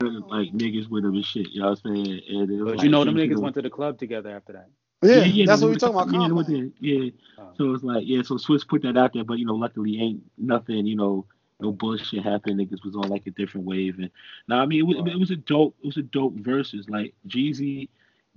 Like 0.00 0.50
niggas 0.52 0.88
with 0.88 1.04
them 1.04 1.14
and 1.14 1.24
shit, 1.24 1.50
you 1.50 1.60
know 1.60 1.70
what 1.70 1.80
I'm 1.84 1.94
saying? 1.94 2.20
And 2.28 2.50
it 2.50 2.54
was 2.54 2.64
But 2.64 2.76
like, 2.78 2.84
you 2.84 2.90
know, 2.90 3.04
them 3.04 3.16
shit, 3.16 3.30
niggas 3.30 3.34
know, 3.36 3.40
went 3.42 3.54
to 3.54 3.62
the 3.62 3.70
club 3.70 3.98
together 3.98 4.30
after 4.30 4.52
that. 4.54 4.68
Yeah, 5.02 5.24
yeah, 5.24 5.46
that's 5.46 5.60
they 5.60 5.66
what 5.66 5.72
we're 5.72 5.78
talking 5.78 5.96
about. 5.96 6.12
Yeah, 6.12 6.28
they 6.28 6.32
went 6.32 6.46
compound. 6.48 6.72
yeah. 6.80 7.10
Oh. 7.38 7.48
So 7.58 7.74
it's 7.74 7.84
like, 7.84 8.04
yeah, 8.06 8.22
so 8.22 8.36
Swizz 8.36 8.66
put 8.66 8.82
that 8.82 8.96
out 8.96 9.12
there, 9.12 9.24
but 9.24 9.38
you 9.38 9.46
know, 9.46 9.54
luckily 9.54 10.00
ain't 10.00 10.22
nothing, 10.38 10.86
you 10.86 10.96
know, 10.96 11.26
no 11.60 11.72
bullshit 11.72 12.22
happened. 12.22 12.60
Niggas 12.60 12.84
was 12.84 12.96
on 12.96 13.08
like 13.08 13.26
a 13.26 13.30
different 13.30 13.66
wave, 13.66 13.98
and 13.98 14.10
now 14.48 14.60
I 14.60 14.66
mean, 14.66 14.80
it 14.80 14.82
was, 14.82 14.96
it 15.12 15.18
was 15.18 15.30
a 15.30 15.36
dope, 15.36 15.76
it 15.82 15.86
was 15.86 15.96
a 15.96 16.02
dope 16.02 16.36
Verzuz. 16.36 16.88
Like 16.88 17.14
Jeezy 17.28 17.88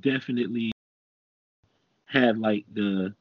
definitely 0.01 0.71
had 2.05 2.37
like 2.37 2.65
the 2.73 3.13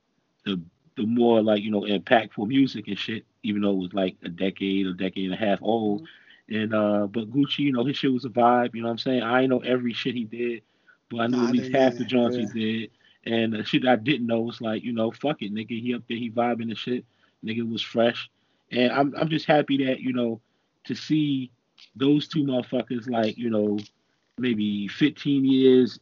the 0.45 0.61
the 0.97 1.07
more 1.07 1.43
like 1.43 1.63
you 1.63 1.71
know 1.71 1.83
impactful 1.83 2.47
music 2.47 2.89
and 2.89 2.99
shit, 2.99 3.25
even 3.43 3.63
though 3.63 3.73
it 3.73 3.79
was 3.79 3.95
like 3.95 4.17
a 4.23 4.29
decade 4.29 4.87
or 4.87 4.93
decade 4.93 5.31
and 5.31 5.35
a 5.35 5.45
half 5.45 5.61
old. 5.63 6.07
And 6.49 6.75
uh, 6.75 7.07
but 7.07 7.31
Gucci, 7.31 7.61
you 7.61 7.73
know, 7.73 7.85
his 7.85 7.97
shit 7.97 8.13
was 8.13 8.27
a 8.27 8.29
vibe. 8.29 8.75
You 8.75 8.83
know 8.83 8.89
what 8.89 8.93
I'm 8.93 8.99
saying? 8.99 9.23
I 9.23 9.41
ain't 9.41 9.51
know 9.51 9.61
every 9.61 9.95
shit 9.95 10.15
he 10.15 10.25
did, 10.25 10.63
but 11.11 11.21
I 11.21 11.27
knew 11.27 11.39
Nah, 11.39 11.49
at 11.49 11.53
least 11.53 11.73
half 11.73 11.95
either, 11.95 11.99
the 11.99 12.05
joints 12.05 12.37
yeah. 12.37 12.47
he 12.53 12.79
did. 12.81 12.91
And 13.27 13.53
the 13.53 13.65
shit 13.65 13.87
I 13.87 13.97
didn't 13.97 14.27
know 14.27 14.41
was 14.41 14.61
like, 14.61 14.83
you 14.83 14.93
know, 14.93 15.11
fuck 15.11 15.43
it, 15.43 15.55
nigga. 15.55 15.81
He 15.81 15.95
up 15.95 16.03
there, 16.09 16.19
he 16.19 16.31
vibing 16.31 16.69
and 16.69 16.79
shit. 16.79 17.05
Nigga 17.45 17.71
was 17.71 17.83
fresh. 17.83 18.31
And 18.71 18.93
I'm 18.93 19.15
I'm 19.17 19.29
just 19.29 19.47
happy 19.47 19.85
that, 19.85 20.01
you 20.01 20.13
know, 20.13 20.41
to 20.85 20.95
see 20.95 21.51
those 21.97 22.29
two 22.29 22.45
motherfuckers 22.45 23.09
like, 23.09 23.39
you 23.39 23.51
know, 23.51 23.79
maybe 24.39 24.89
15 24.89 25.45
years 25.45 25.99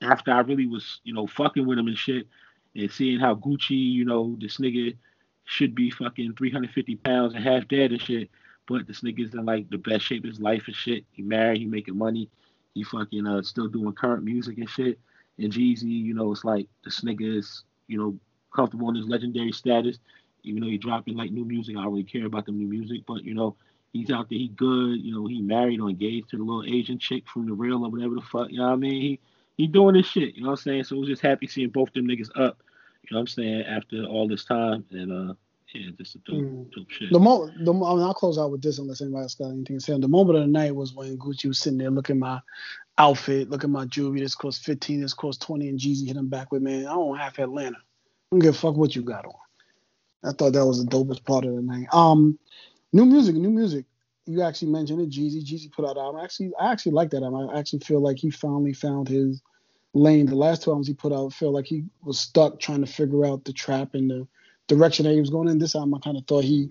after 0.00 0.32
I 0.32 0.40
really 0.40 0.66
was, 0.66 1.00
you 1.04 1.12
know, 1.12 1.26
fucking 1.26 1.66
with 1.66 1.78
him 1.78 1.88
and 1.88 1.98
shit, 1.98 2.26
and 2.74 2.90
seeing 2.90 3.20
how 3.20 3.34
Gucci, 3.34 3.70
you 3.70 4.04
know, 4.04 4.36
this 4.40 4.58
nigga 4.58 4.96
should 5.44 5.74
be 5.74 5.90
fucking 5.90 6.34
350 6.34 6.96
pounds 6.96 7.34
and 7.34 7.44
half 7.44 7.68
dead 7.68 7.92
and 7.92 8.00
shit, 8.00 8.30
but 8.66 8.86
this 8.86 9.00
nigga's 9.00 9.34
in 9.34 9.44
like 9.44 9.68
the 9.70 9.78
best 9.78 10.04
shape 10.04 10.24
of 10.24 10.30
his 10.30 10.40
life 10.40 10.64
and 10.66 10.76
shit. 10.76 11.04
He 11.12 11.22
married, 11.22 11.58
he 11.58 11.66
making 11.66 11.98
money, 11.98 12.28
he 12.74 12.84
fucking 12.84 13.26
uh 13.26 13.42
still 13.42 13.68
doing 13.68 13.92
current 13.92 14.24
music 14.24 14.58
and 14.58 14.68
shit. 14.68 14.98
And 15.38 15.52
Jeezy, 15.52 15.84
you 15.84 16.14
know, 16.14 16.30
it's 16.32 16.44
like 16.44 16.68
this 16.84 17.02
is, 17.04 17.64
you 17.88 17.98
know, 17.98 18.16
comfortable 18.54 18.88
in 18.90 18.96
his 18.96 19.08
legendary 19.08 19.52
status, 19.52 19.98
even 20.44 20.60
though 20.62 20.68
he 20.68 20.78
dropping 20.78 21.16
like 21.16 21.30
new 21.30 21.44
music. 21.44 21.76
I 21.76 21.82
don't 21.82 21.92
really 21.92 22.04
care 22.04 22.26
about 22.26 22.46
the 22.46 22.52
new 22.52 22.66
music, 22.66 23.02
but 23.06 23.24
you 23.24 23.34
know, 23.34 23.56
he's 23.92 24.10
out 24.10 24.28
there, 24.28 24.38
he 24.38 24.48
good, 24.48 25.00
you 25.00 25.14
know, 25.14 25.26
he 25.26 25.40
married 25.40 25.80
or 25.80 25.88
engaged 25.88 26.30
to 26.30 26.36
the 26.36 26.42
little 26.44 26.64
Asian 26.64 26.98
chick 26.98 27.24
from 27.28 27.46
the 27.46 27.54
real 27.54 27.84
or 27.84 27.90
whatever 27.90 28.14
the 28.14 28.20
fuck, 28.22 28.50
you 28.50 28.58
know 28.58 28.66
what 28.66 28.72
I 28.72 28.76
mean? 28.76 29.00
He 29.02 29.20
he 29.56 29.66
doing 29.66 29.94
this 29.94 30.06
shit, 30.06 30.34
you 30.34 30.42
know 30.42 30.50
what 30.50 30.60
I'm 30.60 30.62
saying? 30.64 30.84
So 30.84 30.96
I 30.96 31.00
was 31.00 31.08
just 31.08 31.22
happy 31.22 31.46
seeing 31.46 31.70
both 31.70 31.92
them 31.92 32.06
niggas 32.08 32.30
up, 32.36 32.62
you 33.02 33.08
know 33.14 33.18
what 33.18 33.20
I'm 33.20 33.26
saying, 33.26 33.62
after 33.62 34.04
all 34.04 34.28
this 34.28 34.44
time. 34.44 34.84
And 34.90 35.12
uh 35.30 35.34
yeah, 35.74 35.90
just 35.98 36.14
a 36.14 36.18
dope, 36.18 36.36
Mm. 36.36 36.70
dope 36.74 36.90
shit. 36.90 37.12
The 37.12 37.18
moment, 37.18 37.64
the, 37.64 37.72
I 37.72 37.74
mean, 37.94 38.02
I'll 38.02 38.14
close 38.14 38.38
out 38.38 38.50
with 38.50 38.62
this 38.62 38.78
unless 38.78 39.00
anybody 39.00 39.22
else 39.22 39.34
got 39.34 39.50
anything 39.50 39.78
to 39.78 39.80
say. 39.80 39.98
The 39.98 40.08
moment 40.08 40.38
of 40.38 40.44
the 40.44 40.50
night 40.50 40.74
was 40.74 40.94
when 40.94 41.16
Gucci 41.18 41.46
was 41.46 41.58
sitting 41.58 41.78
there 41.78 41.90
looking 41.90 42.16
at 42.16 42.20
my 42.20 42.40
outfit, 42.98 43.50
looking 43.50 43.70
at 43.70 43.72
my 43.72 43.84
jewelry. 43.86 44.20
This 44.20 44.34
cost 44.34 44.64
15, 44.64 45.00
this 45.00 45.14
cost 45.14 45.42
20, 45.42 45.68
and 45.68 45.78
Jeezy 45.78 46.06
hit 46.06 46.16
him 46.16 46.28
back 46.28 46.52
with, 46.52 46.62
man, 46.62 46.86
I 46.86 46.94
don't 46.94 47.16
have 47.18 47.38
Atlanta. 47.38 47.76
I 47.78 47.80
don't 48.32 48.40
give 48.40 48.54
a 48.54 48.58
fuck 48.58 48.76
what 48.76 48.94
you 48.96 49.02
got 49.02 49.24
on. 49.24 49.32
I 50.24 50.32
thought 50.32 50.52
that 50.52 50.66
was 50.66 50.84
the 50.84 50.90
dopest 50.90 51.24
part 51.24 51.44
of 51.44 51.54
the 51.54 51.62
night. 51.62 51.86
Um, 51.92 52.38
new 52.92 53.04
music, 53.04 53.34
new 53.34 53.50
music. 53.50 53.86
You 54.26 54.42
actually 54.42 54.70
mentioned 54.70 55.00
it, 55.00 55.10
Jeezy. 55.10 55.44
Jeezy 55.44 55.72
put 55.72 55.84
out 55.84 55.96
an 55.96 56.02
album. 56.04 56.20
Actually, 56.22 56.52
I 56.60 56.70
actually 56.70 56.92
like 56.92 57.10
that 57.10 57.24
album. 57.24 57.50
I 57.50 57.58
actually 57.58 57.80
feel 57.80 58.00
like 58.00 58.18
he 58.18 58.30
finally 58.30 58.72
found 58.72 59.08
his 59.08 59.42
lane. 59.94 60.26
The 60.26 60.36
last 60.36 60.62
two 60.62 60.70
albums 60.70 60.86
he 60.86 60.94
put 60.94 61.12
out, 61.12 61.32
feel 61.32 61.50
like 61.50 61.66
he 61.66 61.84
was 62.04 62.20
stuck 62.20 62.60
trying 62.60 62.82
to 62.82 62.86
figure 62.86 63.26
out 63.26 63.44
the 63.44 63.52
trap 63.52 63.94
and 63.94 64.08
the 64.08 64.28
direction 64.68 65.04
that 65.04 65.12
he 65.12 65.20
was 65.20 65.30
going 65.30 65.48
in. 65.48 65.58
This 65.58 65.74
album, 65.74 65.94
I 65.94 65.98
kind 66.00 66.16
of 66.16 66.26
thought 66.26 66.44
he 66.44 66.70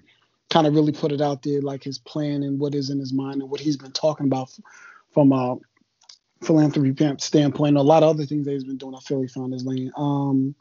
kind 0.50 0.68
of 0.68 0.74
really 0.74 0.92
put 0.92 1.12
it 1.12 1.22
out 1.22 1.44
there, 1.44 1.62
like 1.62 1.84
his 1.84 1.98
plan 2.00 2.44
and 2.44 2.60
what 2.60 2.76
is 2.76 2.90
in 2.90 3.00
his 3.00 3.14
mind 3.14 3.42
and 3.42 3.50
what 3.50 3.62
he's 3.62 3.78
been 3.78 3.92
talking 3.92 4.28
about 4.28 4.50
f- 4.50 4.60
from 5.12 5.32
a 5.32 5.58
philanthropy 6.44 6.94
standpoint. 7.20 7.78
A 7.78 7.82
lot 7.82 8.04
of 8.04 8.10
other 8.10 8.26
things 8.26 8.46
that 8.46 8.52
he's 8.52 8.64
been 8.64 8.78
doing. 8.78 8.96
I 8.96 9.00
feel 9.00 9.22
he 9.22 9.28
found 9.28 9.54
his 9.54 9.66
lane. 9.66 9.92
Um, 9.96 10.56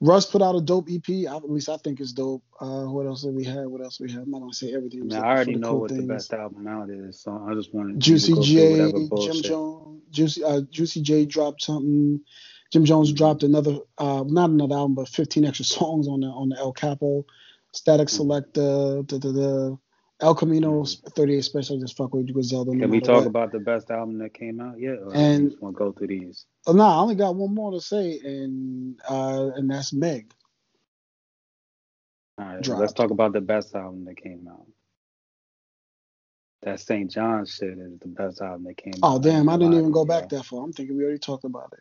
Russ 0.00 0.26
put 0.26 0.42
out 0.42 0.54
a 0.54 0.60
dope 0.60 0.88
EP. 0.90 1.08
I, 1.08 1.36
at 1.36 1.50
least 1.50 1.68
I 1.68 1.76
think 1.76 2.00
it's 2.00 2.12
dope. 2.12 2.44
Uh, 2.60 2.84
what 2.84 3.06
else 3.06 3.22
did 3.22 3.34
we 3.34 3.44
have? 3.44 3.66
What 3.66 3.82
else 3.82 3.98
we 3.98 4.10
have? 4.12 4.22
I'm 4.22 4.30
not 4.30 4.40
gonna 4.40 4.52
say 4.52 4.72
everything. 4.72 5.08
Now, 5.08 5.22
I 5.24 5.34
already 5.34 5.56
know 5.56 5.70
cool 5.70 5.80
what 5.80 5.90
things. 5.90 6.02
the 6.02 6.14
best 6.14 6.32
album 6.32 6.68
out 6.68 6.88
is, 6.88 7.20
so 7.20 7.44
I 7.48 7.54
just 7.54 7.74
wanted 7.74 7.98
Juicy 7.98 8.34
J, 8.40 8.92
Jim. 9.20 9.42
Jones, 9.42 10.02
Juicy 10.10 10.44
uh, 10.44 10.60
Juicy 10.70 11.02
J 11.02 11.26
dropped 11.26 11.62
something. 11.62 12.20
Jim 12.72 12.84
Jones 12.84 13.12
dropped 13.12 13.42
another, 13.42 13.78
uh, 13.98 14.24
not 14.26 14.50
another 14.50 14.74
album, 14.74 14.94
but 14.94 15.08
15 15.08 15.44
extra 15.44 15.64
songs 15.76 16.06
on 16.08 16.20
the 16.20 16.26
on 16.26 16.50
the 16.50 16.58
El 16.58 16.72
Capo, 16.72 17.24
Statik. 17.74 18.08
Selektah, 18.08 19.08
the 19.08 19.18
the, 19.18 19.32
the 19.32 19.78
El 20.20 20.34
Camino 20.34 20.84
38 20.84 21.40
Special. 21.42 21.78
Just 21.78 21.96
fuck 21.96 22.12
with 22.14 22.26
you, 22.26 22.34
Griselda. 22.34 22.74
no 22.74 22.80
Can 22.82 22.90
we 22.90 23.00
talk 23.00 23.18
what. 23.18 23.26
about 23.26 23.52
the 23.52 23.60
best 23.60 23.90
album 23.90 24.18
that 24.18 24.34
came 24.34 24.60
out 24.60 24.78
yet? 24.80 24.98
Or 24.98 25.14
And- 25.14 25.44
you 25.44 25.50
just 25.50 25.62
want 25.62 25.76
to 25.76 25.78
go 25.78 25.92
through 25.92 26.08
these? 26.08 26.44
Oh, 26.66 26.72
no, 26.72 26.82
I 26.84 26.96
only 26.96 27.14
got 27.14 27.36
one 27.36 27.54
more 27.54 27.70
to 27.72 27.80
say, 27.80 28.18
and 28.24 29.00
uh, 29.08 29.50
and 29.54 29.70
that's 29.70 29.92
Meg. 29.92 30.32
All 32.38 32.46
right, 32.46 32.62
Dropped. 32.62 32.80
let's 32.80 32.92
talk 32.92 33.10
about 33.10 33.32
the 33.32 33.40
best 33.40 33.74
album 33.74 34.04
that 34.04 34.16
came 34.22 34.46
out. 34.50 34.66
That 36.62 36.80
St. 36.80 37.10
John 37.10 37.46
shit 37.46 37.78
is 37.78 37.98
the 38.00 38.08
best 38.08 38.40
album 38.40 38.64
that 38.64 38.76
came 38.76 38.92
out. 39.02 39.14
Oh 39.14 39.18
damn, 39.20 39.48
I 39.48 39.56
didn't 39.56 39.74
even 39.74 39.92
go 39.92 40.02
Lie 40.02 40.06
to 40.06 40.14
you, 40.14 40.20
back 40.20 40.28
that 40.30 40.44
far. 40.44 40.64
I'm 40.64 40.72
thinking 40.72 40.96
we 40.96 41.04
already 41.04 41.18
talked 41.20 41.44
about 41.44 41.72
it. 41.72 41.80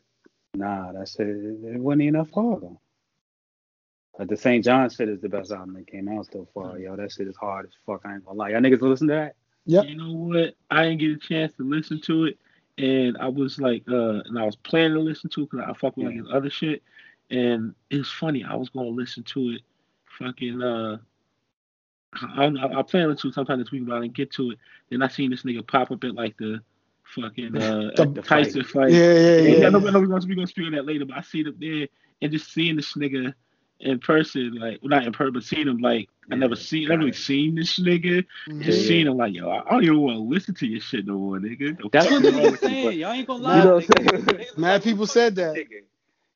Nah, 0.58 0.92
that 0.94 1.10
shit 1.10 1.28
it, 1.28 1.36
it 1.76 1.80
wasn't 1.80 2.04
enough 2.04 2.30
for 2.30 2.60
them. 2.60 2.78
But 4.18 4.30
the 4.30 4.38
St. 4.38 4.66
John 4.66 4.90
shit 4.90 5.10
is 5.10 5.22
the 5.22 5.30
best 5.30 5.52
album 5.52 5.76
that 5.76 5.88
came 5.88 6.08
out 6.10 6.28
so 6.32 6.48
far, 6.54 6.80
yo. 6.80 6.96
That 6.96 7.12
shit 7.12 7.28
is 7.28 7.36
hard 7.38 7.68
as 7.68 7.72
fuck. 7.86 8.02
I 8.04 8.16
ain't 8.16 8.26
gonna 8.26 8.38
lie. 8.38 8.50
Y'all 8.50 8.62
niggas 8.62 8.82
listen 8.82 9.08
to 9.10 9.14
that? 9.14 9.36
Yeah. 9.66 9.84
You 9.84 9.96
know 9.96 10.12
what? 10.12 10.56
I 10.72 10.84
didn't 10.84 11.00
get 11.00 11.12
a 11.12 11.18
chance 11.18 11.54
to 11.58 11.64
listen 11.64 12.02
to 12.02 12.26
it, 12.26 12.40
and 12.78 13.18
I 13.18 13.28
was 13.28 13.60
like, 13.60 13.84
uh, 13.88 14.22
and 14.26 14.40
I 14.40 14.44
was 14.46 14.56
planning 14.56 14.94
to 14.94 15.00
listen 15.02 15.30
to 15.32 15.44
it 15.44 15.50
because 15.52 15.66
I 15.70 15.74
fuck 15.74 15.98
with 15.98 16.08
like 16.08 16.16
his 16.16 16.28
other 16.32 16.50
shit, 16.50 16.82
and 17.30 17.76
it's 17.92 18.10
funny. 18.10 18.44
I 18.44 18.56
was 18.56 18.70
gonna 18.70 18.88
listen 18.90 19.24
to 19.24 19.50
it, 19.50 19.62
fucking. 20.20 20.62
uh 20.62 20.98
I, 22.14 22.46
I, 22.46 22.80
I 22.80 22.82
plan 22.84 23.04
to 23.04 23.10
listen 23.10 23.24
to 23.24 23.28
it 23.30 23.34
sometime 23.36 23.60
this 23.60 23.72
week, 23.72 23.86
but 23.86 23.96
I 23.96 24.02
didn't 24.02 24.16
get 24.16 24.32
to 24.32 24.52
it. 24.52 24.58
Then 24.90 25.04
I 25.04 25.08
seen 25.10 25.30
this 25.30 25.44
nigga 25.44 25.68
pop 25.68 25.92
up 25.92 26.04
at 26.04 26.16
like 26.16 26.38
the 26.38 26.62
fucking 27.16 27.58
uh, 27.58 27.92
The- 27.96 28.22
Tyson 28.24 28.64
fight. 28.64 28.92
Yeah, 28.92 29.14
yeah, 29.14 29.38
And 29.38 29.60
yeah. 29.60 29.68
I 29.68 29.70
know, 29.70 29.80
I 29.88 29.92
know 29.92 30.00
we're 30.00 30.08
gonna, 30.08 30.26
we're 30.28 30.36
gonna 30.36 30.48
speak 30.48 30.66
on 30.68 30.72
that 30.74 30.86
later, 30.86 31.06
but 31.06 31.18
I 31.18 31.22
see 31.22 31.44
them 31.44 31.56
there 31.60 31.88
and 32.22 32.32
just 32.32 32.52
seeing 32.54 32.76
this 32.76 32.94
nigga 32.94 33.34
in 33.80 34.00
person, 34.00 34.56
like 34.56 34.80
well, 34.82 34.90
not 34.90 35.06
in 35.06 35.14
person, 35.14 35.34
but 35.34 35.44
seeing 35.44 35.68
him 35.68 35.78
like 35.78 36.10
I 36.32 36.36
never 36.36 36.56
seen, 36.56 36.88
never 36.90 37.00
really 37.02 37.14
seen 37.14 37.56
this 37.56 37.80
nigga. 37.80 38.26
Mhm. 38.50 38.64
Just 38.64 38.82
Yeah. 38.82 38.88
seeing 38.88 39.08
him 39.08 39.18
like, 39.18 39.34
yo, 39.34 39.50
I 39.50 39.66
I 39.68 39.72
don't 39.72 39.84
even 39.84 40.00
want 40.02 40.18
to 40.18 40.22
listen 40.24 40.56
to 40.56 40.68
your 40.68 40.82
shit 40.82 41.06
no 41.06 41.14
more, 41.18 41.38
nigga. 41.40 41.78
The 41.78 41.90
That's 41.92 42.08
fuck 42.08 42.24
what 42.24 42.26
is 42.26 42.34
wrong 42.34 42.42
niggas 42.44 42.52
with 42.52 42.62
you, 42.64 42.68
saying. 42.70 43.00
Y'all 43.00 43.12
ain't 43.12 43.28
gonna 43.28 43.40
You 43.40 43.46
lie. 43.48 43.64
know 43.64 43.76
what 43.76 44.00
I'm 44.00 44.08
saying? 44.28 44.46
Mad 44.58 44.84
people 44.84 45.06
said 45.08 45.36
that. 45.36 45.56
nigga. 45.56 45.84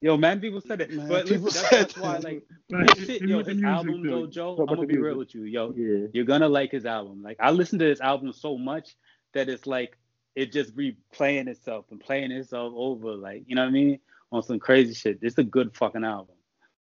Yo, 0.04 0.18
man, 0.18 0.40
people 0.40 0.62
said 0.62 0.80
that. 0.80 0.92
Man, 0.92 1.08
but 1.08 1.28
people 1.28 1.44
listen, 1.46 1.62
said 1.64 1.80
that's, 1.82 1.94
that's 1.94 1.98
why, 1.98 2.18
like, 2.18 2.44
Right. 2.72 2.96
this 2.96 3.06
shit, 3.06 3.22
yo, 3.22 3.44
his 3.44 3.62
album, 3.64 4.04
though. 4.04 4.22
though, 4.22 4.28
Joe, 4.28 4.58
I'm 4.60 4.66
gonna 4.66 4.82
the 4.82 4.88
be 4.88 4.98
real 4.98 5.18
with 5.18 5.36
you, 5.36 5.44
yo. 5.44 5.74
Yeah. 5.76 6.08
You're 6.14 6.26
gonna 6.26 6.50
like 6.50 6.72
his 6.72 6.86
album. 6.88 7.22
Like, 7.22 7.38
I 7.40 7.52
listened 7.52 7.82
to 7.82 7.86
his 7.86 8.02
album 8.02 8.34
so 8.34 8.58
much 8.58 8.96
that 9.34 9.48
it's 9.50 9.68
like 9.68 9.98
it 10.36 10.52
just 10.52 10.76
replaying 10.76 11.48
itself 11.48 11.86
and 11.92 12.00
playing 12.00 12.32
itself 12.32 12.74
over, 12.76 13.14
like, 13.14 13.44
you 13.48 13.56
know 13.56 13.64
what 13.64 13.70
I 13.70 13.72
mean? 13.72 14.00
On 14.32 14.42
some 14.42 14.60
crazy 14.60 14.94
shit. 14.94 15.20
It's 15.22 15.38
a 15.38 15.44
good 15.44 15.76
fucking 15.76 16.06
album. 16.06 16.36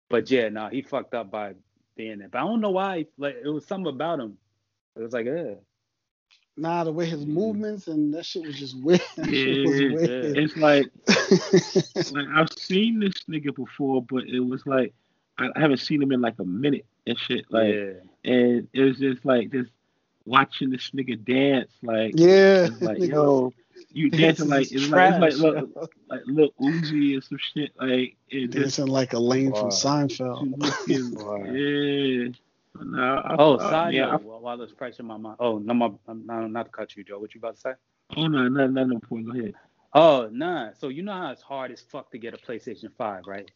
But 0.09 0.29
yeah, 0.31 0.49
no, 0.49 0.69
he 0.69 0.81
fucked 0.81 1.13
up 1.13 1.31
by 1.31 1.55
being 1.95 2.19
there. 2.19 2.29
But 2.29 2.39
I 2.39 2.41
don't 2.41 2.61
know 2.61 2.71
why. 2.71 3.07
Like, 3.17 3.37
it 3.43 3.49
was 3.49 3.65
something 3.65 3.93
about 3.93 4.19
him. 4.19 4.37
It 4.95 5.01
was 5.01 5.13
like. 5.13 5.27
Nah, 6.57 6.83
the 6.83 6.91
way 6.91 7.05
his 7.05 7.25
movements 7.25 7.87
and 7.87 8.13
that 8.13 8.25
shit 8.25 8.45
was 8.45 8.57
just 8.57 8.77
weird. 8.83 9.01
That 9.17 9.29
shit 9.29 9.65
was 9.65 9.79
Yeah, 9.79 9.87
weird. 9.93 10.37
It's 10.37 10.57
like, 10.57 10.91
like 12.13 12.27
I've 12.35 12.51
seen 12.57 12.99
this 12.99 13.13
nigga 13.29 13.55
before, 13.55 14.03
but 14.03 14.25
it 14.25 14.39
was 14.39 14.65
like 14.65 14.93
I, 15.37 15.49
haven't 15.55 15.77
seen 15.77 16.01
him 16.01 16.11
in 16.11 16.21
like 16.21 16.39
a 16.39 16.45
minute 16.45 16.85
and 17.07 17.17
shit. 17.17 17.45
Like, 17.49 17.73
yeah. 17.73 18.31
and 18.31 18.67
it 18.73 18.81
was 18.81 18.99
just 18.99 19.25
like 19.25 19.51
just 19.51 19.71
watching 20.25 20.69
this 20.69 20.91
nigga 20.91 21.23
dance. 21.23 21.71
Like, 21.81 22.13
yeah. 22.15 22.69
like 22.81 22.99
yo, 22.99 23.53
you 23.91 24.09
dancing 24.11 24.49
like 24.49 24.63
it's 24.63 24.71
like 24.71 24.81
it's 24.81 24.91
like 24.91 25.19
trash, 25.19 25.33
look, 25.35 25.69
yo. 25.75 25.87
like 26.09 26.21
Lil 26.25 26.49
Uzi 26.61 27.13
and 27.13 27.23
some 27.23 27.37
shit. 27.37 27.71
Like 27.79 28.15
it 28.29 28.47
just 28.47 28.77
dancing 28.77 28.87
like 28.87 29.13
Elaine 29.13 29.51
from 29.53 29.69
Seinfeld. 29.69 30.53
looking, 30.57 31.13
yeah. 32.25 32.31
No, 32.83 33.03
I, 33.03 33.35
Oh, 33.37 33.59
I, 33.59 33.69
side 33.69 33.93
yeah, 33.93 34.11
note, 34.11 34.23
while 34.23 34.39
while 34.39 34.57
there's 34.57 34.71
pressure 34.71 35.01
in 35.01 35.07
my 35.07 35.17
mind. 35.17 35.35
Oh, 35.39 35.57
no, 35.57 35.73
my, 35.73 35.91
no, 36.07 36.47
not 36.47 36.63
to 36.63 36.71
cut 36.71 36.95
you, 36.95 37.03
Joe. 37.03 37.19
What 37.19 37.35
you 37.35 37.39
about 37.39 37.55
to 37.55 37.61
say? 37.61 37.73
Oh 38.15 38.27
no, 38.27 38.47
no, 38.47 38.67
no, 38.67 38.83
no 38.85 38.99
point. 38.99 39.25
Go 39.25 39.37
ahead. 39.37 39.53
Oh, 39.93 40.29
nah. 40.31 40.71
So 40.79 40.87
you 40.87 41.03
know 41.03 41.11
how 41.11 41.31
it's 41.31 41.41
hard 41.41 41.71
as 41.71 41.81
fuck 41.81 42.11
to 42.11 42.17
get 42.17 42.33
a 42.33 42.37
PlayStation 42.37 42.89
5, 42.97 43.23
right? 43.27 43.51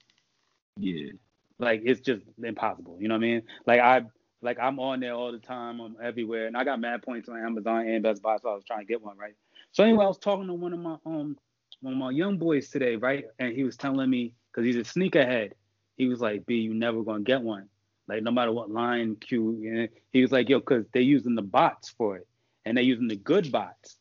Yeah. 0.78 1.12
Like 1.60 1.82
it's 1.86 2.02
just 2.02 2.24
impossible. 2.44 2.98
You 3.00 3.08
know 3.08 3.16
what 3.16 3.24
I 3.24 3.28
mean? 3.28 3.42
Like 3.66 3.80
I 3.80 4.04
like 4.42 4.60
I'm 4.60 4.80
on 4.80 5.00
there 5.00 5.14
all 5.14 5.32
the 5.32 5.40
time. 5.40 5.80
I'm 5.80 5.96
everywhere, 6.02 6.48
and 6.48 6.56
I 6.56 6.64
got 6.64 6.80
mad 6.80 7.02
points 7.02 7.30
on 7.30 7.38
Amazon 7.38 7.88
and 7.88 8.04
Best 8.04 8.22
Buy, 8.22 8.38
so 8.38 8.50
I 8.50 8.56
was 8.56 8.64
trying 8.64 8.80
to 8.80 8.86
get 8.86 9.02
one, 9.02 9.18
right? 9.18 9.36
So 9.72 9.84
anyway, 9.84 10.06
I 10.06 10.08
was 10.08 10.18
talking 10.18 10.48
to 10.48 10.54
one 10.54 10.74
of 10.74 10.80
my 10.80 10.98
um 11.06 11.38
one 11.82 11.94
of 11.94 12.00
my 12.00 12.12
young 12.12 12.38
boys 12.38 12.70
today, 12.70 12.96
right? 12.96 13.26
And 13.40 13.54
he 13.54 13.64
was 13.64 13.78
telling 13.78 14.10
me 14.10 14.34
because 14.52 14.66
he's 14.66 14.76
a 14.76 14.80
sneakerhead. 14.80 15.52
He 15.98 16.08
was 16.08 16.22
like, 16.22 16.46
"B, 16.46 16.56
you 16.56 16.74
never 16.74 17.04
gonna 17.04 17.24
get 17.24 17.42
one. 17.42 17.70
Like 18.08 18.24
no 18.24 18.32
matter 18.32 18.52
what 18.52 18.70
line 18.70 19.16
Q." 19.16 19.64
And 19.66 19.90
he 20.12 20.22
was 20.22 20.32
like, 20.32 20.50
"Yo, 20.50 20.60
because 20.60 20.86
they're 20.94 21.02
using 21.02 21.36
the 21.36 21.42
bots 21.42 21.90
for 21.90 22.18
it, 22.18 22.28
and 22.66 22.78
they're 22.78 22.84
using 22.84 23.08
the 23.08 23.16
good 23.16 23.52
bots." 23.52 23.98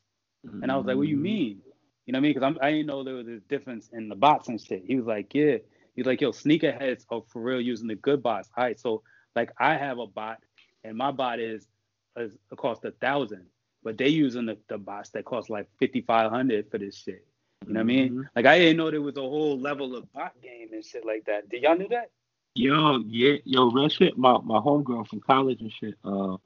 And 0.62 0.70
I 0.70 0.76
was 0.76 0.86
like, 0.86 0.96
"What 0.96 1.04
do 1.04 1.10
you 1.10 1.16
mean?" 1.16 1.62
You 2.06 2.12
know 2.12 2.18
what 2.18 2.20
I 2.20 2.22
mean? 2.22 2.34
Because 2.34 2.56
I 2.60 2.70
didn't 2.70 2.86
know 2.86 3.02
there 3.02 3.14
was 3.14 3.28
a 3.28 3.40
difference 3.48 3.88
in 3.92 4.08
the 4.08 4.14
bots 4.14 4.48
and 4.48 4.60
shit. 4.60 4.84
He 4.86 4.96
was 4.96 5.06
like, 5.06 5.34
"Yeah." 5.34 5.58
He's 5.96 6.06
like, 6.06 6.20
"Yo, 6.20 6.32
sneakerheads 6.32 7.06
are 7.08 7.22
for 7.28 7.40
real 7.40 7.60
using 7.60 7.86
the 7.86 7.94
good 7.94 8.22
bots." 8.22 8.50
All 8.56 8.64
right, 8.64 8.78
so 8.78 9.02
like 9.34 9.52
I 9.58 9.76
have 9.76 9.98
a 9.98 10.06
bot, 10.06 10.38
and 10.84 10.96
my 10.96 11.10
bot 11.10 11.40
is, 11.40 11.66
is 12.16 12.36
cost 12.56 12.84
a 12.84 12.90
thousand, 12.92 13.46
but 13.82 13.98
they 13.98 14.08
using 14.08 14.46
the, 14.46 14.56
the 14.68 14.78
bots 14.78 15.10
that 15.10 15.24
cost 15.24 15.50
like 15.50 15.68
fifty 15.78 16.00
five 16.00 16.30
hundred 16.30 16.70
for 16.70 16.78
this 16.78 16.96
shit. 16.96 17.26
You 17.66 17.72
know 17.72 17.78
what 17.78 17.84
I 17.84 17.84
mean? 17.84 18.12
Mhm. 18.14 18.28
Like 18.36 18.46
I 18.46 18.58
didn't 18.58 18.76
know 18.76 18.90
there 18.90 19.00
was 19.00 19.16
a 19.16 19.20
whole 19.20 19.58
level 19.58 19.96
of 19.96 20.12
bot 20.12 20.32
game 20.42 20.68
and 20.72 20.84
shit 20.84 21.04
like 21.06 21.24
that. 21.26 21.48
Did 21.48 21.62
y'all 21.62 21.78
know 21.78 21.88
that? 21.90 22.10
Yo, 22.54 22.98
yeah, 23.06 23.36
yo, 23.44 23.70
real 23.70 23.88
shit. 23.88 24.16
My 24.16 24.38
my 24.38 24.58
homegirl 24.58 25.08
from 25.08 25.20
college 25.20 25.60
and 25.60 25.72
shit. 25.72 25.94
Uh, 26.04 26.36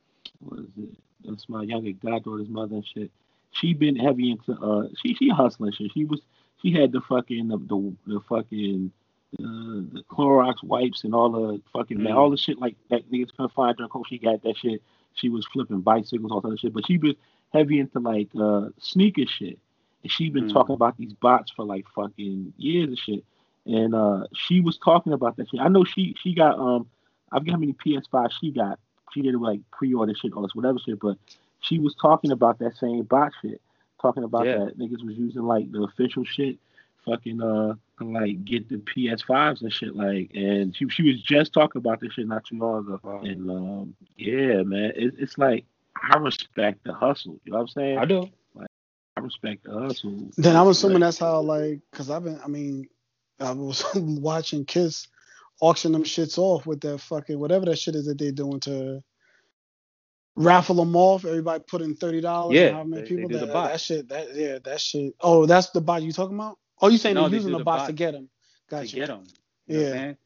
what 0.40 0.60
is 0.60 0.66
it? 0.78 0.90
That's 1.24 1.48
my 1.48 1.62
younger 1.62 1.92
goddaughter's 1.92 2.48
mother 2.48 2.76
and 2.76 2.86
shit. 2.86 3.10
She 3.50 3.74
been 3.74 3.96
heavy 3.96 4.30
into 4.30 4.52
uh, 4.54 4.88
she 5.02 5.14
she 5.14 5.28
hustling 5.28 5.72
shit. 5.72 5.90
She 5.92 6.04
was 6.04 6.20
she 6.62 6.72
had 6.72 6.92
the 6.92 7.00
fucking 7.02 7.48
the 7.48 7.58
the, 7.58 7.96
the 8.06 8.20
fucking 8.28 8.92
uh, 9.38 9.84
the 9.92 10.02
Clorox 10.10 10.62
wipes 10.62 11.04
and 11.04 11.14
all 11.14 11.30
the 11.30 11.60
fucking 11.72 11.98
Mm. 11.98 12.14
all 12.16 12.30
the 12.30 12.36
shit 12.36 12.58
like 12.58 12.76
that 12.90 13.10
niggas 13.10 13.30
couldn't 13.36 13.52
find 13.52 13.76
during 13.76 13.90
COVID. 13.90 14.06
She 14.08 14.18
got 14.18 14.42
that 14.42 14.56
shit. 14.56 14.82
She 15.14 15.28
was 15.28 15.46
flipping 15.52 15.80
bicycles, 15.80 16.32
all 16.32 16.40
that 16.40 16.58
shit. 16.60 16.72
But 16.72 16.86
she 16.86 16.96
was 16.98 17.14
heavy 17.52 17.78
into 17.80 17.98
like 18.00 18.28
uh 18.38 18.68
sneaker 18.78 19.26
shit. 19.26 19.58
And 20.02 20.10
she 20.12 20.30
been 20.30 20.46
Mm. 20.46 20.52
talking 20.52 20.74
about 20.74 20.96
these 20.96 21.12
bots 21.12 21.50
for 21.50 21.64
like 21.64 21.86
fucking 21.94 22.52
years 22.56 22.88
and 22.88 22.98
shit 22.98 23.24
and 23.66 23.94
uh 23.94 24.26
she 24.34 24.60
was 24.60 24.78
talking 24.78 25.12
about 25.12 25.36
that 25.36 25.50
shit. 25.50 25.60
I 25.60 25.68
know 25.68 25.84
she 25.84 26.14
she 26.22 26.34
got 26.34 26.58
um 26.58 26.86
I 27.30 27.38
forget 27.38 27.52
how 27.54 27.60
many 27.60 27.74
PS5 27.74 28.30
she 28.40 28.50
got. 28.50 28.78
She 29.12 29.20
did 29.22 29.34
like 29.34 29.60
pre-order 29.72 30.14
shit, 30.14 30.32
all 30.32 30.42
this 30.42 30.54
whatever 30.54 30.78
shit, 30.78 30.98
but 31.00 31.18
she 31.60 31.78
was 31.78 31.94
talking 32.00 32.30
about 32.30 32.58
that 32.60 32.76
same 32.76 33.02
bot 33.02 33.32
shit, 33.42 33.60
talking 34.00 34.24
about 34.24 34.46
Yeah. 34.46 34.64
that 34.64 34.78
niggas 34.78 35.04
was 35.04 35.16
using 35.16 35.42
like 35.42 35.70
the 35.72 35.82
official 35.82 36.24
shit, 36.24 36.56
fucking 37.04 37.40
uh 37.42 37.74
like 38.00 38.44
get 38.44 38.68
the 38.68 38.76
PS5s 38.76 39.62
and 39.62 39.72
shit 39.72 39.96
like, 39.96 40.30
and 40.34 40.74
she 40.76 40.88
she 40.88 41.02
was 41.02 41.20
just 41.22 41.52
talking 41.52 41.80
about 41.80 42.00
this 42.00 42.12
shit 42.12 42.26
not 42.28 42.44
too 42.44 42.58
long 42.58 42.80
ago, 42.80 43.00
Wow. 43.02 43.20
and 43.22 43.50
um 43.50 43.94
yeah 44.16 44.62
man, 44.62 44.92
it, 44.96 45.14
it's 45.18 45.36
like 45.38 45.64
I 46.00 46.16
respect 46.18 46.84
the 46.84 46.92
hustle. 46.94 47.40
You 47.44 47.52
know 47.52 47.58
what 47.58 47.62
I'm 47.62 47.68
saying? 47.68 47.98
I 47.98 48.04
do. 48.04 48.28
I 49.16 49.20
respect 49.20 49.64
the 49.64 49.72
hustle. 49.72 50.30
Then 50.36 50.54
I'm 50.54 50.68
assuming 50.68 51.00
Like, 51.00 51.08
that's 51.08 51.18
how 51.18 51.40
like, 51.40 51.80
cause 51.92 52.08
I've 52.08 52.22
been, 52.22 52.38
I 52.44 52.46
mean, 52.46 52.86
I 53.40 53.50
was 53.50 53.84
watching 53.96 54.64
Kiss 54.64 55.08
auction 55.60 55.90
them 55.90 56.04
shits 56.04 56.38
off 56.38 56.66
with 56.66 56.80
that 56.82 56.98
fucking 56.98 57.36
whatever 57.36 57.64
that 57.64 57.78
shit 57.80 57.96
is 57.96 58.06
that 58.06 58.16
they're 58.16 58.30
doing 58.30 58.60
to 58.60 59.02
raffle 60.36 60.76
them 60.76 60.94
off. 60.94 61.24
Everybody 61.24 61.64
put 61.66 61.82
in 61.82 61.96
thirty 61.96 62.20
dollars. 62.20 62.56
Yeah, 62.56 62.74
how 62.74 62.84
many 62.84 63.02
they- 63.02 63.08
they 63.08 63.16
people 63.16 63.28
do 63.28 63.38
that, 63.38 63.46
the 63.48 63.52
that 63.52 63.80
shit? 63.80 64.08
That 64.08 64.34
yeah, 64.36 64.58
that 64.62 64.80
shit. 64.80 65.14
Oh, 65.20 65.46
that's 65.46 65.70
the 65.70 65.80
bot 65.80 66.02
you 66.02 66.12
talking 66.12 66.36
about? 66.36 66.58
Oh, 66.82 66.88
you 66.88 66.98
saying 66.98 67.14
No, 67.16 67.28
they're 67.28 67.36
using 67.38 67.52
the 67.52 67.58
the 67.58 67.64
bots 67.64 67.82
bot 67.82 67.86
to 67.86 67.92
get 67.94 68.12
them? 68.12 68.28
To 68.70 68.76
Gotcha. 68.76 68.96
get 68.96 69.08
them. 69.08 69.24
You 69.68 69.76
know 69.76 69.80
what 69.82 69.86
I'm 69.86 69.86
Yeah. 69.86 69.90
saying? 69.90 70.16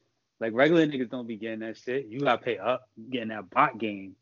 Like 0.41 0.53
regular 0.55 0.87
niggas 0.87 1.11
don't 1.11 1.27
be 1.29 1.37
getting 1.37 1.61
that 1.61 1.79
shit. 1.79 2.07
You 2.07 2.21
gotta 2.21 2.43
pay 2.43 2.59
up 2.59 2.83
getting 3.11 3.29
that 3.29 3.51
bot 3.51 3.79
game. 3.79 4.17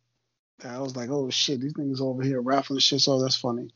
I 0.65 0.81
was 0.81 0.97
like, 0.97 1.11
oh 1.11 1.31
shit, 1.31 1.61
these 1.61 1.75
niggas 1.75 2.01
over 2.01 2.23
here 2.23 2.41
raffling 2.43 2.81
shit. 2.81 3.01
So 3.01 3.21
that's 3.21 3.37
funny. 3.37 3.71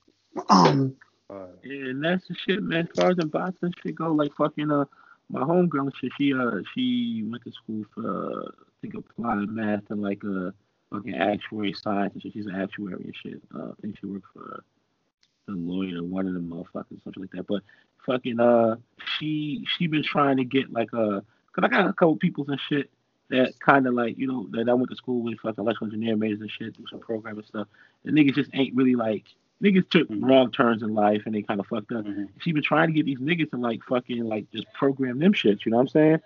Um, 0.50 0.96
Uh, 1.30 1.46
Yeah, 1.64 1.90
and 1.90 2.04
that's 2.04 2.26
the 2.28 2.36
shit, 2.46 2.62
man. 2.62 2.88
As 2.90 2.96
far 2.96 3.10
as 3.10 3.16
the 3.16 3.26
bots 3.26 3.58
and 3.62 3.74
shit 3.82 3.96
go, 3.96 4.12
like 4.12 4.32
fucking 4.36 4.70
uh, 4.72 4.86
my 5.30 5.40
homegirl 5.42 5.82
and 5.82 5.94
shit. 6.00 6.12
She 6.18 6.34
uh, 6.34 6.60
she 6.74 7.24
went 7.28 7.44
to 7.44 7.52
school 7.52 7.84
for 7.94 8.02
uh, 8.42 8.48
I 8.48 8.72
think 8.82 8.94
applied 8.94 9.48
math 9.48 9.82
and 9.90 10.02
like 10.02 10.22
uh, 10.24 10.52
fucking 10.92 11.14
actuary 11.16 11.74
science 11.74 12.14
and 12.14 12.22
shit. 12.22 12.34
She's 12.34 12.46
an 12.46 12.56
actuary 12.56 13.04
and 13.04 13.14
shit. 13.22 13.42
Uh, 13.54 13.70
I 13.70 13.82
think 13.82 13.98
she 14.00 14.06
worked 14.06 14.26
for 14.32 14.64
the 15.48 15.54
lawyer, 15.54 16.02
one 16.02 16.26
of 16.28 16.34
the 16.34 16.40
motherfuckers, 16.40 17.02
something 17.04 17.22
like 17.22 17.32
that. 17.32 17.46
But 17.48 17.62
fucking 18.06 18.40
uh, 18.40 18.76
she 19.18 19.64
she 19.76 19.86
been 19.86 20.02
trying 20.02 20.36
to 20.38 20.44
get 20.44 20.72
like 20.72 20.92
a, 20.92 21.22
cause 21.52 21.62
I 21.64 21.68
got 21.68 21.86
a 21.88 21.92
couple 21.92 22.16
peoples 22.16 22.48
and 22.48 22.60
shit 22.68 22.90
that 23.30 23.58
kind 23.60 23.86
of 23.86 23.94
like 23.94 24.18
you 24.18 24.26
know 24.26 24.46
that 24.52 24.68
I 24.68 24.74
went 24.74 24.90
to 24.90 24.96
school 24.96 25.22
with 25.22 25.38
fucking 25.40 25.62
electrical 25.62 25.86
engineering 25.86 26.18
majors 26.18 26.40
and 26.40 26.50
shit, 26.50 26.76
do 26.76 26.84
some 26.90 27.00
programming 27.00 27.44
stuff. 27.44 27.66
And 28.04 28.16
niggas 28.16 28.34
just 28.34 28.50
ain't 28.54 28.74
really 28.74 28.94
like 28.96 29.24
niggas 29.62 29.88
took 29.88 30.08
Mhm. 30.08 30.28
wrong 30.28 30.50
turns 30.50 30.82
in 30.82 30.94
life 30.94 31.22
and 31.26 31.34
they 31.34 31.42
kind 31.42 31.58
of 31.60 31.66
fucked 31.66 31.92
up. 31.92 32.04
Mhm. 32.04 32.28
She 32.40 32.52
been 32.52 32.62
trying 32.62 32.88
to 32.88 32.92
get 32.92 33.06
these 33.06 33.18
niggas 33.18 33.50
to 33.52 33.56
like 33.56 33.82
fucking 33.84 34.24
like 34.24 34.50
just 34.52 34.66
program 34.74 35.18
them 35.18 35.32
shits. 35.32 35.64
You 35.64 35.70
know 35.70 35.78
what 35.78 35.82
I'm 35.84 35.88
saying? 35.88 36.20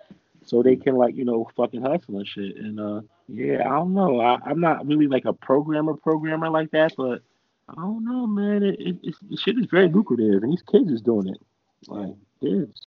So 0.45 0.61
they 0.63 0.75
can 0.75 0.95
like 0.95 1.15
you 1.15 1.25
know 1.25 1.49
fucking 1.55 1.81
hustle 1.81 2.17
and 2.17 2.27
shit. 2.27 2.57
And 2.57 2.79
uh 2.79 3.01
yeah, 3.27 3.61
I 3.65 3.69
don't 3.77 3.93
know. 3.93 4.19
I, 4.19 4.39
I'm 4.43 4.59
not 4.59 4.87
really 4.87 5.07
like 5.07 5.25
a 5.25 5.33
programmer 5.33 5.93
programmer 5.93 6.49
like 6.49 6.71
that, 6.71 6.93
but 6.97 7.21
I 7.69 7.75
don't 7.75 8.03
know, 8.03 8.25
man. 8.25 8.63
It, 8.63 8.79
it, 8.79 8.97
it's 9.03 9.19
the 9.19 9.37
shit 9.37 9.59
is 9.59 9.67
very 9.67 9.87
lucrative, 9.87 10.41
and 10.41 10.51
these 10.51 10.63
kids 10.63 10.91
is 10.91 11.01
doing 11.01 11.27
it. 11.27 11.39
Like 11.87 12.15
kids. 12.41 12.85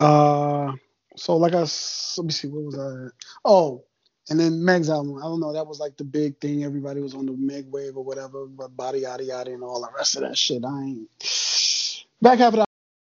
Uh, 0.00 0.72
so 1.16 1.36
like 1.36 1.54
I 1.54 1.60
let 1.60 2.24
me 2.24 2.30
see, 2.30 2.48
what 2.48 2.64
was 2.64 2.78
I? 2.78 3.10
Oh, 3.44 3.84
and 4.30 4.38
then 4.38 4.64
Meg's 4.64 4.90
album. 4.90 5.18
I 5.18 5.22
don't 5.22 5.40
know. 5.40 5.52
That 5.52 5.66
was 5.66 5.80
like 5.80 5.96
the 5.96 6.04
big 6.04 6.38
thing. 6.40 6.64
Everybody 6.64 7.00
was 7.00 7.14
on 7.14 7.26
the 7.26 7.32
Meg 7.32 7.66
wave 7.70 7.96
or 7.96 8.04
whatever, 8.04 8.46
but 8.46 8.76
body 8.76 9.00
yada 9.00 9.24
yada 9.24 9.52
and 9.52 9.62
all 9.62 9.80
the 9.80 9.90
rest 9.96 10.16
of 10.16 10.22
that 10.22 10.36
shit. 10.36 10.64
I 10.64 10.82
ain't 10.82 12.04
back 12.20 12.38
half 12.38 12.54
of 12.54 12.60
that. 12.60 12.68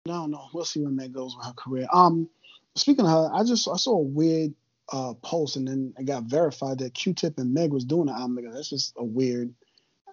I 0.07 0.11
don't 0.11 0.31
know. 0.31 0.47
We'll 0.53 0.65
see 0.65 0.81
where 0.81 0.91
Meg 0.91 1.13
goes 1.13 1.35
with 1.35 1.45
her 1.45 1.53
career. 1.53 1.87
Um, 1.91 2.29
speaking 2.75 3.05
of 3.05 3.11
her, 3.11 3.29
I 3.33 3.43
just 3.43 3.67
I 3.67 3.77
saw 3.77 3.97
a 3.97 4.01
weird 4.01 4.53
uh 4.93 5.13
post 5.21 5.57
and 5.57 5.67
then 5.67 5.93
it 5.97 6.05
got 6.05 6.23
verified 6.23 6.79
that 6.79 6.93
Q-Tip 6.93 7.37
and 7.39 7.53
Meg 7.53 7.73
was 7.73 7.83
doing 7.83 8.05
the 8.05 8.13
album. 8.13 8.39
That's 8.53 8.69
just 8.69 8.93
a 8.97 9.03
weird. 9.03 9.53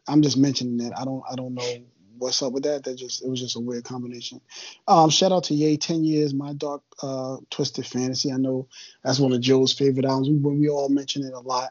I'm 0.08 0.20
just 0.20 0.36
mentioning 0.36 0.78
that. 0.78 0.98
I 0.98 1.04
don't 1.04 1.22
I 1.30 1.36
don't 1.36 1.54
know 1.54 1.84
what's 2.18 2.42
up 2.42 2.52
with 2.52 2.64
that. 2.64 2.84
That 2.84 2.96
just 2.96 3.24
it 3.24 3.28
was 3.28 3.40
just 3.40 3.56
a 3.56 3.60
weird 3.60 3.84
combination. 3.84 4.40
Um, 4.88 5.10
shout 5.10 5.32
out 5.32 5.44
to 5.44 5.54
Ye, 5.54 5.76
10 5.76 6.04
years, 6.04 6.34
my 6.34 6.52
dark 6.54 6.82
uh 7.02 7.36
twisted 7.50 7.86
fantasy. 7.86 8.32
I 8.32 8.36
know 8.36 8.68
that's 9.02 9.18
one 9.18 9.32
of 9.32 9.40
Joe's 9.40 9.72
favorite 9.72 10.06
albums. 10.06 10.28
We, 10.28 10.58
we 10.58 10.68
all 10.68 10.88
mention 10.88 11.24
it 11.24 11.32
a 11.32 11.40
lot. 11.40 11.70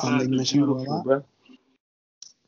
Um, 0.00 0.18
they 0.18 0.26
mention 0.26 0.62
it 0.62 0.68
a 0.68 0.72
lot 0.72 1.04
bro. 1.04 1.24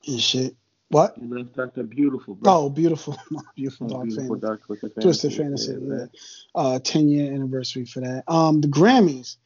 and 0.07 0.21
shit. 0.21 0.57
What? 0.89 1.17
You 1.21 1.49
left 1.57 1.91
beautiful, 1.91 2.37
bro. 2.37 2.53
Oh, 2.53 2.71
beautiful, 2.71 3.17
beautiful 3.57 3.89
dark 3.89 4.05
beautiful 4.05 4.37
dark 4.37 4.65
twisted 4.65 4.93
fantasy. 4.95 5.29
Twisted 5.29 5.35
fantasy, 5.35 5.79
yeah. 5.83 6.07
Uh, 6.55 6.79
10 6.79 7.09
year 7.09 7.33
anniversary 7.33 7.85
for 7.85 8.01
that. 8.01 8.23
Um, 8.29 8.61
the 8.61 8.69
Grammys, 8.69 9.37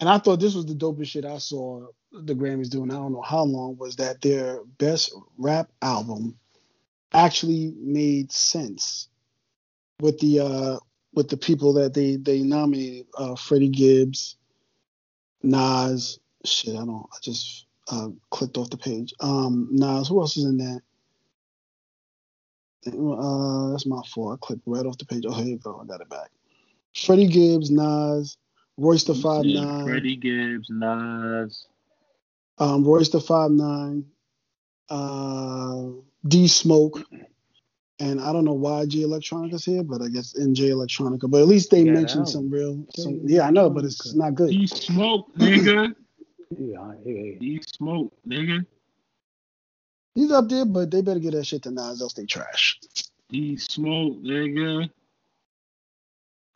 and 0.00 0.08
I 0.08 0.18
thought 0.18 0.40
this 0.40 0.54
was 0.54 0.64
the 0.64 0.74
dopest 0.74 1.08
shit 1.08 1.26
I 1.26 1.38
saw 1.38 1.88
the 2.12 2.34
Grammys 2.34 2.70
doing. 2.70 2.90
I 2.90 2.94
don't 2.94 3.12
know 3.12 3.22
how 3.22 3.42
long 3.42 3.76
was 3.76 3.96
that 3.96 4.22
their 4.22 4.60
best 4.78 5.12
rap 5.36 5.70
album 5.82 6.38
actually 7.12 7.72
made 7.78 8.30
sense 8.32 9.08
with 10.00 10.18
the 10.18 10.40
uh 10.40 10.78
with 11.14 11.28
the 11.28 11.36
people 11.36 11.72
that 11.74 11.94
they 11.94 12.16
they 12.16 12.40
nominated. 12.40 13.06
Uh, 13.16 13.34
Freddie 13.34 13.68
Gibbs, 13.68 14.36
Nas. 15.42 16.18
Shit, 16.44 16.74
I 16.74 16.84
don't. 16.84 17.06
I 17.12 17.16
just 17.22 17.66
uh, 17.90 18.08
clicked 18.30 18.56
off 18.56 18.70
the 18.70 18.76
page. 18.76 19.12
Um, 19.20 19.68
Nas. 19.72 20.08
Who 20.08 20.20
else 20.20 20.36
is 20.36 20.44
in 20.44 20.58
that? 20.58 20.80
Uh, 22.86 23.70
that's 23.70 23.86
my 23.86 24.00
fault. 24.06 24.38
I 24.40 24.46
clicked 24.46 24.62
right 24.66 24.86
off 24.86 24.98
the 24.98 25.04
page. 25.04 25.24
Oh, 25.26 25.34
here 25.34 25.46
you 25.46 25.58
go. 25.58 25.80
I 25.82 25.86
got 25.86 26.00
it 26.00 26.08
back. 26.08 26.30
Freddie 26.94 27.26
Gibbs, 27.28 27.70
Nas, 27.70 28.36
Royce 28.76 29.04
the 29.04 29.14
Five 29.14 29.44
Nine, 29.44 29.84
Freddie 29.84 30.16
Gibbs, 30.16 30.68
Nas. 30.70 31.66
um, 32.58 32.84
Royce 32.84 33.08
the 33.10 33.20
Five 33.20 33.50
Nine, 33.50 34.04
uh, 34.90 35.84
D 36.26 36.48
Smoke, 36.48 37.04
and 38.00 38.20
I 38.20 38.32
don't 38.32 38.44
know 38.44 38.54
why 38.54 38.86
Jay 38.86 39.02
Electronica's 39.02 39.64
here, 39.64 39.82
but 39.84 40.02
I 40.02 40.08
guess 40.08 40.34
in 40.34 40.54
J 40.54 40.70
Electronica. 40.70 41.30
But 41.30 41.42
at 41.42 41.48
least 41.48 41.70
they 41.70 41.84
Yeah, 41.84 41.92
mentioned 41.92 42.26
that 42.26 42.32
some 42.32 42.50
real. 42.50 42.86
Some, 42.94 43.20
yeah, 43.24 43.42
I 43.42 43.50
know, 43.50 43.70
but 43.70 43.84
it's 43.84 44.14
not 44.14 44.34
good. 44.34 44.50
D 44.50 44.66
smoke, 44.66 45.34
nigga. 45.36 45.94
Yeah, 46.50 46.92
yeah, 47.04 47.38
D 47.40 47.60
smoke, 47.76 48.12
nigga. 48.28 48.66
He's 50.14 50.32
up 50.32 50.48
there, 50.48 50.66
but 50.66 50.90
they 50.90 51.02
better 51.02 51.20
get 51.20 51.32
that 51.32 51.46
shit 51.46 51.62
to 51.64 51.70
Nas, 51.70 52.02
else 52.02 52.14
they 52.14 52.26
trash. 52.26 52.78
D 53.30 53.56
smoke, 53.56 54.18
nigga. 54.22 54.90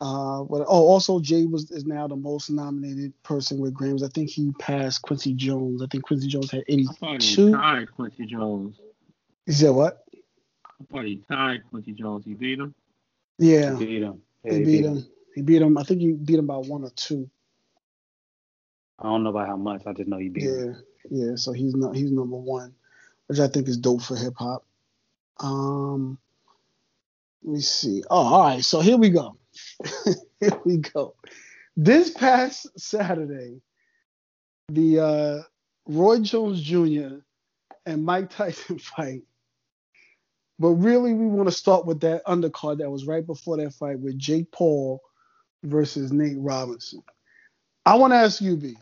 Uh, 0.03 0.41
what? 0.41 0.65
Oh, 0.67 0.85
also 0.85 1.21
Jay 1.21 1.45
was 1.45 1.71
is 1.71 1.85
now 1.85 2.09
the 2.09 2.15
most 2.17 2.49
nominated 2.49 3.13
person 3.23 3.57
with 3.57 3.73
Grammys. 3.73 4.03
I 4.03 4.09
think 4.09 4.29
he 4.29 4.51
passed 4.59 5.01
Quincy 5.01 5.33
Jones. 5.33 5.81
I 5.81 5.85
think 5.89 6.03
Quincy 6.03 6.27
Jones 6.27 6.51
had 6.51 6.65
I 6.67 6.83
thought 6.99 7.21
he 7.21 7.31
82. 7.31 7.51
tied 7.53 7.91
Quincy 7.95 8.25
Jones. 8.25 8.75
He 9.45 9.53
said 9.53 9.69
what? 9.69 10.03
I 10.13 10.83
thought 10.91 11.05
he 11.05 11.23
tied 11.31 11.61
Quincy 11.69 11.93
Jones. 11.93 12.25
He 12.25 12.33
beat 12.33 12.59
him. 12.59 12.75
Yeah, 13.37 13.77
He 13.79 13.85
Beat 13.85 14.01
him. 14.03 14.21
Yeah, 14.43 14.53
he 14.53 14.63
beat 14.65 14.83
him. 14.83 15.05
He 15.35 15.41
beat 15.41 15.61
him. 15.61 15.77
I 15.77 15.83
think 15.83 16.01
he 16.01 16.11
beat 16.11 16.39
him 16.39 16.47
by 16.47 16.57
one 16.57 16.83
or 16.83 16.91
two. 16.97 17.29
I 18.99 19.03
don't 19.03 19.23
know 19.23 19.29
about 19.29 19.47
how 19.47 19.55
much. 19.55 19.83
I 19.87 19.93
just 19.93 20.09
know 20.09 20.17
he 20.17 20.27
beat 20.27 20.43
him. 20.43 20.75
Yeah, 21.11 21.27
yeah. 21.27 21.35
So 21.37 21.53
he's 21.53 21.75
not 21.75 21.95
he's 21.95 22.11
number 22.11 22.35
one, 22.35 22.73
which 23.27 23.39
I 23.39 23.47
think 23.47 23.69
is 23.69 23.77
dope 23.77 24.01
for 24.01 24.17
hip 24.17 24.33
hop. 24.37 24.65
Um, 25.39 26.17
let 27.41 27.53
me 27.53 27.61
see. 27.61 28.03
Oh, 28.09 28.33
all 28.33 28.43
right. 28.43 28.65
So 28.65 28.81
here 28.81 28.97
we 28.97 29.09
go. 29.09 29.37
here 30.39 30.61
we 30.65 30.77
go. 30.77 31.15
This 31.75 32.11
past 32.11 32.67
Saturday, 32.79 33.61
the 34.69 34.99
uh, 34.99 35.43
Roy 35.87 36.19
Jones 36.19 36.61
Jr. 36.61 37.17
and 37.85 38.05
Mike 38.05 38.29
Tyson 38.29 38.79
fight. 38.79 39.23
But 40.59 40.69
really, 40.69 41.13
we 41.13 41.25
want 41.25 41.49
to 41.49 41.55
start 41.55 41.85
with 41.85 42.01
that 42.01 42.25
undercard 42.25 42.77
that 42.77 42.89
was 42.89 43.05
right 43.05 43.25
before 43.25 43.57
that 43.57 43.73
fight 43.73 43.99
with 43.99 44.17
Jake 44.17 44.51
Paul 44.51 45.01
versus 45.63 46.11
Nate 46.13 46.37
Robinson. 46.37 47.01
I 47.85 47.95
want 47.95 48.13
to 48.13 48.17
ask 48.17 48.41
you, 48.41 48.55
B. 48.55 48.77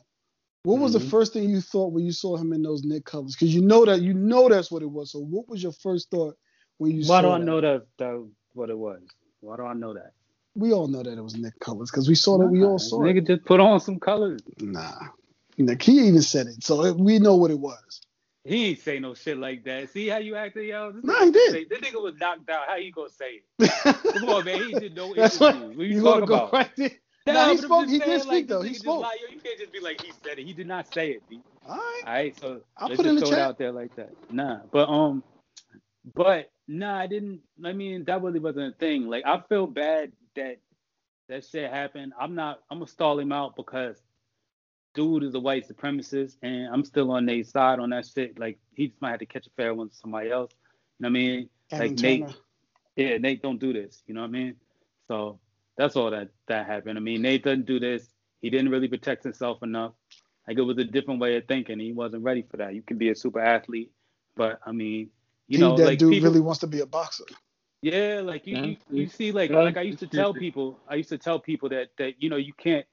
What 0.63 0.79
was 0.79 0.93
the 0.93 0.99
Mhm. 0.99 1.09
first 1.09 1.33
thing 1.33 1.49
you 1.49 1.59
thought 1.61 1.91
when 1.91 2.05
you 2.05 2.11
saw 2.11 2.37
him 2.37 2.53
in 2.53 2.61
those 2.61 2.83
Nick 2.83 3.05
covers? 3.05 3.35
Because 3.35 3.55
you 3.55 3.61
know 3.61 3.85
that 3.85 4.01
you 4.01 4.13
know 4.13 4.47
that's 4.47 4.69
what 4.71 4.83
it 4.83 4.91
was. 4.91 5.11
So 5.11 5.19
what 5.19 5.47
was 5.49 5.63
your 5.63 5.71
first 5.71 6.11
thought 6.11 6.37
when 6.77 6.91
you 6.91 7.03
Why 7.03 7.07
saw 7.07 7.13
Why 7.13 7.21
do 7.21 7.29
I 7.29 7.37
that? 7.39 7.45
know 7.45 7.61
that, 7.61 7.87
that 7.97 8.29
what 8.53 8.69
it 8.69 8.77
was? 8.77 9.01
Why 9.39 9.57
do 9.57 9.65
I 9.65 9.73
know 9.73 9.93
that? 9.95 10.13
We 10.55 10.73
all 10.73 10.87
know 10.87 11.01
that 11.03 11.17
it 11.17 11.21
was 11.23 11.35
Nick 11.37 11.59
covers 11.59 11.89
because 11.91 12.09
we 12.09 12.15
saw 12.15 12.37
that. 12.37 12.47
We 12.47 12.63
all 12.63 12.73
Nah, 12.73 12.77
saw 12.77 13.03
it. 13.03 13.13
Nigga 13.13 13.27
just 13.27 13.45
put 13.45 13.59
on 13.59 13.79
some 13.79 13.99
colors. 13.99 14.41
Nah, 14.59 14.91
Nick, 15.57 15.81
he 15.81 16.07
even 16.07 16.21
said 16.21 16.47
it, 16.47 16.63
so 16.63 16.83
it- 16.85 16.97
we 16.97 17.19
know 17.19 17.35
what 17.35 17.51
it 17.51 17.59
was. 17.59 18.01
He 18.43 18.69
ain't 18.69 18.79
say 18.79 18.99
no 18.99 19.13
shit 19.13 19.37
like 19.37 19.63
that. 19.65 19.89
See 19.91 20.07
how 20.07 20.17
you 20.17 20.35
acted, 20.35 20.65
yo? 20.65 20.91
This 20.91 21.03
No, 21.05 21.13
he 21.23 21.31
did. 21.31 21.51
say- 21.51 21.63
This 21.65 21.79
nigga 21.79 22.01
was 22.01 22.15
knocked 22.19 22.49
out. 22.49 22.67
How 22.67 22.75
you 22.75 22.91
gonna 22.91 23.09
say 23.09 23.41
it? 23.59 23.69
Come 24.13 24.25
on, 24.29 24.43
man. 24.45 24.59
He 24.63 24.73
did 24.73 24.95
no 24.95 25.15
That's 25.15 25.39
interviews. 25.39 25.67
what 25.69 25.77
What 25.77 25.85
you 25.87 25.95
you 25.95 26.03
want 26.03 26.21
talking 26.21 26.21
to 26.21 26.27
go 26.27 26.33
about? 26.47 26.53
right 26.53 26.71
there. 26.75 26.91
Nah, 27.27 27.33
Nah, 27.33 27.51
he 27.51 27.57
spoke. 27.57 27.85
He 27.87 27.99
did 27.99 28.07
saying, 28.07 28.19
speak 28.21 28.29
like, 28.31 28.47
though. 28.47 28.61
He 28.63 28.73
spoke. 28.73 29.01
lie. 29.03 29.15
Yo, 29.21 29.33
you 29.33 29.39
can't 29.39 29.59
just 29.59 29.71
be 29.71 29.79
like 29.79 30.01
he 30.01 30.11
said 30.25 30.39
it. 30.39 30.45
He 30.45 30.53
did 30.53 30.67
not 30.67 30.91
say 30.91 31.11
it. 31.11 31.23
B. 31.29 31.39
All 31.69 31.75
right. 31.77 32.01
All 32.07 32.13
right, 32.13 32.39
so 32.39 32.61
I'll 32.77 32.89
let's 32.89 32.97
put 32.97 33.05
it 33.05 33.09
in 33.09 33.15
just 33.15 33.25
the 33.25 33.29
throw 33.31 33.37
it 33.37 33.41
out 33.45 33.57
there 33.59 33.71
like 33.71 33.95
that. 33.95 34.09
Nah, 34.31 34.61
but 34.71 34.89
um, 34.89 35.23
but 36.15 36.49
nah, 36.67 36.97
I 36.97 37.05
didn't. 37.05 37.41
I 37.63 37.73
mean, 37.73 38.05
that 38.05 38.23
really 38.23 38.39
wasn't 38.39 38.73
a 38.73 38.77
thing. 38.79 39.07
Like, 39.07 39.23
I 39.27 39.39
feel 39.47 39.67
bad 39.67 40.11
that 40.35 40.57
that 41.29 41.45
shit 41.45 41.71
happened. 41.71 42.13
I'm 42.19 42.35
not. 42.35 42.59
I'm 42.69 42.79
gonna 42.79 42.87
stall 42.87 43.19
him 43.19 43.31
out 43.31 43.55
because 43.55 44.01
dude 44.93 45.23
is 45.23 45.35
a 45.35 45.39
white 45.39 45.67
supremacist, 45.67 46.35
and 46.41 46.67
I'm 46.67 46.83
still 46.83 47.11
on 47.11 47.25
their 47.25 47.43
side 47.43 47.79
on 47.79 47.91
that 47.91 48.05
shit. 48.05 48.37
Like, 48.39 48.59
he 48.73 48.87
just 48.87 49.01
might 49.01 49.11
have 49.11 49.19
to 49.19 49.25
catch 49.25 49.47
a 49.47 49.51
fair 49.51 49.73
one 49.73 49.89
to 49.89 49.95
somebody 49.95 50.29
else. 50.29 50.51
You 50.99 51.03
know 51.03 51.09
what 51.09 51.09
I 51.09 51.21
mean? 51.21 51.49
Evan 51.71 51.87
like 51.87 51.99
Nate, 51.99 52.35
yeah, 52.95 53.17
Nate 53.17 53.41
don't 53.41 53.59
do 53.59 53.71
this. 53.73 54.03
You 54.07 54.13
know 54.13 54.21
what 54.21 54.27
I 54.27 54.31
mean? 54.31 54.55
So 55.07 55.39
that's 55.77 55.95
all 55.95 56.11
that 56.11 56.29
that 56.47 56.65
happened. 56.67 56.97
I 56.97 57.01
mean, 57.01 57.21
Nate 57.21 57.43
doesn't 57.43 57.65
do 57.65 57.79
this. 57.79 58.07
He 58.41 58.49
didn't 58.49 58.69
really 58.69 58.87
protect 58.87 59.23
himself 59.23 59.63
enough. 59.63 59.93
Like 60.47 60.57
it 60.57 60.61
was 60.61 60.77
a 60.77 60.83
different 60.83 61.19
way 61.19 61.37
of 61.37 61.47
thinking. 61.47 61.79
He 61.79 61.93
wasn't 61.93 62.23
ready 62.23 62.43
for 62.49 62.57
that. 62.57 62.73
You 62.73 62.81
can 62.81 62.97
be 62.97 63.09
a 63.09 63.15
super 63.15 63.39
athlete, 63.39 63.91
but 64.35 64.59
I 64.65 64.71
mean, 64.71 65.09
you 65.47 65.57
He- 65.57 65.63
know, 65.63 65.77
that 65.77 65.85
like 65.85 65.99
dude 65.99 66.11
people, 66.11 66.29
really 66.29 66.41
wants 66.41 66.59
to 66.59 66.67
be 66.67 66.81
a 66.81 66.85
boxer. 66.85 67.25
Yeah, 67.81 68.21
like 68.23 68.45
you, 68.45 68.57
you, 68.57 68.77
you 68.91 69.07
see, 69.07 69.31
like 69.31 69.49
like 69.49 69.75
I 69.75 69.81
used 69.81 69.99
to 69.99 70.07
tell 70.07 70.33
people, 70.33 70.79
I 70.87 70.95
used 70.95 71.09
to 71.09 71.17
tell 71.17 71.39
people 71.39 71.69
that 71.69 71.89
that 71.97 72.21
you 72.21 72.29
know 72.29 72.35
you 72.35 72.53
can't 72.53 72.85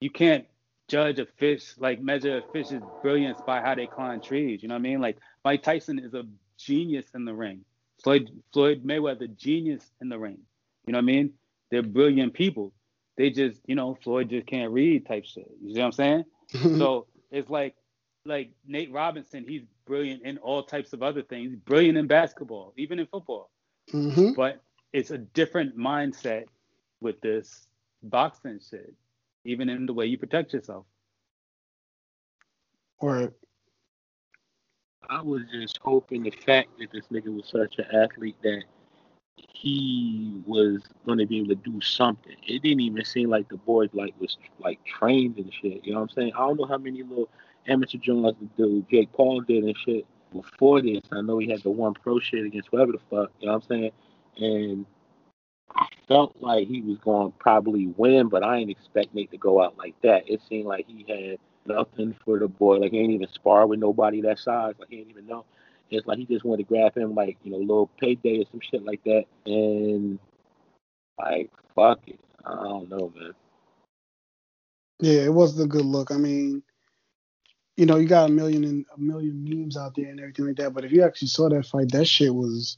you 0.00 0.10
can't 0.10 0.46
judge 0.88 1.18
a 1.18 1.26
fish 1.26 1.74
like 1.78 2.00
measure 2.00 2.38
a 2.38 2.42
fish's 2.52 2.82
brilliance 3.02 3.40
by 3.44 3.60
how 3.60 3.74
they 3.74 3.86
climb 3.86 4.20
trees. 4.20 4.62
You 4.62 4.68
know 4.68 4.74
what 4.74 4.80
I 4.80 4.82
mean? 4.82 5.00
Like 5.00 5.18
Mike 5.44 5.62
Tyson 5.62 5.98
is 5.98 6.14
a 6.14 6.24
genius 6.56 7.06
in 7.14 7.24
the 7.24 7.34
ring. 7.34 7.64
Floyd 8.04 8.30
Floyd 8.52 8.84
Mayweather 8.84 9.34
genius 9.36 9.90
in 10.00 10.08
the 10.08 10.18
ring. 10.18 10.38
You 10.86 10.92
know 10.92 10.98
what 10.98 11.02
I 11.02 11.06
mean? 11.06 11.32
They're 11.72 11.82
brilliant 11.82 12.32
people. 12.32 12.72
They 13.16 13.30
just 13.30 13.60
you 13.66 13.74
know 13.74 13.98
Floyd 14.02 14.30
just 14.30 14.46
can't 14.46 14.70
read 14.72 15.06
type 15.06 15.24
shit. 15.24 15.50
You 15.60 15.74
see 15.74 15.80
what 15.80 15.86
I'm 15.86 15.92
saying? 15.92 16.24
so 16.78 17.08
it's 17.32 17.50
like 17.50 17.74
like 18.24 18.52
Nate 18.64 18.92
Robinson, 18.92 19.44
he's 19.48 19.62
brilliant 19.86 20.22
in 20.22 20.38
all 20.38 20.62
types 20.62 20.92
of 20.92 21.02
other 21.02 21.22
things. 21.22 21.50
He's 21.50 21.58
brilliant 21.58 21.98
in 21.98 22.06
basketball, 22.06 22.74
even 22.76 23.00
in 23.00 23.06
football. 23.06 23.50
Hmm 23.90 24.32
But 24.32 24.60
it's 24.92 25.10
a 25.10 25.18
different 25.18 25.76
mindset 25.78 26.46
with 27.00 27.20
this 27.20 27.66
boxing 28.02 28.60
shit, 28.70 28.94
even 29.44 29.68
in 29.68 29.86
the 29.86 29.94
way 29.94 30.06
you 30.06 30.18
protect 30.18 30.52
yourself. 30.52 30.86
Or 32.98 33.32
I 35.08 35.22
was 35.22 35.42
just 35.52 35.78
hoping 35.82 36.24
the 36.24 36.30
fact 36.30 36.70
that 36.78 36.92
this 36.92 37.06
nigga 37.08 37.34
was 37.34 37.48
such 37.48 37.78
an 37.78 37.86
athlete 37.94 38.36
that 38.42 38.64
he 39.36 40.40
was 40.46 40.82
gonna 41.06 41.26
be 41.26 41.38
able 41.38 41.48
to 41.48 41.54
do 41.56 41.80
something. 41.80 42.36
It 42.46 42.62
didn't 42.62 42.80
even 42.80 43.04
seem 43.04 43.30
like 43.30 43.48
the 43.48 43.56
boy 43.56 43.88
like 43.92 44.14
was 44.20 44.38
like 44.58 44.80
trained 44.84 45.38
and 45.38 45.52
shit. 45.52 45.84
You 45.84 45.92
know 45.94 46.00
what 46.00 46.10
I'm 46.10 46.14
saying? 46.16 46.32
I 46.34 46.40
don't 46.40 46.58
know 46.60 46.66
how 46.66 46.78
many 46.78 47.02
little 47.02 47.28
amateur 47.66 47.98
joints 47.98 48.38
do 48.56 48.84
Jake 48.90 49.12
Paul 49.12 49.42
did 49.42 49.64
and 49.64 49.76
shit 49.76 50.06
before 50.32 50.80
this. 50.80 51.02
I 51.12 51.20
know 51.20 51.38
he 51.38 51.50
had 51.50 51.62
the 51.62 51.70
one 51.70 51.94
pro 51.94 52.18
shit 52.20 52.44
against 52.44 52.68
whoever 52.70 52.92
the 52.92 52.98
fuck. 53.10 53.30
You 53.40 53.46
know 53.46 53.54
what 53.54 53.64
I'm 53.64 53.68
saying? 53.68 53.92
And 54.36 54.86
I 55.74 55.86
felt 56.08 56.36
like 56.40 56.68
he 56.68 56.80
was 56.80 56.98
going 56.98 57.32
to 57.32 57.38
probably 57.38 57.88
win, 57.96 58.28
but 58.28 58.42
I 58.42 58.58
didn't 58.58 58.70
expect 58.70 59.14
Nate 59.14 59.30
to 59.30 59.38
go 59.38 59.62
out 59.62 59.78
like 59.78 59.94
that. 60.02 60.28
It 60.28 60.40
seemed 60.48 60.66
like 60.66 60.86
he 60.86 61.04
had 61.08 61.38
nothing 61.66 62.16
for 62.24 62.38
the 62.38 62.48
boy. 62.48 62.76
Like 62.76 62.92
he 62.92 62.98
ain't 62.98 63.12
even 63.12 63.28
spar 63.28 63.66
with 63.66 63.78
nobody 63.78 64.20
that 64.22 64.38
size. 64.38 64.74
Like 64.78 64.88
he 64.90 64.96
didn't 64.96 65.10
even 65.10 65.26
know. 65.26 65.44
It's 65.90 66.06
like 66.06 66.18
he 66.18 66.26
just 66.26 66.44
wanted 66.44 66.64
to 66.64 66.68
grab 66.68 66.96
him 66.96 67.14
like, 67.14 67.36
you 67.42 67.50
know, 67.50 67.58
a 67.58 67.60
little 67.60 67.90
payday 68.00 68.40
or 68.40 68.44
some 68.50 68.60
shit 68.60 68.84
like 68.84 69.02
that. 69.04 69.24
And 69.46 70.18
like, 71.18 71.50
fuck 71.74 72.00
it. 72.06 72.20
I 72.44 72.54
don't 72.54 72.88
know, 72.88 73.12
man. 73.16 73.34
Yeah, 75.00 75.22
it 75.22 75.34
was 75.34 75.56
the 75.56 75.66
good 75.66 75.84
look. 75.84 76.10
I 76.10 76.16
mean, 76.16 76.62
you 77.80 77.86
know, 77.86 77.96
you 77.96 78.06
got 78.06 78.28
a 78.28 78.32
million 78.32 78.62
and 78.64 78.84
a 78.94 79.00
million 79.00 79.42
memes 79.42 79.74
out 79.74 79.94
there 79.96 80.10
and 80.10 80.20
everything 80.20 80.44
like 80.44 80.56
that. 80.56 80.74
But 80.74 80.84
if 80.84 80.92
you 80.92 81.02
actually 81.02 81.28
saw 81.28 81.48
that 81.48 81.64
fight, 81.64 81.90
that 81.92 82.04
shit 82.04 82.34
was 82.34 82.76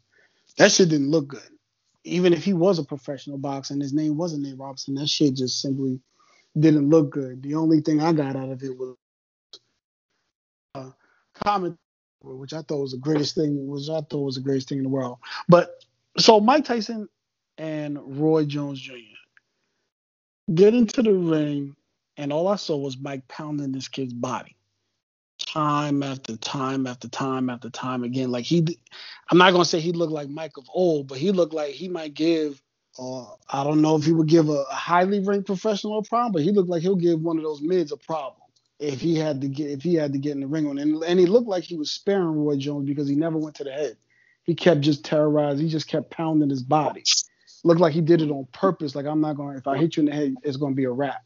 that 0.59 0.70
shit 0.70 0.90
didn't 0.90 1.11
look 1.11 1.26
good. 1.26 1.40
Even 2.05 2.32
if 2.32 2.44
he 2.44 2.53
was 2.53 2.78
a 2.78 2.84
professional 2.84 3.36
boxer 3.36 3.74
and 3.74 3.82
his 3.82 3.92
name 3.92 4.16
wasn't 4.16 4.44
Nate 4.44 4.61
Robinson, 4.61 4.94
that 4.94 5.09
shit 5.09 5.34
just 5.34 5.61
simply 5.61 5.98
didn't 6.57 6.88
look 6.88 7.11
good. 7.11 7.42
The 7.42 7.57
only 7.57 7.80
thing 7.80 8.00
I 8.00 8.12
got 8.12 8.36
out 8.36 8.50
of 8.50 8.62
it 8.62 8.78
was 8.78 8.94
uh, 10.76 10.90
comment, 11.42 11.76
which 12.22 12.53
I 12.53 12.62
thought 12.62 12.82
was 12.82 12.92
the 12.92 12.98
greatest 12.98 13.34
thing, 13.34 13.66
which 13.66 13.88
I 13.88 14.03
thought 14.03 14.22
was 14.22 14.36
the 14.36 14.40
greatest 14.40 14.68
thing 14.68 14.78
in 14.78 14.84
the 14.84 14.88
world. 14.88 15.18
But 15.48 15.84
so 16.16 16.38
Mike 16.38 16.64
Tyson 16.64 17.09
and 17.59 17.98
Roy 18.20 18.44
Jones 18.44 18.80
Jr. 18.80 18.92
get 20.55 20.74
into 20.74 21.03
the 21.03 21.12
ring, 21.12 21.74
and 22.16 22.32
all 22.32 22.46
I 22.46 22.55
saw 22.55 22.76
was 22.76 22.96
Mike 22.96 23.26
pounding 23.26 23.72
this 23.72 23.88
kid's 23.88 24.14
body 24.14 24.55
time 25.53 26.03
after 26.03 26.36
time 26.36 26.86
after 26.86 27.09
time 27.09 27.50
after 27.50 27.68
time 27.70 28.05
again. 28.05 28.30
Like 28.30 28.44
he, 28.44 28.78
I'm 29.30 29.38
not 29.38 29.53
gonna 29.53 29.64
say 29.64 29.80
he 29.80 29.92
looked 29.92 30.12
like 30.12 30.28
Mike 30.28 30.57
of 30.57 30.66
old, 30.72 31.09
but 31.09 31.18
he 31.18 31.30
looked 31.30 31.53
like 31.53 31.72
he 31.72 31.88
might 31.88 32.14
give. 32.14 32.62
Uh, 32.98 33.24
I 33.48 33.64
don't 33.64 33.80
know 33.80 33.96
if 33.96 34.05
he 34.05 34.12
would 34.12 34.28
give 34.28 34.48
a, 34.48 34.64
a 34.70 34.74
highly 34.74 35.20
ranked 35.20 35.46
professional 35.46 35.98
a 35.98 36.03
problem, 36.03 36.32
but 36.32 36.42
he 36.42 36.53
looked 36.53 36.68
like 36.68 36.82
he'll 36.82 36.96
give 36.96 37.20
one 37.20 37.38
of 37.38 37.42
those 37.44 37.62
mids 37.62 37.92
a 37.92 37.96
problem 37.96 38.42
if 38.78 39.00
he 39.00 39.16
had 39.16 39.40
to 39.42 39.48
get 39.48 39.70
if 39.70 39.82
he 39.82 39.94
had 39.94 40.12
to 40.12 40.18
get 40.18 40.32
in 40.32 40.40
the 40.40 40.46
ring 40.46 40.66
on. 40.66 40.78
And, 40.78 41.03
and 41.03 41.18
he 41.20 41.26
looked 41.26 41.48
like 41.48 41.64
he 41.64 41.76
was 41.76 41.90
sparing 41.90 42.44
Roy 42.44 42.57
Jones 42.57 42.86
because 42.86 43.09
he 43.09 43.14
never 43.14 43.38
went 43.38 43.57
to 43.57 43.64
the 43.64 43.72
head. 43.72 43.96
He 44.44 44.55
kept 44.55 44.80
just 44.80 45.05
terrorizing. 45.05 45.66
He 45.66 45.70
just 45.70 45.88
kept 45.88 46.11
pounding 46.11 46.50
his 46.50 46.62
body. 46.62 47.05
Looked 47.64 47.80
like 47.80 47.92
he 47.92 48.00
did 48.00 48.22
it 48.22 48.30
on 48.30 48.46
purpose. 48.53 48.94
Like 48.94 49.07
I'm 49.07 49.20
not 49.20 49.36
going. 49.36 49.53
to 49.53 49.59
If 49.59 49.68
I 49.68 49.78
hit 49.78 49.96
you 49.96 50.00
in 50.00 50.07
the 50.07 50.14
head, 50.14 50.34
it's 50.42 50.57
going 50.57 50.72
to 50.72 50.76
be 50.76 50.84
a 50.84 50.90
wrap 50.90 51.22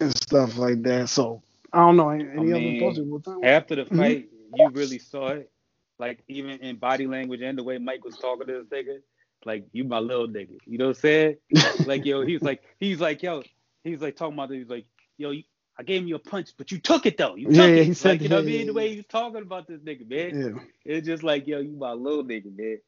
and 0.00 0.16
stuff 0.16 0.56
like 0.56 0.82
that. 0.82 1.08
So 1.08 1.42
I 1.72 1.78
don't 1.78 1.96
know. 1.96 2.10
Any 2.10 2.24
I 2.24 2.36
mean, 2.36 2.82
other 2.82 3.04
thoughts? 3.20 3.28
After 3.44 3.76
the 3.76 3.84
fight, 3.86 4.26
mm-hmm. 4.26 4.56
you 4.56 4.68
really 4.70 4.98
saw 4.98 5.28
it. 5.28 5.50
Like 5.98 6.20
even 6.28 6.60
in 6.60 6.76
body 6.76 7.06
language 7.06 7.42
and 7.42 7.58
the 7.58 7.62
way 7.62 7.78
Mike 7.78 8.04
was 8.04 8.16
talking 8.16 8.46
to 8.46 8.64
this 8.64 8.66
nigga, 8.66 9.00
like 9.44 9.66
you 9.72 9.84
my 9.84 9.98
little 9.98 10.28
nigga. 10.28 10.56
You 10.66 10.78
know 10.78 10.88
what 10.88 10.96
I'm 10.96 11.00
saying? 11.02 11.36
like 11.86 12.04
yo, 12.06 12.24
he's 12.24 12.42
like 12.42 12.62
he's 12.78 13.00
like 13.00 13.22
yo, 13.22 13.42
he's 13.84 14.00
like 14.00 14.16
talking 14.16 14.34
about 14.34 14.50
he's 14.50 14.68
like 14.68 14.86
yo, 15.18 15.30
you, 15.30 15.42
I 15.78 15.82
gave 15.82 16.06
you 16.06 16.14
a 16.16 16.18
punch, 16.18 16.52
but 16.56 16.72
you 16.72 16.78
took 16.78 17.06
it 17.06 17.18
though. 17.18 17.36
You 17.36 17.48
took 17.48 17.56
Yeah, 17.56 17.64
it. 17.64 17.86
he 17.86 17.94
said 17.94 18.12
like, 18.12 18.22
you 18.22 18.28
know 18.30 18.36
what 18.36 18.42
I 18.42 18.46
mean? 18.46 18.60
yeah, 18.60 18.66
The 18.66 18.72
way 18.72 18.90
he 18.90 18.96
was 18.96 19.06
talking 19.06 19.42
about 19.42 19.68
this 19.68 19.80
nigga, 19.80 20.08
man. 20.08 20.54
Yeah. 20.56 20.94
It's 20.96 21.06
just 21.06 21.22
like 21.22 21.46
yo, 21.46 21.60
you 21.60 21.72
my 21.72 21.92
little 21.92 22.24
nigga, 22.24 22.56
man. 22.56 22.78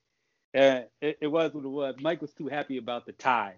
And 0.55 0.85
it, 1.01 1.18
it 1.22 1.26
was 1.28 1.53
what 1.53 1.64
it 1.64 1.68
was. 1.68 1.95
Mike 2.01 2.20
was 2.22 2.33
too 2.33 2.49
happy 2.49 2.78
about 2.78 3.07
the 3.07 3.12
tie. 3.12 3.55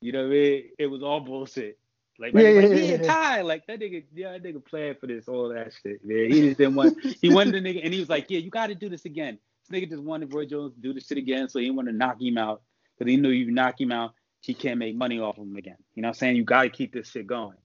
You 0.00 0.12
know 0.12 0.20
what 0.22 0.28
I 0.28 0.30
mean? 0.34 0.64
It 0.78 0.86
was 0.86 1.02
all 1.02 1.20
bullshit. 1.20 1.78
Like, 2.18 2.34
Yeah, 2.34 2.40
yeah, 2.40 2.60
like, 2.60 2.70
yeah, 2.70 2.76
he 2.76 2.86
yeah, 2.86 2.92
ain't 2.94 3.02
yeah. 3.02 3.06
tied. 3.06 3.42
Like 3.42 3.66
that 3.66 3.80
nigga, 3.80 4.04
yeah, 4.14 4.32
that 4.32 4.42
nigga 4.42 4.64
playing 4.64 4.96
for 5.00 5.06
this, 5.06 5.28
all 5.28 5.48
that 5.50 5.72
shit, 5.82 6.04
man. 6.04 6.30
He 6.30 6.40
just 6.40 6.58
didn't 6.58 6.74
want. 6.74 6.98
He 7.20 7.28
wanted 7.32 7.54
the 7.54 7.60
nigga, 7.60 7.84
and 7.84 7.94
he 7.94 8.00
was 8.00 8.08
like, 8.08 8.26
yeah, 8.28 8.38
you 8.38 8.50
got 8.50 8.68
to 8.68 8.74
do 8.74 8.88
this 8.88 9.04
again. 9.04 9.38
This 9.68 9.80
nigga 9.80 9.88
just 9.88 10.02
wanted 10.02 10.32
Roy 10.32 10.46
Jones 10.46 10.74
to 10.74 10.80
do 10.80 10.92
this 10.92 11.06
shit 11.06 11.18
again, 11.18 11.48
so 11.48 11.58
he 11.60 11.70
wanted 11.70 11.92
to 11.92 11.98
knock 11.98 12.20
him 12.20 12.38
out 12.38 12.62
because 12.98 13.10
he 13.10 13.16
knew 13.16 13.30
you 13.30 13.50
knock 13.50 13.80
him 13.80 13.92
out, 13.92 14.14
he 14.40 14.54
can't 14.54 14.78
make 14.78 14.96
money 14.96 15.20
off 15.20 15.38
of 15.38 15.44
him 15.44 15.56
again. 15.56 15.76
You 15.94 16.02
know 16.02 16.08
what 16.08 16.16
I'm 16.16 16.18
saying? 16.18 16.36
You 16.36 16.44
got 16.44 16.62
to 16.62 16.70
keep 16.70 16.92
this 16.92 17.08
shit 17.08 17.26
going. 17.26 17.56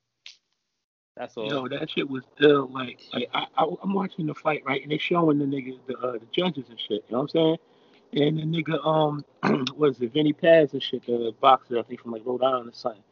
That's 1.16 1.38
all. 1.38 1.48
Yo, 1.48 1.68
that 1.68 1.90
shit 1.92 2.10
was 2.10 2.24
still 2.36 2.72
Like, 2.72 3.00
like 3.14 3.30
I, 3.34 3.46
I, 3.56 3.66
I'm 3.84 3.94
watching 3.94 4.26
the 4.26 4.34
fight, 4.34 4.64
right, 4.66 4.82
and 4.82 4.92
they 4.92 4.98
showing 4.98 5.40
the 5.40 5.46
niggas, 5.46 5.80
the, 5.88 5.98
uh, 5.98 6.14
the 6.14 6.28
judges 6.32 6.66
and 6.70 6.80
shit. 6.80 7.04
You 7.08 7.12
know 7.12 7.22
what 7.22 7.22
I'm 7.22 7.30
saying? 7.30 7.58
And 8.14 8.38
the 8.40 8.44
nigga, 8.64 8.86
um, 8.86 9.26
was 9.76 10.02
it 10.02 10.14
Vinny 10.14 10.34
Paz 10.34 10.74
and 10.74 10.82
shit, 10.82 11.06
the 11.06 11.34
boxer, 11.40 11.80
I 11.80 11.84
think 11.84 12.02
from 12.02 12.12
like 12.12 12.24
Rhode 12.26 12.44
Island 12.44 12.70
or 12.70 12.74
something. 12.74 13.04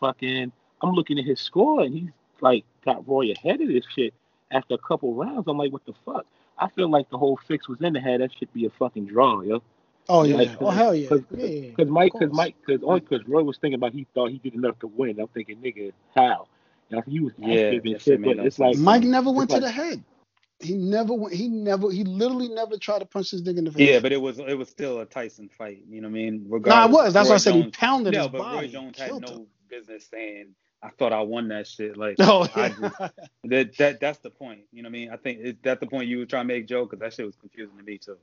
Fucking, 0.00 0.52
I'm 0.82 0.92
looking 0.92 1.18
at 1.18 1.24
his 1.24 1.40
score, 1.40 1.82
and 1.82 1.94
he's 1.94 2.10
like 2.40 2.64
got 2.84 3.06
Roy 3.08 3.32
ahead 3.32 3.60
of 3.60 3.68
this 3.68 3.84
shit 3.94 4.14
after 4.50 4.74
a 4.74 4.78
couple 4.78 5.14
rounds. 5.14 5.44
I'm 5.48 5.58
like, 5.58 5.72
what 5.72 5.84
the 5.86 5.94
fuck? 6.04 6.26
I 6.58 6.68
feel 6.70 6.90
like 6.90 7.08
the 7.10 7.18
whole 7.18 7.38
fix 7.48 7.68
was 7.68 7.80
in 7.80 7.92
the 7.94 8.00
head. 8.00 8.20
That 8.20 8.30
should 8.38 8.52
be 8.52 8.66
a 8.66 8.70
fucking 8.70 9.06
draw, 9.06 9.40
yo. 9.42 9.62
Oh 10.08 10.24
yeah. 10.24 10.36
Like, 10.36 10.50
oh 10.60 10.70
hell 10.70 10.94
yeah. 10.94 11.08
Cause, 11.08 11.20
yeah, 11.36 11.46
yeah, 11.46 11.70
Cause 11.74 11.88
Mike, 11.88 12.12
cause. 12.12 12.30
Mike, 12.32 12.56
cause 12.66 12.80
only 12.82 13.00
cause 13.02 13.20
Roy 13.26 13.42
was 13.42 13.58
thinking 13.58 13.76
about 13.76 13.92
he 13.92 14.06
thought 14.14 14.30
he 14.30 14.38
did 14.38 14.54
enough 14.54 14.78
to 14.80 14.86
win. 14.88 15.20
I'm 15.20 15.28
thinking, 15.28 15.58
nigga, 15.58 15.92
how? 16.14 16.46
You 16.90 17.02
he 17.06 17.20
was 17.20 17.32
Yeah, 17.38 17.54
active 17.66 17.84
and 17.84 17.94
shit 17.94 18.02
shit, 18.02 18.22
but 18.24 18.38
it's 18.38 18.58
like 18.58 18.74
sense. 18.74 18.84
Mike 18.84 19.02
never 19.04 19.30
it's 19.30 19.36
went 19.38 19.50
like- 19.50 19.60
to 19.60 19.66
the 19.66 19.70
head. 19.72 20.04
He 20.62 20.74
never 20.74 21.14
went. 21.14 21.34
He 21.34 21.48
never. 21.48 21.90
He 21.90 22.04
literally 22.04 22.48
never 22.48 22.76
tried 22.76 22.98
to 22.98 23.06
punch 23.06 23.30
this 23.30 23.40
nigga 23.40 23.58
in 23.58 23.64
the 23.64 23.72
face. 23.72 23.88
Yeah, 23.88 24.00
but 24.00 24.12
it 24.12 24.20
was 24.20 24.38
it 24.40 24.58
was 24.58 24.68
still 24.68 25.00
a 25.00 25.06
Tyson 25.06 25.48
fight. 25.48 25.84
You 25.88 26.02
know 26.02 26.08
what 26.08 26.12
I 26.18 26.20
mean? 26.22 26.46
no, 26.50 26.84
it 26.84 26.90
was. 26.90 27.14
That's 27.14 27.28
why 27.28 27.34
I 27.34 27.34
Roy 27.36 27.38
said 27.38 27.54
he 27.54 27.70
pounded 27.70 28.12
No, 28.12 28.20
his 28.24 28.28
but 28.28 28.38
body. 28.38 28.66
Roy 28.66 28.72
Jones 28.72 28.98
had 28.98 29.20
no 29.22 29.28
him. 29.28 29.46
business 29.70 30.06
saying, 30.10 30.48
"I 30.82 30.90
thought 30.90 31.12
I 31.12 31.20
won 31.22 31.48
that 31.48 31.66
shit." 31.66 31.96
Like 31.96 32.16
Oh 32.20 32.46
I 32.54 32.68
just- 32.70 32.98
that 33.44 33.76
that 33.78 34.00
that's 34.00 34.18
the 34.18 34.30
point. 34.30 34.60
You 34.72 34.82
know 34.82 34.88
what 34.88 34.90
I 34.90 34.98
mean? 34.98 35.10
I 35.10 35.16
think 35.16 35.40
it, 35.40 35.62
that's 35.62 35.80
the 35.80 35.86
point 35.86 36.08
you 36.08 36.18
were 36.18 36.26
trying 36.26 36.46
to 36.48 36.54
make, 36.54 36.66
Joe, 36.66 36.84
because 36.84 36.98
that 37.00 37.14
shit 37.14 37.26
was 37.26 37.36
confusing 37.36 37.76
to 37.76 37.82
me 37.84 37.98
too. 37.98 38.16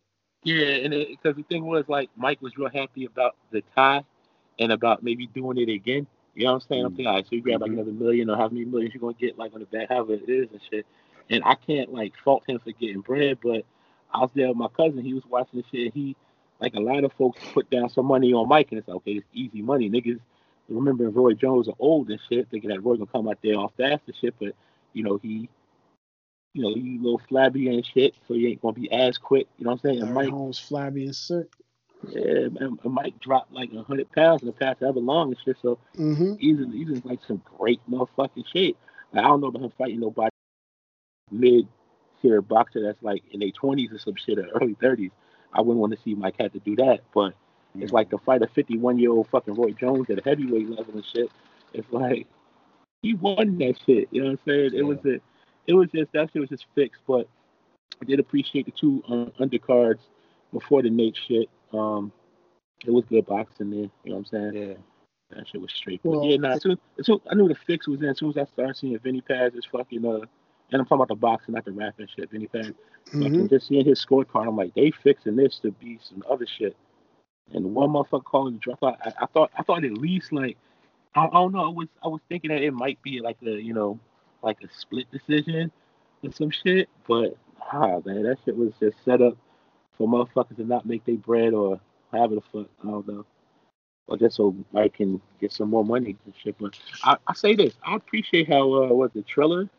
Yeah, 0.43 0.68
and 0.68 0.91
because 0.93 1.36
the 1.36 1.43
thing 1.43 1.66
was 1.66 1.86
like 1.88 2.10
Mike 2.16 2.41
was 2.41 2.58
real 2.58 2.70
happy 2.70 3.05
about 3.05 3.36
the 3.51 3.64
tie 3.76 4.03
and 4.60 4.72
about 4.72 5.03
maybe 5.03 5.28
doing 5.28 5.58
it 5.58 5.70
again. 5.70 6.08
You 6.36 6.45
know 6.45 6.53
what 6.53 6.64
I'm 6.64 6.68
saying? 6.70 6.86
I'm 6.86 6.91
Mhm. 6.91 6.95
thinking, 6.97 7.08
all 7.08 7.14
right, 7.16 7.26
so 7.28 7.36
you 7.36 7.41
grab 7.41 7.62
like 7.62 7.72
Mhm. 7.72 7.76
another 7.76 7.91
million 7.91 8.30
or 8.30 8.38
how 8.38 8.47
many 8.47 8.64
millions 8.66 8.93
you're 8.93 9.01
gonna 9.01 9.14
get 9.14 9.38
like 9.38 9.53
on 9.53 9.60
the 9.60 9.66
back, 9.66 9.89
however 9.89 10.14
it 10.14 10.30
is 10.30 10.51
and 10.51 10.62
shit. 10.70 10.86
And 11.30 11.43
I 11.43 11.55
can't 11.55 11.91
like 11.91 12.14
fault 12.24 12.43
him 12.47 12.60
for 12.60 12.72
getting 12.72 13.01
bread, 13.01 13.39
but 13.41 13.66
I 14.14 14.20
was 14.20 14.30
there 14.36 14.47
with 14.47 14.58
my 14.58 14.68
cousin. 14.70 15.03
He 15.03 15.14
was 15.14 15.26
watching 15.26 15.60
the 15.62 15.66
shit. 15.76 15.93
He 15.93 16.16
like 16.60 16.76
a 16.76 16.80
lot 16.80 17.03
of 17.03 17.12
folks 17.14 17.39
put 17.53 17.70
down 17.70 17.89
some 17.89 18.05
money 18.05 18.34
on 18.34 18.47
Mike, 18.47 18.72
and 18.72 18.80
it's 18.80 18.88
like, 18.88 18.97
okay, 18.97 19.14
it's 19.14 19.28
easy 19.34 19.62
money. 19.62 19.89
Niggas 19.89 20.20
remember 20.70 21.09
Roy 21.09 21.34
Jones 21.34 21.68
are 21.68 21.76
old 21.80 22.09
and 22.09 22.20
shit, 22.30 22.49
thinking 22.49 22.70
that 22.70 22.84
Roy 22.84 22.95
gonna 22.95 23.07
come 23.07 23.28
out 23.28 23.39
there 23.43 23.55
off 23.55 23.74
fast 23.78 24.03
and 24.07 24.15
shit, 24.15 24.36
but 24.39 24.53
you 24.93 25.03
know 25.03 25.20
he. 25.22 25.49
You 26.53 26.63
know, 26.63 26.74
he 26.74 26.97
a 26.97 27.03
little 27.03 27.22
flabby 27.30 27.68
and 27.70 27.86
shit, 27.86 28.15
so 28.28 28.34
he 28.34 28.47
ain't 28.47 28.61
gonna 28.63 28.74
be 28.74 28.91
as 28.91 29.20
quick. 29.20 29.47
You 29.59 29.65
know 29.65 29.72
what 29.72 29.82
I'm 29.86 29.91
saying? 29.91 30.01
And 30.01 30.13
Mike, 30.13 30.30
Holmes 30.30 30.57
flabby 30.57 31.05
and 31.05 31.15
sick. 31.15 31.45
yeah, 32.09 32.47
man, 32.47 32.80
Mike 32.84 33.20
dropped 33.20 33.53
like 33.53 33.72
a 33.74 33.84
hundred 33.84 34.11
pounds 34.11 34.41
in 34.41 34.47
the 34.47 34.53
past 34.53 34.82
ever 34.82 34.99
long 34.99 35.28
and 35.30 35.38
shit. 35.45 35.57
So 35.61 35.78
Mm-hmm. 35.97 36.34
he's 36.39 36.57
in, 36.59 36.72
he's 36.72 36.88
in 36.89 37.01
like 37.05 37.20
some 37.28 37.43
great 37.59 37.80
motherfucking 37.88 38.45
shape. 38.51 38.76
Like, 39.13 39.24
I 39.24 39.28
don't 39.28 39.41
know 39.41 39.47
about 39.47 39.61
him 39.63 39.72
fighting 39.78 39.99
nobody 39.99 40.32
mid 41.32 41.68
tier 42.22 42.41
boxer 42.41 42.82
that's 42.82 43.03
like 43.03 43.24
in 43.32 43.39
their 43.39 43.51
twenties 43.51 43.91
or 43.91 43.99
some 43.99 44.15
shit 44.15 44.39
or 44.39 44.47
early 44.59 44.76
thirties. 44.82 45.11
I 45.53 45.61
wouldn't 45.61 45.80
want 45.80 45.93
to 45.93 46.01
see 46.01 46.15
Mike 46.15 46.36
have 46.39 46.53
to 46.53 46.59
do 46.59 46.76
that. 46.78 47.01
But 47.13 47.34
it's 47.82 47.91
like 47.91 48.09
to 48.11 48.17
fight 48.19 48.41
a 48.41 48.47
fifty 48.47 48.78
one 48.78 48.99
year 48.99 49.11
old 49.11 49.28
fucking 49.30 49.55
Roy 49.55 49.71
Jones 49.71 50.09
at 50.09 50.19
a 50.19 50.21
heavyweight 50.23 50.69
level 50.69 50.93
and 50.93 51.05
shit. 51.05 51.32
It's 51.73 51.91
like 51.91 52.28
he 53.01 53.13
won 53.13 53.57
that 53.59 53.75
shit. 53.86 54.07
You 54.11 54.21
know 54.23 54.32
what 54.32 54.39
I'm 54.39 54.39
saying? 54.45 54.71
It 54.75 54.84
was 54.84 54.99
a 55.05 55.19
it 55.67 55.73
was 55.73 55.89
just 55.93 56.11
that 56.13 56.30
shit 56.32 56.39
was 56.39 56.49
just 56.49 56.65
fixed. 56.75 57.01
But 57.07 57.28
I 58.01 58.05
did 58.05 58.19
appreciate 58.19 58.65
the 58.65 58.71
two 58.71 59.03
um, 59.07 59.32
undercards 59.39 59.99
before 60.53 60.82
the 60.82 60.89
Nate 60.89 61.17
shit. 61.28 61.49
Um, 61.73 62.11
it 62.86 62.91
was 62.91 63.05
good 63.09 63.25
boxing 63.25 63.71
there. 63.71 63.80
You 63.80 63.89
know 64.05 64.17
what 64.17 64.17
I'm 64.17 64.25
saying? 64.25 64.53
Yeah. 64.53 64.73
That 65.36 65.47
shit 65.47 65.59
was 65.59 65.73
straight. 65.73 65.99
Well, 66.03 66.21
but 66.21 66.28
yeah, 66.30 66.38
nah, 66.38 66.51
as 66.51 66.61
soon, 66.61 66.78
as 66.97 67.05
soon, 67.05 67.19
I 67.30 67.36
knew 67.36 67.49
the 67.49 67.55
fix 67.55 67.88
was 67.88 68.01
in. 68.01 68.07
As 68.07 68.17
soon 68.17 68.30
as 68.30 68.38
I 68.38 68.45
started 68.45 68.78
seeing 68.78 68.97
Vinny 68.99 69.19
Paz 69.19 69.53
is 69.55 69.65
fucking 69.65 70.05
uh, 70.05 70.21
and 70.71 70.82
I'm 70.82 70.86
talking 70.86 70.97
about 70.97 71.07
the 71.09 71.15
boxing, 71.15 71.53
not 71.53 71.65
the 71.65 71.71
rapping 71.71 72.07
shit. 72.15 72.30
Vinny 72.32 72.47
Paz, 72.47 72.71
Mm-hmm. 73.07 73.23
fucking 73.23 73.47
just 73.47 73.67
seeing 73.69 73.86
his 73.86 74.05
scorecard, 74.05 74.49
I'm 74.49 74.57
like, 74.57 74.73
they 74.73 74.91
fixing 74.91 75.38
this 75.38 75.59
to 75.59 75.71
be 75.71 75.97
some 76.01 76.23
other 76.30 76.45
shit. 76.45 76.75
And 77.53 77.73
one 77.73 77.89
motherfucker 77.89 78.23
calling 78.23 78.55
the 78.55 78.71
dropout, 78.71 78.97
I, 79.03 79.13
I 79.21 79.25
thought, 79.27 79.51
I 79.57 79.63
thought 79.63 79.83
at 79.85 79.93
least 79.97 80.31
like, 80.33 80.57
I, 81.15 81.25
I 81.25 81.29
don't 81.31 81.53
know, 81.53 81.65
I 81.65 81.69
was, 81.69 81.87
I 82.03 82.07
was 82.07 82.21
thinking 82.29 82.49
that 82.49 82.61
it 82.61 82.71
might 82.73 83.01
be 83.01 83.21
like 83.21 83.37
a, 83.45 83.51
you 83.51 83.73
know, 83.73 83.99
like 84.43 84.57
a 84.63 84.67
split 84.77 85.09
decision 85.11 85.71
or 86.23 86.31
some 86.31 86.51
shit, 86.51 86.89
but 87.07 87.37
ah 87.71 87.99
man, 88.05 88.23
that 88.23 88.37
shit 88.45 88.55
was 88.55 88.73
just 88.79 88.97
set 89.05 89.21
up 89.21 89.35
for 89.97 90.07
motherfuckers 90.07 90.57
to 90.57 90.63
not 90.63 90.85
make 90.85 91.05
their 91.05 91.15
bread 91.15 91.53
or 91.53 91.79
however 92.11 92.35
the 92.35 92.41
fuck, 92.53 92.67
I 92.83 92.87
don't 92.91 93.07
know. 93.07 93.25
Or 94.07 94.17
just 94.17 94.37
so 94.37 94.55
I 94.75 94.87
can 94.89 95.19
get 95.41 95.51
some 95.51 95.69
more 95.69 95.83
money 95.83 96.15
and 96.25 96.33
shit. 96.41 96.57
But 96.57 96.77
I, 97.03 97.17
I 97.27 97.33
say 97.33 97.55
this, 97.55 97.73
I 97.83 97.95
appreciate 97.95 98.47
how 98.47 98.61
uh 98.61 98.87
was 98.87 99.11
the 99.13 99.21
Triller 99.23 99.69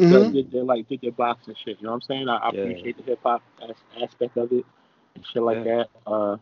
Mhm. 0.00 0.10
So 0.10 0.30
did 0.30 0.50
their 0.52 0.62
like 0.62 0.86
did 0.88 1.00
their 1.00 1.12
boxing 1.12 1.54
shit. 1.54 1.78
You 1.80 1.84
know 1.84 1.90
what 1.92 1.96
I'm 1.96 2.02
saying? 2.02 2.28
I, 2.28 2.36
I 2.36 2.50
Yeah. 2.52 2.60
appreciate 2.60 2.98
the 2.98 3.02
hip 3.04 3.20
hop 3.22 3.42
as- 3.62 4.02
aspect 4.02 4.36
of 4.36 4.52
it 4.52 4.64
and 5.14 5.24
shit 5.32 5.42
like 5.42 5.64
Yeah. 5.64 5.84
that. 5.84 5.88
Uh, 6.06 6.36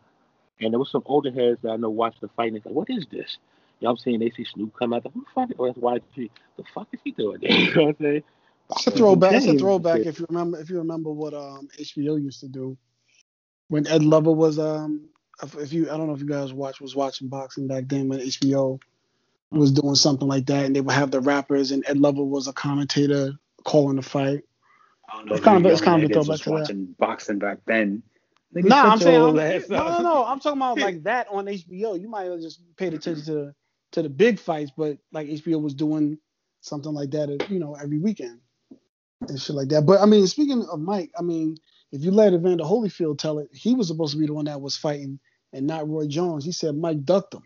and 0.60 0.72
there 0.72 0.78
was 0.78 0.90
some 0.90 1.02
older 1.06 1.30
heads 1.30 1.58
that 1.62 1.70
I 1.72 1.76
know 1.76 1.90
watched 1.90 2.20
the 2.20 2.28
fight 2.28 2.48
and 2.48 2.56
it's 2.56 2.66
like, 2.66 2.74
what 2.74 2.90
is 2.90 3.06
this? 3.10 3.38
You 3.80 3.86
know 3.86 3.90
what 3.90 3.90
I'm 3.92 3.96
saying? 3.98 4.18
They 4.20 4.30
see 4.30 4.44
Snoop 4.44 4.72
come 4.78 4.92
out, 4.92 5.04
like, 5.04 5.14
who 5.14 5.20
the 5.20 5.26
fuck? 5.34 5.50
Or 5.58 5.68
that's 5.68 5.78
YG. 5.78 6.30
The 6.56 6.64
fuck 6.74 6.88
is 6.92 7.00
he 7.04 7.10
doing? 7.12 7.38
there? 7.40 7.50
You 7.58 7.74
know 7.74 7.82
what 7.84 7.88
I'm 7.88 7.96
saying? 8.00 8.22
It's 8.70 8.86
a 8.86 8.90
throwback. 8.92 9.32
It's 9.34 9.46
a 9.46 9.58
throwback 9.58 10.00
if 10.06 10.18
you 10.18 10.26
remember. 10.30 10.58
If 10.60 10.70
you 10.70 10.78
remember 10.78 11.10
what 11.10 11.34
um 11.34 11.68
HBO 11.78 12.20
used 12.22 12.40
to 12.40 12.48
do 12.48 12.76
when 13.68 13.86
Ed 13.86 14.02
Lover 14.02 14.32
was 14.32 14.58
um. 14.58 15.08
If 15.42 15.54
if 15.56 15.72
you, 15.72 15.90
I 15.90 15.96
don't 15.96 16.06
know 16.06 16.14
if 16.14 16.20
you 16.20 16.26
guys 16.28 16.52
watch 16.52 16.80
was 16.80 16.94
watching 16.96 17.28
boxing 17.28 17.66
back 17.66 17.84
then 17.88 18.08
when 18.08 18.20
HBO 18.20 18.80
was 19.50 19.72
doing 19.72 19.96
something 19.96 20.26
like 20.28 20.46
that, 20.46 20.64
and 20.64 20.74
they 20.74 20.80
would 20.80 20.94
have 20.94 21.10
the 21.10 21.20
rappers, 21.20 21.72
and 21.72 21.84
Ed 21.88 21.98
Lover 21.98 22.22
was 22.24 22.46
a 22.48 22.52
commentator 22.52 23.32
calling 23.64 23.96
the 23.96 24.02
fight. 24.02 24.44
I 25.12 25.16
don't 25.18 25.26
know 25.26 25.32
It's 25.34 25.40
if 25.40 25.44
kind 25.44 25.64
you 25.64 25.70
of- 25.70 25.72
it's 25.72 25.80
young 25.82 25.84
kind 25.90 26.04
of 26.04 26.10
a 26.10 26.14
throwback 26.14 26.28
was 26.30 26.40
to 26.40 26.44
that. 26.44 26.50
watching 26.52 26.94
boxing 26.98 27.38
back 27.40 27.58
then. 27.66 28.02
Nigga, 28.56 28.68
No, 28.68 28.76
I'm 28.76 29.00
saying 29.00 29.22
I'm, 29.22 29.42
no, 29.68 29.88
no, 29.88 30.02
no. 30.02 30.24
I'm 30.24 30.40
talking 30.40 30.58
about 30.58 30.78
like 30.78 31.02
that 31.04 31.28
on 31.30 31.46
HBO. 31.46 32.00
You 32.00 32.08
might 32.08 32.30
have 32.30 32.40
just 32.40 32.60
paid 32.76 32.94
attention 32.94 33.24
to 33.26 33.54
to 33.92 34.02
the 34.02 34.08
big 34.10 34.38
fights, 34.40 34.72
but 34.76 34.98
like 35.12 35.28
HBO 35.28 35.62
was 35.62 35.74
doing 35.74 36.18
something 36.60 36.92
like 36.92 37.10
that, 37.12 37.50
you 37.50 37.58
know, 37.60 37.76
every 37.76 37.98
weekend 37.98 38.40
and 39.28 39.40
shit 39.40 39.56
like 39.56 39.68
that. 39.68 39.82
But 39.86 40.00
I 40.00 40.06
mean, 40.06 40.26
speaking 40.26 40.66
of 40.70 40.80
Mike, 40.80 41.10
I 41.18 41.22
mean, 41.22 41.56
if 41.92 42.02
you 42.04 42.10
let 42.10 42.34
Evander 42.34 42.64
Holyfield 42.64 43.18
tell 43.18 43.38
it, 43.38 43.48
he 43.52 43.74
was 43.74 43.88
supposed 43.88 44.14
to 44.14 44.20
be 44.20 44.26
the 44.26 44.34
one 44.34 44.46
that 44.46 44.60
was 44.60 44.76
fighting 44.76 45.20
and 45.52 45.66
not 45.66 45.88
Roy 45.88 46.06
Jones. 46.08 46.44
He 46.44 46.52
said 46.52 46.76
Mike 46.76 47.04
ducked 47.04 47.34
him. 47.34 47.42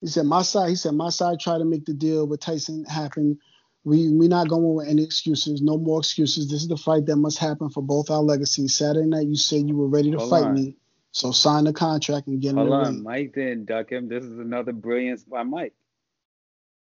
He 0.00 0.08
said 0.08 0.26
my 0.26 0.42
side. 0.42 0.70
He 0.70 0.76
said 0.76 0.94
my 0.94 1.10
side 1.10 1.40
tried 1.40 1.58
to 1.58 1.64
make 1.64 1.84
the 1.86 1.94
deal 1.94 2.26
with 2.26 2.40
Tyson 2.40 2.84
happen. 2.84 3.38
We 3.84 4.10
we 4.10 4.28
not 4.28 4.48
going 4.48 4.74
with 4.74 4.88
any 4.88 5.02
excuses. 5.02 5.60
No 5.60 5.76
more 5.76 5.98
excuses. 5.98 6.48
This 6.48 6.62
is 6.62 6.68
the 6.68 6.76
fight 6.76 7.06
that 7.06 7.16
must 7.16 7.38
happen 7.38 7.68
for 7.68 7.82
both 7.82 8.10
our 8.10 8.22
legacies. 8.22 8.76
Saturday 8.76 9.06
night, 9.06 9.26
you 9.26 9.36
said 9.36 9.66
you 9.68 9.76
were 9.76 9.88
ready 9.88 10.10
to 10.12 10.18
Hold 10.18 10.30
fight 10.30 10.44
on. 10.44 10.54
me, 10.54 10.76
so 11.10 11.32
sign 11.32 11.64
the 11.64 11.72
contract 11.72 12.28
and 12.28 12.40
get 12.40 12.50
in 12.50 12.56
Hold 12.56 12.68
the 12.68 12.74
on, 12.74 12.94
ring. 12.94 13.02
Mike 13.02 13.34
didn't 13.34 13.66
duck 13.66 13.90
him. 13.90 14.08
This 14.08 14.24
is 14.24 14.38
another 14.38 14.72
brilliance 14.72 15.24
by 15.24 15.42
Mike. 15.42 15.74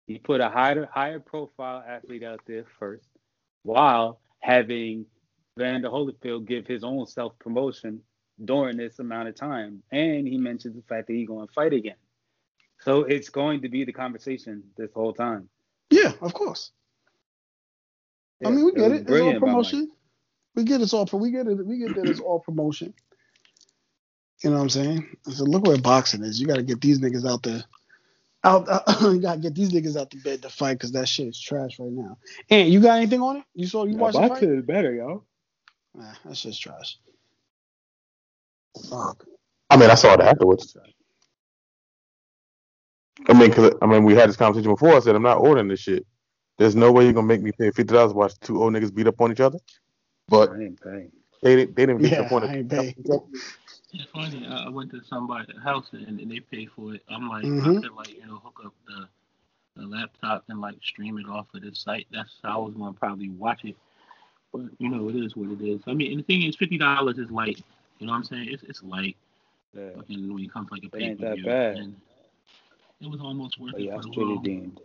He 0.07 0.17
put 0.17 0.41
a 0.41 0.49
higher 0.49 0.89
higher 0.91 1.19
profile 1.19 1.83
athlete 1.87 2.23
out 2.23 2.41
there 2.45 2.65
first, 2.79 3.07
while 3.63 4.19
having 4.39 5.05
Vander 5.57 5.89
Holyfield 5.89 6.47
give 6.47 6.67
his 6.67 6.83
own 6.83 7.05
self 7.07 7.37
promotion 7.39 8.01
during 8.43 8.77
this 8.77 8.99
amount 8.99 9.29
of 9.29 9.35
time, 9.35 9.83
and 9.91 10.27
he 10.27 10.37
mentions 10.37 10.75
the 10.75 10.81
fact 10.81 11.07
that 11.07 11.13
he's 11.13 11.27
going 11.27 11.47
to 11.47 11.53
fight 11.53 11.73
again. 11.73 11.95
So 12.81 13.03
it's 13.03 13.29
going 13.29 13.61
to 13.61 13.69
be 13.69 13.83
the 13.85 13.93
conversation 13.93 14.63
this 14.77 14.91
whole 14.93 15.13
time. 15.13 15.49
Yeah, 15.89 16.13
of 16.21 16.33
course. 16.33 16.71
I 18.45 18.49
mean, 18.49 18.65
we 18.65 18.71
get 18.71 18.91
was 18.91 19.01
it. 19.01 19.01
It's 19.01 19.09
all 19.09 19.15
brilliant 19.15 19.41
by 19.41 19.47
Mike. 19.47 19.53
promotion. 19.53 19.91
We 20.55 20.63
get 20.63 20.81
it's 20.81 20.93
all. 20.93 21.09
We 21.13 21.31
get 21.31 21.47
it. 21.47 21.65
We 21.65 21.77
get 21.77 21.95
that 21.95 22.07
it's 22.07 22.19
all 22.19 22.39
promotion. 22.39 22.93
You 24.43 24.51
know 24.51 24.57
what 24.57 24.63
I'm 24.63 24.69
saying? 24.69 25.17
I 25.27 25.31
said, 25.31 25.47
look 25.47 25.65
where 25.65 25.77
boxing 25.77 26.23
is. 26.23 26.39
You 26.39 26.47
got 26.47 26.55
to 26.55 26.63
get 26.63 26.79
these 26.79 26.99
niggas 26.99 27.29
out 27.29 27.43
there. 27.43 27.63
Out, 28.45 28.67
you 29.01 29.19
gotta 29.19 29.39
get 29.39 29.53
these 29.53 29.71
niggas 29.71 29.99
out 29.99 30.11
the 30.11 30.17
bed 30.17 30.41
to 30.43 30.49
fight 30.49 30.75
because 30.75 30.93
that 30.93 31.09
shit 31.09 31.27
is 31.27 31.39
trash 31.39 31.77
right 31.77 31.91
now. 31.91 32.17
And 32.49 32.71
you 32.71 32.79
got 32.79 32.97
anything 32.97 33.21
on 33.21 33.37
it? 33.37 33.43
You 33.53 33.67
saw 33.67 33.83
you 33.83 33.97
watched 33.97 34.17
the 34.17 34.29
fight? 34.29 34.43
is 34.43 34.63
better, 34.63 34.93
yo. 34.93 35.25
Nah, 35.93 36.13
that 36.23 36.37
shit's 36.37 36.57
trash. 36.57 36.97
Fuck. 38.89 39.25
I 39.69 39.75
mean, 39.75 39.89
I 39.89 39.95
saw 39.95 40.13
it 40.13 40.21
afterwards. 40.21 40.77
I 43.27 43.33
mean, 43.33 43.51
cause 43.51 43.73
I 43.81 43.85
mean, 43.85 44.05
we 44.05 44.15
had 44.15 44.29
this 44.29 44.37
conversation 44.37 44.71
before. 44.71 44.95
I 44.95 44.99
said 44.99 45.15
I'm 45.15 45.23
not 45.23 45.39
ordering 45.39 45.67
this 45.67 45.81
shit. 45.81 46.07
There's 46.59 46.75
no 46.75 46.91
way 46.91 47.05
you're 47.05 47.13
gonna 47.13 47.27
make 47.27 47.41
me 47.43 47.51
pay 47.53 47.71
fifty 47.71 47.85
dollars 47.93 48.11
to 48.13 48.17
watch 48.17 48.39
two 48.41 48.61
old 48.63 48.73
niggas 48.73 48.93
beat 48.95 49.07
up 49.07 49.21
on 49.21 49.31
each 49.31 49.41
other. 49.41 49.59
But 50.29 50.51
I 50.51 50.61
ain't 50.61 50.81
paying. 50.81 51.11
they 51.41 51.55
didn't. 51.57 51.75
They 51.77 51.87
didn't 51.87 52.01
get 52.01 52.11
to 52.11 52.15
Yeah, 52.15 52.23
the 52.23 52.29
point 52.29 52.45
I 52.45 52.55
ain't 52.57 52.69
paying. 52.69 52.95
It's 53.93 54.11
funny. 54.11 54.45
I 54.47 54.65
I 54.65 54.69
went 54.69 54.91
to 54.91 55.03
somebody's 55.03 55.57
house 55.63 55.87
and, 55.93 56.19
and 56.19 56.31
they 56.31 56.39
pay 56.41 56.67
for 56.67 56.95
it. 56.95 57.03
I'm 57.09 57.29
like, 57.29 57.45
Mhm. 57.45 57.77
I 57.77 57.79
could 57.81 57.93
like 57.95 58.09
you 58.15 58.27
know 58.27 58.37
hook 58.43 58.61
up 58.65 58.73
the 58.87 59.07
the 59.81 59.87
laptop 59.87 60.43
and 60.49 60.61
like 60.61 60.77
stream 60.83 61.17
it 61.19 61.27
off 61.29 61.47
of 61.55 61.61
this 61.61 61.79
site. 61.79 62.07
That's 62.11 62.31
how 62.43 62.61
I 62.61 62.65
was 62.65 62.75
gonna 62.75 62.93
probably 62.93 63.29
watch 63.29 63.65
it. 63.65 63.77
But 64.53 64.63
you 64.79 64.89
know, 64.89 65.09
it 65.09 65.15
is 65.15 65.35
what 65.35 65.49
it 65.51 65.61
is. 65.63 65.81
I 65.87 65.93
mean, 65.93 66.11
and 66.11 66.19
the 66.19 66.23
thing 66.25 66.43
is, 66.43 66.55
fifty 66.57 66.77
dollars 66.77 67.17
is 67.19 67.31
light. 67.31 67.63
You 67.99 68.07
know 68.07 68.13
what 68.13 68.17
I'm 68.19 68.23
saying? 68.25 68.49
It's 68.51 68.63
it's 68.63 68.83
light. 68.83 69.17
Yeah. 69.75 69.89
Fucking 69.95 70.33
when 70.33 70.43
it 70.43 70.53
comes 70.53 70.69
to 70.69 70.75
like 70.75 70.83
a 70.83 70.89
It 70.89 70.97
pay 70.97 71.09
ain't 71.09 71.19
per 71.19 71.25
that 71.25 71.35
view. 71.35 71.45
bad. 71.45 71.77
It 73.01 73.09
was 73.09 73.21
almost 73.21 73.59
worth 73.59 73.73
But 73.73 73.81
it 73.81 73.85
yeah, 73.85 73.95
for 73.95 73.99
it's 73.99 74.07
the 74.07 74.11
truly 74.13 74.37
little 74.37 74.43
deemed. 74.43 74.81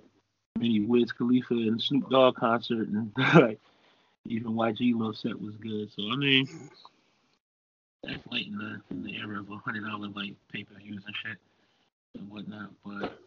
Mini 0.59 0.81
Wiz 0.81 1.13
Khalifa 1.13 1.55
and 1.55 1.81
Snoop 1.81 2.09
Dogg 2.11 2.37
concert 2.37 2.89
and 2.89 3.13
like 3.35 3.61
even 4.27 4.53
YG 4.53 4.95
little 4.95 5.13
set 5.13 5.41
was 5.41 5.55
good. 5.57 5.91
So 5.93 6.11
I 6.13 6.17
mean, 6.17 6.49
that's 8.03 8.27
light 8.31 8.47
in 8.47 8.57
the 8.57 8.81
in 8.91 9.03
the 9.03 9.17
era 9.17 9.41
of 9.41 9.51
a 9.51 9.57
hundred 9.57 9.85
dollar 9.85 10.09
like 10.09 10.35
pay 10.53 10.65
per 10.65 10.75
views 10.79 11.03
and 11.07 11.15
shit 11.17 11.39
and 12.19 12.31
whatnot. 12.31 12.71
But 12.85 13.19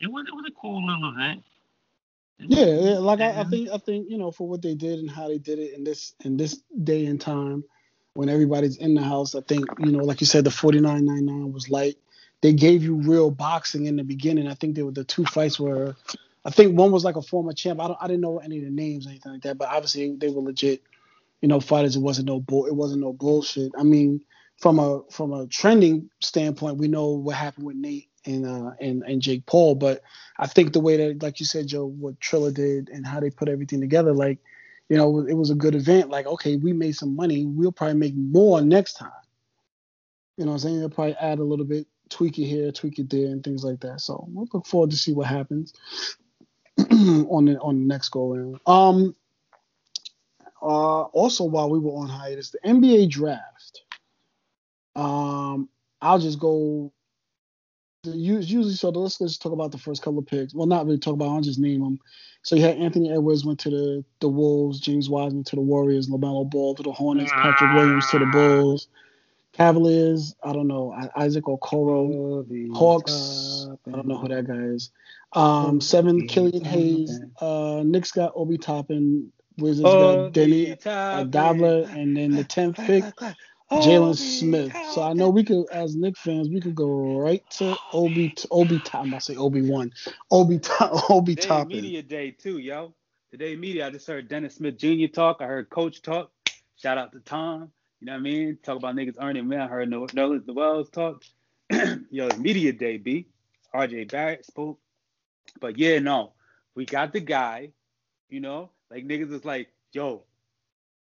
it 0.00 0.10
was 0.10 0.26
it 0.26 0.34
was 0.34 0.44
a 0.46 0.60
cool 0.60 0.86
little 0.86 1.12
event. 1.14 1.42
Yeah, 2.38 2.64
yeah, 2.64 2.98
like 2.98 3.20
I, 3.20 3.40
I 3.40 3.44
think 3.44 3.68
I 3.70 3.78
think 3.78 4.10
you 4.10 4.18
know 4.18 4.30
for 4.30 4.48
what 4.48 4.62
they 4.62 4.74
did 4.74 4.98
and 4.98 5.10
how 5.10 5.28
they 5.28 5.38
did 5.38 5.58
it 5.58 5.74
in 5.74 5.84
this 5.84 6.14
in 6.24 6.36
this 6.36 6.60
day 6.82 7.06
and 7.06 7.20
time 7.20 7.64
when 8.14 8.28
everybody's 8.28 8.76
in 8.76 8.94
the 8.94 9.02
house, 9.02 9.34
I 9.34 9.40
think 9.42 9.66
you 9.78 9.92
know 9.92 10.04
like 10.04 10.20
you 10.20 10.26
said 10.26 10.44
the 10.44 10.50
forty 10.50 10.80
nine 10.80 11.04
ninety 11.04 11.24
nine 11.24 11.52
was 11.52 11.70
light. 11.70 11.96
They 12.40 12.52
gave 12.52 12.82
you 12.82 12.96
real 12.96 13.30
boxing 13.30 13.86
in 13.86 13.94
the 13.94 14.02
beginning. 14.02 14.48
I 14.48 14.54
think 14.54 14.74
they 14.74 14.82
were 14.82 14.90
the 14.90 15.04
two 15.04 15.24
fights 15.24 15.60
were, 15.60 15.94
I 16.44 16.50
think 16.50 16.76
one 16.76 16.90
was 16.90 17.04
like 17.04 17.16
a 17.16 17.22
former 17.22 17.52
champ. 17.52 17.80
I 17.80 17.86
don't 17.88 17.98
I 18.00 18.06
didn't 18.06 18.20
know 18.20 18.38
any 18.38 18.58
of 18.58 18.64
the 18.64 18.70
names 18.70 19.06
or 19.06 19.10
anything 19.10 19.32
like 19.32 19.42
that, 19.42 19.58
but 19.58 19.68
obviously 19.68 20.16
they 20.16 20.28
were 20.28 20.42
legit, 20.42 20.82
you 21.40 21.48
know, 21.48 21.60
fighters. 21.60 21.96
It 21.96 22.00
wasn't 22.00 22.26
no 22.28 22.40
bull. 22.40 22.66
It 22.66 22.74
wasn't 22.74 23.02
no 23.02 23.12
bullshit. 23.12 23.72
I 23.78 23.84
mean, 23.84 24.20
from 24.56 24.78
a 24.78 25.02
from 25.10 25.32
a 25.32 25.46
trending 25.46 26.10
standpoint, 26.20 26.78
we 26.78 26.88
know 26.88 27.10
what 27.10 27.36
happened 27.36 27.66
with 27.66 27.76
Nate 27.76 28.08
and 28.26 28.46
uh 28.46 28.72
and 28.80 29.02
and 29.04 29.22
Jake 29.22 29.46
Paul, 29.46 29.76
but 29.76 30.02
I 30.38 30.46
think 30.48 30.72
the 30.72 30.80
way 30.80 30.96
that, 30.96 31.22
like 31.22 31.38
you 31.38 31.46
said, 31.46 31.68
Joe, 31.68 31.86
what 31.86 32.18
Triller 32.20 32.50
did 32.50 32.88
and 32.88 33.06
how 33.06 33.20
they 33.20 33.30
put 33.30 33.48
everything 33.48 33.80
together, 33.80 34.12
like, 34.12 34.38
you 34.88 34.96
know, 34.96 35.20
it 35.20 35.34
was 35.34 35.50
a 35.50 35.54
good 35.54 35.76
event. 35.76 36.10
Like, 36.10 36.26
okay, 36.26 36.56
we 36.56 36.72
made 36.72 36.96
some 36.96 37.14
money. 37.14 37.46
We'll 37.46 37.72
probably 37.72 37.96
make 37.96 38.16
more 38.16 38.60
next 38.60 38.94
time. 38.94 39.10
You 40.36 40.44
know 40.44 40.52
what 40.52 40.56
I'm 40.56 40.60
saying? 40.60 40.80
They'll 40.80 40.90
probably 40.90 41.14
add 41.16 41.38
a 41.38 41.44
little 41.44 41.66
bit, 41.66 41.86
tweak 42.08 42.38
it 42.38 42.46
here, 42.46 42.72
tweak 42.72 42.98
it 42.98 43.10
there, 43.10 43.26
and 43.26 43.44
things 43.44 43.62
like 43.62 43.80
that. 43.80 44.00
So 44.00 44.26
we'll 44.28 44.48
look 44.52 44.66
forward 44.66 44.90
to 44.90 44.96
see 44.96 45.12
what 45.12 45.28
happens 45.28 45.72
on 47.30 47.44
the 47.46 47.58
on 47.60 47.80
the 47.80 47.86
next 47.86 48.10
go 48.10 48.32
around. 48.32 48.60
Um 48.66 49.16
uh 50.60 51.02
also 51.02 51.44
while 51.44 51.70
we 51.70 51.78
were 51.78 51.92
on 51.92 52.08
hiatus, 52.08 52.50
the 52.50 52.58
NBA 52.64 53.10
draft. 53.10 53.82
Um 54.94 55.68
I'll 56.00 56.18
just 56.18 56.38
go 56.38 56.92
usually 58.04 58.74
so 58.74 58.90
let's 58.90 59.20
let's 59.20 59.38
talk 59.38 59.52
about 59.52 59.70
the 59.70 59.78
first 59.78 60.02
couple 60.02 60.18
of 60.18 60.26
picks. 60.26 60.54
Well, 60.54 60.66
not 60.66 60.86
really 60.86 60.98
talk 60.98 61.14
about. 61.14 61.28
I'll 61.28 61.40
just 61.40 61.58
name 61.58 61.80
them. 61.80 62.00
So 62.42 62.56
you 62.56 62.62
had 62.62 62.76
Anthony 62.78 63.12
Edwards 63.12 63.44
went 63.44 63.60
to 63.60 63.70
the 63.70 64.04
the 64.20 64.28
Wolves, 64.28 64.80
James 64.80 65.08
Wiseman 65.08 65.44
to 65.44 65.56
the 65.56 65.62
Warriors, 65.62 66.08
LaMelo 66.08 66.48
Ball 66.50 66.74
to 66.74 66.82
the 66.82 66.92
Hornets, 66.92 67.30
Patrick 67.32 67.72
Williams 67.74 68.08
to 68.10 68.18
the 68.18 68.26
Bulls, 68.26 68.88
Cavaliers. 69.52 70.34
I 70.42 70.52
don't 70.52 70.66
know 70.66 70.92
Isaac 71.16 71.44
Okoro, 71.44 72.74
Hawks. 72.74 73.68
I 73.86 73.90
don't 73.90 74.08
know 74.08 74.18
who 74.18 74.28
that 74.28 74.46
guy 74.46 74.54
is. 74.54 74.90
Um, 75.34 75.80
seven 75.80 76.26
Killian 76.26 76.64
Hayes. 76.64 77.20
Uh, 77.40 77.82
Knicks 77.84 78.12
got 78.12 78.32
Obi 78.34 78.58
Toppin. 78.58 79.32
Wizards 79.58 79.94
got 79.94 80.32
Denny 80.32 80.74
Gobler, 80.76 81.84
and 81.94 82.16
then 82.16 82.30
the 82.32 82.44
tenth 82.44 82.76
pick 82.76 83.04
Jalen 83.70 84.16
Smith. 84.16 84.72
So 84.92 85.02
I 85.02 85.12
know 85.12 85.28
we 85.28 85.44
could, 85.44 85.66
as 85.70 85.94
Knick 85.94 86.16
fans, 86.18 86.48
we 86.48 86.60
could 86.60 86.74
go 86.74 87.18
right 87.18 87.48
to 87.52 87.76
Obi 87.92 88.30
to 88.30 88.48
Obi 88.50 88.78
Top. 88.80 89.06
I 89.14 89.18
say 89.18 89.36
Obi 89.36 89.62
one, 89.62 89.92
Obi 90.30 90.58
Top, 90.58 91.10
Obi 91.10 91.34
Today 91.34 91.48
Toppin. 91.48 91.68
media 91.68 92.02
day 92.02 92.30
too, 92.30 92.58
yo. 92.58 92.94
Today 93.30 93.56
media. 93.56 93.86
I 93.86 93.90
just 93.90 94.06
heard 94.06 94.28
Dennis 94.28 94.56
Smith 94.56 94.76
Jr. 94.76 95.06
talk. 95.12 95.38
I 95.40 95.46
heard 95.46 95.70
Coach 95.70 96.02
talk. 96.02 96.30
Shout 96.76 96.98
out 96.98 97.12
to 97.12 97.20
Tom. 97.20 97.70
You 98.00 98.06
know 98.06 98.12
what 98.12 98.18
I 98.18 98.22
mean? 98.22 98.58
Talk 98.62 98.76
about 98.78 98.94
niggas 98.96 99.16
earning 99.20 99.48
man. 99.48 99.60
I 99.60 99.66
heard 99.68 99.88
No- 99.88 100.08
Nolan 100.12 100.44
Wells 100.48 100.90
talk. 100.90 101.22
yo, 101.70 102.26
it's 102.26 102.38
media 102.38 102.72
day, 102.72 102.96
B. 102.98 103.26
RJ 103.74 104.10
Barrett 104.10 104.44
spoke. 104.44 104.78
But 105.60 105.78
yeah, 105.78 105.98
no, 105.98 106.32
we 106.74 106.84
got 106.84 107.12
the 107.12 107.20
guy. 107.20 107.70
You 108.28 108.40
know, 108.40 108.70
like 108.90 109.06
niggas 109.06 109.32
is 109.32 109.44
like, 109.44 109.68
yo, 109.92 110.24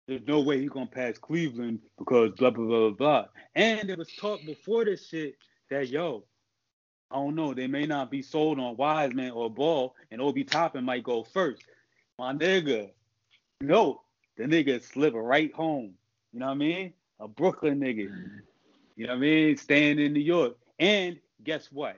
there's 0.07 0.27
no 0.27 0.41
way 0.41 0.59
he's 0.59 0.69
gonna 0.69 0.87
pass 0.87 1.17
Cleveland 1.17 1.79
because 1.97 2.31
blah 2.31 2.49
blah 2.49 2.65
blah 2.65 2.89
blah. 2.89 3.25
And 3.55 3.89
it 3.89 3.97
was 3.97 4.11
talk 4.13 4.39
before 4.45 4.85
this 4.85 5.07
shit 5.07 5.35
that 5.69 5.87
yo, 5.87 6.25
I 7.09 7.15
don't 7.15 7.35
know, 7.35 7.53
they 7.53 7.67
may 7.67 7.85
not 7.85 8.11
be 8.11 8.21
sold 8.21 8.59
on 8.59 8.77
Wiseman 8.77 9.31
or 9.31 9.49
Ball, 9.49 9.95
and 10.11 10.21
Obi 10.21 10.43
Toppin 10.43 10.83
might 10.83 11.03
go 11.03 11.23
first. 11.23 11.63
My 12.17 12.33
nigga, 12.33 12.91
no, 13.61 14.01
the 14.37 14.43
nigga 14.43 14.81
slip 14.81 15.13
right 15.13 15.53
home. 15.53 15.93
You 16.31 16.39
know 16.39 16.47
what 16.47 16.53
I 16.53 16.55
mean? 16.55 16.93
A 17.19 17.27
Brooklyn 17.27 17.79
nigga. 17.79 18.09
You 18.95 19.07
know 19.07 19.13
what 19.13 19.17
I 19.17 19.19
mean? 19.19 19.57
Staying 19.57 19.99
in 19.99 20.13
New 20.13 20.21
York. 20.21 20.57
And 20.79 21.19
guess 21.43 21.71
what? 21.71 21.97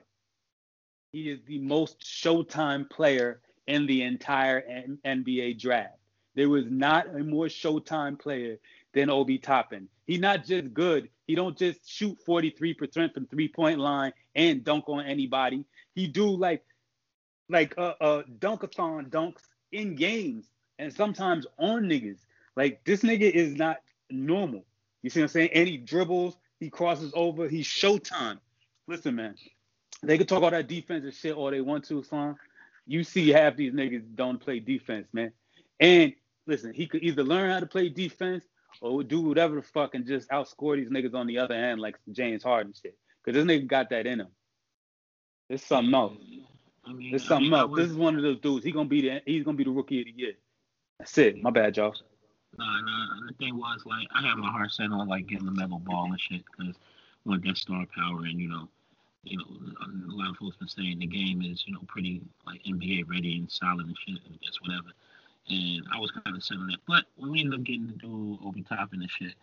He 1.14 1.30
is 1.30 1.38
the 1.46 1.60
most 1.60 2.00
Showtime 2.00 2.90
player 2.90 3.40
in 3.68 3.86
the 3.86 4.02
entire 4.02 4.58
N- 4.62 4.98
NBA 5.04 5.60
draft. 5.60 5.94
There 6.34 6.48
was 6.48 6.64
not 6.68 7.06
a 7.06 7.20
more 7.20 7.46
Showtime 7.46 8.18
player 8.18 8.56
than 8.94 9.10
Obi 9.10 9.38
Toppin. 9.38 9.88
He 10.08 10.18
not 10.18 10.44
just 10.44 10.74
good. 10.74 11.08
He 11.28 11.36
don't 11.36 11.56
just 11.56 11.88
shoot 11.88 12.18
43% 12.26 13.14
from 13.14 13.26
three 13.26 13.46
point 13.46 13.78
line 13.78 14.12
and 14.34 14.64
dunk 14.64 14.88
on 14.88 15.06
anybody. 15.06 15.64
He 15.94 16.08
do 16.08 16.28
like 16.30 16.64
like 17.48 17.74
uh, 17.78 17.94
uh 18.00 18.22
dunkathon 18.40 19.08
dunks 19.08 19.42
in 19.70 19.94
games 19.94 20.50
and 20.80 20.92
sometimes 20.92 21.46
on 21.60 21.84
niggas. 21.84 22.18
Like 22.56 22.82
this 22.84 23.02
nigga 23.02 23.30
is 23.30 23.54
not 23.54 23.76
normal. 24.10 24.64
You 25.02 25.10
see 25.10 25.20
what 25.20 25.26
I'm 25.26 25.28
saying? 25.28 25.50
And 25.54 25.68
he 25.68 25.76
dribbles, 25.76 26.36
he 26.58 26.70
crosses 26.70 27.12
over, 27.14 27.48
he's 27.48 27.68
showtime. 27.68 28.40
Listen, 28.88 29.14
man, 29.14 29.36
they 30.06 30.18
can 30.18 30.26
talk 30.26 30.42
all 30.42 30.50
that 30.50 30.68
defensive 30.68 31.14
shit 31.14 31.34
all 31.34 31.50
they 31.50 31.60
want 31.60 31.84
to, 31.86 32.02
son. 32.02 32.36
You 32.86 33.04
see 33.04 33.30
half 33.30 33.56
these 33.56 33.72
niggas 33.72 34.14
don't 34.14 34.38
play 34.38 34.60
defense, 34.60 35.08
man. 35.12 35.32
And 35.80 36.14
listen, 36.46 36.72
he 36.74 36.86
could 36.86 37.02
either 37.02 37.22
learn 37.24 37.50
how 37.50 37.60
to 37.60 37.66
play 37.66 37.88
defense 37.88 38.44
or 38.80 39.02
do 39.02 39.20
whatever 39.22 39.56
the 39.56 39.62
fuck 39.62 39.94
and 39.94 40.06
just 40.06 40.28
outscore 40.30 40.76
these 40.76 40.90
niggas 40.90 41.14
on 41.14 41.26
the 41.26 41.38
other 41.38 41.54
end 41.54 41.80
like 41.80 41.96
James 42.12 42.42
Harden 42.42 42.74
shit. 42.80 42.96
Cause 43.24 43.34
this 43.34 43.44
nigga 43.44 43.66
got 43.66 43.90
that 43.90 44.06
in 44.06 44.20
him. 44.20 44.28
It's 45.48 45.64
something 45.64 45.94
else. 45.94 46.14
I 46.86 46.92
mean, 46.92 47.14
I 47.14 47.18
something 47.18 47.44
mean, 47.50 47.54
else. 47.54 47.70
was- 47.70 47.80
This 47.80 47.90
is 47.90 47.96
one 47.96 48.16
of 48.16 48.22
those 48.22 48.40
dudes. 48.40 48.64
He 48.64 48.72
gonna 48.72 48.88
be 48.88 49.00
the 49.02 49.22
he's 49.24 49.44
gonna 49.44 49.56
be 49.56 49.64
the 49.64 49.70
rookie 49.70 50.00
of 50.00 50.06
the 50.06 50.12
year. 50.14 50.32
That's 50.98 51.16
it. 51.18 51.42
My 51.42 51.50
bad, 51.50 51.76
y'all. 51.76 51.94
Nah, 52.58 52.80
nah. 52.82 53.16
and 53.18 53.28
The 53.28 53.34
thing 53.34 53.56
was, 53.56 53.82
like, 53.84 54.06
I 54.14 54.22
had 54.22 54.36
my 54.36 54.50
heart 54.50 54.70
set 54.72 54.90
on 54.90 55.08
like 55.08 55.26
getting 55.26 55.46
the 55.46 55.52
Melo 55.52 55.78
Ball 55.78 56.06
and 56.06 56.20
shit 56.20 56.42
because 56.44 56.76
I 56.76 57.28
want 57.28 57.44
that 57.44 57.56
star 57.56 57.84
power, 57.96 58.24
and 58.24 58.38
you 58.38 58.48
know, 58.48 58.68
you 59.24 59.38
know, 59.38 59.44
a 59.44 60.16
lot 60.16 60.30
of 60.30 60.36
folks 60.36 60.56
been 60.56 60.68
saying 60.68 60.98
the 60.98 61.06
game 61.06 61.42
is, 61.42 61.64
you 61.66 61.72
know, 61.72 61.80
pretty 61.86 62.22
like 62.46 62.62
NBA 62.64 63.08
ready 63.08 63.38
and 63.38 63.50
solid 63.50 63.86
and 63.86 63.96
shit, 64.06 64.18
and 64.26 64.38
just 64.42 64.60
whatever. 64.62 64.88
And 65.48 65.84
I 65.92 65.98
was 65.98 66.10
kind 66.10 66.36
of 66.36 66.42
set 66.42 66.56
on 66.56 66.68
that, 66.68 66.78
but 66.86 67.04
when 67.16 67.32
we 67.32 67.40
ended 67.40 67.60
up 67.60 67.64
getting 67.66 67.88
to 67.88 67.94
do 67.94 68.38
Obi 68.44 68.62
Toppin 68.62 69.00
and 69.00 69.02
the 69.02 69.08
shit, 69.08 69.34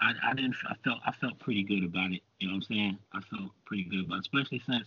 I, 0.00 0.12
I 0.24 0.34
didn't. 0.34 0.56
I 0.68 0.74
felt 0.82 1.00
I 1.06 1.12
felt 1.12 1.38
pretty 1.38 1.62
good 1.62 1.84
about 1.84 2.12
it. 2.12 2.22
You 2.38 2.48
know 2.48 2.54
what 2.54 2.64
I'm 2.70 2.74
saying? 2.74 2.98
I 3.12 3.20
felt 3.20 3.50
pretty 3.66 3.84
good 3.84 4.06
about, 4.06 4.18
it, 4.18 4.20
especially 4.20 4.62
since 4.66 4.86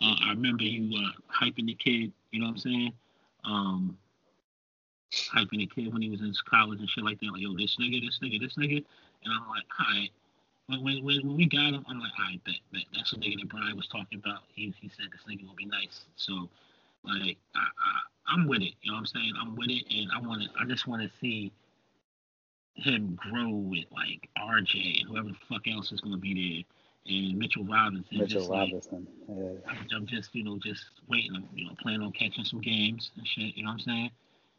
uh, 0.00 0.14
I 0.22 0.30
remember 0.30 0.64
you 0.64 0.96
uh, 0.96 1.10
hyping 1.32 1.66
the 1.66 1.74
kid. 1.74 2.12
You 2.30 2.40
know 2.40 2.46
what 2.46 2.52
I'm 2.52 2.58
saying? 2.58 2.92
Um, 3.44 3.98
hyping 5.12 5.58
the 5.58 5.66
kid 5.66 5.92
when 5.92 6.02
he 6.02 6.10
was 6.10 6.20
in 6.20 6.32
college 6.48 6.80
and 6.80 6.88
shit 6.88 7.04
like 7.04 7.20
that. 7.20 7.32
Like, 7.32 7.42
yo, 7.42 7.56
this 7.56 7.76
nigga, 7.80 8.04
this 8.04 8.18
nigga, 8.22 8.40
this 8.40 8.54
nigga. 8.54 8.84
And 9.24 9.34
I'm 9.34 9.48
like, 9.48 9.64
all 9.78 9.86
right. 9.94 10.10
When, 10.66 10.82
when, 10.82 11.04
when 11.04 11.26
when 11.26 11.36
we 11.36 11.46
got 11.46 11.74
him, 11.74 11.84
I'm 11.88 12.00
like, 12.00 12.12
all 12.18 12.24
right, 12.26 12.44
bet, 12.44 12.54
bet. 12.72 12.82
That's 12.94 13.10
the 13.10 13.18
nigga 13.18 13.40
that 13.40 13.48
Brian 13.48 13.76
was 13.76 13.86
talking 13.88 14.18
about. 14.18 14.40
He, 14.54 14.74
he 14.80 14.88
said 14.88 15.06
this 15.12 15.20
nigga 15.28 15.46
will 15.46 15.54
be 15.54 15.66
nice. 15.66 16.04
So, 16.16 16.48
like, 17.04 17.36
I, 17.54 17.60
I, 17.60 18.32
I'm 18.32 18.48
with 18.48 18.62
it. 18.62 18.72
You 18.80 18.90
know 18.90 18.94
what 18.94 19.00
I'm 19.00 19.06
saying? 19.06 19.32
I'm 19.40 19.56
with 19.56 19.68
it. 19.68 19.84
And 19.94 20.10
I 20.14 20.26
want 20.26 20.42
to, 20.42 20.48
I 20.58 20.64
just 20.64 20.86
want 20.86 21.02
to 21.02 21.10
see 21.20 21.52
him 22.76 23.18
grow 23.30 23.50
with, 23.50 23.84
like, 23.92 24.28
RJ 24.38 25.00
and 25.00 25.08
whoever 25.08 25.28
the 25.28 25.36
fuck 25.48 25.68
else 25.68 25.92
is 25.92 26.00
going 26.00 26.14
to 26.14 26.20
be 26.20 26.32
there. 26.34 27.14
And 27.14 27.38
Mitchell 27.38 27.64
Robinson. 27.64 28.18
Mitchell 28.18 28.40
just, 28.40 28.48
like, 28.50 28.72
Robinson. 28.72 29.06
Yeah. 29.28 29.70
I'm, 29.70 29.86
I'm 29.94 30.06
just, 30.06 30.34
you 30.34 30.44
know, 30.44 30.58
just 30.64 30.82
waiting, 31.08 31.46
you 31.54 31.66
know, 31.66 31.74
planning 31.82 32.00
on 32.00 32.12
catching 32.12 32.44
some 32.44 32.62
games 32.62 33.10
and 33.18 33.26
shit. 33.26 33.54
You 33.54 33.64
know 33.64 33.70
what 33.70 33.74
I'm 33.74 33.80
saying? 33.80 34.10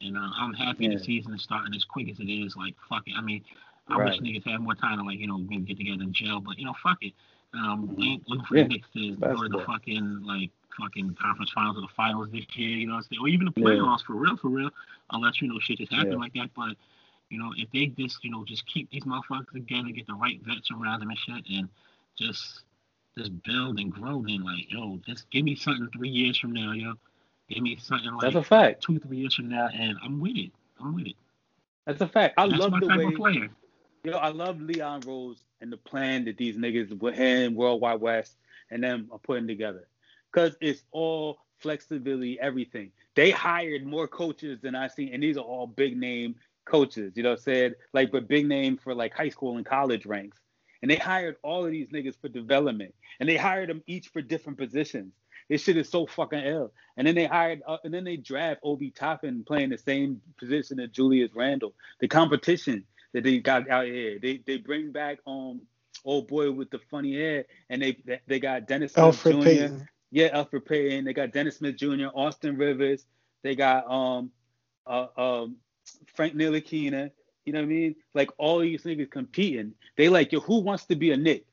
And 0.01 0.17
uh, 0.17 0.29
I'm 0.37 0.53
happy 0.53 0.85
Yeah. 0.85 0.97
the 0.97 1.03
season 1.03 1.33
is 1.33 1.41
starting 1.41 1.73
as 1.73 1.83
quick 1.83 2.09
as 2.09 2.19
it 2.19 2.29
is. 2.29 2.55
Like, 2.55 2.75
fuck 2.87 3.07
it. 3.07 3.13
I 3.17 3.21
mean, 3.21 3.43
I 3.87 3.97
Right. 3.97 4.05
wish 4.05 4.19
niggas 4.19 4.49
had 4.49 4.61
more 4.61 4.75
time 4.75 4.97
to, 4.97 5.03
like, 5.03 5.19
you 5.19 5.27
know, 5.27 5.37
maybe 5.37 5.63
get 5.63 5.77
together 5.77 6.03
in 6.03 6.13
jail, 6.13 6.39
but, 6.39 6.57
you 6.57 6.65
know, 6.65 6.73
fuck 6.81 6.97
it. 7.03 7.13
Um, 7.53 7.95
we 7.95 8.07
ain't 8.09 8.27
looking 8.27 8.45
for 8.45 8.55
Yeah. 8.55 8.63
the 8.63 8.69
Knicks 8.69 8.89
to 8.93 9.15
go 9.15 9.43
to 9.43 9.49
the 9.49 9.63
fucking, 9.65 10.23
like, 10.23 10.51
fucking 10.77 11.15
conference 11.15 11.51
finals 11.51 11.77
or 11.77 11.81
the 11.81 11.93
finals 11.95 12.29
this 12.31 12.45
year, 12.55 12.69
you 12.69 12.87
know 12.87 12.93
what 12.95 12.97
I'm 12.97 13.03
saying? 13.03 13.21
Or 13.21 13.27
even 13.27 13.45
the 13.45 13.53
Yeah. 13.55 13.67
playoffs 13.67 14.03
for 14.03 14.13
real, 14.15 14.35
for 14.37 14.49
real, 14.49 14.71
unless, 15.11 15.41
you 15.41 15.47
know, 15.47 15.59
shit 15.59 15.77
just 15.77 15.93
happen 15.93 16.13
Yeah. 16.13 16.17
like 16.17 16.33
that. 16.33 16.49
But, 16.55 16.75
you 17.29 17.39
know, 17.39 17.53
if 17.55 17.69
they 17.71 17.85
just, 17.87 18.23
you 18.23 18.31
know, 18.31 18.43
just 18.43 18.65
keep 18.65 18.89
these 18.89 19.03
motherfuckers 19.03 19.51
together, 19.51 19.89
get 19.89 20.07
the 20.07 20.15
right 20.15 20.41
vets 20.43 20.71
around 20.71 20.99
them 20.99 21.09
and 21.09 21.19
shit, 21.19 21.45
and 21.49 21.69
just 22.17 22.63
just 23.17 23.31
build 23.43 23.79
and 23.79 23.93
grow, 23.93 24.21
then 24.23 24.43
like, 24.43 24.69
yo, 24.69 24.99
just 25.05 25.29
give 25.29 25.45
me 25.45 25.55
something 25.55 25.87
three 25.95 26.09
years 26.09 26.37
from 26.37 26.51
now, 26.51 26.73
yo. 26.73 26.95
Give 27.49 27.63
me 27.63 27.77
something 27.77 28.11
like 28.11 28.21
That's 28.21 28.35
a 28.35 28.43
fact. 28.43 28.83
two, 28.83 28.99
three 28.99 29.17
years 29.17 29.35
from 29.35 29.47
now, 29.47 29.69
and 29.73 29.97
I'm 30.03 30.19
with 30.19 30.35
it. 30.35 30.51
I'm 30.81 30.93
with 30.93 31.07
it. 31.07 31.15
That's 31.85 32.01
a 32.01 32.07
fact. 32.07 32.33
I 32.37 32.45
That's 32.47 32.59
love 32.59 32.71
my 32.71 32.79
the 32.81 32.87
way 32.87 33.15
player. 33.15 33.49
Yo, 34.05 34.11
I 34.17 34.29
love 34.29 34.61
Leon 34.61 35.01
Rose 35.07 35.43
and 35.61 35.73
the 35.73 35.77
plan 35.77 36.25
that 36.25 36.37
these 36.37 36.55
niggas 36.55 36.95
with 36.99 37.15
him, 37.15 37.55
World 37.55 37.81
Wide 37.81 37.99
Wes, 37.99 38.35
and 38.69 38.83
them 38.83 39.09
are 39.11 39.17
putting 39.17 39.47
together. 39.47 39.87
Cause 40.31 40.55
it's 40.61 40.83
all 40.91 41.39
flexibility, 41.57 42.39
everything. 42.39 42.91
They 43.15 43.31
hired 43.31 43.83
more 43.83 44.07
coaches 44.07 44.59
than 44.61 44.75
I've 44.75 44.91
seen, 44.91 45.11
and 45.11 45.23
these 45.23 45.37
are 45.37 45.43
all 45.43 45.65
big 45.65 45.97
name 45.97 46.35
coaches. 46.65 47.13
You 47.15 47.23
know 47.23 47.31
what 47.31 47.39
I'm 47.39 47.43
saying? 47.45 47.73
Like, 47.93 48.11
but 48.11 48.27
big 48.27 48.47
name 48.47 48.77
for 48.77 48.93
like 48.93 49.11
high 49.11 49.29
school 49.29 49.57
and 49.57 49.65
college 49.65 50.05
ranks. 50.05 50.37
And 50.83 50.91
they 50.91 50.97
hired 50.97 51.37
all 51.41 51.65
of 51.65 51.71
these 51.71 51.89
niggas 51.89 52.21
for 52.21 52.29
development, 52.29 52.93
and 53.19 53.27
they 53.27 53.37
hired 53.37 53.69
them 53.69 53.81
each 53.87 54.09
for 54.09 54.21
different 54.21 54.59
positions. 54.59 55.13
This 55.49 55.63
shit 55.63 55.77
is 55.77 55.89
so 55.89 56.05
fucking 56.05 56.43
ill. 56.43 56.73
And 56.97 57.07
then 57.07 57.15
they 57.15 57.25
hired, 57.25 57.63
uh, 57.67 57.77
and 57.83 57.91
then 57.91 58.03
they 58.03 58.17
draft 58.17 58.59
Obi 58.63 58.91
Toppin 58.91 59.43
playing 59.43 59.71
the 59.71 59.79
same 59.79 60.21
position 60.37 60.79
as 60.79 60.89
Julius 60.89 61.31
Randle. 61.33 61.73
The 62.01 62.07
competition 62.07 62.83
that 63.15 63.23
they 63.23 63.39
got 63.39 63.69
out 63.69 63.85
here. 63.85 64.19
They 64.19 64.41
they 64.45 64.57
bring 64.57 64.91
back 64.91 65.19
um 65.25 65.61
old 66.03 66.27
boy 66.27 66.51
with 66.51 66.69
the 66.69 66.79
funny 66.91 67.15
hair, 67.15 67.45
and 67.69 67.81
they 67.81 67.97
they, 68.27 68.39
got 68.39 68.67
Dennis 68.67 68.93
Smith 68.93 69.05
Elfrid 69.05 69.31
Jr. 69.31 69.43
Payton. 69.43 69.87
Yeah, 70.11 70.35
Elfrid 70.35 70.65
Payton. 70.65 71.05
They 71.05 71.13
got 71.13 71.31
Dennis 71.31 71.57
Smith 71.57 71.77
Jr., 71.77 72.07
Austin 72.13 72.57
Rivers. 72.57 73.05
They 73.41 73.55
got 73.55 73.89
um 73.89 74.31
uh 74.85 75.07
um 75.15 75.55
Frank 76.13 76.35
Ntilikina. 76.35 77.11
You 77.45 77.53
know 77.53 77.59
what 77.59 77.65
I 77.65 77.69
mean? 77.69 77.95
Like 78.13 78.31
all 78.37 78.59
these 78.59 78.83
niggas 78.83 79.09
competing. 79.09 79.75
They 79.95 80.09
like 80.09 80.33
yo, 80.33 80.41
who 80.41 80.59
wants 80.59 80.83
to 80.87 80.95
be 80.97 81.11
a 81.11 81.17
Knick? 81.17 81.45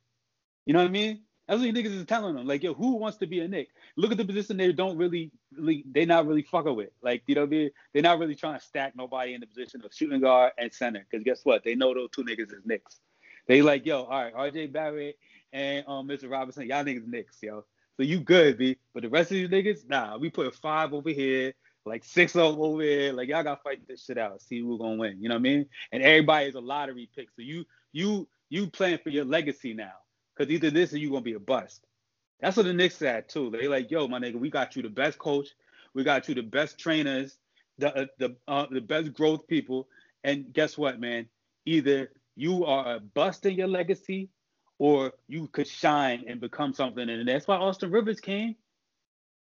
You 0.66 0.72
know 0.72 0.80
what 0.80 0.88
I 0.88 0.90
mean? 0.90 1.20
That's 1.46 1.60
what 1.60 1.72
these 1.72 1.74
niggas 1.74 1.96
is 1.96 2.06
telling 2.06 2.34
them. 2.34 2.48
Like 2.48 2.64
yo, 2.64 2.74
who 2.74 2.96
wants 2.96 3.18
to 3.18 3.28
be 3.28 3.38
a 3.38 3.46
Knick? 3.46 3.68
Look 3.97 4.12
at 4.12 4.18
the 4.18 4.24
position 4.24 4.57
they 4.57 4.72
don't 4.72 4.97
really, 4.97 5.30
really 5.57 5.84
they 5.90 6.05
not 6.05 6.26
really 6.26 6.43
fucking 6.43 6.74
with. 6.74 6.90
Like 7.03 7.22
you 7.26 7.34
know 7.34 7.47
mean? 7.47 7.70
They're 7.93 8.03
not 8.03 8.18
really 8.18 8.34
trying 8.34 8.59
to 8.59 8.64
stack 8.64 8.95
nobody 8.97 9.34
in 9.34 9.40
the 9.40 9.47
position 9.47 9.82
of 9.84 9.93
shooting 9.93 10.20
guard 10.20 10.53
and 10.59 10.72
center. 10.72 11.07
Because 11.09 11.24
guess 11.24 11.40
what? 11.45 11.64
They 11.64 11.74
know 11.74 11.93
those 11.95 12.11
two 12.11 12.24
niggas 12.24 12.53
is 12.53 12.62
Knicks. 12.64 13.01
They 13.47 13.62
like 13.62 13.84
yo, 13.86 14.05
all 14.05 14.22
right, 14.24 14.34
RJ 14.34 14.72
Barrett 14.72 15.18
and 15.53 15.84
um 15.86 16.09
Mr. 16.09 16.30
Robinson, 16.30 16.66
y'all 16.66 16.84
niggas 16.84 17.07
Knicks, 17.07 17.38
yo. 17.43 17.64
So 17.97 18.03
you 18.05 18.20
good, 18.20 18.57
B. 18.59 18.76
But 18.95 19.03
the 19.03 19.11
rest 19.11 19.30
of 19.30 19.36
these 19.36 19.49
niggas, 19.49 19.88
nah, 19.88 20.16
we 20.16 20.30
put 20.30 20.55
five 20.55 20.95
over 20.95 21.11
here, 21.11 21.53
like 21.84 22.05
six 22.05 22.34
over 22.34 22.82
here. 22.82 23.12
Like 23.12 23.28
y'all 23.28 23.43
gotta 23.43 23.61
fight 23.62 23.86
this 23.86 24.05
shit 24.05 24.18
out, 24.18 24.40
see 24.40 24.61
who's 24.61 24.80
gonna 24.80 24.97
win. 24.97 25.18
You 25.20 25.28
know 25.28 25.34
what 25.34 25.40
I 25.40 25.43
mean? 25.43 25.66
And 25.93 26.03
everybody 26.03 26.47
is 26.47 26.55
a 26.55 26.61
lottery 26.61 27.11
pick. 27.14 27.28
So 27.36 27.43
you 27.43 27.64
you 27.93 28.26
you 28.49 28.68
playing 28.68 28.99
for 28.99 29.11
your 29.11 29.24
legacy 29.24 29.74
now. 29.74 29.93
Cause 30.38 30.49
either 30.49 30.70
this 30.70 30.95
or 30.95 30.99
you 30.99 31.11
gonna 31.11 31.20
be 31.20 31.34
a 31.34 31.40
bust. 31.40 31.86
That's 32.43 32.57
what 32.57 32.66
the 32.66 32.74
Knicks 32.74 32.97
said 32.97 33.28
too. 33.28 33.51
They 33.51 33.68
like, 33.68 33.90
yo, 33.90 34.09
my 34.09 34.18
nigga, 34.18 34.34
we 34.34 34.51
got 34.51 34.74
you 34.76 34.82
the 34.82 34.90
best 34.90 35.18
coach, 35.18 35.49
we 35.95 36.03
got 36.03 36.28
you 36.28 36.34
the 36.34 36.43
best 36.43 36.76
trainers, 36.78 37.38
the 37.78 37.97
uh, 37.97 38.07
the 38.18 38.36
uh, 38.49 38.66
the 38.70 38.80
best 38.80 39.14
growth 39.14 39.47
people, 39.47 39.88
and 40.24 40.53
guess 40.53 40.76
what, 40.76 41.01
man? 41.01 41.28
Either 41.64 42.11
you 42.34 42.64
are 42.64 42.97
a 42.97 43.01
bust 43.01 43.47
in 43.47 43.55
your 43.55 43.68
legacy, 43.68 44.28
or 44.78 45.12
you 45.28 45.47
could 45.47 45.68
shine 45.68 46.24
and 46.26 46.40
become 46.40 46.72
something. 46.72 47.09
And 47.09 47.28
that's 47.28 47.47
why 47.47 47.57
Austin 47.57 47.93
Rivers 47.93 48.18
came. 48.18 48.57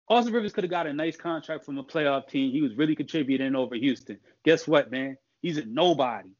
Austin 0.08 0.32
Rivers 0.32 0.54
could 0.54 0.64
have 0.64 0.70
got 0.70 0.86
a 0.86 0.92
nice 0.94 1.18
contract 1.18 1.66
from 1.66 1.76
a 1.76 1.84
playoff 1.84 2.28
team. 2.28 2.50
He 2.50 2.62
was 2.62 2.74
really 2.74 2.96
contributing 2.96 3.54
over 3.54 3.74
Houston. 3.74 4.18
Guess 4.46 4.66
what, 4.66 4.90
man? 4.90 5.18
He's 5.42 5.58
a 5.58 5.66
nobody. 5.66 6.30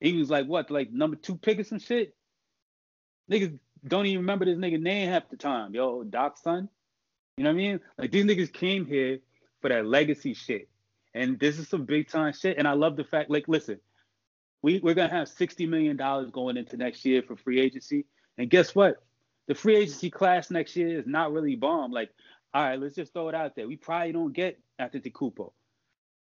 He 0.00 0.14
was 0.14 0.30
like 0.30 0.46
what, 0.46 0.70
like 0.70 0.90
number 0.90 1.16
two 1.16 1.36
pick 1.36 1.58
or 1.58 1.64
some 1.64 1.78
shit. 1.78 2.14
Niggas 3.30 3.58
don't 3.86 4.06
even 4.06 4.20
remember 4.20 4.44
this 4.44 4.58
nigga 4.58 4.80
name 4.80 5.08
half 5.08 5.28
the 5.28 5.36
time. 5.36 5.74
Yo, 5.74 6.04
Doc's 6.04 6.42
son. 6.42 6.68
You 7.36 7.44
know 7.44 7.50
what 7.50 7.54
I 7.54 7.56
mean? 7.56 7.80
Like 7.98 8.12
these 8.12 8.24
niggas 8.24 8.52
came 8.52 8.86
here 8.86 9.18
for 9.60 9.68
that 9.68 9.86
legacy 9.86 10.34
shit. 10.34 10.68
And 11.14 11.38
this 11.38 11.58
is 11.58 11.68
some 11.68 11.84
big 11.84 12.08
time 12.08 12.32
shit. 12.32 12.58
And 12.58 12.66
I 12.66 12.72
love 12.72 12.96
the 12.96 13.04
fact, 13.04 13.30
like, 13.30 13.46
listen, 13.46 13.78
we, 14.62 14.80
we're 14.80 14.94
gonna 14.94 15.12
have 15.12 15.28
$60 15.28 15.68
million 15.68 15.96
going 15.96 16.56
into 16.56 16.76
next 16.76 17.04
year 17.04 17.22
for 17.22 17.36
free 17.36 17.60
agency. 17.60 18.06
And 18.38 18.50
guess 18.50 18.74
what? 18.74 18.96
The 19.46 19.54
free 19.54 19.76
agency 19.76 20.10
class 20.10 20.50
next 20.50 20.74
year 20.74 20.98
is 20.98 21.06
not 21.06 21.32
really 21.32 21.54
bomb. 21.54 21.92
Like, 21.92 22.10
all 22.52 22.64
right, 22.64 22.80
let's 22.80 22.94
just 22.94 23.12
throw 23.12 23.28
it 23.28 23.34
out 23.34 23.54
there. 23.56 23.68
We 23.68 23.76
probably 23.76 24.12
don't 24.12 24.32
get 24.32 24.58
Antetokounmpo. 24.80 25.52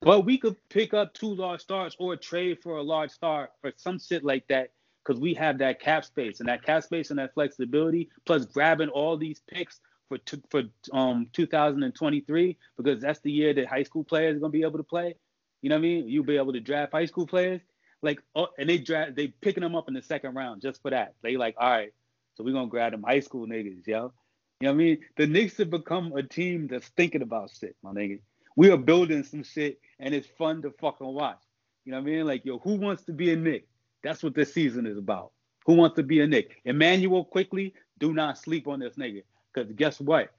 But 0.03 0.25
we 0.25 0.39
could 0.39 0.57
pick 0.69 0.95
up 0.95 1.13
two 1.13 1.35
large 1.35 1.61
stars 1.61 1.95
or 1.99 2.17
trade 2.17 2.59
for 2.63 2.77
a 2.77 2.83
large 2.83 3.11
star 3.11 3.51
or 3.63 3.73
some 3.77 3.99
shit 3.99 4.25
like 4.25 4.47
that 4.49 4.71
because 5.11 5.21
we 5.21 5.35
have 5.35 5.59
that 5.59 5.81
cap 5.81 6.05
space 6.05 6.39
and 6.39 6.49
that 6.49 6.65
cap 6.65 6.85
space 6.85 7.11
and 7.11 7.19
that 7.19 7.35
flexibility, 7.35 8.09
plus 8.27 8.45
grabbing 8.45 8.89
all 8.91 9.17
these 9.17 9.41
picks 9.41 9.81
for 10.09 10.19
t- 10.19 10.41
for 10.51 10.63
um 10.93 11.27
2023 11.33 12.57
because 12.77 13.01
that's 13.01 13.19
the 13.19 13.33
year 13.33 13.53
that 13.53 13.67
high 13.67 13.83
school 13.83 14.05
players 14.05 14.37
are 14.37 14.39
gonna 14.39 14.53
be 14.53 14.63
able 14.63 14.79
to 14.79 14.85
play. 14.85 15.17
You 15.63 15.69
know 15.69 15.75
what 15.75 15.81
I 15.81 15.83
mean? 15.83 16.09
You'll 16.09 16.23
be 16.23 16.37
able 16.37 16.53
to 16.53 16.61
draft 16.61 16.93
high 16.93 17.07
school 17.07 17.27
players. 17.27 17.61
Like, 18.03 18.23
oh, 18.37 18.47
and 18.57 18.69
they 18.69 18.79
draft, 18.79 19.17
they 19.17 19.27
picking 19.27 19.65
them 19.65 19.75
up 19.75 19.89
in 19.89 19.95
the 19.95 20.03
second 20.03 20.35
round 20.37 20.63
just 20.63 20.81
for 20.81 20.93
that. 20.93 21.15
They 21.23 21.37
like, 21.37 21.57
all 21.59 21.69
right, 21.69 21.93
so 22.37 22.45
we're 22.45 22.55
gonna 22.55 22.69
grab 22.69 22.93
them 22.93 23.03
high 23.03 23.21
school 23.21 23.49
niggas, 23.49 23.89
yo. 23.89 24.13
You 24.61 24.69
know 24.69 24.71
what 24.71 24.75
I 24.75 24.75
mean? 24.75 24.99
The 25.17 25.27
Knicks 25.27 25.57
have 25.57 25.71
become 25.71 26.13
a 26.13 26.23
team 26.23 26.69
that's 26.69 26.87
thinking 26.91 27.23
about 27.23 27.51
shit, 27.51 27.75
my 27.83 27.91
nigga. 27.91 28.21
We 28.55 28.71
are 28.71 28.77
building 28.77 29.25
some 29.25 29.43
shit, 29.43 29.81
and 29.99 30.15
it's 30.15 30.29
fun 30.39 30.63
to 30.63 30.71
fucking 30.81 31.07
watch. 31.07 31.43
You 31.85 31.93
know 31.93 31.99
what 31.99 32.09
I 32.09 32.13
mean? 32.13 32.27
Like, 32.27 32.45
yo, 32.45 32.59
who 32.61 32.75
wants 32.75 33.03
to 33.07 33.13
be 33.13 33.33
a 33.33 33.37
Knick? 33.37 33.67
That's 34.03 34.23
what 34.23 34.35
this 34.35 34.53
season 34.53 34.87
is 34.87 34.99
about. 34.99 35.33
Who 35.67 35.75
wants 35.75 35.97
to 35.97 36.03
be 36.03 36.21
a 36.21 36.27
Knick? 36.27 36.61
Immanuel 36.65 37.25
Quickley, 37.25 37.75
do 37.99 38.13
not 38.13 38.39
sleep 38.39 38.67
on 38.67 38.81
this 38.81 38.95
nigga. 38.97 39.23
Because 39.53 39.71
guess 39.73 40.01
what? 40.01 40.33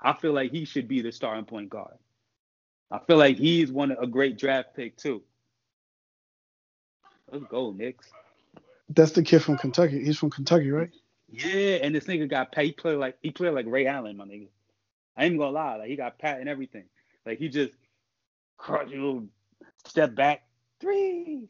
I 0.00 0.12
feel 0.12 0.32
like 0.32 0.52
he 0.52 0.64
should 0.64 0.86
be 0.86 1.02
the 1.02 1.10
starting 1.10 1.44
point 1.44 1.70
guard. 1.70 1.96
I 2.90 2.98
feel 3.00 3.16
like 3.16 3.36
he's 3.36 3.70
one 3.70 3.90
a 3.90 4.06
great 4.06 4.38
draft 4.38 4.74
pick 4.74 4.96
too. 4.96 5.22
Let's 7.30 7.44
go, 7.44 7.72
Knicks. 7.72 8.08
That's 8.88 9.12
the 9.12 9.22
kid 9.22 9.40
from 9.40 9.58
Kentucky. 9.58 10.02
He's 10.02 10.16
from 10.16 10.30
Kentucky, 10.30 10.70
right? 10.70 10.90
Yeah, 11.30 11.78
and 11.82 11.94
this 11.94 12.04
nigga 12.04 12.28
got 12.28 12.52
pat. 12.52 12.64
He 12.64 12.72
played 12.72 12.96
like 12.96 13.18
he 13.20 13.30
played 13.30 13.52
like 13.52 13.66
Ray 13.66 13.86
Allen, 13.86 14.16
my 14.16 14.24
nigga. 14.24 14.48
I 15.16 15.24
ain't 15.24 15.38
gonna 15.38 15.50
lie, 15.50 15.76
like 15.76 15.88
he 15.88 15.96
got 15.96 16.18
pat 16.18 16.40
and 16.40 16.48
everything. 16.48 16.84
Like 17.26 17.38
he 17.38 17.48
just 17.48 17.72
cross 18.56 18.88
you, 18.88 19.28
step 19.84 20.14
back, 20.14 20.44
three, 20.80 21.48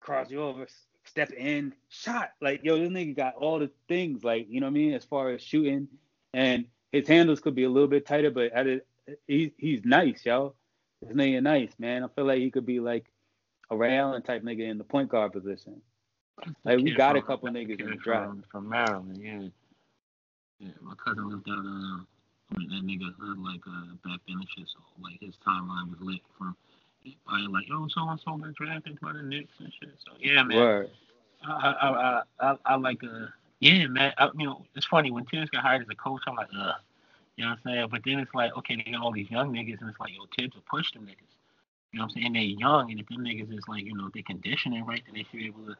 cross 0.00 0.30
you 0.30 0.42
over, 0.42 0.68
step 1.08 1.32
in, 1.32 1.74
shot. 1.88 2.30
Like 2.40 2.64
yo, 2.64 2.78
this 2.78 2.88
nigga 2.88 3.16
got 3.16 3.34
all 3.34 3.58
the 3.58 3.70
things. 3.88 4.24
Like 4.24 4.46
you 4.48 4.60
know 4.60 4.66
what 4.66 4.72
I 4.72 4.74
mean, 4.74 4.94
as 4.94 5.04
far 5.04 5.30
as 5.30 5.42
shooting, 5.42 5.88
and 6.32 6.66
his 6.92 7.08
handles 7.08 7.40
could 7.40 7.54
be 7.54 7.64
a 7.64 7.70
little 7.70 7.88
bit 7.88 8.06
tighter, 8.06 8.30
but 8.30 8.52
at 8.52 8.66
it, 8.66 8.86
he, 9.26 9.52
he's 9.56 9.84
nice, 9.84 10.24
yo. 10.24 10.54
This 11.02 11.12
nigga 11.12 11.42
nice, 11.42 11.72
man. 11.78 12.04
I 12.04 12.08
feel 12.08 12.24
like 12.24 12.38
he 12.38 12.50
could 12.50 12.66
be 12.66 12.80
like 12.80 13.06
a 13.70 13.76
Ray 13.76 13.96
Allen 13.96 14.22
type 14.22 14.42
nigga 14.42 14.68
in 14.68 14.78
the 14.78 14.84
point 14.84 15.08
guard 15.08 15.32
position. 15.32 15.80
Like 16.64 16.78
we 16.78 16.92
got 16.92 17.16
a 17.16 17.22
couple 17.22 17.48
niggas 17.48 17.80
in 17.80 17.90
the 17.90 17.96
draft. 17.96 18.28
From, 18.28 18.44
from 18.50 18.68
Maryland, 18.68 19.18
yeah. 19.20 19.48
Yeah, 20.60 20.72
my 20.80 20.94
cousin 20.94 21.28
lived 21.28 21.48
out. 21.48 21.58
Uh, 21.58 22.02
I 22.50 22.58
mean, 22.58 22.68
that 22.70 22.84
nigga 22.84 23.14
heard 23.20 23.38
like 23.38 23.60
uh, 23.66 23.94
back 24.04 24.20
then 24.26 24.38
and 24.38 24.48
shit. 24.56 24.66
So 24.68 24.80
like 25.02 25.20
his 25.20 25.36
timeline 25.46 25.90
was 25.90 26.00
lit 26.00 26.20
from 26.36 26.56
I 27.28 27.46
like, 27.46 27.66
oh, 27.72 27.88
so 27.88 28.08
and 28.08 28.20
so 28.20 28.36
got 28.36 28.54
drafted 28.54 29.00
by 29.00 29.12
the 29.12 29.22
Knicks 29.22 29.52
and 29.58 29.72
shit. 29.80 29.90
So 30.04 30.12
yeah, 30.20 30.42
man. 30.42 30.56
Word. 30.58 30.90
I 31.46 31.52
I 31.52 31.88
I, 31.88 32.22
I, 32.40 32.56
I 32.66 32.76
like 32.76 33.02
uh 33.04 33.26
yeah, 33.60 33.86
man. 33.86 34.12
I, 34.18 34.28
you 34.36 34.46
know, 34.46 34.64
it's 34.74 34.86
funny 34.86 35.10
when 35.10 35.26
Tibbs 35.26 35.50
got 35.50 35.62
hired 35.62 35.82
as 35.82 35.88
a 35.90 35.94
coach. 35.94 36.22
I'm 36.26 36.36
like, 36.36 36.48
uh, 36.56 36.72
you 37.36 37.44
know 37.44 37.50
what 37.50 37.58
I'm 37.66 37.72
saying? 37.74 37.88
But 37.90 38.02
then 38.04 38.20
it's 38.20 38.34
like, 38.34 38.56
okay, 38.58 38.76
they 38.76 38.92
got 38.92 39.02
all 39.02 39.12
these 39.12 39.30
young 39.30 39.52
niggas, 39.52 39.80
and 39.80 39.90
it's 39.90 40.00
like, 40.00 40.12
yo, 40.14 40.26
Tibbs 40.38 40.54
will 40.54 40.64
push 40.70 40.92
them 40.92 41.06
niggas. 41.06 41.34
You 41.92 41.98
know 41.98 42.04
what 42.06 42.12
I'm 42.16 42.22
saying? 42.22 42.32
They're 42.34 42.42
young, 42.42 42.90
and 42.90 43.00
if 43.00 43.08
them 43.08 43.24
niggas 43.24 43.52
is 43.52 43.64
like, 43.68 43.84
you 43.84 43.96
know, 43.96 44.10
they 44.14 44.22
conditioning 44.22 44.84
right, 44.86 45.02
then 45.06 45.14
they 45.14 45.24
should 45.24 45.40
be 45.40 45.46
able 45.46 45.66
to 45.66 45.76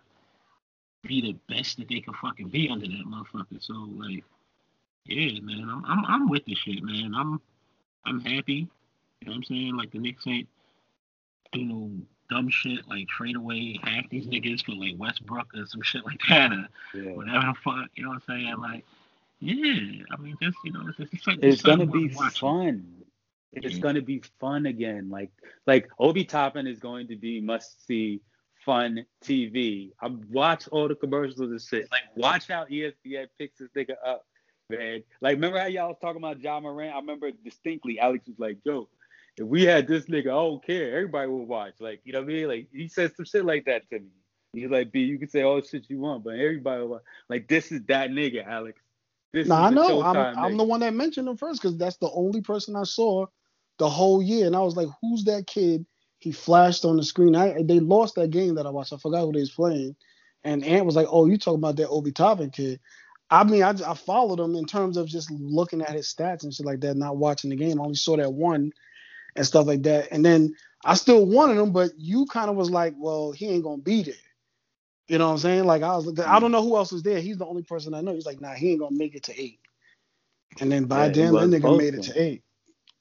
be 1.07 1.21
the 1.21 1.55
best 1.55 1.79
that 1.79 1.89
they 1.89 2.01
can 2.01 2.14
fucking 2.14 2.49
be 2.49 2.69
under 2.71 2.87
that 2.87 3.05
motherfucker. 3.07 3.62
So 3.62 3.75
like, 3.97 4.25
yeah, 5.07 5.41
man, 5.41 5.69
I'm 5.71 5.85
I'm, 5.87 6.05
I'm 6.07 6.29
with 6.29 6.45
this 6.47 6.59
shit, 6.59 6.83
man. 6.83 7.14
I'm 7.16 7.41
I'm 8.07 8.21
happy. 8.21 8.69
You 9.21 9.27
know 9.27 9.33
what 9.33 9.37
I'm 9.37 9.45
saying? 9.45 9.77
Like 9.77 9.93
the 9.93 9.99
Knicks 9.99 10.27
ain't 10.27 10.49
do 11.53 11.64
no 11.64 11.90
dumb 12.30 12.49
shit 12.51 12.86
like 12.88 13.09
trade 13.09 13.36
away 13.36 13.78
half 13.82 14.09
these 14.11 14.26
niggas 14.26 14.64
for 14.64 14.72
like 14.72 14.94
Westbrook 14.99 15.49
or 15.55 15.66
some 15.66 15.82
shit 15.82 16.05
like 16.05 16.20
that 16.28 16.53
or 16.53 16.68
Yeah. 16.94 17.12
whatever 17.12 17.46
the 17.46 17.55
fuck. 17.64 17.88
You 17.94 18.05
know 18.05 18.11
what 18.11 18.22
I'm 18.28 18.44
saying? 18.44 18.57
Like, 18.59 18.84
yeah, 19.40 20.03
I 20.11 20.16
mean, 20.20 20.36
just 20.42 20.59
you 20.64 20.72
know, 20.72 20.88
it's, 20.88 20.99
it's, 21.01 21.12
it's, 21.26 21.38
It's 21.42 21.62
gonna 21.62 21.86
be 21.86 22.09
watching. 22.14 22.49
fun. 22.49 22.94
It's 23.53 23.76
Yeah. 23.76 23.80
gonna 23.80 24.03
be 24.03 24.22
fun 24.40 24.66
again. 24.66 25.09
Like 25.11 25.30
like 25.66 25.88
Obi 25.99 26.24
Toppin 26.24 26.66
is 26.66 26.78
going 26.80 27.09
to 27.09 27.16
be 27.16 27.40
must 27.40 27.86
see 27.86 28.20
fun 28.64 29.07
TV. 29.24 29.92
I 30.03 30.09
watch 30.30 30.68
all 30.68 30.88
the 30.88 30.94
commercials 30.96 31.40
and 31.40 31.61
shit. 31.61 31.90
Like 31.90 32.03
watch 32.16 32.49
how 32.49 32.64
ESPN 32.66 33.28
picks 33.38 33.59
this 33.59 33.70
nigga 33.74 33.94
up, 34.05 34.26
man. 34.68 35.03
Like 35.22 35.36
remember 35.36 35.59
how 35.59 35.66
y'all 35.66 35.88
was 35.88 35.96
talking 36.03 36.20
about 36.20 36.40
Ja 36.42 36.61
Morant? 36.61 36.92
I 36.94 36.99
remember 36.99 37.30
distinctly. 37.30 37.99
Alex 38.01 38.26
was 38.26 38.38
like, 38.38 38.59
"Yo, 38.64 38.88
if 39.39 39.47
we 39.47 39.64
had 39.64 39.86
this 39.86 40.07
nigga, 40.07 40.26
I 40.26 40.30
don't 40.30 40.64
care. 40.64 40.97
Everybody 40.97 41.30
would 41.30 41.49
watch." 41.49 41.74
Like 41.80 42.01
you 42.05 42.12
know 42.12 42.20
what 42.20 42.30
I 42.30 42.32
mean? 42.32 42.49
Like 42.49 42.68
he 42.72 42.89
said 42.89 43.14
some 43.16 43.24
shit 43.24 43.45
like 43.45 43.66
that 43.66 43.89
to 43.91 44.01
me. 44.01 44.11
He's 44.53 44.70
like, 44.70 44.93
"B, 44.93 45.01
you 45.01 45.18
can 45.18 45.28
say 45.28 45.43
all 45.43 45.61
the 45.61 45.66
shit 45.66 45.89
you 45.89 46.01
want, 46.01 46.24
but 46.24 46.34
everybody 46.34 46.82
will 46.82 46.89
watch." 46.89 47.03
Like 47.28 47.49
this 47.49 47.70
is 47.72 47.82
that 47.89 48.11
nigga, 48.11 48.47
Alex. 48.47 48.80
This 49.32 49.47
No, 49.47 49.55
I 49.55 49.70
know. 49.70 50.03
I'm, 50.03 50.16
Showtime 50.16 50.36
I'm 50.36 50.57
the 50.57 50.64
one 50.64 50.80
that 50.80 50.95
mentioned 50.95 51.28
him 51.28 51.36
first 51.36 51.61
because 51.61 51.76
that's 51.76 51.99
the 51.99 52.11
only 52.11 52.41
person 52.41 52.74
I 52.76 52.84
saw 52.84 53.26
the 53.78 53.89
whole 53.89 54.22
year, 54.22 54.47
and 54.47 54.57
I 54.57 54.61
was 54.61 54.76
like, 54.76 54.89
"Who's 55.01 55.24
that 55.24 55.47
kid?" 55.47 55.86
He 56.18 56.32
flashed 56.32 56.84
on 56.84 56.97
the 56.97 57.05
screen. 57.05 57.36
I 57.36 57.62
they 57.62 57.78
lost 57.78 58.16
that 58.16 58.30
game 58.30 58.57
that 58.57 58.66
I 58.66 58.70
watched. 58.70 58.93
I 58.93 58.97
forgot 58.97 59.24
who 59.24 59.32
they 59.32 59.41
was 59.41 59.51
playing, 59.51 59.95
and 60.43 60.64
Ant 60.64 60.86
was 60.86 60.97
like, 60.97 61.07
"Oh, 61.11 61.26
you 61.26 61.39
talking 61.39 61.61
about 61.61 61.76
that 61.76 61.89
Obi 61.89 62.12
Toppin 62.12 62.51
kid?" 62.51 62.80
I 63.30 63.45
mean, 63.45 63.62
I, 63.62 63.74
I 63.86 63.95
followed 63.95 64.41
him 64.41 64.57
in 64.57 64.64
terms 64.64 64.97
of 64.97 65.07
just 65.07 65.30
looking 65.30 65.82
at 65.82 65.93
his 65.93 66.12
stats 66.12 66.45
and 66.45 66.55
shit 66.55 66.64
like 66.64 66.80
that, 66.80 66.97
not 66.97 67.18
watching 67.18 67.51
the 67.51 67.57
game. 67.57 67.78
I 67.78 67.84
only 67.84 67.95
saw 67.95 68.16
that 68.16 68.32
one 68.32 68.72
and 69.37 69.47
stuff 69.47 69.66
like 69.66 69.83
that, 69.85 70.09
and 70.12 70.24
then 70.24 70.55
I 70.85 70.95
still 70.95 71.26
wanted 71.26 71.59
him, 71.59 71.72
but 71.72 71.93
you 71.99 72.26
kind 72.26 72.51
of 72.51 72.57
was 72.57 72.70
like, 72.70 72.95
"Well, 72.99 73.33
he 73.33 73.49
ain't 73.49 73.64
gonna 73.64 73.83
be 73.83 74.03
there." 74.05 74.14
You 75.09 75.18
know 75.18 75.26
what 75.29 75.33
I'm 75.35 75.39
saying? 75.39 75.64
Like 75.66 75.83
I 75.83 75.97
was, 75.97 76.07
like, 76.07 76.26
I 76.26 76.41
don't 76.41 76.53
know 76.53 76.62
who 76.62 76.76
else 76.76 76.93
was 76.93 77.03
there. 77.03 77.20
He's 77.20 77.39
the 77.39 77.47
only 77.47 77.62
person 77.62 77.95
I 77.95 78.01
know. 78.03 78.14
He's 78.14 78.26
like, 78.26 78.41
"Nah, 78.41 78.55
he 78.55 78.72
ain't 78.72 78.81
gonna 78.81 78.97
make 78.97 79.14
it 79.16 79.24
to 79.24 79.41
eight. 79.41 79.61
And 80.61 80.72
then 80.72 80.87
by 80.87 81.09
Yeah, 81.09 81.11
then, 81.11 81.37
that 81.37 81.49
nigga 81.49 81.72
made 81.72 81.95
it 81.95 82.05
to. 82.05 82.20
eight. 82.20 82.43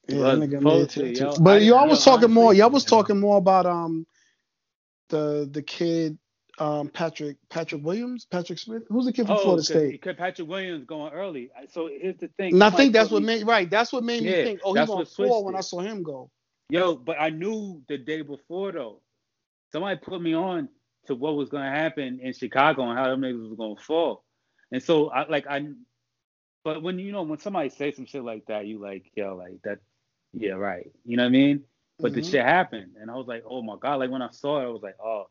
Yeah, 0.08 0.24
that 0.24 0.38
nigga 0.38 0.62
made 0.62 0.82
it 0.82 0.90
to, 0.90 1.10
to, 1.12 1.28
to- 1.28 1.40
yo. 1.40 1.42
I 1.46 1.56
But 1.56 1.62
y'all 1.62 1.88
was 1.88 2.04
talking 2.04 2.30
more. 2.32 2.54
Y'all 2.54 2.70
was 2.70 2.84
talking 2.86 3.20
more 3.20 3.38
about 3.38 3.66
um 3.66 4.06
the 5.10 5.48
the 5.52 5.62
kid 5.62 6.18
um 6.60 6.88
Patrick 6.88 7.36
Patrick 7.50 7.84
Williams, 7.84 8.26
Patrick 8.30 8.58
Smith. 8.58 8.82
Who's 8.88 9.06
the 9.06 9.12
kid 9.12 9.26
from 9.26 9.36
Oh, 9.36 9.42
Florida 9.42 9.62
State? 9.62 9.92
because 9.92 10.16
Patrick 10.16 10.48
Williams 10.48 10.84
going 10.86 11.12
early. 11.12 11.50
So 11.70 11.88
here's 11.88 12.16
the 12.16 12.28
thing. 12.28 12.54
And 12.54 12.62
I 12.62 12.70
think 12.70 12.92
that's 12.92 13.10
what 13.10 13.22
made 13.22 13.46
right. 13.46 13.68
That's 13.68 13.92
what 13.92 14.04
made 14.04 14.22
me 14.22 14.30
Yeah, 14.30 14.44
think. 14.44 14.60
Oh, 14.64 14.74
he's 14.74 14.88
what 14.88 15.08
four 15.08 15.44
when. 15.44 15.54
I 15.54 15.60
saw 15.60 15.80
him 15.80 16.02
go. 16.02 16.30
Yo, 16.70 16.96
but 16.96 17.16
I 17.20 17.30
knew 17.30 17.82
the 17.88 17.98
day 17.98 18.22
before 18.22 18.72
though. 18.72 19.00
Somebody 19.72 19.98
put 20.00 20.20
me 20.20 20.34
on 20.34 20.68
to 21.06 21.14
what 21.14 21.36
was 21.36 21.48
gonna 21.48 21.70
happen 21.70 22.20
in 22.22 22.32
Chicago 22.32 22.88
and 22.88 22.98
how 22.98 23.06
them 23.08 23.20
niggas 23.20 23.48
was 23.48 23.56
gonna 23.58 23.76
fall. 23.76 24.24
And 24.72 24.82
so 24.82 25.10
I 25.10 25.28
like 25.28 25.46
I 25.46 25.66
but 26.64 26.82
when 26.82 26.98
you 26.98 27.12
know 27.12 27.22
when 27.22 27.38
somebody 27.38 27.70
says 27.70 27.96
some 27.96 28.06
shit 28.06 28.22
like 28.24 28.46
that, 28.46 28.66
you 28.66 28.78
like, 28.80 29.10
yo, 29.14 29.36
like 29.36 29.60
that 29.64 29.78
yeah, 30.34 30.52
right. 30.52 30.90
You 31.04 31.16
know 31.16 31.22
what 31.24 31.28
I 31.28 31.32
mean? 31.32 31.64
But 32.00 32.12
the 32.12 32.20
Mhm. 32.20 32.30
shit 32.30 32.44
happened 32.44 32.96
and 33.00 33.10
I 33.10 33.14
was 33.14 33.26
like, 33.26 33.44
oh 33.48 33.62
my 33.62 33.76
God. 33.80 33.96
Like 34.00 34.10
when 34.10 34.22
I 34.22 34.30
saw 34.30 34.60
it, 34.60 34.64
I 34.64 34.68
was 34.68 34.82
like, 34.82 34.96
oh, 35.02 35.28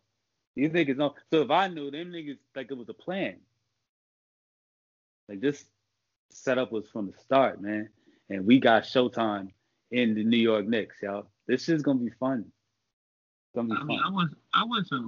these 0.58 0.72
niggas 0.72 0.97
know. 0.97 1.14
So 1.32 1.41
if 1.41 1.51
I 1.51 1.68
knew 1.68 1.91
them 1.91 2.12
niggas 2.12 2.38
like 2.55 2.72
it 2.72 2.78
was 2.78 2.89
a 2.89 2.93
plan. 2.93 3.38
Like 5.30 5.39
this 5.39 5.66
setup 6.32 6.72
was 6.72 6.88
from 6.89 7.08
the 7.08 7.18
start, 7.20 7.62
man. 7.62 7.89
And 8.30 8.45
we 8.45 8.60
got 8.60 8.84
Showtime 8.84 9.49
in 9.91 10.16
the 10.16 10.24
New 10.24 10.38
York 10.38 10.68
Knicks, 10.68 10.97
y'all. 11.01 11.28
This 11.47 11.70
is 11.70 11.82
gonna 11.82 11.99
be 11.99 12.12
fun. 12.20 12.45
Gonna 13.55 13.70
be 13.70 13.76
I 13.76 13.78
fun. 13.78 13.88
mean, 13.88 14.01
I 14.05 14.10
was, 14.10 14.30
I 14.53 14.64
was, 14.64 14.91
a, 14.91 14.99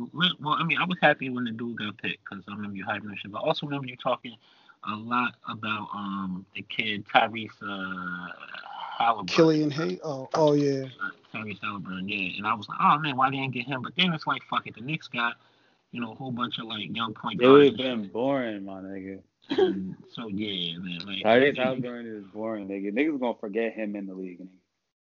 well, 0.41 0.55
I 0.57 0.63
mean, 0.63 0.77
I 0.77 0.85
was 0.85 0.97
happy 1.01 1.29
when 1.29 1.43
the 1.45 1.51
dude 1.51 1.77
got 1.77 1.97
picked 1.97 2.23
because 2.29 2.43
I 2.47 2.53
remember 2.53 2.77
you 2.77 2.85
hyping 2.85 3.17
shit. 3.17 3.31
But 3.31 3.39
I 3.39 3.47
also 3.47 3.65
remember 3.65 3.87
you 3.87 3.97
talking 3.97 4.35
a 4.89 4.95
lot 4.95 5.35
about 5.49 5.89
um 5.93 6.45
the 6.55 6.61
kid 6.61 7.05
Tyrese 7.05 7.49
uh, 7.61 8.27
Halliburton. 8.99 9.35
Killian 9.35 9.71
Hayes. 9.71 9.99
Oh, 10.03 10.29
oh 10.33 10.53
yeah. 10.53 10.85
Tyrese 11.33 11.59
Halliburton, 11.61 12.07
yeah. 12.07 12.37
And 12.37 12.45
I 12.47 12.53
was 12.53 12.67
like, 12.67 12.77
oh 12.81 12.97
man, 12.99 13.17
why 13.17 13.29
didn't 13.29 13.51
get 13.51 13.65
him? 13.65 13.81
But 13.81 13.93
then 13.97 14.13
it's 14.13 14.27
like, 14.27 14.41
fuck 14.49 14.67
it, 14.67 14.75
the 14.75 14.81
Knicks 14.81 15.07
got, 15.07 15.35
you 15.91 16.01
know, 16.01 16.11
a 16.11 16.15
whole 16.15 16.31
bunch 16.31 16.59
of 16.59 16.65
like 16.65 16.95
young 16.95 17.13
point 17.13 17.41
It 17.41 17.47
would 17.47 17.77
guards. 17.77 17.81
have 17.83 17.93
and 17.93 18.01
been 18.03 18.11
boring, 18.11 18.65
my 18.65 18.81
nigga. 18.81 19.21
And 19.49 19.95
so 20.13 20.27
yeah, 20.27 20.77
man. 20.77 20.99
Like, 21.05 21.23
Tyrese 21.23 21.57
Halliburton 21.57 22.15
is 22.17 22.25
boring, 22.33 22.67
nigga. 22.67 22.91
Niggas 22.93 23.19
gonna 23.19 23.37
forget 23.39 23.73
him 23.73 23.95
in 23.95 24.05
the 24.05 24.13
league. 24.13 24.41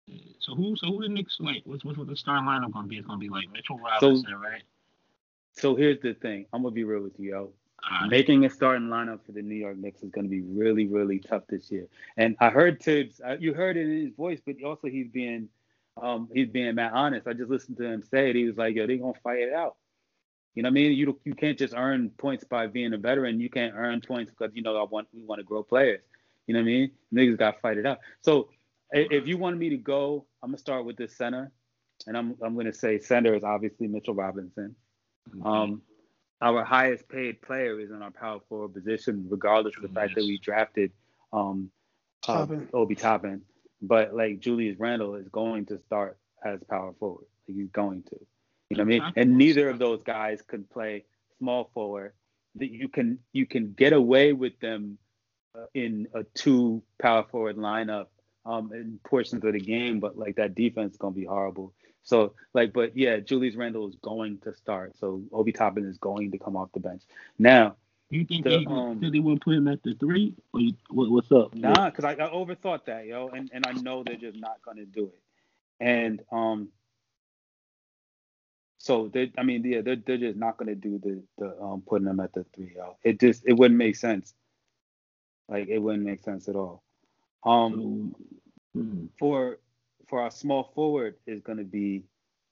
Nigga. 0.10 0.34
So 0.40 0.56
who, 0.56 0.76
so 0.76 0.88
who 0.88 1.02
the 1.02 1.10
Knicks 1.10 1.38
like? 1.40 1.62
What's 1.66 1.84
what's 1.86 1.98
what 1.98 2.08
the 2.08 2.16
starting 2.16 2.46
lineup 2.46 2.74
gonna 2.74 2.88
be? 2.88 2.98
It's 2.98 3.08
gonna 3.08 3.20
be 3.20 3.30
like 3.30 3.52
Mitchell 3.52 3.80
Robinson, 3.80 4.36
right? 4.36 4.64
So 5.54 5.76
here's 5.76 6.02
the 6.02 6.14
thing. 6.16 6.46
I'm 6.52 6.64
gonna 6.64 6.74
be 6.74 6.84
real 6.84 7.04
with 7.04 7.20
you, 7.20 7.30
yo. 7.32 7.50
Making 8.10 8.46
a 8.46 8.50
starting 8.50 8.88
lineup 8.88 9.26
for 9.26 9.32
the 9.34 9.42
New 9.42 9.56
York 9.56 9.78
Knicks 9.78 10.02
is 10.04 10.10
going 10.12 10.26
to 10.26 10.30
be 10.30 10.42
really, 10.42 10.88
really 10.88 11.20
tough 11.20 11.44
this 11.48 11.70
year. 11.72 11.88
And 12.18 12.36
I 12.40 12.50
heard 12.50 12.80
Tibbs. 12.80 13.20
uh, 13.26 13.38
You 13.40 13.54
heard 13.54 13.78
it 13.78 13.82
in 13.88 14.06
his 14.06 14.16
voice, 14.16 14.40
but 14.46 14.56
also 14.64 14.88
he's 14.88 15.08
being, 15.10 15.50
um, 16.02 16.30
he's 16.34 16.48
being 16.50 16.76
mad 16.76 16.92
honest. 16.94 17.28
I 17.28 17.34
just 17.34 17.50
listened 17.50 17.78
to 17.78 17.84
him 17.84 18.02
say 18.04 18.30
it. 18.30 18.36
He 18.36 18.46
was 18.46 18.58
like, 18.58 18.76
"Yo, 18.76 18.88
they 18.88 18.98
gonna 18.98 19.14
fight 19.24 19.40
it 19.40 19.54
out." 19.54 19.76
You 20.56 20.64
know 20.64 20.68
what 20.68 20.72
I 20.72 20.74
mean? 20.76 20.92
You 20.94 21.20
you 21.26 21.34
can't 21.34 21.58
just 21.58 21.74
earn 21.76 22.10
points 22.12 22.44
by 22.44 22.68
being 22.68 22.94
a 22.94 22.98
veteran. 22.98 23.40
You 23.40 23.50
can't 23.50 23.74
earn 23.76 24.02
points 24.02 24.32
because 24.32 24.56
you 24.56 24.62
know 24.62 24.76
I 24.78 24.84
want 24.84 25.08
we 25.14 25.24
want 25.24 25.40
to 25.40 25.44
grow 25.44 25.64
players. 25.64 26.02
You 26.48 26.54
know 26.54 26.60
what 26.62 26.66
I 26.66 26.68
mean? 26.68 26.92
Niggas 27.14 27.38
got 27.38 27.56
to 27.56 27.60
fight 27.60 27.78
it 27.78 27.86
out. 27.86 28.00
So 28.22 28.50
i- 28.94 29.08
if 29.12 29.28
you 29.28 29.38
wanted 29.38 29.60
me 29.60 29.70
to 29.70 29.78
go, 29.78 30.26
I'm 30.42 30.50
gonna 30.50 30.58
start 30.58 30.86
with 30.86 30.96
this 30.98 31.16
center, 31.16 31.52
and 32.08 32.18
I'm 32.18 32.36
I'm 32.42 32.56
gonna 32.56 32.74
say 32.74 33.00
center 33.00 33.34
is 33.36 33.44
obviously 33.44 33.88
Mitchell 33.88 34.14
Robinson. 34.14 34.76
Um, 35.44 35.82
our 36.42 36.64
highest 36.64 37.08
paid 37.08 37.42
player 37.42 37.80
is 37.80 37.90
in 37.90 38.02
our 38.02 38.12
power 38.12 38.40
forward 38.50 38.74
position, 38.74 39.28
regardless 39.30 39.76
of 39.78 39.84
the 39.84 39.90
fact 39.90 40.16
that 40.16 40.24
we 40.24 40.38
drafted 40.38 40.92
um, 41.32 41.72
uh, 42.28 42.38
Toppin. 42.40 42.70
Obi 42.74 42.96
Toppin. 42.96 43.42
But 43.82 44.14
like 44.14 44.40
Julius 44.40 44.80
Randle 44.80 45.16
is 45.16 45.28
going 45.30 45.66
to 45.68 45.80
start 45.86 46.18
as 46.44 46.60
power 46.70 46.94
forward. 47.00 47.26
Like, 47.48 47.58
he's 47.58 47.70
going 47.72 48.04
to. 48.04 48.18
You 48.70 48.78
know 48.78 48.84
what 48.84 48.94
I 48.94 49.00
mean? 49.00 49.14
And 49.16 49.38
neither 49.38 49.70
of 49.70 49.80
those 49.80 50.04
guys 50.04 50.42
could 50.42 50.70
play 50.70 51.06
small 51.38 51.70
forward. 51.74 52.14
That 52.56 52.72
you 52.72 52.88
can 52.88 53.20
you 53.32 53.46
can 53.46 53.74
get 53.74 53.94
away 53.94 54.32
with 54.32 54.60
them 54.60 55.00
uh, 55.56 55.66
in 55.74 56.08
a 56.14 56.24
two 56.36 56.84
power 57.00 57.24
forward 57.24 57.58
lineup 57.58 58.08
um, 58.46 58.72
in 58.74 59.00
portions 59.04 59.44
of 59.44 59.54
the 59.54 59.60
game, 59.60 60.00
but 60.00 60.18
like 60.18 60.36
that 60.36 60.56
defense 60.56 60.94
is 60.94 60.98
gonna 60.98 61.16
be 61.16 61.26
horrible. 61.26 61.74
So 62.04 62.34
like, 62.54 62.74
but 62.74 62.96
yeah, 62.98 63.20
Julius 63.20 63.56
Randle 63.56 63.88
is 63.88 63.96
going 64.02 64.40
to 64.40 64.54
start. 64.54 64.96
So 64.98 65.24
Obi 65.32 65.52
Toppin 65.52 65.86
is 65.86 65.98
going 65.98 66.32
to 66.32 66.38
come 66.38 66.56
off 66.56 66.72
the 66.74 66.80
bench. 66.80 67.04
Now, 67.40 67.76
You 68.10 68.26
think 68.26 68.44
The, 68.44 68.50
they, 68.60 68.66
um, 68.66 69.00
they 69.02 69.20
wouldn't 69.20 69.44
put 69.44 69.56
him 69.56 69.68
at 69.68 69.82
the 69.84 69.96
three? 69.96 70.36
Or 70.54 70.60
you, 70.60 70.74
what, 70.90 71.10
what's 71.10 71.32
up? 71.32 71.56
nah, 71.56 71.90
because 71.90 72.06
I, 72.06 72.14
I 72.14 72.30
overthought 72.30 72.86
that, 72.86 73.06
yo, 73.06 73.30
and 73.30 73.50
and 73.54 73.66
I 73.66 73.74
know 73.82 74.04
they're 74.04 74.16
just 74.16 74.38
not 74.40 74.62
gonna 74.66 74.86
do 74.86 75.06
it. 75.06 75.22
And 75.80 76.22
um, 76.32 76.70
so 78.78 79.10
they, 79.14 79.32
I 79.38 79.44
mean, 79.44 79.64
yeah, 79.64 79.82
they're 79.82 79.96
they're 79.96 80.18
just 80.18 80.38
not 80.38 80.58
gonna 80.58 80.76
do 80.76 81.00
the 81.00 81.24
the 81.38 81.62
um 81.62 81.84
putting 81.88 82.06
them 82.06 82.20
at 82.20 82.34
the 82.34 82.46
three, 82.56 82.74
yo. 82.76 82.98
It 83.04 83.20
just 83.20 83.44
it 83.46 83.54
wouldn't 83.54 83.78
make 83.78 83.96
sense. 83.96 84.34
Like 85.48 85.68
it 85.70 85.80
wouldn't 85.80 86.04
make 86.04 86.24
sense 86.24 86.48
at 86.50 86.56
all. 86.56 86.84
Um, 87.44 88.16
Hmm. 88.76 89.06
for 89.20 89.60
for 90.10 90.22
our 90.22 90.32
small 90.32 90.72
forward 90.76 91.16
is 91.28 91.42
gonna 91.42 91.64
be 91.64 92.04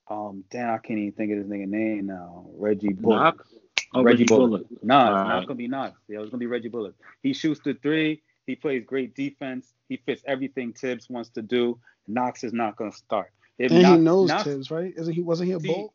um 0.08 0.44
damn 0.50 0.70
I 0.70 0.78
can't 0.78 0.98
even 0.98 1.12
think 1.12 1.32
of 1.32 1.38
his 1.38 1.46
nigga 1.46 1.68
name 1.68 2.06
now. 2.06 2.46
Reggie 2.56 2.92
Bullock. 2.92 3.36
Knox? 3.36 3.54
Oh, 3.94 4.02
Reggie 4.02 4.24
Bullock. 4.24 4.66
Nah, 4.82 5.20
it's 5.20 5.28
not 5.28 5.46
gonna 5.46 5.56
be 5.58 5.68
Knox. 5.68 6.00
Yeah, 6.08 6.20
it's 6.20 6.30
gonna 6.30 6.38
be 6.38 6.46
Reggie 6.46 6.68
Bullock. 6.68 6.94
He 7.22 7.32
shoots 7.32 7.60
the 7.64 7.74
three. 7.74 8.22
He 8.46 8.56
plays 8.56 8.84
great 8.84 9.14
defense. 9.14 9.72
He 9.88 9.98
fits 9.98 10.22
everything 10.26 10.72
Tibbs 10.72 11.08
wants 11.08 11.30
to 11.30 11.42
do. 11.42 11.78
Knox 12.08 12.44
is 12.44 12.52
not 12.52 12.76
gonna 12.76 12.92
start. 12.92 13.32
If 13.58 13.70
And 13.70 13.82
Knox- 13.82 13.98
he 13.98 14.04
knows 14.04 14.28
Knox- 14.28 14.44
Tibbs, 14.44 14.70
right? 14.70 14.92
Isn't 14.96 15.14
he? 15.14 15.22
Wasn't 15.22 15.46
he 15.46 15.52
a 15.52 15.60
See, 15.60 15.68
bull? 15.68 15.94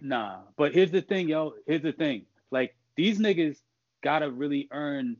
Nah, 0.00 0.40
but 0.56 0.74
here's 0.74 0.90
the 0.90 1.02
thing, 1.02 1.28
yo. 1.28 1.54
Here's 1.66 1.82
the 1.82 1.92
thing. 1.92 2.26
Like 2.50 2.76
these 2.96 3.18
niggas 3.18 3.58
gotta 4.02 4.30
really 4.30 4.68
earn. 4.70 5.16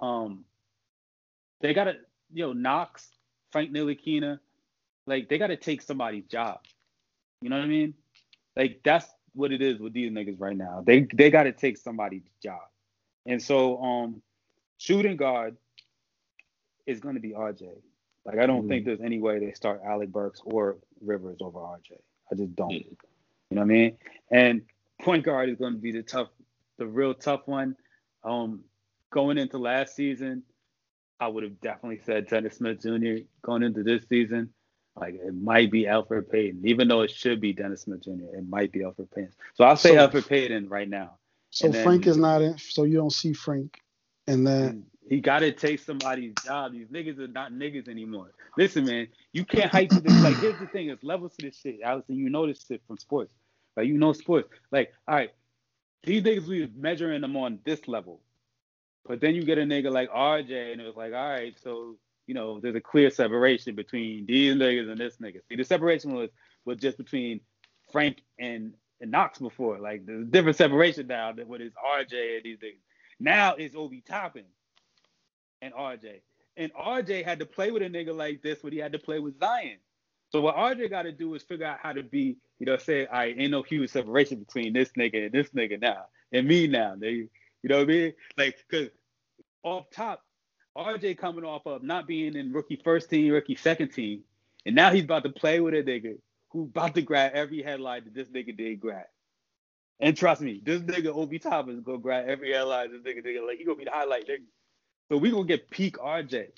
Um, 0.00 0.44
they 1.60 1.72
gotta, 1.72 1.96
yo, 2.32 2.52
Knox, 2.52 3.08
Frank 3.52 3.72
Ntilikina, 3.72 4.38
like 5.06 5.28
they 5.28 5.38
gotta 5.38 5.56
take 5.56 5.82
somebody's 5.82 6.24
job. 6.26 6.60
You 7.40 7.50
know 7.50 7.56
what 7.56 7.64
I 7.64 7.68
mean? 7.68 7.94
Like 8.56 8.80
that's 8.84 9.06
what 9.34 9.52
it 9.52 9.62
is 9.62 9.78
with 9.78 9.92
these 9.92 10.10
niggas 10.10 10.40
right 10.40 10.56
now. 10.56 10.82
They 10.84 11.06
they 11.14 11.30
gotta 11.30 11.52
take 11.52 11.76
somebody's 11.78 12.24
job, 12.42 12.62
and 13.26 13.40
so 13.42 13.82
um, 13.82 14.22
shooting 14.78 15.16
guard 15.16 15.56
is 16.86 17.00
gonna 17.00 17.20
be 17.20 17.32
RJ. 17.32 17.68
Like 18.24 18.38
I 18.38 18.46
don't 18.46 18.64
Mhm. 18.64 18.68
think 18.68 18.84
there's 18.86 19.00
any 19.00 19.20
way 19.20 19.38
they 19.38 19.52
start 19.52 19.82
Alec 19.84 20.10
Burks 20.10 20.40
or 20.44 20.78
Rivers 21.00 21.38
over 21.40 21.60
RJ. 21.60 22.00
I 22.30 22.34
just 22.34 22.56
don't. 22.56 22.70
Yeah. 22.72 22.78
You 23.50 23.54
know 23.56 23.60
what 23.62 23.62
I 23.62 23.64
mean? 23.66 23.98
And 24.32 24.62
point 25.00 25.24
guard 25.24 25.48
is 25.48 25.56
going 25.58 25.74
to 25.74 25.78
be 25.78 25.92
the 25.92 26.02
tough, 26.02 26.28
the 26.78 26.86
real 26.86 27.14
tough 27.14 27.46
one. 27.46 27.76
Um, 28.24 28.64
going 29.10 29.38
into 29.38 29.58
last 29.58 29.94
season, 29.94 30.42
I 31.20 31.28
would 31.28 31.44
have 31.44 31.60
definitely 31.60 32.00
said 32.04 32.26
Dennis 32.26 32.56
Smith 32.56 32.82
Jr. 32.82 33.22
Going 33.42 33.62
into 33.62 33.84
this 33.84 34.04
season, 34.08 34.52
like 34.96 35.14
it 35.14 35.34
might 35.34 35.70
be 35.70 35.84
Elfrid 35.84 36.30
Payton, 36.30 36.62
even 36.64 36.88
though 36.88 37.02
it 37.02 37.10
should 37.10 37.40
be 37.40 37.52
Dennis 37.52 37.82
Smith 37.82 38.02
Jr. 38.02 38.34
It 38.34 38.48
might 38.48 38.72
be 38.72 38.80
Elfrid 38.80 39.10
Payton. 39.14 39.32
So 39.54 39.64
I'll 39.64 39.76
say 39.76 39.94
So- 39.94 40.08
Elfrid 40.08 40.28
Payton 40.28 40.68
right 40.68 40.88
now. 40.88 41.18
So 41.50 41.68
then- 41.68 41.84
Frank 41.84 42.06
is 42.06 42.16
not 42.16 42.42
in. 42.42 42.58
So 42.58 42.84
you 42.84 42.96
don't 42.96 43.12
see 43.12 43.32
Frank 43.32 43.80
in 44.26 44.44
that. 44.44 44.70
And 44.70 44.86
he 45.08 45.20
got 45.20 45.40
to 45.40 45.52
take 45.52 45.80
somebody's 45.80 46.34
job. 46.44 46.72
These 46.72 46.88
niggas 46.88 47.18
are 47.18 47.28
not 47.28 47.52
niggas 47.52 47.88
anymore. 47.88 48.32
Listen, 48.58 48.84
man, 48.84 49.08
you 49.32 49.44
can't 49.44 49.70
hype 49.70 49.90
to 49.90 50.00
this. 50.00 50.22
Like, 50.22 50.36
here's 50.38 50.58
the 50.58 50.66
thing: 50.66 50.88
it's 50.88 51.04
levels 51.04 51.36
to 51.36 51.46
this 51.46 51.58
shit, 51.60 51.80
Allison. 51.82 52.16
You 52.16 52.28
know 52.30 52.46
this 52.46 52.64
shit 52.66 52.82
from 52.86 52.98
sports. 52.98 53.32
Like, 53.76 53.86
you 53.86 53.98
know 53.98 54.12
sports. 54.12 54.48
Like, 54.72 54.92
all 55.06 55.14
right, 55.14 55.30
these 56.02 56.22
niggas 56.22 56.46
we 56.48 56.68
measuring 56.76 57.20
them 57.20 57.36
on 57.36 57.58
this 57.64 57.86
level, 57.86 58.20
but 59.06 59.20
then 59.20 59.34
you 59.34 59.44
get 59.44 59.58
a 59.58 59.62
nigga 59.62 59.92
like 59.92 60.10
RJ, 60.10 60.72
and 60.72 60.80
it 60.80 60.86
was 60.86 60.96
like, 60.96 61.12
all 61.12 61.30
right, 61.30 61.54
so 61.62 61.96
you 62.26 62.34
know, 62.34 62.60
there's 62.60 62.74
a 62.74 62.80
clear 62.80 63.10
separation 63.10 63.74
between 63.74 64.26
these 64.26 64.54
niggas 64.54 64.90
and 64.90 64.98
this 64.98 65.16
nigga. 65.16 65.40
See, 65.48 65.56
the 65.56 65.64
separation 65.64 66.14
was 66.14 66.30
was 66.64 66.78
just 66.78 66.98
between 66.98 67.40
Frank 67.92 68.22
and 68.38 68.74
and 69.00 69.10
Knox 69.10 69.38
before. 69.38 69.78
Like, 69.78 70.02
a 70.08 70.24
different 70.24 70.56
separation 70.56 71.06
now 71.06 71.32
than 71.32 71.48
what 71.48 71.60
is 71.60 71.72
RJ 71.74 72.36
and 72.36 72.44
these 72.44 72.58
niggas. 72.58 72.80
Now 73.20 73.54
it's 73.54 73.74
Obi 73.74 74.00
Toppin 74.00 74.44
and 75.62 75.72
RJ. 75.74 76.20
And 76.56 76.72
RJ 76.72 77.24
had 77.24 77.38
to 77.40 77.46
play 77.46 77.70
with 77.70 77.82
a 77.82 77.86
nigga 77.86 78.14
like 78.14 78.42
this 78.42 78.62
when 78.62 78.72
he 78.72 78.78
had 78.78 78.92
to 78.92 78.98
play 78.98 79.18
with 79.18 79.38
Zion. 79.38 79.78
So 80.30 80.40
what 80.40 80.56
RJ 80.56 80.90
got 80.90 81.02
to 81.02 81.12
do 81.12 81.34
is 81.34 81.42
figure 81.42 81.66
out 81.66 81.78
how 81.80 81.92
to 81.92 82.02
be, 82.02 82.36
you 82.58 82.66
know, 82.66 82.76
say, 82.76 83.06
I 83.06 83.26
ain't 83.26 83.50
no 83.50 83.62
huge 83.62 83.90
separation 83.90 84.38
between 84.38 84.72
this 84.72 84.90
nigga 84.98 85.26
and 85.26 85.32
this 85.32 85.50
nigga 85.50 85.80
now, 85.80 86.06
and 86.32 86.48
me 86.48 86.66
now, 86.66 86.94
nigga. 86.96 87.28
You 87.62 87.68
know 87.68 87.78
what 87.78 87.84
I 87.84 87.92
mean? 87.92 88.12
Like, 88.36 88.56
cause 88.70 88.88
off 89.62 89.90
top, 89.90 90.24
RJ 90.76 91.18
coming 91.18 91.44
off 91.44 91.66
of 91.66 91.82
not 91.82 92.06
being 92.06 92.36
in 92.36 92.52
rookie 92.52 92.80
first 92.84 93.10
team, 93.10 93.32
rookie 93.32 93.56
second 93.56 93.90
team, 93.90 94.22
and 94.66 94.74
now 94.76 94.92
he's 94.92 95.04
about 95.04 95.24
to 95.24 95.30
play 95.30 95.60
with 95.60 95.74
a 95.74 95.82
nigga 95.82 96.18
who 96.50 96.64
about 96.64 96.94
to 96.94 97.02
grab 97.02 97.32
every 97.34 97.62
headline 97.62 98.04
that 98.04 98.14
this 98.14 98.28
nigga 98.28 98.56
did 98.56 98.80
grab. 98.80 99.06
And 100.00 100.16
trust 100.16 100.42
me, 100.42 100.60
this 100.64 100.82
nigga 100.82 101.14
Obi 101.14 101.38
Toppin 101.38 101.78
is 101.78 101.84
gonna 101.84 101.98
grab 101.98 102.28
every 102.28 102.52
headline 102.52 102.92
this 102.92 103.02
nigga 103.02 103.24
nigga 103.24 103.46
like 103.46 103.58
he 103.58 103.64
gonna 103.64 103.78
be 103.78 103.84
the 103.84 103.90
highlight 103.90 104.28
nigga. 104.28 104.44
So 105.10 105.18
we 105.18 105.30
gonna 105.30 105.46
get 105.46 105.70
peak 105.70 105.96
RJ. 105.98 106.48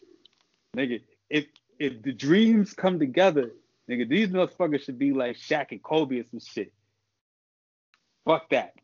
Nigga, 0.76 1.02
if 1.30 1.46
if 1.78 2.02
the 2.02 2.12
dreams 2.12 2.74
come 2.74 2.98
together, 2.98 3.52
nigga, 3.90 4.08
these 4.08 4.28
motherfuckers 4.28 4.82
should 4.82 4.98
be 4.98 5.12
like 5.12 5.36
Shaq 5.36 5.72
and 5.72 5.82
Kobe 5.82 6.18
or 6.20 6.24
some 6.30 6.40
shit. 6.40 6.72
Fuck 8.24 8.50
that. 8.50 8.74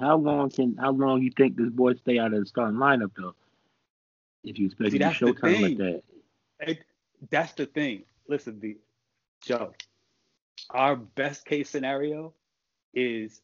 How 0.00 0.16
long 0.16 0.50
can 0.50 0.76
how 0.78 0.92
long 0.92 1.22
you 1.22 1.30
think 1.36 1.56
this 1.56 1.68
boy 1.68 1.92
stay 1.94 2.18
out 2.18 2.32
of 2.32 2.40
the 2.40 2.46
starting 2.46 2.78
lineup 2.78 3.10
though? 3.16 3.34
If 4.42 4.58
you 4.58 4.66
expect 4.66 4.94
him 4.94 5.00
to 5.00 5.06
the 5.06 5.32
showtime 5.32 5.60
like 5.60 5.76
that. 5.76 6.02
It, 6.60 6.78
that's 7.30 7.52
the 7.52 7.66
thing. 7.66 8.04
Listen, 8.26 8.54
B, 8.58 8.76
Joe. 9.44 9.74
Our 10.70 10.96
best 10.96 11.44
case 11.44 11.68
scenario 11.68 12.32
is 12.94 13.42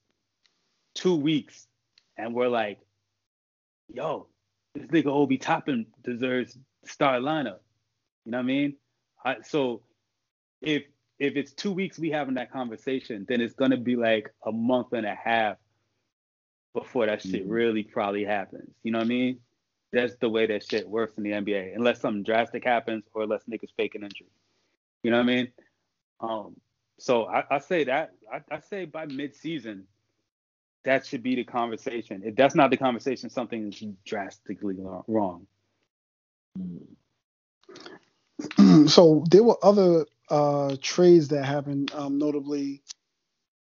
two 0.95 1.17
weeks, 1.17 1.67
and 2.17 2.35
we're 2.35 2.49
like, 2.49 2.79
yo, 3.93 4.29
this 4.75 4.87
nigga 4.87 5.09
Obi 5.09 5.37
Toppin 5.37 5.87
deserves 6.03 6.57
star 6.85 7.19
lineup. 7.19 7.59
You 8.25 8.33
know 8.33 8.39
what 8.39 8.45
I 8.45 8.47
mean? 8.47 8.77
I, 9.23 9.37
so 9.43 9.83
if 10.63 10.85
if 11.19 11.37
it's 11.37 11.53
two 11.53 11.73
weeks 11.73 11.99
we 11.99 12.11
having 12.11 12.35
that 12.35 12.51
conversation, 12.51 13.27
then 13.29 13.43
it's 13.43 13.55
gonna 13.55 13.77
be 13.77 13.97
like 13.97 14.33
a 14.47 14.53
month 14.53 14.95
and 14.95 15.05
a 15.05 15.15
half 15.15 15.57
before 16.77 17.07
that 17.07 17.23
shit 17.23 17.47
Mhm. 17.47 17.51
really 17.51 17.83
probably 17.83 18.25
happens. 18.25 18.71
You 18.83 18.93
know 18.93 18.99
what 18.99 19.07
I 19.07 19.09
mean? 19.09 19.41
That's 19.93 20.17
the 20.17 20.29
way 20.29 20.47
that 20.47 20.63
shit 20.63 20.87
works 20.89 21.17
in 21.17 21.25
the 21.25 21.33
NBA, 21.33 21.75
unless 21.75 22.01
something 22.01 22.23
drastic 22.23 22.65
happens 22.65 23.05
or 23.15 23.23
unless 23.23 23.45
niggas 23.45 23.73
fake 23.77 23.95
an 23.95 24.03
injury. 24.05 24.29
You 25.03 25.11
know 25.11 25.17
what 25.17 25.23
I 25.23 25.27
mean? 25.27 25.53
Um, 26.21 26.61
so 26.99 27.27
I, 27.27 27.45
I 27.51 27.59
say 27.61 27.85
that 27.85 28.13
I, 28.31 28.43
I 28.51 28.61
say 28.61 28.85
by 28.85 29.07
mid-season, 29.07 29.87
that 30.85 31.07
should 31.07 31.23
be 31.23 31.35
the 31.35 31.45
conversation. 31.45 32.23
If 32.25 32.37
that's 32.37 32.55
not 32.55 32.71
the 32.71 32.77
conversation, 32.77 33.31
something 33.31 33.69
is 33.73 33.83
drastically 34.05 34.77
wrong. 35.09 35.47
so 38.87 39.25
there 39.31 39.43
were 39.43 39.57
other 39.63 40.07
uh, 40.29 40.77
trades 40.83 41.29
that 41.29 41.45
happened, 41.45 41.91
um, 41.95 42.19
notably 42.19 42.83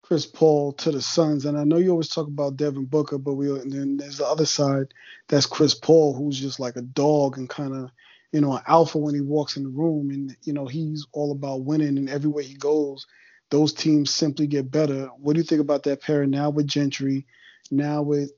Chris 0.09 0.25
Paul 0.25 0.73
to 0.73 0.89
the 0.89 1.03
Suns, 1.03 1.45
and 1.45 1.55
I 1.55 1.63
know 1.63 1.77
you 1.77 1.91
always 1.91 2.09
talk 2.09 2.25
about 2.25 2.57
Devin 2.57 2.85
Booker, 2.85 3.19
but 3.19 3.35
we 3.35 3.47
and 3.51 3.71
then 3.71 3.97
there's 3.97 4.17
the 4.17 4.25
other 4.25 4.47
side 4.47 4.91
that's 5.27 5.45
Chris 5.45 5.75
Paul, 5.75 6.15
who's 6.15 6.39
just 6.39 6.59
like 6.59 6.77
a 6.77 6.81
dog 6.81 7.37
and 7.37 7.47
kind 7.47 7.75
of 7.75 7.91
you 8.31 8.41
know 8.41 8.53
an 8.53 8.63
alpha 8.65 8.97
when 8.97 9.13
he 9.13 9.21
walks 9.21 9.55
in 9.55 9.61
the 9.61 9.69
room, 9.69 10.09
and 10.09 10.35
you 10.41 10.51
know 10.51 10.65
he's 10.65 11.05
all 11.11 11.31
about 11.31 11.61
winning, 11.61 11.99
and 11.99 12.09
everywhere 12.09 12.43
he 12.43 12.55
goes, 12.55 13.05
those 13.51 13.71
teams 13.71 14.09
simply 14.09 14.47
get 14.47 14.71
better. 14.71 15.11
What 15.19 15.33
do 15.33 15.41
you 15.41 15.45
think 15.45 15.61
about 15.61 15.83
that 15.83 16.01
pair 16.01 16.25
now 16.25 16.49
with 16.49 16.65
Gentry, 16.65 17.27
now 17.69 18.01
with 18.01 18.31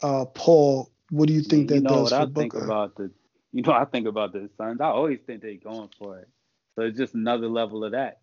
uh, 0.00 0.26
Paul? 0.26 0.88
What 1.10 1.26
do 1.26 1.34
you 1.34 1.42
think 1.42 1.70
that 1.70 1.74
you 1.74 1.80
know 1.80 1.88
does 1.88 2.12
what 2.12 2.12
I 2.12 2.26
Booker? 2.26 2.60
think 2.60 2.64
about 2.64 2.94
the 2.94 3.10
you 3.52 3.62
know 3.62 3.72
I 3.72 3.86
think 3.86 4.06
about 4.06 4.32
the 4.32 4.48
Suns. 4.56 4.80
I 4.80 4.86
always 4.86 5.18
think 5.26 5.42
they're 5.42 5.56
going 5.56 5.90
for 5.98 6.20
it. 6.20 6.28
So 6.76 6.82
it's 6.82 6.96
just 6.96 7.14
another 7.14 7.48
level 7.48 7.82
of 7.82 7.90
that. 7.90 8.20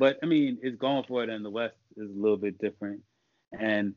But 0.00 0.18
I 0.22 0.26
mean, 0.26 0.58
it's 0.62 0.78
going 0.78 1.04
for 1.04 1.22
it 1.22 1.28
in 1.28 1.42
the 1.42 1.50
West 1.50 1.76
is 1.94 2.10
a 2.10 2.18
little 2.18 2.38
bit 2.38 2.58
different. 2.58 3.02
And 3.52 3.94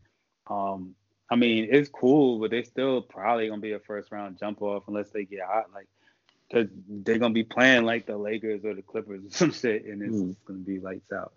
um 0.49 0.95
I 1.31 1.37
mean, 1.37 1.69
it's 1.71 1.89
cool, 1.89 2.39
but 2.39 2.51
they're 2.51 2.65
still 2.65 3.01
probably 3.01 3.47
gonna 3.47 3.61
be 3.61 3.71
a 3.71 3.79
first 3.79 4.11
round 4.11 4.37
jump 4.37 4.61
off 4.61 4.83
unless 4.89 5.09
they 5.11 5.23
get 5.23 5.39
hot, 5.47 5.71
like 5.73 5.87
because 6.49 6.67
they're 6.89 7.19
gonna 7.19 7.33
be 7.33 7.45
playing 7.45 7.85
like 7.85 8.05
the 8.05 8.17
Lakers 8.17 8.65
or 8.65 8.75
the 8.75 8.81
Clippers 8.81 9.23
or 9.25 9.29
some 9.31 9.53
shit, 9.53 9.85
and 9.85 10.01
it's 10.03 10.21
Mm. 10.21 10.35
gonna 10.45 10.59
be 10.59 10.81
lights 10.81 11.11
out. 11.13 11.31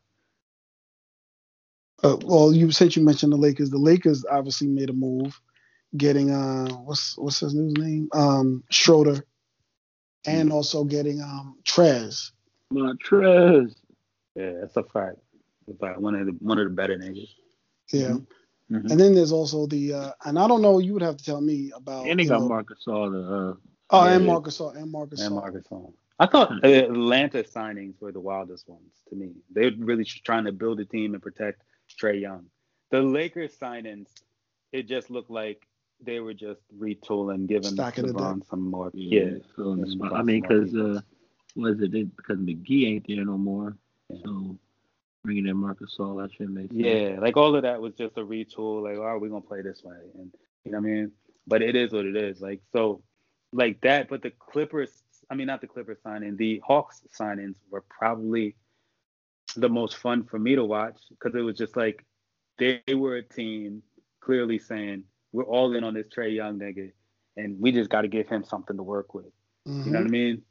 Uh, 2.02 2.16
well, 2.24 2.52
you 2.52 2.72
said 2.72 2.94
you 2.96 3.02
mentioned 3.02 3.32
the 3.32 3.36
Lakers. 3.36 3.70
The 3.70 3.78
Lakers 3.78 4.24
obviously 4.28 4.66
made 4.66 4.90
a 4.90 4.92
move, 4.92 5.40
getting 5.96 6.32
uh, 6.32 6.70
what's 6.70 7.16
what's 7.16 7.38
his 7.38 7.54
new 7.54 7.72
name? 7.80 8.08
Um, 8.12 8.64
Schroeder, 8.70 9.24
and 10.26 10.52
also 10.52 10.82
getting 10.82 11.22
um 11.22 11.56
Trez. 11.64 12.32
Montrez. 12.72 13.72
Yeah, 14.36 14.52
that's 14.60 14.76
a 14.76 14.82
fact. 14.84 15.16
It's 15.68 15.80
like 15.80 15.98
one 15.98 16.14
of 16.14 16.26
the 16.26 16.32
one 16.40 16.58
of 16.58 16.64
the 16.68 16.74
better 16.74 16.96
niggas. 16.96 17.28
Yeah, 17.92 18.14
Mhm. 18.70 18.90
and 18.90 19.00
then 19.00 19.14
there's 19.14 19.32
also 19.32 19.66
the 19.66 19.92
uh, 19.92 20.12
and 20.24 20.38
I 20.38 20.46
don't 20.48 20.62
know. 20.62 20.78
You 20.78 20.92
would 20.94 21.02
have 21.02 21.16
to 21.16 21.24
tell 21.24 21.40
me 21.40 21.72
about. 21.74 22.06
And 22.06 22.18
they 22.18 22.24
you 22.24 22.28
got 22.28 22.40
know, 22.40 22.48
Marcus 22.48 22.86
All 22.86 23.10
the 23.10 23.22
uh 23.22 23.54
Oh, 23.90 24.04
Yeah. 24.04 24.16
and 24.16 24.26
Marcus 24.26 24.58
Gasol, 24.58 24.76
and 24.76 24.90
Marcus 24.90 25.22
and 25.22 25.34
Marcus 25.34 25.64
Gasol. 25.68 25.92
I 26.18 26.26
thought 26.26 26.64
Atlanta 26.64 27.44
signings 27.44 28.00
were 28.00 28.10
the 28.12 28.20
wildest 28.20 28.68
ones 28.68 29.02
to 29.08 29.16
me. 29.16 29.32
They're 29.50 29.70
really 29.78 30.04
tr- 30.04 30.18
trying 30.24 30.44
to 30.46 30.52
build 30.52 30.80
a 30.80 30.84
team 30.84 31.14
and 31.14 31.22
protect 31.22 31.62
Trae 32.00 32.20
Young. 32.20 32.46
The 32.90 33.02
Lakers 33.02 33.56
signings, 33.56 34.08
it 34.72 34.88
just 34.88 35.10
looked 35.10 35.30
like 35.30 35.66
they 36.00 36.20
were 36.20 36.34
just 36.34 36.60
retooling, 36.76 37.46
giving 37.46 37.70
Stacking 37.70 38.06
the 38.06 38.12
LeBron 38.12 38.46
some 38.48 38.70
more. 38.70 38.90
Yeah. 38.94 39.24
Yeah, 39.24 39.38
So 39.56 39.72
in 39.72 39.80
the 39.80 39.82
and 39.84 39.92
spot. 39.92 40.08
plus 40.10 40.20
I 40.20 40.22
mean, 40.24 40.40
because 40.42 40.74
uh, 40.74 41.00
was 41.54 41.80
it 41.80 42.16
because 42.16 42.38
McGee 42.38 42.86
ain't 42.88 43.06
there 43.06 43.24
no 43.24 43.38
more? 43.38 43.76
Yeah. 44.10 44.18
So 44.24 44.30
um, 44.30 44.58
bringing 45.24 45.46
in 45.46 45.56
Marcus 45.56 45.96
Gasol, 45.98 46.22
that 46.22 46.32
shit 46.32 46.48
makes 46.48 46.74
sense. 46.74 46.84
Yeah, 46.84 47.20
like 47.20 47.36
all 47.36 47.54
of 47.54 47.62
that 47.62 47.80
was 47.80 47.94
just 47.94 48.16
a 48.16 48.22
retool. 48.22 48.82
Like, 48.82 48.96
oh, 48.96 49.18
we're 49.20 49.28
gonna 49.28 49.40
play 49.40 49.62
this 49.62 49.82
way, 49.82 49.96
and 50.14 50.32
you 50.64 50.72
know 50.72 50.78
what 50.78 50.88
I 50.88 50.90
mean. 50.90 51.12
But 51.46 51.62
it 51.62 51.76
is 51.76 51.92
what 51.92 52.06
it 52.06 52.16
is. 52.16 52.40
Like 52.40 52.60
so, 52.72 53.02
like 53.52 53.80
that. 53.82 54.08
But 54.08 54.22
the 54.22 54.30
Clippers, 54.30 54.90
I 55.30 55.34
mean, 55.34 55.46
not 55.46 55.60
the 55.60 55.66
Clippers 55.66 55.98
signing, 56.02 56.36
the 56.36 56.62
Hawks 56.64 57.02
signings 57.18 57.56
were 57.70 57.84
probably 57.88 58.56
the 59.56 59.68
most 59.68 59.96
fun 59.96 60.24
for 60.24 60.38
me 60.38 60.54
to 60.54 60.64
watch 60.64 60.98
because 61.10 61.34
it 61.34 61.42
was 61.42 61.56
just 61.56 61.76
like 61.76 62.04
they 62.58 62.82
were 62.94 63.16
a 63.16 63.22
team 63.22 63.82
clearly 64.20 64.58
saying 64.58 65.04
we're 65.32 65.44
all 65.44 65.74
in 65.74 65.84
on 65.84 65.94
this 65.94 66.08
Trae 66.08 66.34
Young 66.34 66.58
nigga, 66.58 66.92
and 67.36 67.60
we 67.60 67.72
just 67.72 67.90
got 67.90 68.02
to 68.02 68.08
give 68.08 68.28
him 68.28 68.44
something 68.44 68.76
to 68.76 68.82
work 68.82 69.14
with. 69.14 69.26
You 69.66 69.72
know 69.72 69.78
what 69.78 69.88
mm-hmm. 69.88 70.06
I 70.06 70.08
mean? 70.08 70.42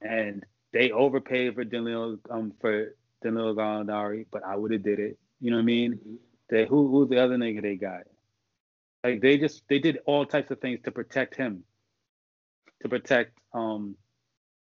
And 0.00 0.44
they 0.72 0.90
overpaid 0.90 1.54
for 1.54 1.64
Danilo 1.64 2.18
um 2.30 2.52
for 2.60 2.94
Danilo 3.22 3.54
Gallinari, 3.54 4.26
but 4.30 4.44
I 4.44 4.56
would 4.56 4.72
have 4.72 4.82
did 4.82 4.98
it. 5.00 5.18
You 5.40 5.50
know 5.50 5.56
what 5.56 5.62
I 5.62 5.66
mean? 5.66 6.18
They 6.50 6.66
who 6.66 6.88
who's 6.90 7.08
the 7.08 7.18
other 7.22 7.36
nigga 7.36 7.62
they 7.62 7.76
got? 7.76 8.02
Like 9.04 9.20
they 9.20 9.38
just 9.38 9.62
they 9.68 9.78
did 9.78 9.98
all 10.06 10.26
types 10.26 10.50
of 10.50 10.60
things 10.60 10.80
to 10.84 10.90
protect 10.90 11.36
him, 11.36 11.64
to 12.82 12.88
protect 12.88 13.38
um 13.54 13.96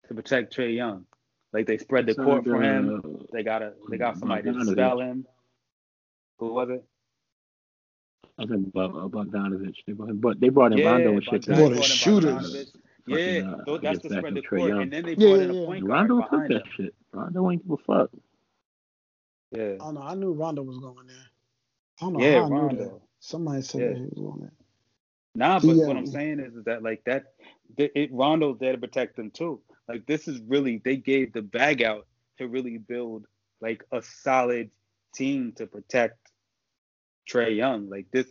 to 0.09 0.15
protect 0.15 0.57
Trae 0.57 0.75
Young. 0.75 1.07
Like 1.53 1.67
they 1.67 1.79
spread 1.79 2.07
the 2.07 2.15
So 2.15 2.25
court 2.25 2.45
for 2.45 2.59
the- 2.61 2.65
him. 2.67 3.27
They 3.33 3.43
got 3.43 3.63
a 3.63 3.73
they 3.91 3.97
got 3.99 4.19
somebody 4.19 4.43
to 4.53 4.65
spell 4.65 5.01
him. 5.01 5.27
Who 6.39 6.53
was 6.53 6.69
it? 6.71 6.85
I 8.39 8.45
think 8.45 8.73
talking 8.75 8.91
about 8.91 8.91
uh, 8.91 9.09
Bogdanovich. 9.09 9.77
They 9.87 9.95
brought 9.95 10.11
him, 10.11 10.19
but 10.21 10.39
they 10.41 10.51
brought 10.51 10.73
in 10.73 10.79
Yeah, 10.79 10.91
Rondo 10.91 11.13
and 11.13 11.25
shit. 11.25 11.43
Bogdanovich 11.43 11.45
to- 11.47 11.55
Brought 11.55 11.71
brought 11.73 11.77
in 11.77 11.83
shooters. 11.83 12.73
Bogdanovich. 13.09 13.17
Yeah, 13.27 13.41
Fucking, 13.41 13.43
uh, 13.43 13.65
tho- 13.67 13.79
that's 13.83 13.99
gets 13.99 14.03
to 14.03 14.11
back 14.11 14.11
spread 14.11 14.35
to 14.35 14.37
the 14.37 14.43
court, 14.43 14.75
Young. 14.75 14.79
and 14.79 14.93
then 14.93 15.05
they 15.05 15.15
Yeah, 15.17 15.29
brought 15.29 15.41
in 15.41 15.51
yeah, 15.51 15.53
a 15.53 15.55
yeah. 15.55 15.67
point 15.67 15.85
guard 15.87 16.13
Rondo 16.13 16.23
took 16.23 16.49
that 16.49 16.63
him. 16.63 16.73
shit. 16.77 16.95
Rondo 17.13 17.51
ain't 17.51 17.65
give 17.69 17.79
a 17.81 17.83
fuck. 17.85 18.11
Yeah, 19.53 19.77
Oh 19.81 19.93
no, 19.93 20.03
I 20.03 20.15
knew 20.15 20.33
Rondo 20.33 20.63
was 20.63 20.79
going 20.79 21.09
there. 21.09 21.17
I 22.01 22.07
don't 22.07 22.15
know 22.15 22.21
yeah, 22.21 22.41
how 22.41 22.47
I 22.47 22.51
knew 22.51 22.71
that. 22.71 22.91
Rondo. 22.91 23.03
Somebody 23.21 23.63
said 23.63 23.85
Yeah. 23.85 23.89
that 23.89 23.97
he 23.97 24.03
was 24.05 24.15
going 24.17 24.41
there. 24.41 24.53
Nah, 25.35 25.61
The, 25.63 25.69
but 25.69 25.85
what 25.85 25.97
I'm 25.97 26.07
um, 26.07 26.07
saying 26.07 26.41
is, 26.41 26.55
is 26.57 26.65
that 26.67 26.85
like 26.85 27.05
that, 27.07 27.25
th- 27.79 27.93
it, 27.97 28.11
Rondo's 28.13 28.59
there 28.61 28.75
to 28.75 28.79
protect 28.79 29.17
them 29.17 29.33
too. 29.33 29.63
Like 29.89 30.07
this 30.07 30.29
is 30.29 30.41
really 30.47 30.83
they 30.85 30.99
gave 30.99 31.33
the 31.35 31.43
bag 31.43 31.83
out 31.83 32.07
to 32.39 32.49
really 32.49 32.79
build 32.79 33.27
like 33.63 33.85
a 33.93 34.03
solid 34.03 34.71
team 35.15 35.55
to 35.59 35.67
protect 35.69 36.19
Trae 37.31 37.57
Young. 37.57 37.91
Like 37.91 38.07
this, 38.13 38.27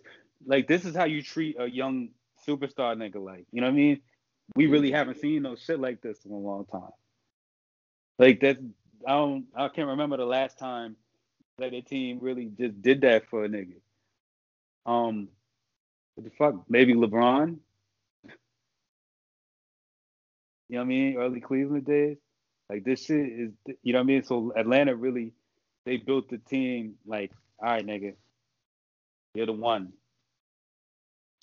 like 0.45 0.67
this 0.67 0.85
is 0.85 0.95
how 0.95 1.05
you 1.05 1.23
treat 1.23 1.57
a 1.59 1.69
young 1.69 2.09
superstar 2.47 2.95
nigga. 2.97 3.23
Like 3.23 3.45
you 3.51 3.61
know 3.61 3.67
what 3.67 3.73
I 3.73 3.77
mean? 3.77 4.01
We 4.55 4.67
really 4.67 4.91
haven't 4.91 5.19
seen 5.19 5.41
no 5.43 5.55
shit 5.55 5.79
like 5.79 6.01
this 6.01 6.23
in 6.25 6.31
a 6.31 6.37
long 6.37 6.65
time. 6.65 6.91
Like 8.19 8.39
that's 8.41 8.59
I 9.07 9.11
don't 9.11 9.45
I 9.55 9.67
can't 9.69 9.89
remember 9.89 10.17
the 10.17 10.25
last 10.25 10.57
time 10.57 10.95
that 11.57 11.73
a 11.73 11.81
team 11.81 12.19
really 12.21 12.51
just 12.59 12.81
did 12.81 13.01
that 13.01 13.29
for 13.29 13.45
a 13.45 13.49
nigga. 13.49 13.75
Um, 14.85 15.29
what 16.15 16.25
the 16.25 16.31
fuck? 16.37 16.69
Maybe 16.69 16.93
LeBron. 16.93 17.57
You 20.67 20.77
know 20.77 20.79
what 20.79 20.81
I 20.81 20.85
mean? 20.85 21.17
Early 21.17 21.41
Cleveland 21.41 21.85
days. 21.85 22.17
Like 22.69 22.83
this 22.83 23.05
shit 23.05 23.27
is, 23.27 23.51
you 23.83 23.93
know 23.93 23.99
what 23.99 24.03
I 24.03 24.07
mean? 24.07 24.23
So 24.23 24.51
Atlanta 24.55 24.95
really, 24.95 25.33
they 25.85 25.97
built 25.97 26.29
the 26.29 26.39
team 26.39 26.95
like, 27.05 27.31
all 27.59 27.69
right, 27.69 27.85
nigga, 27.85 28.15
you're 29.35 29.45
the 29.45 29.53
one. 29.53 29.93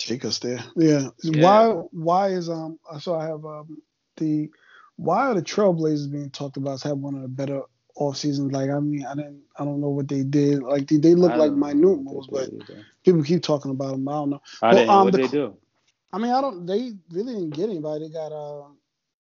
Take 0.07 0.25
us 0.25 0.39
there. 0.41 0.65
Yeah. 0.77 1.09
Yeah. 1.23 1.43
Why? 1.43 1.69
Why 1.93 2.29
is 2.29 2.49
um? 2.49 2.79
So 3.01 3.15
I 3.15 3.27
have 3.27 3.45
um 3.45 3.79
the 4.17 4.49
why 4.97 5.29
are 5.29 5.35
the 5.35 5.43
Trailblazers 5.43 6.11
being 6.11 6.31
talked 6.31 6.57
about 6.57 6.75
as 6.75 6.83
having 6.83 7.03
one 7.03 7.15
of 7.15 7.23
the 7.23 7.29
better 7.29 7.63
off 7.97 8.17
seasons? 8.17 8.53
Like 8.53 8.71
I 8.71 8.79
mean, 8.81 9.05
I 9.05 9.15
didn't, 9.15 9.43
I 9.59 9.65
don't 9.65 9.81
know 9.81 9.91
what 9.91 10.09
they 10.09 10.23
did. 10.23 10.63
Like 10.63 10.89
they, 10.89 10.97
they 10.97 11.15
look 11.15 11.35
like 11.37 11.53
don't 11.53 11.61
know 11.61 11.67
minute 11.75 12.03
moves, 12.03 12.29
but 12.29 12.51
either. 12.53 12.85
people 13.05 13.23
keep 13.23 13.43
talking 13.43 13.71
about 13.71 13.93
them. 13.93 14.09
I 14.09 14.13
don't 14.13 14.31
know. 14.31 14.41
I 14.63 14.73
Well, 14.73 14.79
didn't 14.79 14.91
know 14.91 14.99
um, 14.99 15.05
what 15.05 15.13
the 15.13 15.19
they 15.19 15.29
do. 15.29 15.57
I 16.13 16.19
mean, 16.19 16.33
I 16.33 16.41
don't. 16.41 16.67
They 16.67 16.93
really 17.11 17.35
didn't 17.35 17.51
get 17.51 17.71
anybody. 17.71 18.07
They 18.09 18.13
got 18.13 18.33
uh, 18.33 18.69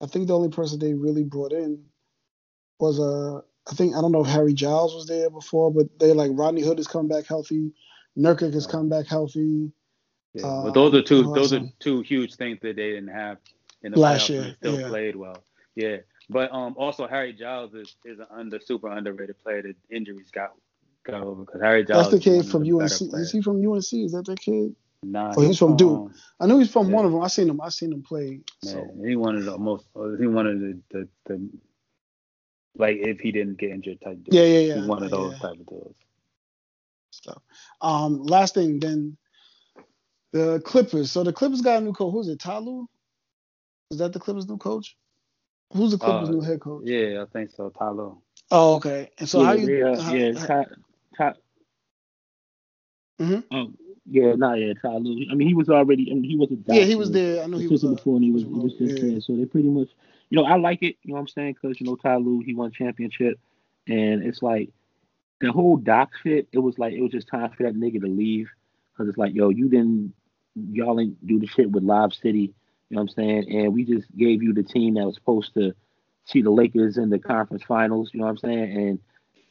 I 0.01 0.07
think 0.07 0.27
the 0.27 0.35
only 0.35 0.49
person 0.49 0.79
they 0.79 0.93
really 0.93 1.23
brought 1.23 1.53
in 1.53 1.83
was 2.79 2.99
uh, 2.99 3.41
I 3.71 3.75
think 3.75 3.95
I 3.95 4.01
don't 4.01 4.11
know 4.11 4.21
if 4.23 4.27
Harry 4.27 4.53
Giles 4.53 4.93
was 4.95 5.07
there 5.07 5.29
before, 5.29 5.71
but 5.71 5.87
they 5.99 6.13
like 6.13 6.31
Rodney 6.33 6.61
Hood 6.61 6.77
has 6.77 6.87
come 6.87 7.07
back 7.07 7.25
healthy, 7.27 7.71
Nurkic 8.17 8.53
has 8.53 8.67
come 8.67 8.89
back 8.89 9.07
healthy. 9.07 9.71
Yeah. 10.35 10.45
uh, 10.47 10.63
but 10.63 10.73
those 10.73 10.93
are 10.93 11.01
two, 11.01 11.33
those 11.33 11.53
are 11.53 11.61
two 11.79 12.01
huge 12.01 12.35
things 12.35 12.59
that 12.61 12.75
they 12.75 12.91
didn't 12.91 13.07
have 13.09 13.37
in 13.83 13.91
the 13.93 13.99
Last 13.99 14.29
year, 14.29 14.55
still 14.59 14.79
yeah. 14.79 14.87
played 14.89 15.15
well. 15.15 15.43
Yeah. 15.75 15.97
But 16.29 16.51
um, 16.51 16.75
also 16.77 17.07
Harry 17.07 17.33
Giles 17.33 17.73
is, 17.73 17.95
is 18.03 18.19
an 18.19 18.25
under 18.31 18.59
super 18.59 18.89
underrated 18.89 19.41
player 19.43 19.61
that 19.61 19.75
injuries 19.95 20.31
got 20.31 20.51
got 21.05 21.21
over 21.21 21.45
because 21.45 21.61
Harry 21.61 21.85
Giles. 21.85 22.09
That's 22.09 22.23
the 22.23 22.31
kid 22.31 22.47
from 22.47 22.63
the 22.63 22.71
UNC. 22.75 23.13
Is 23.13 23.31
he 23.31 23.41
from 23.41 23.57
UNC? 23.65 23.93
Is 23.93 24.11
that 24.13 24.25
the 24.25 24.35
kid? 24.35 24.75
Nah, 25.03 25.33
Oh, 25.37 25.41
he's 25.41 25.59
from 25.59 25.77
Duke. 25.77 25.91
um, 26.09 26.13
I 26.39 26.47
knew 26.47 26.57
he's 26.57 26.71
from 26.71 26.89
Yeah. 26.89 26.95
one 26.95 27.05
of 27.05 27.11
them. 27.11 27.21
I 27.21 27.27
seen 27.27 27.47
him. 27.49 27.61
I 27.61 27.69
seen 27.69 27.93
him 27.93 28.01
play. 28.01 28.41
So 28.63 28.73
Man, 28.95 29.07
he 29.07 29.15
one 29.15 29.35
of 29.35 29.45
the 29.45 29.55
most. 29.57 29.85
He 30.19 30.25
one 30.25 30.47
of 30.47 30.59
the, 30.59 30.79
the, 30.89 31.07
the 31.27 31.49
like 32.77 32.97
if 32.97 33.19
he 33.19 33.31
didn't 33.31 33.59
get 33.59 33.69
injured 33.69 34.01
type. 34.01 34.23
Dude. 34.23 34.33
Yeah, 34.33 34.43
yeah, 34.43 34.59
yeah. 34.59 34.75
He's 34.77 34.87
one 34.87 35.03
of 35.03 35.11
those 35.11 35.33
Yeah. 35.33 35.39
type 35.39 35.59
of 35.59 35.65
dudes. 35.67 35.95
So, 37.11 37.41
Um, 37.81 38.23
last 38.23 38.55
thing, 38.55 38.79
then 38.79 39.15
the 40.35 40.59
Clippers. 40.65 41.11
So 41.11 41.23
the 41.23 41.31
Clippers 41.31 41.61
got 41.61 41.81
a 41.81 41.85
new 41.85 41.93
coach. 41.93 42.11
Who's 42.11 42.27
it? 42.27 42.39
Talu? 42.39 42.85
Is 43.89 43.99
that 43.99 44.11
the 44.11 44.19
Clippers' 44.19 44.47
new 44.49 44.57
coach? 44.57 44.97
Who's 45.71 45.91
the 45.91 45.97
Clippers' 45.97 46.27
Uh, 46.27 46.31
new 46.33 46.41
head 46.41 46.59
coach? 46.59 46.83
Yeah, 46.85 47.23
I 47.23 47.25
think 47.31 47.51
so. 47.51 47.69
Tyler. 47.69 48.11
Oh, 48.51 48.75
okay. 48.75 49.09
And 49.17 49.29
so 49.29 49.39
yeah, 49.39 49.45
how 49.45 49.53
you? 49.53 49.67
yeah, 49.77 50.01
how- 50.01 50.13
yeah, 50.13 50.37
how- 50.37 50.45
Ty, 50.45 50.65
Ty, 51.17 51.33
Mhm. 53.21 53.43
oh, 53.51 53.71
yeah, 54.05 54.33
nah, 54.35 54.53
yeah, 54.55 54.73
Ty 54.73 54.97
Lue. 54.97 55.25
I 55.31 55.35
mean, 55.35 55.47
he 55.47 55.53
was 55.53 55.69
already. 55.69 56.11
I 56.11 56.15
mean, 56.15 56.29
he 56.29 56.35
was 56.35 56.51
a 56.51 56.57
yeah, 56.67 56.83
he 56.83 56.95
was 56.95 57.11
there. 57.11 57.41
I 57.43 57.47
know 57.47 57.57
he 57.57 57.67
was. 57.67 57.85
uh, 57.85 57.89
before, 57.91 58.17
and 58.17 58.25
he 58.25 58.31
was, 58.31 58.43
he 58.43 58.49
was 58.49 58.73
just 58.73 59.01
Yeah. 59.01 59.11
there. 59.11 59.21
So 59.21 59.37
they 59.37 59.45
pretty 59.45 59.69
much, 59.69 59.87
you 60.29 60.35
know, 60.37 60.43
I 60.43 60.57
like 60.57 60.83
it. 60.83 60.97
You 61.03 61.09
know 61.09 61.13
what 61.15 61.21
I'm 61.21 61.27
saying? 61.29 61.53
Because 61.61 61.79
you 61.79 61.85
know, 61.85 61.95
Ty 61.95 62.17
Lue, 62.17 62.41
he 62.41 62.53
won 62.53 62.71
championship, 62.71 63.39
and 63.87 64.21
it's 64.21 64.43
like 64.43 64.69
the 65.39 65.51
whole 65.53 65.77
doc 65.77 66.11
shit. 66.23 66.49
It 66.51 66.59
was 66.59 66.77
like 66.77 66.93
it 66.93 67.01
was 67.01 67.11
just 67.11 67.29
time 67.29 67.51
for 67.51 67.63
that 67.63 67.75
nigga 67.75 68.01
to 68.01 68.07
leave, 68.07 68.49
because 68.91 69.07
it's 69.07 69.17
like, 69.17 69.33
yo, 69.33 69.49
you 69.49 69.69
didn't, 69.69 70.13
y'all 70.55 70.99
ain't 70.99 71.25
do 71.25 71.39
the 71.39 71.47
shit 71.47 71.71
with 71.71 71.83
Lob 71.83 72.13
City. 72.13 72.53
You 72.89 72.95
know 72.95 73.01
what 73.01 73.11
I'm 73.11 73.15
saying? 73.15 73.51
And 73.51 73.73
we 73.73 73.83
just 73.83 74.07
gave 74.15 74.43
you 74.43 74.53
the 74.53 74.63
team 74.63 74.95
that 74.95 75.05
was 75.05 75.15
supposed 75.15 75.53
to 75.55 75.73
see 76.25 76.41
the 76.41 76.51
Lakers 76.51 76.97
in 76.97 77.09
the 77.09 77.19
conference 77.19 77.63
finals. 77.63 78.11
You 78.13 78.19
know 78.19 78.25
what 78.25 78.31
I'm 78.31 78.37
saying? 78.37 78.77
And 78.77 78.99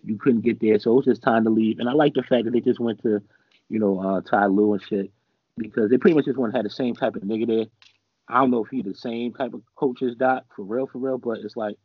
you 0.05 0.17
couldn't 0.17 0.43
get 0.43 0.61
there, 0.61 0.79
so 0.79 0.93
it 0.93 0.97
was 0.97 1.05
just 1.07 1.23
time 1.23 1.45
to 1.45 1.51
leave. 1.51 1.79
And 1.79 1.89
I 1.89 1.93
like 1.93 2.15
the 2.15 2.23
fact 2.23 2.45
that 2.45 2.53
they 2.53 2.61
just 2.61 2.81
went 2.81 3.03
to, 3.03 3.23
you 3.69 3.79
know, 3.79 3.99
uh, 4.01 4.21
Ty 4.21 4.47
Lue 4.47 4.75
and 4.75 4.83
shit 4.83 5.11
because 5.57 5.91
they 5.91 5.99
pretty 5.99 6.15
much 6.15 6.27
just 6.27 6.39
want 6.39 6.53
to 6.53 6.59
have 6.59 6.65
the 6.65 6.71
same 6.71 6.95
type 6.95 7.17
of 7.17 7.23
nigga 7.23 7.47
there. 7.47 7.67
I 8.29 8.41
don't 8.41 8.51
know 8.51 8.65
if 8.65 8.71
he's 8.71 8.85
the 8.85 8.95
same 8.95 9.33
type 9.33 9.55
of 9.55 9.63
coach 9.77 10.03
as 10.03 10.15
Doc 10.15 10.45
for 10.55 10.63
real, 10.63 10.87
for 10.87 10.99
real, 10.99 11.19
but 11.19 11.39
it's 11.39 11.57
like, 11.57 11.77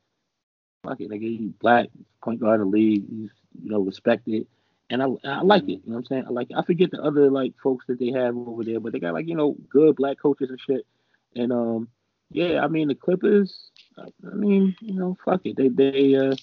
fuck 0.84 1.00
it, 1.02 1.10
nigga, 1.10 1.38
he's 1.38 1.52
black, 1.52 1.88
point 2.24 2.40
guard 2.40 2.62
in 2.62 2.68
the 2.68 2.72
league, 2.72 3.06
he's 3.10 3.30
you 3.62 3.70
know 3.72 3.82
respected, 3.82 4.48
and 4.90 5.02
I 5.04 5.08
I 5.24 5.42
like 5.42 5.64
it. 5.64 5.68
You 5.68 5.82
know 5.88 5.94
what 5.94 5.98
I'm 6.00 6.06
saying? 6.06 6.24
I 6.28 6.30
like 6.32 6.50
it. 6.52 6.58
I 6.58 6.64
forget 6.64 6.92
the 6.92 7.02
other 7.02 7.30
like 7.30 7.54
folks 7.62 7.86
that 7.88 8.00
they 8.00 8.12
have 8.12 8.36
over 8.36 8.64
there, 8.64 8.80
but 8.80 8.92
they 8.94 9.00
got 9.00 9.14
like 9.14 9.28
you 9.28 9.36
know 9.36 9.56
good 9.70 9.96
black 9.96 10.20
coaches 10.20 10.50
and 10.50 10.60
shit. 10.60 10.86
And 11.36 11.52
um, 11.52 11.90
yeah, 12.32 12.64
I 12.64 12.68
mean 12.68 12.88
the 12.88 12.96
Clippers. 12.96 13.70
I, 13.98 14.34
mean, 14.36 14.76
you 14.82 14.94
know, 14.94 15.18
fuck 15.26 15.42
it, 15.46 15.56
they 15.58 15.68
they 15.70 16.16
uh. 16.16 16.36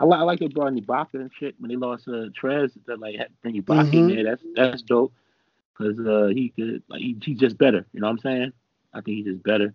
I, 0.00 0.04
li- 0.04 0.16
I 0.16 0.22
like 0.22 0.38
they 0.38 0.46
brought 0.46 0.68
in 0.68 0.80
Ibaka 0.80 1.14
and 1.14 1.30
shit 1.36 1.56
when 1.58 1.70
they 1.70 1.76
lost 1.76 2.06
uh, 2.06 2.30
Trez. 2.40 2.70
That 2.86 3.00
like 3.00 3.16
had- 3.16 3.32
bring 3.42 3.60
Ibaka 3.60 3.92
in 3.92 4.06
Mhm. 4.06 4.14
there. 4.14 4.24
That's 4.24 4.42
that's 4.54 4.82
dope 4.82 5.12
because 5.76 5.98
uh, 5.98 6.28
he 6.28 6.50
could 6.50 6.84
like 6.88 7.00
he, 7.00 7.16
he's 7.24 7.38
just 7.38 7.58
better. 7.58 7.84
You 7.92 8.00
know 8.00 8.06
what 8.06 8.12
I'm 8.12 8.18
saying? 8.20 8.52
I 8.94 9.00
think 9.00 9.16
he's 9.16 9.26
just 9.26 9.42
better. 9.42 9.74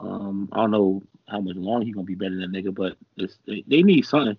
Um, 0.00 0.50
I 0.52 0.56
don't 0.56 0.70
know 0.70 1.02
how 1.28 1.40
much 1.40 1.56
longer 1.56 1.86
he's 1.86 1.94
gonna 1.94 2.04
be 2.04 2.14
better 2.14 2.36
than 2.36 2.52
that 2.52 2.64
nigga, 2.64 2.74
but 2.74 2.98
it's, 3.16 3.38
they, 3.46 3.64
they 3.66 3.82
need 3.82 4.04
something. 4.04 4.36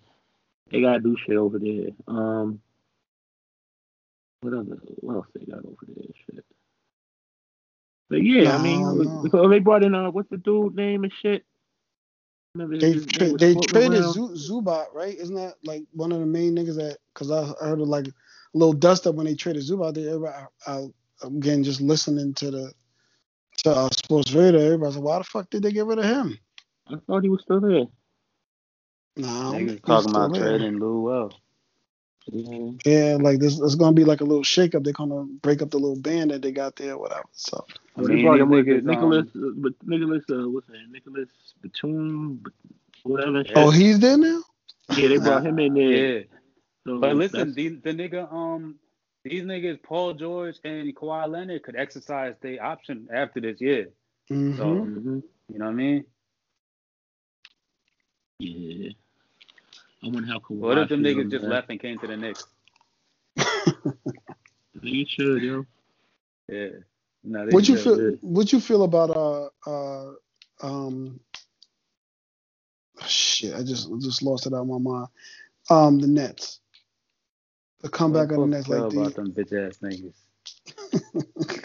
They 0.69 0.81
gotta 0.81 0.99
do 0.99 1.18
shit 1.18 1.38
over 1.38 1.57
there. 1.57 1.89
Um, 2.07 2.60
what 4.45 4.53
other 4.53 4.77
what 4.97 5.15
else 5.15 5.27
they 5.34 5.45
got 5.45 5.65
over 5.65 5.76
there? 5.88 6.05
Shit. 6.26 6.45
But 8.09 8.23
yeah, 8.23 8.55
I 8.55 8.61
mean, 8.61 8.81
I 8.81 8.84
don't 8.84 9.03
know. 9.03 9.22
because 9.23 9.49
they 9.49 9.59
brought 9.59 9.84
in 9.84 9.95
uh, 9.95 10.11
what's 10.11 10.30
the 10.30 10.38
dude 10.38 10.76
name 10.76 11.03
and 11.03 11.13
shit. 11.22 11.43
Remember 12.53 12.77
They 12.77 12.93
tra- 12.93 13.34
they 13.34 13.55
traded 13.55 13.99
around? 13.99 14.13
Zu- 14.13 14.35
Zubac, 14.35 14.93
right? 14.93 15.17
Isn't 15.17 15.35
that 15.35 15.55
like 15.63 15.84
one 15.91 16.11
of 16.11 16.19
the 16.19 16.26
main 16.26 16.55
niggas 16.55 16.76
that? 16.76 16.97
Because 17.13 17.31
I 17.31 17.45
heard 17.65 17.81
of 17.81 17.88
like 17.88 18.07
a 18.07 18.11
little 18.53 18.73
dust 18.73 19.07
up 19.07 19.15
when 19.15 19.26
they 19.26 19.35
traded 19.35 19.63
Zubac. 19.63 19.95
There, 19.95 20.07
everybody, 20.07 20.35
I, 20.67 20.72
I, 20.72 20.85
again, 21.23 21.63
just 21.63 21.81
listening 21.81 22.34
to 22.35 22.51
the 22.51 22.73
to 23.63 23.72
uh, 23.72 23.89
Sports 23.97 24.31
Radio. 24.34 24.59
Everybody's 24.61 24.95
like, 24.97 25.05
why 25.05 25.17
the 25.17 25.23
fuck 25.23 25.49
did 25.49 25.63
they 25.63 25.72
get 25.72 25.85
rid 25.85 25.99
of 25.99 26.05
him? 26.05 26.38
I 26.88 26.95
thought 27.07 27.23
he 27.23 27.30
was 27.30 27.41
still 27.41 27.59
there. 27.59 27.85
Nah, 29.17 29.53
Niggas 29.53 29.69
he's 29.72 29.81
talking 29.81 30.09
still 30.09 30.26
about 30.26 30.34
there. 30.34 30.59
trading 30.59 30.80
Lou 30.80 31.01
Well. 31.01 31.34
Yeah. 32.27 32.72
Yeah, 32.85 33.18
like 33.19 33.39
this, 33.39 33.60
it's 33.60 33.76
gonna 33.76 33.93
be 33.93 34.03
like 34.03 34.22
a 34.22 34.26
little 34.26 34.43
shakeup. 34.43 34.84
They're 34.84 34.93
gonna 34.93 35.23
break 35.41 35.61
up 35.61 35.69
the 35.69 35.77
little 35.80 35.99
band 35.99 36.31
that 36.31 36.41
they 36.41 36.52
got 36.52 36.76
there, 36.76 36.97
whatever. 36.97 37.26
So 37.34 37.65
I 37.95 38.02
mean, 38.02 38.18
they 38.18 38.23
brought 38.23 38.39
him 38.39 38.49
niggas, 38.49 38.84
Nicolas, 38.84 39.27
um, 39.35 39.43
uh, 39.45 39.52
but 39.57 39.73
Nicolas, 39.88 40.23
uh, 40.31 40.49
what's 40.49 40.68
that? 40.68 40.80
Nicolas 40.89 41.30
Batum, 41.61 42.43
whatever. 43.03 43.41
Yeah. 43.41 43.53
oh, 43.56 43.69
he's 43.69 43.99
there 43.99 44.18
now. 44.18 44.41
Yeah, 44.97 45.07
they 45.10 45.18
brought 45.18 45.45
him 45.45 45.60
in 45.60 45.73
there. 45.76 46.18
Yeah, 46.18 46.23
So 46.88 46.99
but 46.99 47.15
listen, 47.15 47.39
that's- 47.39 47.56
these, 47.56 47.80
the 47.84 47.91
nigga, 47.91 48.31
um, 48.31 48.76
these 49.23 49.43
niggas, 49.43 49.81
Paul 49.84 50.14
George 50.14 50.57
and 50.64 50.95
Kawhi 50.95 51.30
Leonard, 51.30 51.64
could 51.64 51.76
exercise 51.76 52.35
their 52.41 52.64
option 52.64 53.07
after 53.14 53.39
this 53.39 53.61
year. 53.61 53.89
Mhm. 54.31 54.57
So 54.57 54.64
Mhm. 54.65 55.23
you 55.52 55.60
know 55.60 55.65
what 55.65 55.72
I 55.72 55.76
mean? 55.76 56.06
Yeah. 58.39 58.89
I 60.06 60.10
wonder 60.10 60.27
how 60.32 60.40
Kawhi 60.40 60.57
What 60.60 60.77
if 60.80 60.90
them 60.90 61.03
niggas 61.03 61.32
just 61.32 61.44
man. 61.44 61.52
left 61.52 61.69
and 61.72 61.80
came 61.82 61.99
to 61.99 62.07
the 62.07 62.18
Knicks? 62.18 62.45
They 64.76 65.06
should, 65.07 65.41
yo. 65.44 65.65
Yeah. 66.49 66.69
No, 67.23 67.45
what 67.48 67.68
you 67.69 67.77
should. 67.77 67.98
feel? 67.98 68.18
What 68.22 68.53
you 68.53 68.60
feel 68.60 68.84
about 68.84 69.10
uh 69.11 69.49
uh 69.69 70.14
um? 70.61 71.19
Shit, 73.07 73.56
I 73.56 73.64
just 73.64 73.90
just 74.02 74.23
lost 74.23 74.48
it 74.48 74.53
out 74.53 74.61
of 74.61 74.68
my 74.68 74.77
mind. 74.80 75.07
Um, 75.69 75.99
the 75.99 76.07
Nets. 76.07 76.60
The 77.82 77.90
comeback 77.90 78.32
of 78.32 78.40
the 78.41 78.48
Nets, 78.48 78.68
feel 78.68 78.77
like 78.77 78.94
about 78.94 79.15
the. 79.15 79.22
them 79.23 79.34
bitch 79.34 79.53
ass 79.68 79.80
niggas. 79.84 80.15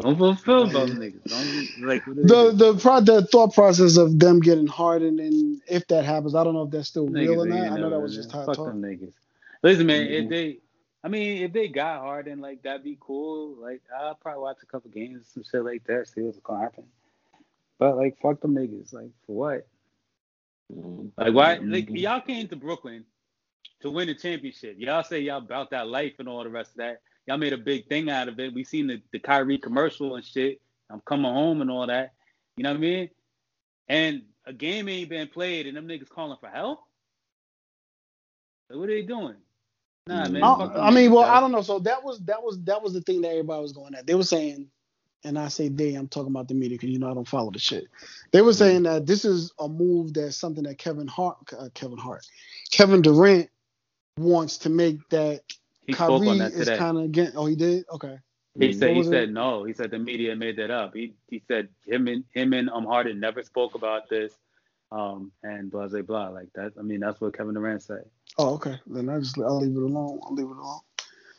Don't 0.00 0.16
fulfill 0.16 0.68
feel 0.68 0.70
about 0.70 0.88
them 0.88 0.98
niggas. 0.98 1.28
Don't 1.28 1.86
like 1.86 2.06
what 2.06 2.16
The 2.16 2.52
the 2.52 2.78
pro, 2.80 3.00
the 3.00 3.22
thought 3.26 3.54
process 3.54 3.96
of 3.96 4.18
them 4.18 4.40
getting 4.40 4.66
hardened 4.66 5.20
and 5.20 5.60
if 5.68 5.86
that 5.88 6.04
happens, 6.04 6.34
I 6.34 6.42
don't 6.44 6.54
know 6.54 6.62
if 6.62 6.70
that's 6.70 6.88
still 6.88 7.06
Niggas 7.08 7.28
real 7.28 7.42
or 7.42 7.46
not. 7.46 7.58
I 7.58 7.68
know 7.68 7.74
never- 7.76 7.90
that 7.90 8.00
was 8.00 8.14
just 8.16 8.32
hot 8.32 8.46
fuck 8.46 8.56
talk. 8.56 8.66
them 8.68 8.82
niggas. 8.82 9.12
Listen, 9.62 9.86
man, 9.86 10.06
Mhm. 10.06 10.24
if 10.24 10.28
they, 10.30 10.60
I 11.04 11.08
mean, 11.08 11.42
if 11.42 11.52
they 11.52 11.68
got 11.68 12.00
Harden, 12.00 12.40
like 12.40 12.62
that'd 12.62 12.82
be 12.84 12.96
cool. 13.00 13.54
Like 13.56 13.82
I'll 13.94 14.14
probably 14.14 14.42
watch 14.42 14.58
a 14.62 14.66
couple 14.66 14.90
games, 14.90 15.16
and 15.16 15.26
some 15.26 15.42
shit 15.42 15.64
like 15.64 15.84
that, 15.84 16.08
see 16.08 16.22
what's 16.22 16.38
gonna 16.40 16.60
happen. 16.62 16.84
But 17.78 17.96
like, 17.96 18.18
fuck 18.20 18.40
them 18.40 18.54
niggas. 18.54 18.92
Like 18.92 19.10
for 19.26 19.36
what? 19.36 19.66
Like 21.16 21.34
why? 21.34 21.56
Like 21.56 21.88
Mhm. 21.88 22.00
y'all 22.00 22.20
came 22.20 22.48
to 22.48 22.56
Brooklyn 22.56 23.04
to 23.80 23.90
win 23.90 24.08
a 24.08 24.14
championship. 24.14 24.76
Y'all 24.78 25.02
say 25.02 25.20
y'all 25.20 25.38
about 25.38 25.70
that 25.70 25.88
life 25.88 26.14
and 26.18 26.28
all 26.28 26.44
the 26.44 26.50
rest 26.50 26.70
of 26.72 26.76
that. 26.78 27.00
Y'all 27.30 27.38
made 27.38 27.52
a 27.52 27.58
big 27.58 27.86
thing 27.86 28.10
out 28.10 28.26
of 28.26 28.40
it. 28.40 28.52
We 28.52 28.64
seen 28.64 28.88
the 28.88 29.00
the 29.12 29.20
Kyrie 29.20 29.56
commercial 29.56 30.16
and 30.16 30.24
shit. 30.24 30.60
I'm 30.90 31.00
coming 31.02 31.32
home 31.32 31.60
and 31.60 31.70
all 31.70 31.86
that. 31.86 32.12
You 32.56 32.64
know 32.64 32.70
what 32.70 32.78
I 32.78 32.80
mean? 32.80 33.10
And 33.88 34.22
a 34.46 34.52
game 34.52 34.88
ain't 34.88 35.10
been 35.10 35.28
played, 35.28 35.68
and 35.68 35.76
them 35.76 35.86
niggas 35.86 36.08
calling 36.08 36.38
for 36.40 36.48
help. 36.48 36.80
Like, 38.68 38.80
what 38.80 38.88
are 38.88 38.92
they 38.92 39.02
doing? 39.02 39.36
Nah, 40.08 40.28
man. 40.28 40.42
I, 40.42 40.88
I 40.88 40.90
mean, 40.90 41.12
well. 41.12 41.22
I 41.22 41.38
don't 41.38 41.52
know. 41.52 41.62
So 41.62 41.78
that 41.78 42.02
was 42.02 42.18
that 42.24 42.42
was 42.42 42.60
that 42.64 42.82
was 42.82 42.94
the 42.94 43.00
thing 43.00 43.20
that 43.20 43.28
everybody 43.28 43.62
was 43.62 43.74
going 43.74 43.94
at. 43.94 44.08
They 44.08 44.16
were 44.16 44.24
saying, 44.24 44.66
and 45.22 45.38
I 45.38 45.46
say 45.46 45.68
they, 45.68 45.94
I'm 45.94 46.08
talking 46.08 46.32
about 46.32 46.48
the 46.48 46.54
media 46.54 46.78
because 46.78 46.90
you 46.90 46.98
know 46.98 47.12
I 47.12 47.14
don't 47.14 47.28
follow 47.28 47.52
the 47.52 47.60
shit. 47.60 47.84
They 48.32 48.42
were 48.42 48.54
saying 48.54 48.82
that 48.82 49.06
this 49.06 49.24
is 49.24 49.52
a 49.60 49.68
move 49.68 50.14
that's 50.14 50.36
something 50.36 50.64
that 50.64 50.78
Kevin 50.78 51.06
Hart, 51.06 51.36
uh, 51.56 51.68
Kevin 51.74 51.96
Hart, 51.96 52.26
Kevin 52.72 53.02
Durant 53.02 53.50
wants 54.18 54.58
to 54.58 54.68
make 54.68 55.08
that 55.10 55.42
He 55.90 55.94
spoke 55.94 56.26
on 56.26 56.38
that 56.38 56.52
is 56.52 56.66
today. 56.66 56.78
kind 56.78 56.98
of 56.98 57.04
again. 57.04 57.32
Oh, 57.36 57.46
he 57.46 57.56
did. 57.56 57.84
Okay. 57.92 58.18
He 58.58 58.72
said 58.72 58.90
he 58.90 58.98
was 58.98 59.06
it? 59.06 59.10
said 59.10 59.32
no. 59.32 59.64
He 59.64 59.72
said 59.72 59.90
the 59.90 59.98
media 59.98 60.34
made 60.34 60.56
that 60.56 60.70
up. 60.70 60.94
He 60.94 61.14
he 61.28 61.42
said 61.46 61.68
him 61.86 62.08
and 62.08 62.24
him 62.34 62.52
and 62.52 62.68
um 62.70 62.84
Harden 62.84 63.20
never 63.20 63.42
spoke 63.42 63.74
about 63.74 64.08
this. 64.08 64.32
Um 64.90 65.32
and 65.42 65.70
blah 65.70 65.88
blah 65.88 66.02
blah. 66.02 66.28
Like 66.28 66.52
that. 66.54 66.72
I 66.78 66.82
mean 66.82 67.00
that's 67.00 67.20
what 67.20 67.36
Kevin 67.36 67.54
Durant 67.54 67.82
said. 67.82 68.04
Oh, 68.38 68.54
okay. 68.54 68.78
Then 68.86 69.08
I 69.08 69.18
just 69.18 69.38
I'll 69.38 69.60
leave 69.60 69.76
it 69.76 69.82
alone. 69.82 70.20
I'll 70.22 70.34
leave 70.34 70.46
it 70.46 70.56
alone. 70.56 70.80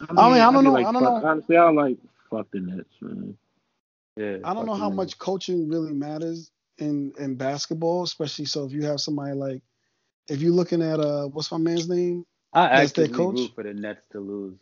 I 0.09 0.13
mean, 0.13 0.41
I 0.41 0.51
don't 0.51 0.63
be 0.63 0.69
know, 0.69 0.73
Like, 0.73 0.85
I 0.87 0.91
don't 0.91 1.03
fuck, 1.03 1.23
know. 1.23 1.29
Honestly, 1.29 1.57
I 1.57 1.69
like 1.69 1.97
fuck 2.29 2.47
the 2.51 2.59
Nets, 2.59 2.89
man. 3.01 3.37
Yeah. 4.15 4.37
I 4.43 4.53
don't 4.53 4.65
know 4.65 4.73
how 4.73 4.89
them 4.89 4.95
much 4.95 5.17
coaching 5.17 5.69
really 5.69 5.93
matters 5.93 6.51
in 6.77 7.13
in 7.19 7.35
basketball, 7.35 8.03
especially 8.03 8.45
so 8.45 8.65
if 8.65 8.71
you 8.71 8.83
have 8.85 8.99
somebody 8.99 9.33
like 9.33 9.61
if 10.29 10.41
you're 10.41 10.53
looking 10.53 10.81
at 10.81 10.99
uh 10.99 11.27
what's 11.27 11.51
my 11.51 11.57
man's 11.57 11.89
name? 11.89 12.25
I 12.53 12.69
That's 12.69 12.93
their 12.93 13.05
actually 13.05 13.17
coach? 13.17 13.35
root 13.37 13.51
for 13.55 13.63
the 13.63 13.73
Nets 13.73 14.01
to 14.11 14.19
lose, 14.19 14.57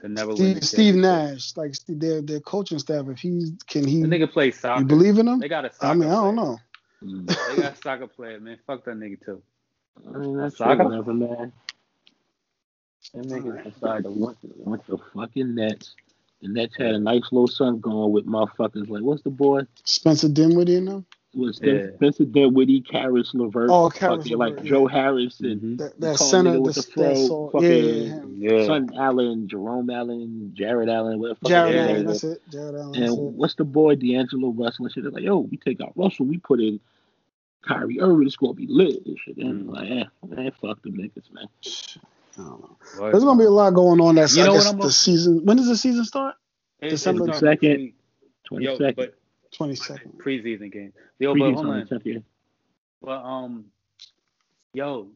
to 0.00 0.08
never 0.08 0.36
win. 0.36 0.60
Steve, 0.60 0.60
the 0.60 0.66
Steve. 0.66 0.94
Nash, 0.96 1.56
like 1.56 1.74
their 1.88 2.22
their 2.22 2.40
coaching 2.40 2.78
staff. 2.78 3.06
If 3.08 3.18
he 3.20 3.52
can 3.66 3.86
he 3.86 4.02
The 4.02 4.08
nigga 4.08 4.30
plays 4.30 4.58
soccer. 4.58 4.80
you 4.80 4.86
believe 4.86 5.18
in 5.18 5.28
him? 5.28 5.40
They 5.40 5.48
got 5.48 5.64
a 5.64 5.72
soccer. 5.72 5.86
I 5.86 5.94
mean, 5.94 6.10
I 6.10 6.14
don't 6.14 6.36
player. 6.36 6.36
know. 6.36 6.58
Mm. 7.04 7.26
They 7.48 7.56
got 7.56 7.72
a 7.74 7.76
soccer 7.82 8.06
player, 8.08 8.40
man. 8.40 8.58
Fuck 8.66 8.84
that 8.84 8.96
nigga 8.96 9.24
too. 9.24 9.42
I 10.06 10.18
mean, 10.18 10.36
that's 10.36 10.56
Saga? 10.58 10.84
whatever, 10.84 11.14
man. 11.14 11.52
Them 13.14 13.24
niggas 13.24 13.64
decided 13.64 14.04
to 14.04 14.10
want, 14.10 14.38
want 14.42 14.86
the 14.86 14.98
fucking 15.14 15.54
Nets. 15.54 15.94
The 16.42 16.48
Nets 16.48 16.76
had 16.76 16.94
a 16.94 16.98
nice 16.98 17.24
little 17.32 17.48
son 17.48 17.80
going 17.80 18.12
with 18.12 18.26
motherfuckers 18.26 18.88
like, 18.88 19.02
what's 19.02 19.22
the 19.22 19.30
boy? 19.30 19.62
Spencer 19.84 20.28
Dinwiddie 20.28 20.76
and 20.76 20.88
them. 20.88 21.06
Was 21.32 21.60
Yeah. 21.62 21.92
Spencer 21.94 22.24
Dinwiddie, 22.24 22.80
Caris 22.80 23.32
LeVert, 23.34 23.70
Oh, 23.70 23.88
Caris 23.88 24.24
fucking 24.24 24.36
like 24.36 24.64
Joe 24.64 24.88
yeah. 24.88 24.94
Harris 25.02 25.38
and 25.40 25.60
Mhm. 25.60 25.78
That, 25.78 26.00
that 26.00 26.16
center, 26.18 26.50
nigga 26.50 26.54
the, 26.54 26.60
with 26.62 26.74
the 26.74 26.80
that 27.02 27.28
fro, 27.28 27.50
fucking- 27.52 27.70
yeah, 27.70 28.22
yeah. 28.50 28.58
Yeah. 28.58 28.66
Son 28.66 28.90
Allen, 28.98 29.46
Jerome 29.46 29.90
Allen, 29.90 30.50
Jarrett 30.54 30.88
Allen, 30.88 31.20
whatever. 31.20 31.38
Jarrett 31.46 31.74
yeah, 31.74 31.80
Allen, 31.82 31.94
Allen. 31.94 32.06
that's 32.06 32.24
it. 32.24 32.42
Jarrett 32.50 32.74
Allen, 32.74 32.92
that's 32.92 32.98
And 33.10 33.12
it. 33.18 33.22
what's 33.36 33.54
the 33.54 33.64
boy 33.64 33.94
D'Angelo 33.94 34.48
Russell 34.50 34.86
and 34.86 34.92
shit? 34.92 35.04
They're 35.04 35.12
like, 35.12 35.22
yo, 35.22 35.38
we 35.38 35.56
take 35.56 35.80
out 35.80 35.92
Russell, 35.94 36.26
we 36.26 36.38
put 36.38 36.58
in 36.60 36.80
Kyrie 37.62 38.00
Irving, 38.00 38.26
it's 38.26 38.36
gonna 38.36 38.54
be 38.54 38.66
lit 38.68 39.06
and 39.06 39.16
shit. 39.18 39.36
And 39.36 39.68
Mm. 39.68 39.72
like, 39.72 39.88
yeah, 39.88 40.04
man, 40.26 40.50
fuck 40.60 40.82
them 40.82 40.94
niggas, 40.94 41.32
man. 41.32 41.46
I 42.38 42.42
don't 42.42 42.60
know. 42.60 42.76
Word. 42.98 43.12
There's 43.12 43.22
gonna 43.24 43.38
be 43.38 43.44
a 43.44 43.50
lot 43.50 43.72
going 43.74 44.00
on. 44.00 44.16
That's 44.16 44.34
You 44.36 44.42
I 44.42 44.46
know 44.46 44.52
what 44.54 44.58
guess 44.58 44.66
I'm 44.70 44.76
the 44.78 44.80
gonna- 44.82 44.92
season. 44.92 45.44
When 45.44 45.56
does 45.58 45.68
the 45.68 45.76
season 45.76 46.04
start? 46.04 46.34
It- 46.80 46.86
it 46.86 46.90
December 46.90 47.26
2nd. 47.26 47.42
next 47.42 47.62
week. 47.62 47.94
Twenty 48.44 48.64
Yo, 48.64 48.78
but 48.96 49.14
Twenty 49.60 49.74
second. 49.74 50.12
preseason 50.16 50.72
game. 50.72 50.94
Yo, 51.18 51.34
but 51.34 51.52
hold 51.52 51.66
on. 51.66 51.86
Preseason, 51.86 52.24
But 53.02 53.22
um, 53.22 53.66
yo, 54.72 55.08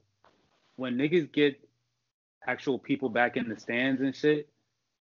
when 0.77 0.99
niggas 0.99 1.33
get 1.33 1.67
actual 2.47 2.79
people 2.79 3.09
back 3.09 3.39
in 3.39 3.49
the 3.49 3.59
stands 3.59 4.03
and 4.03 4.15
shit, 4.15 4.51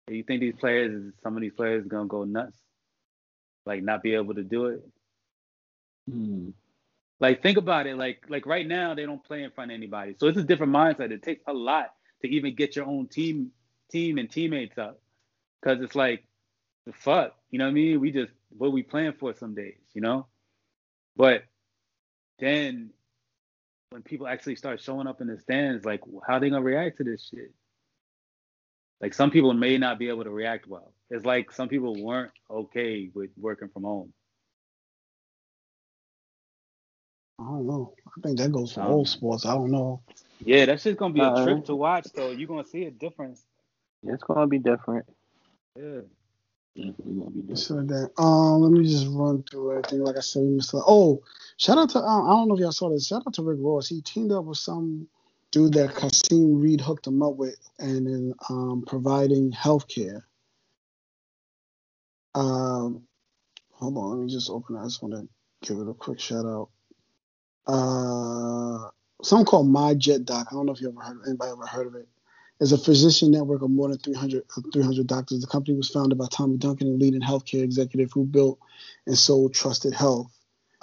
do 0.07 0.15
you 0.15 0.23
think 0.23 0.41
these 0.41 0.55
players, 0.59 1.13
some 1.23 1.37
of 1.37 1.41
these 1.41 1.53
players, 1.53 1.87
gonna 1.87 2.09
go 2.09 2.25
nuts? 2.25 2.57
Like 3.65 3.83
not 3.83 4.03
be 4.03 4.15
able 4.15 4.33
to 4.35 4.43
do 4.43 4.65
it? 4.65 4.85
Hmm. 6.09 6.49
Like 7.21 7.41
think 7.41 7.57
about 7.57 7.87
it. 7.87 7.97
Like 7.97 8.25
like 8.27 8.45
right 8.45 8.67
now 8.67 8.95
they 8.95 9.05
don't 9.05 9.23
play 9.23 9.43
in 9.43 9.51
front 9.51 9.71
of 9.71 9.75
anybody, 9.75 10.13
so 10.19 10.27
it's 10.27 10.37
a 10.37 10.43
different 10.43 10.73
mindset. 10.73 11.11
It 11.11 11.23
takes 11.23 11.43
a 11.47 11.53
lot 11.53 11.93
to 12.21 12.27
even 12.27 12.53
get 12.53 12.75
your 12.75 12.85
own 12.85 13.07
team 13.07 13.51
team 13.89 14.17
and 14.17 14.29
teammates 14.29 14.77
up, 14.77 14.99
because 15.61 15.81
it's 15.81 15.95
like 15.95 16.25
the 16.85 16.91
fuck, 16.91 17.33
you 17.49 17.59
know 17.59 17.65
what 17.65 17.71
I 17.71 17.75
mean? 17.75 18.01
We 18.01 18.11
just 18.11 18.33
what 18.57 18.71
we 18.71 18.83
playing 18.83 19.13
for 19.19 19.33
some 19.33 19.55
days, 19.55 19.79
you 19.93 20.01
know. 20.01 20.27
But 21.15 21.43
then 22.39 22.91
when 23.91 24.01
people 24.03 24.27
actually 24.27 24.55
start 24.55 24.81
showing 24.81 25.07
up 25.07 25.21
in 25.21 25.27
the 25.27 25.39
stands, 25.39 25.85
like 25.85 26.01
how 26.27 26.39
they 26.39 26.49
gonna 26.49 26.61
react 26.61 26.97
to 26.97 27.03
this 27.03 27.27
shit? 27.29 27.53
Like 29.01 29.13
some 29.13 29.31
people 29.31 29.53
may 29.53 29.77
not 29.77 29.99
be 29.99 30.09
able 30.09 30.23
to 30.23 30.29
react 30.29 30.67
well. 30.67 30.93
It's 31.09 31.25
like 31.25 31.51
some 31.51 31.67
people 31.67 32.01
weren't 32.01 32.31
okay 32.49 33.09
with 33.13 33.31
working 33.37 33.69
from 33.69 33.83
home. 33.83 34.13
I 37.39 37.43
don't 37.43 37.65
know. 37.67 37.93
I 38.07 38.21
think 38.21 38.37
that 38.37 38.51
goes 38.51 38.73
for 38.73 38.81
all 38.81 39.05
sports. 39.05 39.45
I 39.45 39.53
don't 39.55 39.71
know. 39.71 40.03
Yeah, 40.39 40.65
that's 40.65 40.83
just 40.83 40.97
gonna 40.97 41.13
be 41.13 41.21
a 41.21 41.25
Uh, 41.25 41.43
trip 41.43 41.65
to 41.65 41.75
watch 41.75 42.07
though. 42.13 42.31
You're 42.31 42.47
gonna 42.47 42.65
see 42.65 42.85
a 42.85 42.91
difference. 42.91 43.43
It's 44.03 44.23
gonna 44.23 44.47
be 44.47 44.59
different. 44.59 45.05
Yeah. 45.75 46.01
Definitely 46.75 47.13
gonna 47.15 47.31
be 47.31 47.41
different. 47.41 47.59
So 47.59 47.75
that 47.83 48.11
um, 48.17 48.61
let 48.61 48.71
me 48.71 48.87
just 48.87 49.07
run 49.09 49.43
through 49.43 49.71
everything. 49.71 50.03
Like 50.03 50.17
I 50.17 50.21
said, 50.21 50.41
we 50.43 50.49
missed. 50.49 50.73
Oh, 50.75 51.21
shout 51.57 51.77
out 51.77 51.89
to 51.91 51.99
um, 51.99 52.27
I 52.27 52.31
don't 52.31 52.47
know 52.47 52.55
if 52.55 52.61
y'all 52.61 52.71
saw 52.71 52.89
this. 52.89 53.07
Shout 53.07 53.23
out 53.27 53.33
to 53.35 53.43
Rick 53.43 53.59
Ross. 53.61 53.89
He 53.89 54.01
teamed 54.01 54.31
up 54.31 54.45
with 54.45 54.57
some 54.57 55.07
dude 55.51 55.73
that 55.73 55.95
Kasim 55.95 56.61
Reed 56.61 56.81
hooked 56.81 57.07
him 57.07 57.21
up 57.21 57.35
with, 57.35 57.57
and 57.79 58.07
in 58.07 58.33
um, 58.49 58.83
providing 58.87 59.51
healthcare. 59.51 60.21
Um, 62.35 63.03
hold 63.73 63.97
on, 63.97 64.09
let 64.11 64.25
me 64.25 64.31
just 64.31 64.49
open. 64.49 64.77
it. 64.77 64.79
I 64.79 64.83
just 64.85 65.03
want 65.03 65.13
to 65.15 65.27
give 65.67 65.79
it 65.79 65.89
a 65.89 65.93
quick 65.93 66.19
shout 66.19 66.45
out. 66.45 66.69
Uh, 67.67 68.89
something 69.23 69.45
called 69.45 69.67
MyJetDoc. 69.67 70.47
I 70.47 70.51
don't 70.51 70.65
know 70.65 70.73
if 70.73 70.81
you 70.81 70.89
ever 70.89 71.01
heard. 71.01 71.19
Anybody 71.27 71.51
ever 71.51 71.67
heard 71.67 71.87
of 71.87 71.95
it? 71.95 72.07
It's 72.61 72.71
a 72.71 72.77
physician 72.77 73.31
network 73.31 73.63
of 73.63 73.71
more 73.71 73.89
than 73.89 73.97
300, 73.97 74.43
uh, 74.55 74.61
300 74.71 75.07
doctors. 75.07 75.41
The 75.41 75.47
company 75.47 75.75
was 75.75 75.89
founded 75.89 76.19
by 76.19 76.27
Tommy 76.31 76.57
Duncan, 76.57 76.89
a 76.89 76.91
leading 76.91 77.21
healthcare 77.21 77.63
executive 77.63 78.11
who 78.13 78.23
built 78.23 78.59
and 79.07 79.17
sold 79.17 79.55
Trusted 79.55 79.95
Health. 79.95 80.31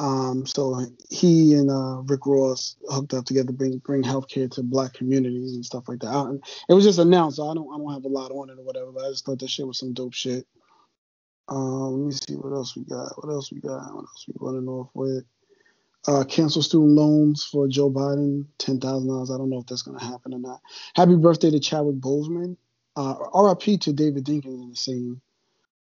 Um, 0.01 0.45
so 0.45 0.81
he 1.09 1.55
and 1.55 1.71
uh, 1.71 2.03
Rick 2.03 2.27
Ross 2.27 2.77
hooked 2.89 3.15
up 3.15 3.25
together 3.25 3.49
to 3.49 3.53
bring 3.53 3.79
bring 3.79 4.03
healthcare 4.03 4.51
to 4.53 4.63
black 4.63 4.93
communities 4.95 5.55
and 5.55 5.65
stuff 5.65 5.89
like 5.89 6.01
that. 6.01 6.09
I, 6.09 6.31
it 6.69 6.75
was 6.75 6.85
just 6.85 6.99
announced. 6.99 7.37
So 7.37 7.49
I 7.49 7.55
don't 7.55 7.73
I 7.73 7.79
don't 7.79 7.93
have 7.93 8.05
a 8.05 8.09
lot 8.09 8.33
on 8.33 8.51
it 8.51 8.59
or 8.59 8.65
whatever. 8.65 8.93
But 8.93 9.05
I 9.05 9.11
just 9.11 9.25
thought 9.25 9.39
that 9.41 9.51
shit 9.51 9.67
was 9.67 9.79
some 9.79 9.95
dope 9.95 10.15
shit. 10.15 10.47
Um, 11.49 12.03
let 12.03 12.07
me 12.07 12.13
see 12.13 12.35
what 12.35 12.53
else 12.53 12.77
we 12.77 12.85
got. 12.85 13.13
What 13.23 13.33
else 13.33 13.53
we 13.53 13.61
got? 13.61 13.95
What 13.95 14.03
else 14.03 14.25
we 14.29 14.35
running 14.41 14.69
off 14.69 14.91
with? 14.95 15.25
Uh, 16.09 16.25
cancel 16.25 16.63
student 16.63 16.93
loans 16.93 17.45
for 17.45 17.69
Joe 17.69 17.91
Biden, 17.91 18.47
ten 18.57 18.81
thousand 18.81 19.09
dollars. 19.09 19.31
I 19.31 19.37
don't 19.37 19.51
know 19.51 19.59
if 19.59 19.67
that's 19.67 19.83
gonna 19.83 20.03
happen 20.03 20.33
or 20.33 20.39
not. 20.39 20.63
Happy 20.97 21.15
birthday 21.17 21.51
to 21.51 21.61
Chadwick 21.61 21.97
Boseman. 21.97 22.57
Uh, 22.97 23.15
RIP 23.35 23.79
to 23.83 23.93
David 23.93 24.25
Dinkins 24.25 24.63
in 24.63 24.71
the 24.71 24.77
same 24.77 25.21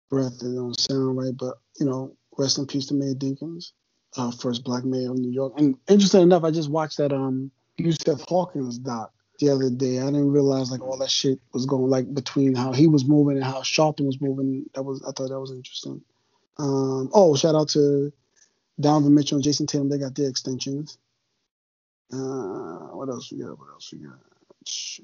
breath. 0.10 0.34
It 0.42 0.54
don't 0.54 0.78
sound 0.78 1.18
right, 1.18 1.32
but 1.34 1.60
you 1.80 1.86
know, 1.86 2.14
rest 2.38 2.58
in 2.58 2.68
peace 2.68 2.88
to 2.88 2.94
Mayor 2.94 3.14
Dinkins, 3.14 3.72
uh, 4.18 4.32
first 4.32 4.66
black 4.66 4.84
mayor 4.84 5.12
of 5.12 5.18
New 5.18 5.32
York. 5.32 5.54
And 5.56 5.78
interesting 5.88 6.24
enough, 6.24 6.44
I 6.44 6.52
just 6.52 6.70
watched 6.70 6.98
that 6.98 7.14
um 7.14 7.50
Yusef 7.78 8.20
Hawkins 8.28 8.80
doc 8.80 9.14
the 9.40 9.50
other 9.50 9.70
day. 9.70 10.00
I 10.00 10.08
didn't 10.08 10.34
realize 10.34 10.72
like 10.72 10.82
all 10.82 10.98
that 10.98 11.10
shit 11.10 11.40
was 11.54 11.66
going 11.66 11.90
like 11.90 12.14
between 12.14 12.54
how 12.54 12.74
he 12.74 12.88
was 12.88 13.06
moving 13.06 13.38
and 13.38 13.46
how 13.46 13.62
Sharpton 13.62 14.06
was 14.06 14.20
moving. 14.20 14.66
That 14.76 14.84
was 14.84 15.02
I 15.04 15.14
thought 15.14 15.30
that 15.30 15.40
was 15.40 15.52
interesting. 15.52 16.02
Um, 16.58 17.12
oh, 17.14 17.34
shout 17.38 17.56
out 17.56 17.70
to 17.70 18.12
Donovan 18.80 19.14
Mitchell 19.14 19.38
and 19.38 19.44
Jayson 19.44 19.68
Tatum. 19.68 19.90
They 19.90 19.98
got 19.98 20.16
their 20.16 20.30
extensions. 20.30 20.98
Uh, 22.12 22.96
what 22.96 23.10
else 23.10 23.32
we 23.32 23.40
got? 23.40 23.58
What 23.60 23.70
else 23.72 23.92
we 23.92 24.00
got? 24.00 24.20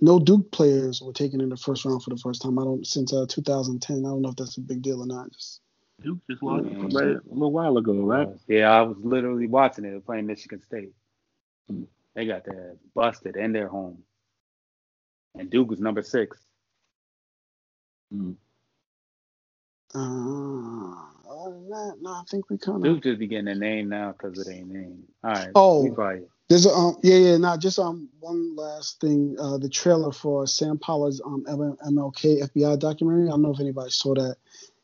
No 0.01 0.19
Duke 0.19 0.51
players 0.51 1.01
were 1.01 1.13
taken 1.13 1.41
in 1.41 1.49
the 1.49 1.57
first 1.57 1.85
round 1.85 2.03
for 2.03 2.09
the 2.09 2.17
first 2.17 2.41
time. 2.41 2.59
I 2.59 2.63
don't 2.63 2.85
since 2.85 3.13
uh, 3.13 3.25
2010. 3.27 3.97
I 3.97 4.01
don't 4.01 4.21
know 4.21 4.29
if 4.29 4.35
that's 4.35 4.57
a 4.57 4.61
big 4.61 4.81
deal 4.81 5.01
or 5.01 5.07
not. 5.07 5.31
Just 5.31 5.61
Duke 6.01 6.19
just 6.29 6.43
lost 6.43 6.65
right 6.65 7.15
a 7.15 7.21
little 7.29 7.51
while 7.51 7.77
ago, 7.77 7.93
right? 7.93 8.27
Yeah, 8.47 8.71
I 8.71 8.81
was 8.81 8.97
literally 9.01 9.47
watching 9.47 9.85
it. 9.85 9.91
They're 9.91 9.99
playing 10.01 10.27
Michigan 10.27 10.61
State. 10.61 10.91
They 12.13 12.25
got 12.25 12.45
their 12.45 12.75
busted 12.93 13.37
in 13.37 13.53
their 13.53 13.67
home. 13.67 14.03
And 15.35 15.49
Duke 15.49 15.69
was 15.69 15.79
number 15.79 16.03
six. 16.03 16.37
Mm. 18.13 18.35
uh, 19.95 21.22
other 21.45 21.55
than 21.55 21.69
that, 21.69 21.95
no, 22.01 22.09
I 22.11 22.23
think 22.29 22.49
we 22.49 22.57
kind 22.57 22.77
of. 22.77 22.83
Duke 22.83 23.03
just 23.03 23.19
be 23.19 23.27
getting 23.27 23.47
a 23.49 23.55
name 23.55 23.89
now 23.89 24.11
because 24.13 24.39
of 24.39 24.45
their 24.45 24.63
name. 24.63 25.03
All 25.23 25.31
right. 25.31 25.49
Oh. 25.55 25.83
we 25.83 25.91
probably- 25.91 26.27
There's 26.49 26.65
a 26.65 26.71
um 26.71 26.97
yeah 27.03 27.15
yeah 27.15 27.37
not 27.37 27.59
just 27.59 27.79
um 27.79 28.09
one 28.19 28.55
last 28.55 28.99
thing 29.01 29.35
uh 29.39 29.57
the 29.57 29.69
trailer 29.69 30.11
for 30.11 30.45
Sam 30.47 30.77
Pollard's 30.77 31.21
um 31.25 31.45
MLK 31.47 32.43
FBI 32.49 32.79
documentary. 32.79 33.27
I 33.27 33.31
don't 33.31 33.41
know 33.41 33.53
if 33.53 33.59
anybody 33.59 33.89
saw 33.91 34.13
that. 34.15 34.37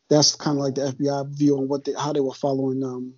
That's 0.10 0.36
kind 0.36 0.58
of 0.58 0.64
like 0.64 0.76
the 0.76 0.94
FBI 0.94 1.30
view 1.38 1.58
on 1.58 1.68
what 1.68 1.86
they 1.86 1.94
how 1.94 2.14
they 2.14 2.20
were 2.22 2.34
following 2.34 2.84
um 2.84 3.14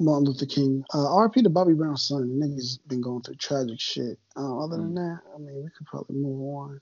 Martin 0.00 0.26
Luther 0.26 0.46
King. 0.46 0.84
Uh, 0.94 0.98
RP 0.98 1.42
to 1.42 1.50
Bobby 1.50 1.74
Brown's 1.74 2.06
son. 2.06 2.38
The 2.38 2.46
nigga's 2.46 2.78
been 2.86 3.00
going 3.00 3.22
through 3.22 3.34
tragic 3.34 3.80
shit. 3.80 4.18
Uh, 4.36 4.64
other 4.64 4.76
than 4.76 4.94
that, 4.94 5.18
I 5.34 5.38
mean, 5.38 5.56
we 5.64 5.70
could 5.76 5.86
probably 5.86 6.16
move 6.16 6.40
on. 6.40 6.80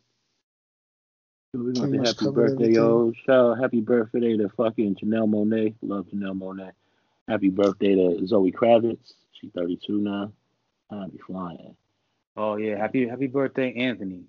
We 1.56 1.72
Pretty 1.72 1.80
want 1.80 1.92
to 1.92 1.98
much 1.98 2.08
happy 2.08 2.30
birthday, 2.30 2.72
yo. 2.72 3.12
Shout 3.24 3.52
out 3.52 3.58
happy 3.60 3.80
birthday 3.80 4.36
to 4.36 4.48
fucking 4.50 4.96
Janelle 4.96 5.28
Monáe. 5.28 5.74
Love 5.80 6.06
Janelle 6.06 6.38
Monáe. 6.38 6.72
Happy 7.28 7.48
birthday 7.48 7.94
to 7.94 8.26
Zoe 8.26 8.52
Kravitz. 8.52 9.14
She's 9.32 9.50
32 9.52 9.98
now. 9.98 10.32
I'll 10.90 11.08
be 11.08 11.18
flying. 11.18 11.74
Oh 12.36 12.56
yeah, 12.56 12.76
happy 12.76 13.08
happy 13.08 13.26
birthday, 13.26 13.72
Anthony. 13.72 14.24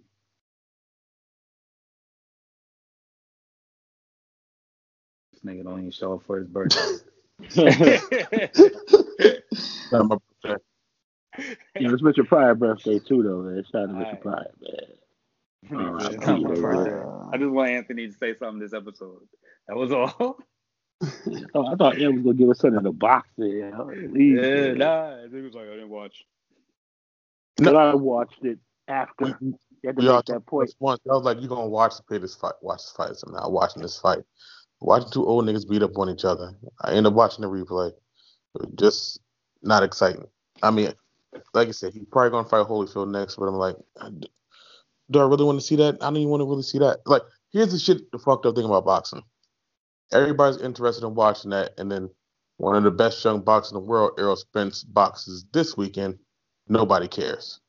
This 5.34 5.42
nigga 5.44 5.64
don't 5.66 5.80
even 5.80 5.92
show 5.92 6.14
up 6.14 6.24
for 6.26 6.40
his 6.40 6.48
birthday. 6.48 6.98
Not 9.92 10.08
my 10.08 10.18
birthday. 10.42 10.64
Yeah, 11.80 11.94
it's 11.94 12.02
Richard 12.02 12.28
Pryor 12.28 12.56
birthday 12.56 13.00
too, 13.00 13.22
though, 13.22 13.42
man. 13.42 13.64
Shout 13.72 13.84
out 13.84 13.88
to 13.90 13.94
Richard 13.94 14.08
Alright. 14.08 14.22
Pryor, 14.22 14.52
man. 14.62 14.98
It's 15.64 15.72
Alright, 15.74 16.20
not 16.22 16.42
my 16.42 16.54
yeah, 16.54 16.62
birthday. 16.62 16.92
yeah. 16.92 17.30
I 17.34 17.38
just 17.38 17.50
want 17.52 17.70
Anthony 17.72 18.08
to 18.08 18.14
say 18.14 18.36
something 18.36 18.60
this 18.60 18.74
episode. 18.74 19.22
That 19.68 19.76
was 19.78 19.92
all. 19.92 20.38
Oh, 21.54 21.68
I 21.68 21.76
thought 21.76 22.02
Ed 22.02 22.08
was 22.08 22.24
gonna 22.24 22.34
give 22.34 22.50
us 22.50 22.60
something 22.60 22.84
to 22.84 22.92
box 22.92 23.30
it. 23.38 23.74
Please, 24.12 24.40
yeah, 24.42 24.74
nah. 24.74 25.28
He 25.32 25.42
was 25.42 25.54
like, 25.54 25.68
I 25.68 25.72
didn't 25.76 25.90
watch. 25.90 26.26
But 27.58 27.76
I 27.76 27.94
watched 27.94 28.44
it 28.44 28.58
after. 28.88 29.38
You 29.40 29.58
had 29.86 29.96
to 29.98 30.02
We 30.02 30.08
make 30.12 30.26
that 30.26 30.46
point. 30.48 30.74
once. 30.80 31.00
I 31.10 31.14
was 31.14 31.24
like, 31.24 31.40
you 31.40 31.48
gonna 31.48 31.68
watch 31.68 31.98
the 31.98 32.04
play 32.04 32.18
this 32.18 32.36
fight, 32.36 32.54
watch 32.64 32.80
this 32.80 32.94
fight. 32.98 33.16
So 33.16 33.28
I'm 33.28 33.34
not 33.36 33.52
watching 33.52 33.84
this 33.84 34.00
fight. 34.00 34.24
Watching 34.80 35.12
two 35.12 35.26
old 35.26 35.46
niggas 35.46 35.70
beat 35.70 35.84
up 35.84 35.98
on 35.98 36.10
each 36.10 36.26
other. 36.26 36.54
I 36.82 36.94
end 36.94 37.06
up 37.06 37.14
watching 37.14 37.44
the 37.44 37.48
replay. 37.50 37.92
Just 38.76 39.20
not 39.62 39.84
exciting. 39.84 40.26
I 40.64 40.72
mean, 40.72 40.94
like 41.54 41.68
I 41.68 41.72
said, 41.72 41.94
he's 41.94 42.06
probably 42.12 42.32
gonna 42.32 42.48
fight 42.50 42.66
Holyfield 42.68 43.12
next, 43.12 43.36
but 43.36 43.46
I'm 43.46 43.56
like, 43.56 43.76
do 45.12 45.20
I 45.20 45.24
really 45.26 45.46
want 45.46 45.60
to 45.60 45.66
see 45.66 45.76
that? 45.78 45.96
I 46.02 46.06
don't 46.06 46.18
even 46.18 46.30
want 46.30 46.42
to 46.42 46.46
really 46.50 46.64
see 46.64 46.80
that. 46.80 47.00
Like, 47.06 47.22
here's 47.52 47.72
the 47.72 47.80
shit, 47.80 48.12
the 48.12 48.20
fucked 48.20 48.46
up 48.46 48.56
thing 48.56 48.66
about 48.66 48.86
boxing. 48.86 49.24
Everybody's 50.12 50.62
interested 50.62 51.06
in 51.06 51.16
watching 51.16 51.52
that, 51.52 51.74
and 51.78 51.92
then 51.92 52.10
one 52.58 52.76
of 52.76 52.84
the 52.84 52.92
best 52.92 53.24
young 53.24 53.42
boxers 53.42 53.72
in 53.72 53.76
the 53.76 53.82
world, 53.86 54.12
Errol 54.18 54.36
Spence, 54.36 54.84
boxes 54.84 55.46
this 55.54 55.76
weekend. 55.78 56.18
Nobody 56.70 57.08
cares. 57.08 57.60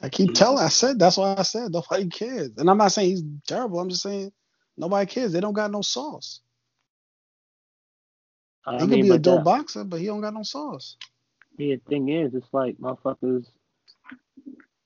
I 0.00 0.08
keep 0.08 0.34
telling. 0.34 0.62
I 0.62 0.68
said 0.68 0.98
that's 0.98 1.16
why 1.16 1.34
I 1.36 1.42
said 1.42 1.72
nobody 1.72 2.06
cares. 2.08 2.50
And 2.58 2.68
I'm 2.68 2.76
not 2.78 2.92
saying 2.92 3.10
he's 3.10 3.22
terrible. 3.46 3.80
I'm 3.80 3.88
just 3.88 4.02
saying 4.02 4.30
nobody 4.76 5.06
cares. 5.10 5.32
They 5.32 5.40
don't 5.40 5.54
got 5.54 5.70
no 5.70 5.80
sauce. 5.82 6.40
I 8.66 8.74
He 8.74 8.88
could 8.88 8.90
be 9.02 9.10
a 9.10 9.18
dope 9.18 9.38
that- 9.38 9.44
boxer, 9.44 9.84
but 9.84 10.00
he 10.00 10.06
don't 10.06 10.20
got 10.20 10.34
no 10.34 10.42
sauce. 10.42 10.96
The 11.56 11.80
thing 11.88 12.10
is, 12.10 12.34
it's 12.34 12.46
like 12.52 12.76
motherfuckers 12.76 13.46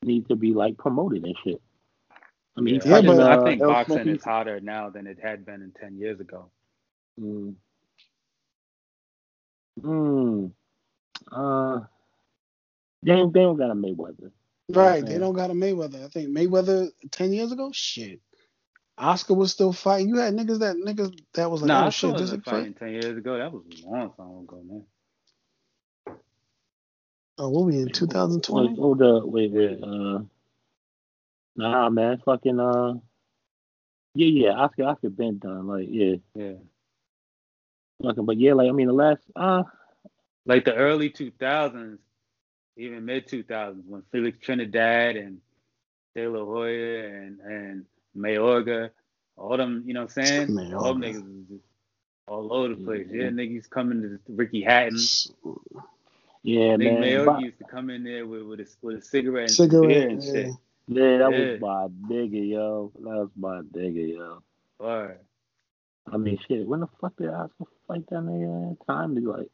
need 0.02 0.28
to 0.28 0.36
be 0.36 0.54
like 0.54 0.78
promoted 0.78 1.24
and 1.24 1.34
shit. 1.42 1.60
I 2.56 2.60
mean, 2.60 2.80
Yeah, 2.84 2.96
I, 2.96 3.00
but- 3.00 3.06
just- 3.16 3.20
I 3.20 3.34
uh, 3.34 3.44
think 3.44 3.60
boxing 3.60 3.94
Spence, 3.96 4.18
is 4.18 4.24
hotter 4.24 4.60
now 4.60 4.90
than 4.90 5.06
it 5.06 5.18
had 5.22 5.46
been 5.46 5.62
in 5.62 5.72
ten 5.72 5.96
years 5.96 6.20
ago. 6.20 6.50
Mm. 7.18 7.54
Mm. 9.80 10.52
Uh, 11.30 11.80
they, 13.02 13.12
ain't- 13.12 13.32
they 13.32 13.40
don't 13.40 13.56
got 13.56 13.70
a 13.70 13.74
Mayweather. 13.74 14.30
Right. 14.68 15.04
They 15.04 15.18
don't 15.18 15.34
got 15.34 15.50
a 15.50 15.54
Mayweather. 15.54 16.04
I 16.04 16.08
think 16.08 16.28
Mayweather 16.30 16.90
ten 17.10 17.32
years 17.32 17.52
ago, 17.52 17.70
shit. 17.72 18.20
Oscar 18.98 19.34
was 19.34 19.50
still 19.50 19.72
fighting. 19.72 20.08
You 20.08 20.16
had 20.18 20.34
niggas 20.34 20.58
that 20.60 20.76
niggas 20.76 21.18
that 21.34 21.50
was 21.50 21.62
like, 21.62 21.68
nah, 21.68 21.84
oh 21.84 21.86
I 21.86 21.90
shit, 21.90 22.16
this 22.16 22.32
is 22.32 22.42
fighting 22.44 22.74
ten 22.74 22.90
years 22.90 23.16
ago. 23.16 23.38
That 23.38 23.50
was 23.52 23.62
a 23.82 23.88
long 23.88 24.12
time 24.12 24.38
ago, 24.44 24.62
man. 24.64 24.84
Oh, 27.38 27.48
what 27.48 27.64
we 27.64 27.78
in 27.78 27.88
2020? 27.90 28.76
hold 28.76 29.00
up, 29.02 29.24
wait, 29.24 29.50
wait, 29.50 29.82
uh, 29.82 30.20
nah, 31.56 31.88
man, 31.90 32.18
fucking, 32.24 32.58
uh, 32.60 32.94
yeah, 34.14 34.26
yeah, 34.26 34.50
Oscar, 34.52 34.84
Oscar 34.84 35.10
been 35.10 35.38
done, 35.38 35.66
like, 35.66 35.86
yeah, 35.90 36.16
Yeah, 36.34 36.52
fucking, 38.02 38.24
but 38.24 38.36
yeah, 38.38 38.54
like, 38.54 38.68
I 38.68 38.72
mean, 38.72 38.88
the 38.88 38.92
last, 38.92 39.22
uh, 39.36 39.62
like 40.46 40.64
the 40.64 40.74
early 40.74 41.10
two 41.10 41.30
thousands, 41.38 42.00
even 42.76 43.04
mid 43.04 43.28
two 43.28 43.42
thousands, 43.42 43.84
when 43.86 44.02
Felix 44.10 44.38
Trinidad 44.40 45.16
and 45.16 45.40
De 46.14 46.26
La 46.26 46.44
Hoya 46.44 47.04
and 47.06 47.40
and 47.40 47.84
Mayorga, 48.16 48.90
all 49.36 49.56
them, 49.56 49.84
you 49.86 49.94
know 49.94 50.00
what 50.00 50.16
I'm 50.18 50.48
saying? 50.48 50.74
All 50.74 50.94
them 50.94 51.02
niggas 51.02 51.22
was 51.22 51.46
just 51.50 51.64
all 52.26 52.52
over 52.52 52.68
the 52.74 52.76
place. 52.76 53.06
Yeah, 53.10 53.28
niggas 53.28 53.68
coming 53.68 54.02
to 54.02 54.18
Ricky 54.28 54.62
Hatton. 54.62 54.98
yeah, 56.42 56.74
Nigga 56.74 56.78
man, 56.78 57.02
Mayorga 57.02 57.26
Bob- 57.26 57.40
used 57.40 57.58
to 57.58 57.64
come 57.64 57.90
in 57.90 58.02
there 58.02 58.26
with 58.26 58.42
with 58.42 58.60
a, 58.60 58.66
with 58.82 58.96
a 58.96 59.02
cigarette 59.02 59.48
and 59.48 59.50
Cigarette, 59.50 60.10
and 60.10 60.22
shit. 60.22 60.46
yeah, 60.46 60.52
that 60.88 60.94
Yeah. 60.96 61.28
was 61.28 61.60
my 61.60 61.88
nigga, 62.08 62.48
yo, 62.48 62.92
that 62.94 63.02
was 63.04 63.30
my 63.36 63.60
nigga, 63.62 64.14
yo. 64.16 64.42
Word. 64.78 65.20
I 66.10 66.16
mean, 66.16 66.38
shit, 66.48 66.66
when 66.66 66.80
the 66.80 66.88
fuck 67.00 67.14
did 67.16 67.28
Oscar 67.28 67.64
fight 67.86 68.06
that 68.08 68.16
nigga? 68.20 68.48
Man? 68.48 68.76
Time 68.86 69.14
to 69.14 69.20
like, 69.32 69.50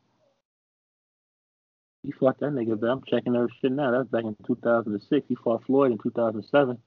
he 2.02 2.12
fought 2.12 2.38
that 2.40 2.52
nigga. 2.52 2.78
But 2.80 2.88
I'm 2.88 3.02
checking 3.02 3.34
her 3.34 3.48
shit 3.60 3.72
now. 3.72 3.90
That's 3.90 4.08
back 4.08 4.24
in 4.24 4.36
2006. 4.46 5.26
He 5.28 5.34
fought 5.34 5.64
Floyd 5.64 5.92
in 5.92 5.98
2007. 5.98 6.78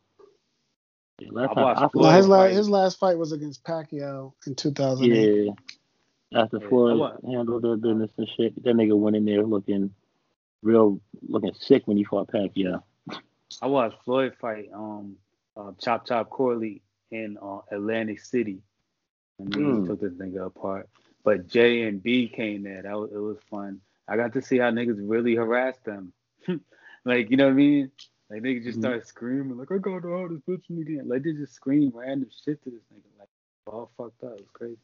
Yeah, 1.20 1.28
last 1.32 1.52
I 1.52 1.54
time 1.56 1.64
watched 1.64 1.82
Oscar- 1.82 2.00
No, 2.00 2.10
his 2.12 2.28
last 2.28 2.40
fight. 2.48 2.52
his 2.56 2.70
last 2.70 3.00
fight 3.00 3.18
was 3.18 3.32
against 3.34 3.64
Pacquiao 3.66 4.34
in 4.48 4.56
2008. 4.56 5.46
Yeah. 5.46 5.52
After 6.42 6.60
Yeah, 6.62 6.70
Floyd 6.70 7.00
wa- 7.00 7.18
handled 7.26 7.64
their 7.64 7.76
business 7.76 8.12
and 8.18 8.30
shit, 8.38 8.56
that 8.64 8.76
nigga 8.76 8.98
went 8.98 9.16
in 9.18 9.26
there 9.26 9.44
looking 9.46 9.94
real, 10.64 11.02
looking 11.28 11.54
sick 11.56 11.86
when 11.88 11.98
he 11.98 12.04
fought 12.06 12.30
Pacquiao. 12.30 12.82
I 13.62 13.68
watched 13.68 13.98
Floyd 14.06 14.34
fight 14.40 14.70
um 14.74 15.18
uh, 15.58 15.72
Chop 15.82 16.08
Chop 16.08 16.30
Corley 16.30 16.82
in 17.12 17.38
uh, 17.42 17.60
Atlantic 17.72 18.20
City, 18.20 18.62
and 19.40 19.54
he 19.54 19.60
Mm. 19.62 19.88
took 19.88 20.00
this 20.02 20.14
nigga 20.14 20.46
apart. 20.46 20.90
But 21.24 21.48
J 21.48 21.84
and 21.84 22.02
B 22.02 22.28
came 22.30 22.64
there. 22.64 22.84
That 22.84 22.98
was, 22.98 23.12
it 23.12 23.18
was 23.18 23.38
fun. 23.50 23.82
I 24.08 24.16
got 24.16 24.34
to 24.34 24.42
see 24.42 24.58
how 24.58 24.72
niggas 24.72 24.98
really 25.02 25.36
harassed 25.36 25.84
them. 25.84 26.14
like 27.06 27.30
you 27.30 27.38
know 27.38 27.46
what 27.46 27.52
I 27.52 27.56
mean? 27.56 27.92
Like 28.30 28.42
niggas 28.44 28.64
just 28.64 28.78
Mhm. 28.80 28.82
started 28.84 29.08
screaming 29.08 29.58
like 29.58 29.72
I 29.72 29.78
got 29.78 30.04
the 30.04 30.10
hardest 30.10 30.46
bitch 30.46 30.70
in 30.70 30.78
the 30.78 30.84
game. 30.86 31.08
Like 31.10 31.24
they 31.24 31.34
just 31.34 31.54
scream 31.54 31.92
random 31.94 32.30
shit 32.46 32.64
to 32.64 32.70
this 32.70 32.84
nigga. 32.94 33.20
Like 33.20 33.30
all 33.68 33.92
fucked 33.98 34.24
up. 34.24 34.40
It's 34.40 34.52
crazy. 34.52 34.78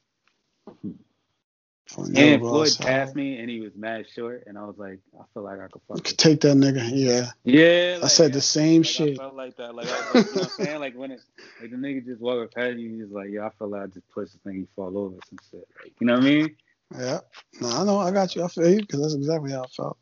I'll 1.97 2.05
And 2.17 2.41
Floyd 2.41 2.61
outside. 2.61 2.85
passed 2.85 3.15
me, 3.15 3.39
and 3.39 3.49
he 3.49 3.61
was 3.61 3.73
mad 3.75 4.05
short, 4.13 4.43
and 4.47 4.57
I 4.57 4.65
was 4.65 4.77
like, 4.77 4.99
I 5.19 5.23
feel 5.33 5.43
like 5.43 5.59
I 5.59 5.67
could 5.67 5.81
You 5.93 5.95
fuck. 5.95 6.03
could 6.03 6.17
take 6.17 6.41
that 6.41 6.57
nigga. 6.57 6.89
Yeah. 6.93 7.31
Yeah, 7.43 7.99
I 8.03 8.07
said 8.07 8.33
the 8.33 8.41
same 8.41 8.81
like, 8.81 8.87
shit. 8.89 9.19
I 9.19 9.23
felt 9.23 9.35
like 9.35 9.57
that. 9.57 9.75
Like, 9.75 9.87
I, 9.89 9.99
like 9.99 10.25
you 10.25 10.35
know 10.37 10.43
what 10.43 10.53
I'm 10.59 10.65
saying? 10.65 10.79
Like 10.79 10.95
when 10.95 11.11
it, 11.11 11.21
like 11.59 11.71
the 11.71 11.77
nigga 11.77 12.05
just 12.05 12.21
walking 12.21 12.49
past 12.55 12.77
you, 12.77 12.97
he's 13.03 13.11
like, 13.11 13.29
yeah, 13.31 13.45
I 13.45 13.49
feel 13.57 13.69
like 13.69 13.83
I 13.83 13.87
just 13.87 14.09
pushed 14.09 14.33
the 14.33 14.39
thing, 14.39 14.59
he 14.59 14.67
fall 14.75 14.97
over 14.97 15.15
some 15.29 15.39
shit. 15.51 15.67
Like, 15.83 15.93
you 15.99 16.07
know 16.07 16.13
what 16.15 16.23
I 16.23 16.25
mean? 16.25 16.55
Yeah. 16.97 17.19
No, 17.61 17.69
I 17.69 17.83
know. 17.85 17.99
I 17.99 18.11
got 18.11 18.35
you. 18.35 18.43
I 18.43 18.47
feel 18.47 18.69
you 18.69 18.81
because 18.81 19.01
that's 19.01 19.15
exactly 19.15 19.51
how 19.51 19.63
I 19.63 19.67
felt. 19.67 19.97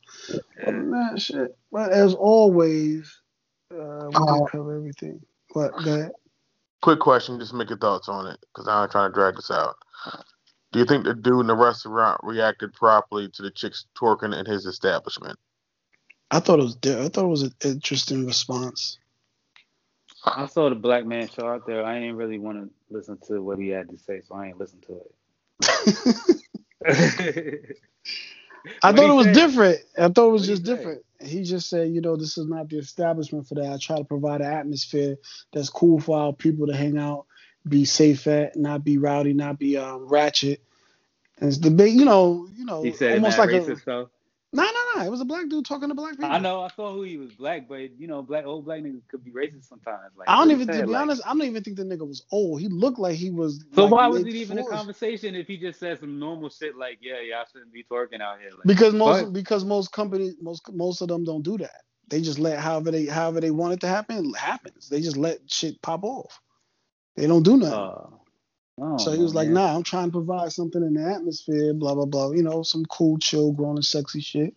Other 0.68 0.90
than 0.90 1.18
shit. 1.18 1.58
But 1.72 1.92
as 1.92 2.14
always, 2.14 3.22
uh, 3.74 4.10
we 4.12 4.16
Oh. 4.16 4.46
cover 4.46 4.76
everything. 4.76 5.22
But 5.54 5.72
Go 5.84 5.94
ahead. 5.94 6.12
Quick 6.82 7.00
question, 7.00 7.40
just 7.40 7.54
make 7.54 7.70
your 7.70 7.78
thoughts 7.80 8.10
on 8.10 8.28
it, 8.28 8.40
because 8.54 8.68
I'm 8.68 8.90
trying 8.90 9.10
to 9.10 9.14
drag 9.14 9.36
this 9.38 9.52
out. 9.52 9.76
Do 10.74 10.80
you 10.80 10.86
think 10.86 11.06
the 11.06 11.16
dude 11.16 11.42
in 11.42 11.48
the 11.48 11.56
restaurant 11.58 12.22
reacted 12.24 12.74
properly 12.74 13.30
to 13.36 13.44
the 13.44 13.52
chicks 13.52 13.88
twerking 13.98 14.38
in 14.38 14.48
his 14.48 14.68
establishment? 14.68 15.40
I 16.32 16.40
thought 16.42 16.60
it 16.60 16.64
was. 16.64 16.78
I 16.86 17.10
thought 17.10 17.26
it 17.26 17.30
was 17.30 17.44
an 17.44 17.54
interesting 17.64 18.26
response. 18.26 19.00
I 20.26 20.46
saw 20.48 20.70
the 20.70 20.76
black 20.76 21.06
man 21.06 21.30
show 21.30 21.48
out 21.48 21.66
there. 21.68 21.86
I 21.86 21.98
ain't 22.00 22.18
really 22.18 22.40
want 22.40 22.60
to 22.60 22.70
listen 22.96 23.18
to 23.28 23.42
what 23.42 23.60
he 23.60 23.70
had 23.70 23.90
to 23.90 23.98
say, 23.98 24.22
so 24.28 24.36
I 24.36 24.48
ain't 24.48 24.60
listen 24.60 24.80
to 24.88 24.94
it. 24.94 25.16
I 28.84 28.94
thought 28.94 29.12
it 29.12 29.16
was 29.16 29.28
said? 29.28 29.34
different. 29.34 29.80
I 29.98 30.10
thought 30.10 30.30
it 30.30 30.34
was 30.34 30.46
What'd 30.46 30.54
he 30.54 30.58
just 30.58 30.64
say? 30.64 30.92
different. 30.92 31.04
He 31.22 31.44
just 31.44 31.70
said, 31.70 31.92
you 31.92 32.02
know, 32.02 32.16
this 32.16 32.38
is 32.38 32.48
not 32.48 32.70
the 32.70 32.78
establishment 32.80 33.48
for 33.48 33.56
that. 33.56 33.74
I 33.74 33.78
try 33.78 33.98
to 33.98 34.06
provide 34.06 34.42
an 34.42 34.52
atmosphere 34.54 35.18
that's 35.54 35.70
cool 35.70 36.00
for 36.00 36.18
our 36.18 36.34
people 36.34 36.68
to 36.68 36.76
hang 36.76 36.98
out, 36.98 37.26
be 37.68 37.86
safe 37.86 38.28
at, 38.28 38.56
not 38.56 38.84
be 38.84 38.98
rowdy, 38.98 39.34
not 39.34 39.58
be 39.60 39.78
um, 39.78 40.08
ratchet. 40.08 40.62
And 41.40 41.50
it's 41.50 41.58
the 41.60 41.72
big, 41.72 41.94
you 41.94 42.06
know, 42.06 42.48
you 42.56 42.66
know, 42.66 42.84
He 42.84 42.92
said 42.92 43.14
almost 43.14 43.38
like 43.38 43.50
racist 43.50 43.70
a 43.70 43.80
stuff. 43.80 44.10
no, 44.52 44.64
no, 44.64 44.72
no. 44.96 45.06
It 45.06 45.10
was 45.10 45.22
a 45.22 45.26
black 45.26 45.50
dude 45.50 45.66
talking 45.66 45.90
to 45.90 45.96
black 45.96 46.12
people. 46.12 46.26
I 46.26 46.38
know. 46.40 46.62
I 46.62 46.68
saw 46.70 46.94
who 46.94 47.02
he 47.04 47.18
was 47.18 47.32
black, 47.32 47.68
but 47.68 48.00
you 48.00 48.08
know, 48.08 48.22
black 48.22 48.46
old 48.46 48.66
black 48.66 48.82
niggas 48.82 49.02
could 49.08 49.24
be 49.24 49.32
racist 49.32 49.68
sometimes. 49.68 50.12
Like 50.16 50.30
I 50.30 50.38
don't 50.38 50.52
even, 50.52 50.68
to 50.68 50.74
be 50.74 50.84
like- 50.84 51.02
honest, 51.02 51.22
I 51.26 51.30
don't 51.30 51.44
even 51.44 51.64
think 51.64 51.78
the 51.78 51.84
nigga 51.84 52.08
was 52.08 52.24
old. 52.32 52.62
He 52.62 52.68
looked 52.68 53.00
like 53.00 53.16
he 53.16 53.30
was. 53.32 53.66
So 53.74 53.86
like 53.86 53.92
why 53.92 54.08
was 54.08 54.22
it 54.22 54.28
even 54.28 54.60
a 54.60 54.66
conversation 54.66 55.36
if 55.36 55.48
he 55.48 55.58
just 55.58 55.80
said 55.80 56.00
some 56.00 56.20
normal 56.20 56.50
shit 56.50 56.78
like, 56.78 57.00
yeah, 57.02 57.20
y'all 57.20 57.46
shouldn't 57.52 57.74
be 57.74 57.84
twerking 57.84 58.22
out 58.22 58.40
here? 58.40 58.52
Like, 58.52 58.68
Because 58.68 58.94
most 58.94 59.24
But- 59.24 59.34
because 59.34 59.66
most 59.66 59.92
companies 59.92 60.36
most 60.42 60.72
most 60.72 61.02
of 61.02 61.08
them 61.08 61.24
don't 61.24 61.44
do 61.44 61.58
that. 61.58 61.82
They 62.10 62.22
just 62.22 62.38
let 62.38 62.60
however 62.60 62.92
they 62.92 63.06
however 63.06 63.42
they 63.42 63.50
want 63.52 63.74
it 63.74 63.80
to 63.82 63.88
happen 63.88 64.18
it 64.30 64.38
happens. 64.38 64.90
They 64.90 65.02
just 65.02 65.18
let 65.18 65.40
shit 65.50 65.82
pop 65.82 66.04
off. 66.04 66.40
They 67.16 67.28
don't 67.28 67.44
do 67.44 67.58
nothing. 67.58 67.92
uh, 68.82 68.98
so 68.98 69.12
he 69.14 69.22
was 69.22 69.36
like, 69.36 69.50
man. 69.50 69.54
"Nah, 69.56 69.76
I'm 69.76 69.84
trying 69.84 70.08
to 70.08 70.12
provide 70.12 70.52
something 70.54 70.82
in 70.84 70.96
the 70.96 71.04
atmosphere, 71.10 71.74
blah 71.74 71.96
blah 71.96 72.06
blah. 72.06 72.32
You 72.32 72.44
know, 72.44 72.64
some 72.64 72.86
cool, 72.86 73.18
chill, 73.20 73.52
grown 73.54 73.76
and 73.78 73.86
sexy 73.86 74.22
shit. 74.22 74.56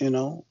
You 0.00 0.10
know, 0.10 0.46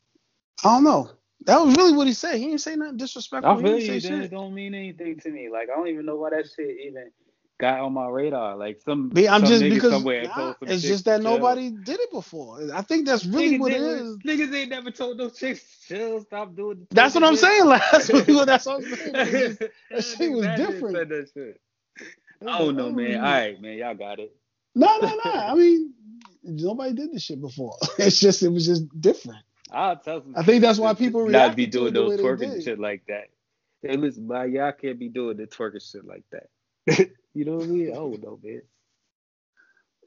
I 0.63 0.69
don't 0.75 0.83
know. 0.85 1.11
That 1.45 1.59
was 1.61 1.75
really 1.77 1.93
what 1.93 2.07
he 2.07 2.13
said. 2.13 2.37
He 2.37 2.45
didn't 2.47 2.61
say 2.61 2.75
nothing 2.75 2.97
disrespectful. 2.97 3.57
I 3.57 3.57
he 3.57 3.63
feel 3.63 3.79
didn't 3.79 4.01
you. 4.11 4.23
it 4.23 4.31
don't 4.31 4.53
mean 4.55 4.75
anything 4.75 5.19
to 5.21 5.29
me. 5.31 5.49
Like 5.51 5.69
I 5.71 5.77
don't 5.77 5.89
even 5.89 6.05
know 6.05 6.17
why 6.17 6.31
that 6.31 6.49
shit 6.55 6.77
even 6.87 7.11
got 7.59 7.79
on 7.79 7.93
my 7.93 8.07
radar. 8.07 8.55
Like 8.55 8.81
some, 8.81 9.11
I'm 9.15 9.23
some 9.23 9.45
just 9.45 9.63
nigga 9.63 9.73
because 9.73 9.91
somewhere 9.91 10.23
nah, 10.23 10.33
told 10.33 10.55
some 10.59 10.69
it's 10.69 10.83
just 10.83 11.05
that 11.05 11.21
nobody 11.21 11.69
did 11.71 11.99
it 11.99 12.11
before. 12.11 12.59
I 12.73 12.81
think 12.81 13.05
that's 13.05 13.25
really 13.25 13.57
niggas 13.57 13.59
what 13.59 13.71
it 13.71 13.81
is. 13.81 14.17
Niggas 14.17 14.55
ain't 14.55 14.69
never 14.69 14.91
told 14.91 15.17
no 15.17 15.29
chicks 15.29 15.85
chill, 15.87 16.21
stop 16.21 16.55
doing. 16.55 16.87
That's 16.91 17.15
what 17.15 17.23
I'm 17.23 17.35
saying. 17.35 17.65
Last 17.65 18.13
week, 18.13 18.25
that's 18.45 18.65
what 18.65 18.83
I'm 18.83 18.95
saying. 18.95 19.57
That 19.91 20.03
shit 20.03 20.31
was 20.31 20.45
to 20.45 20.55
different. 20.55 20.95
said 20.95 21.09
that 21.09 21.29
shit. 21.33 21.61
I 22.41 22.59
don't 22.59 22.75
know, 22.75 22.87
oh, 22.87 22.91
man. 22.91 23.17
All 23.17 23.23
right, 23.23 23.61
man, 23.61 23.77
y'all 23.77 23.95
got 23.95 24.19
it. 24.19 24.35
No, 24.75 24.97
no, 24.97 25.19
no. 25.23 25.31
I 25.31 25.53
mean, 25.55 25.93
nobody 26.43 26.93
did 26.93 27.13
this 27.13 27.23
shit 27.23 27.41
before. 27.41 27.77
It's 27.97 28.19
just 28.19 28.43
it 28.43 28.49
was 28.49 28.65
just 28.65 28.83
different. 28.99 29.43
I'll 29.71 29.97
tell 29.97 30.21
some. 30.21 30.33
I 30.35 30.43
think 30.43 30.61
that's 30.61 30.79
why 30.79 30.93
people 30.93 31.27
not 31.27 31.55
be 31.55 31.65
doing 31.65 31.93
those 31.93 32.19
twerking 32.19 32.63
shit 32.63 32.79
like 32.79 33.03
that. 33.07 33.29
Hey, 33.81 33.97
listen, 33.97 34.27
man, 34.27 34.51
y'all 34.51 34.71
can't 34.71 34.99
be 34.99 35.09
doing 35.09 35.37
the 35.37 35.47
twerking 35.47 35.91
shit 35.91 36.05
like 36.05 36.23
that. 36.31 37.09
You 37.33 37.45
know 37.45 37.55
what 37.55 37.65
I 37.65 37.67
mean? 37.67 37.91
I 37.91 37.95
don't 37.95 38.23
know, 38.23 38.39
man. 38.43 38.61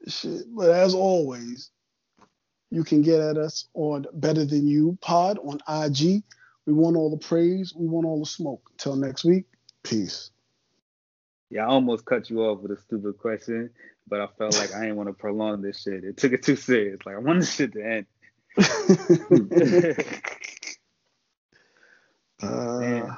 Shit. 0.07 0.43
But 0.55 0.69
as 0.71 0.93
always, 0.93 1.71
you 2.69 2.83
can 2.83 3.01
get 3.01 3.19
at 3.19 3.37
us 3.37 3.67
on 3.73 4.05
Better 4.13 4.45
Than 4.45 4.67
You 4.67 4.97
Pod 5.01 5.39
on 5.39 5.59
IG. 5.67 6.23
We 6.65 6.73
want 6.73 6.95
all 6.97 7.09
the 7.09 7.17
praise. 7.17 7.73
We 7.75 7.87
want 7.87 8.05
all 8.05 8.19
the 8.19 8.25
smoke. 8.25 8.69
Until 8.71 8.95
next 8.95 9.23
week, 9.23 9.45
peace. 9.83 10.31
Yeah, 11.49 11.63
I 11.63 11.67
almost 11.67 12.05
cut 12.05 12.29
you 12.29 12.41
off 12.41 12.59
with 12.59 12.71
a 12.71 12.81
stupid 12.81 13.17
question, 13.17 13.69
but 14.07 14.19
I 14.19 14.27
felt 14.37 14.57
like 14.59 14.73
I 14.75 14.81
didn't 14.81 14.97
want 14.97 15.07
to 15.07 15.13
prolong 15.13 15.61
this 15.61 15.81
shit. 15.81 16.03
It 16.03 16.17
took 16.17 16.33
it 16.33 16.43
too 16.43 16.57
serious. 16.57 16.99
Like 17.05 17.15
I 17.15 17.19
want 17.19 17.39
this 17.39 17.55
shit 17.55 17.71
to 17.73 17.85
end. 17.85 18.05
uh, 22.41 22.79
Man. 22.79 23.17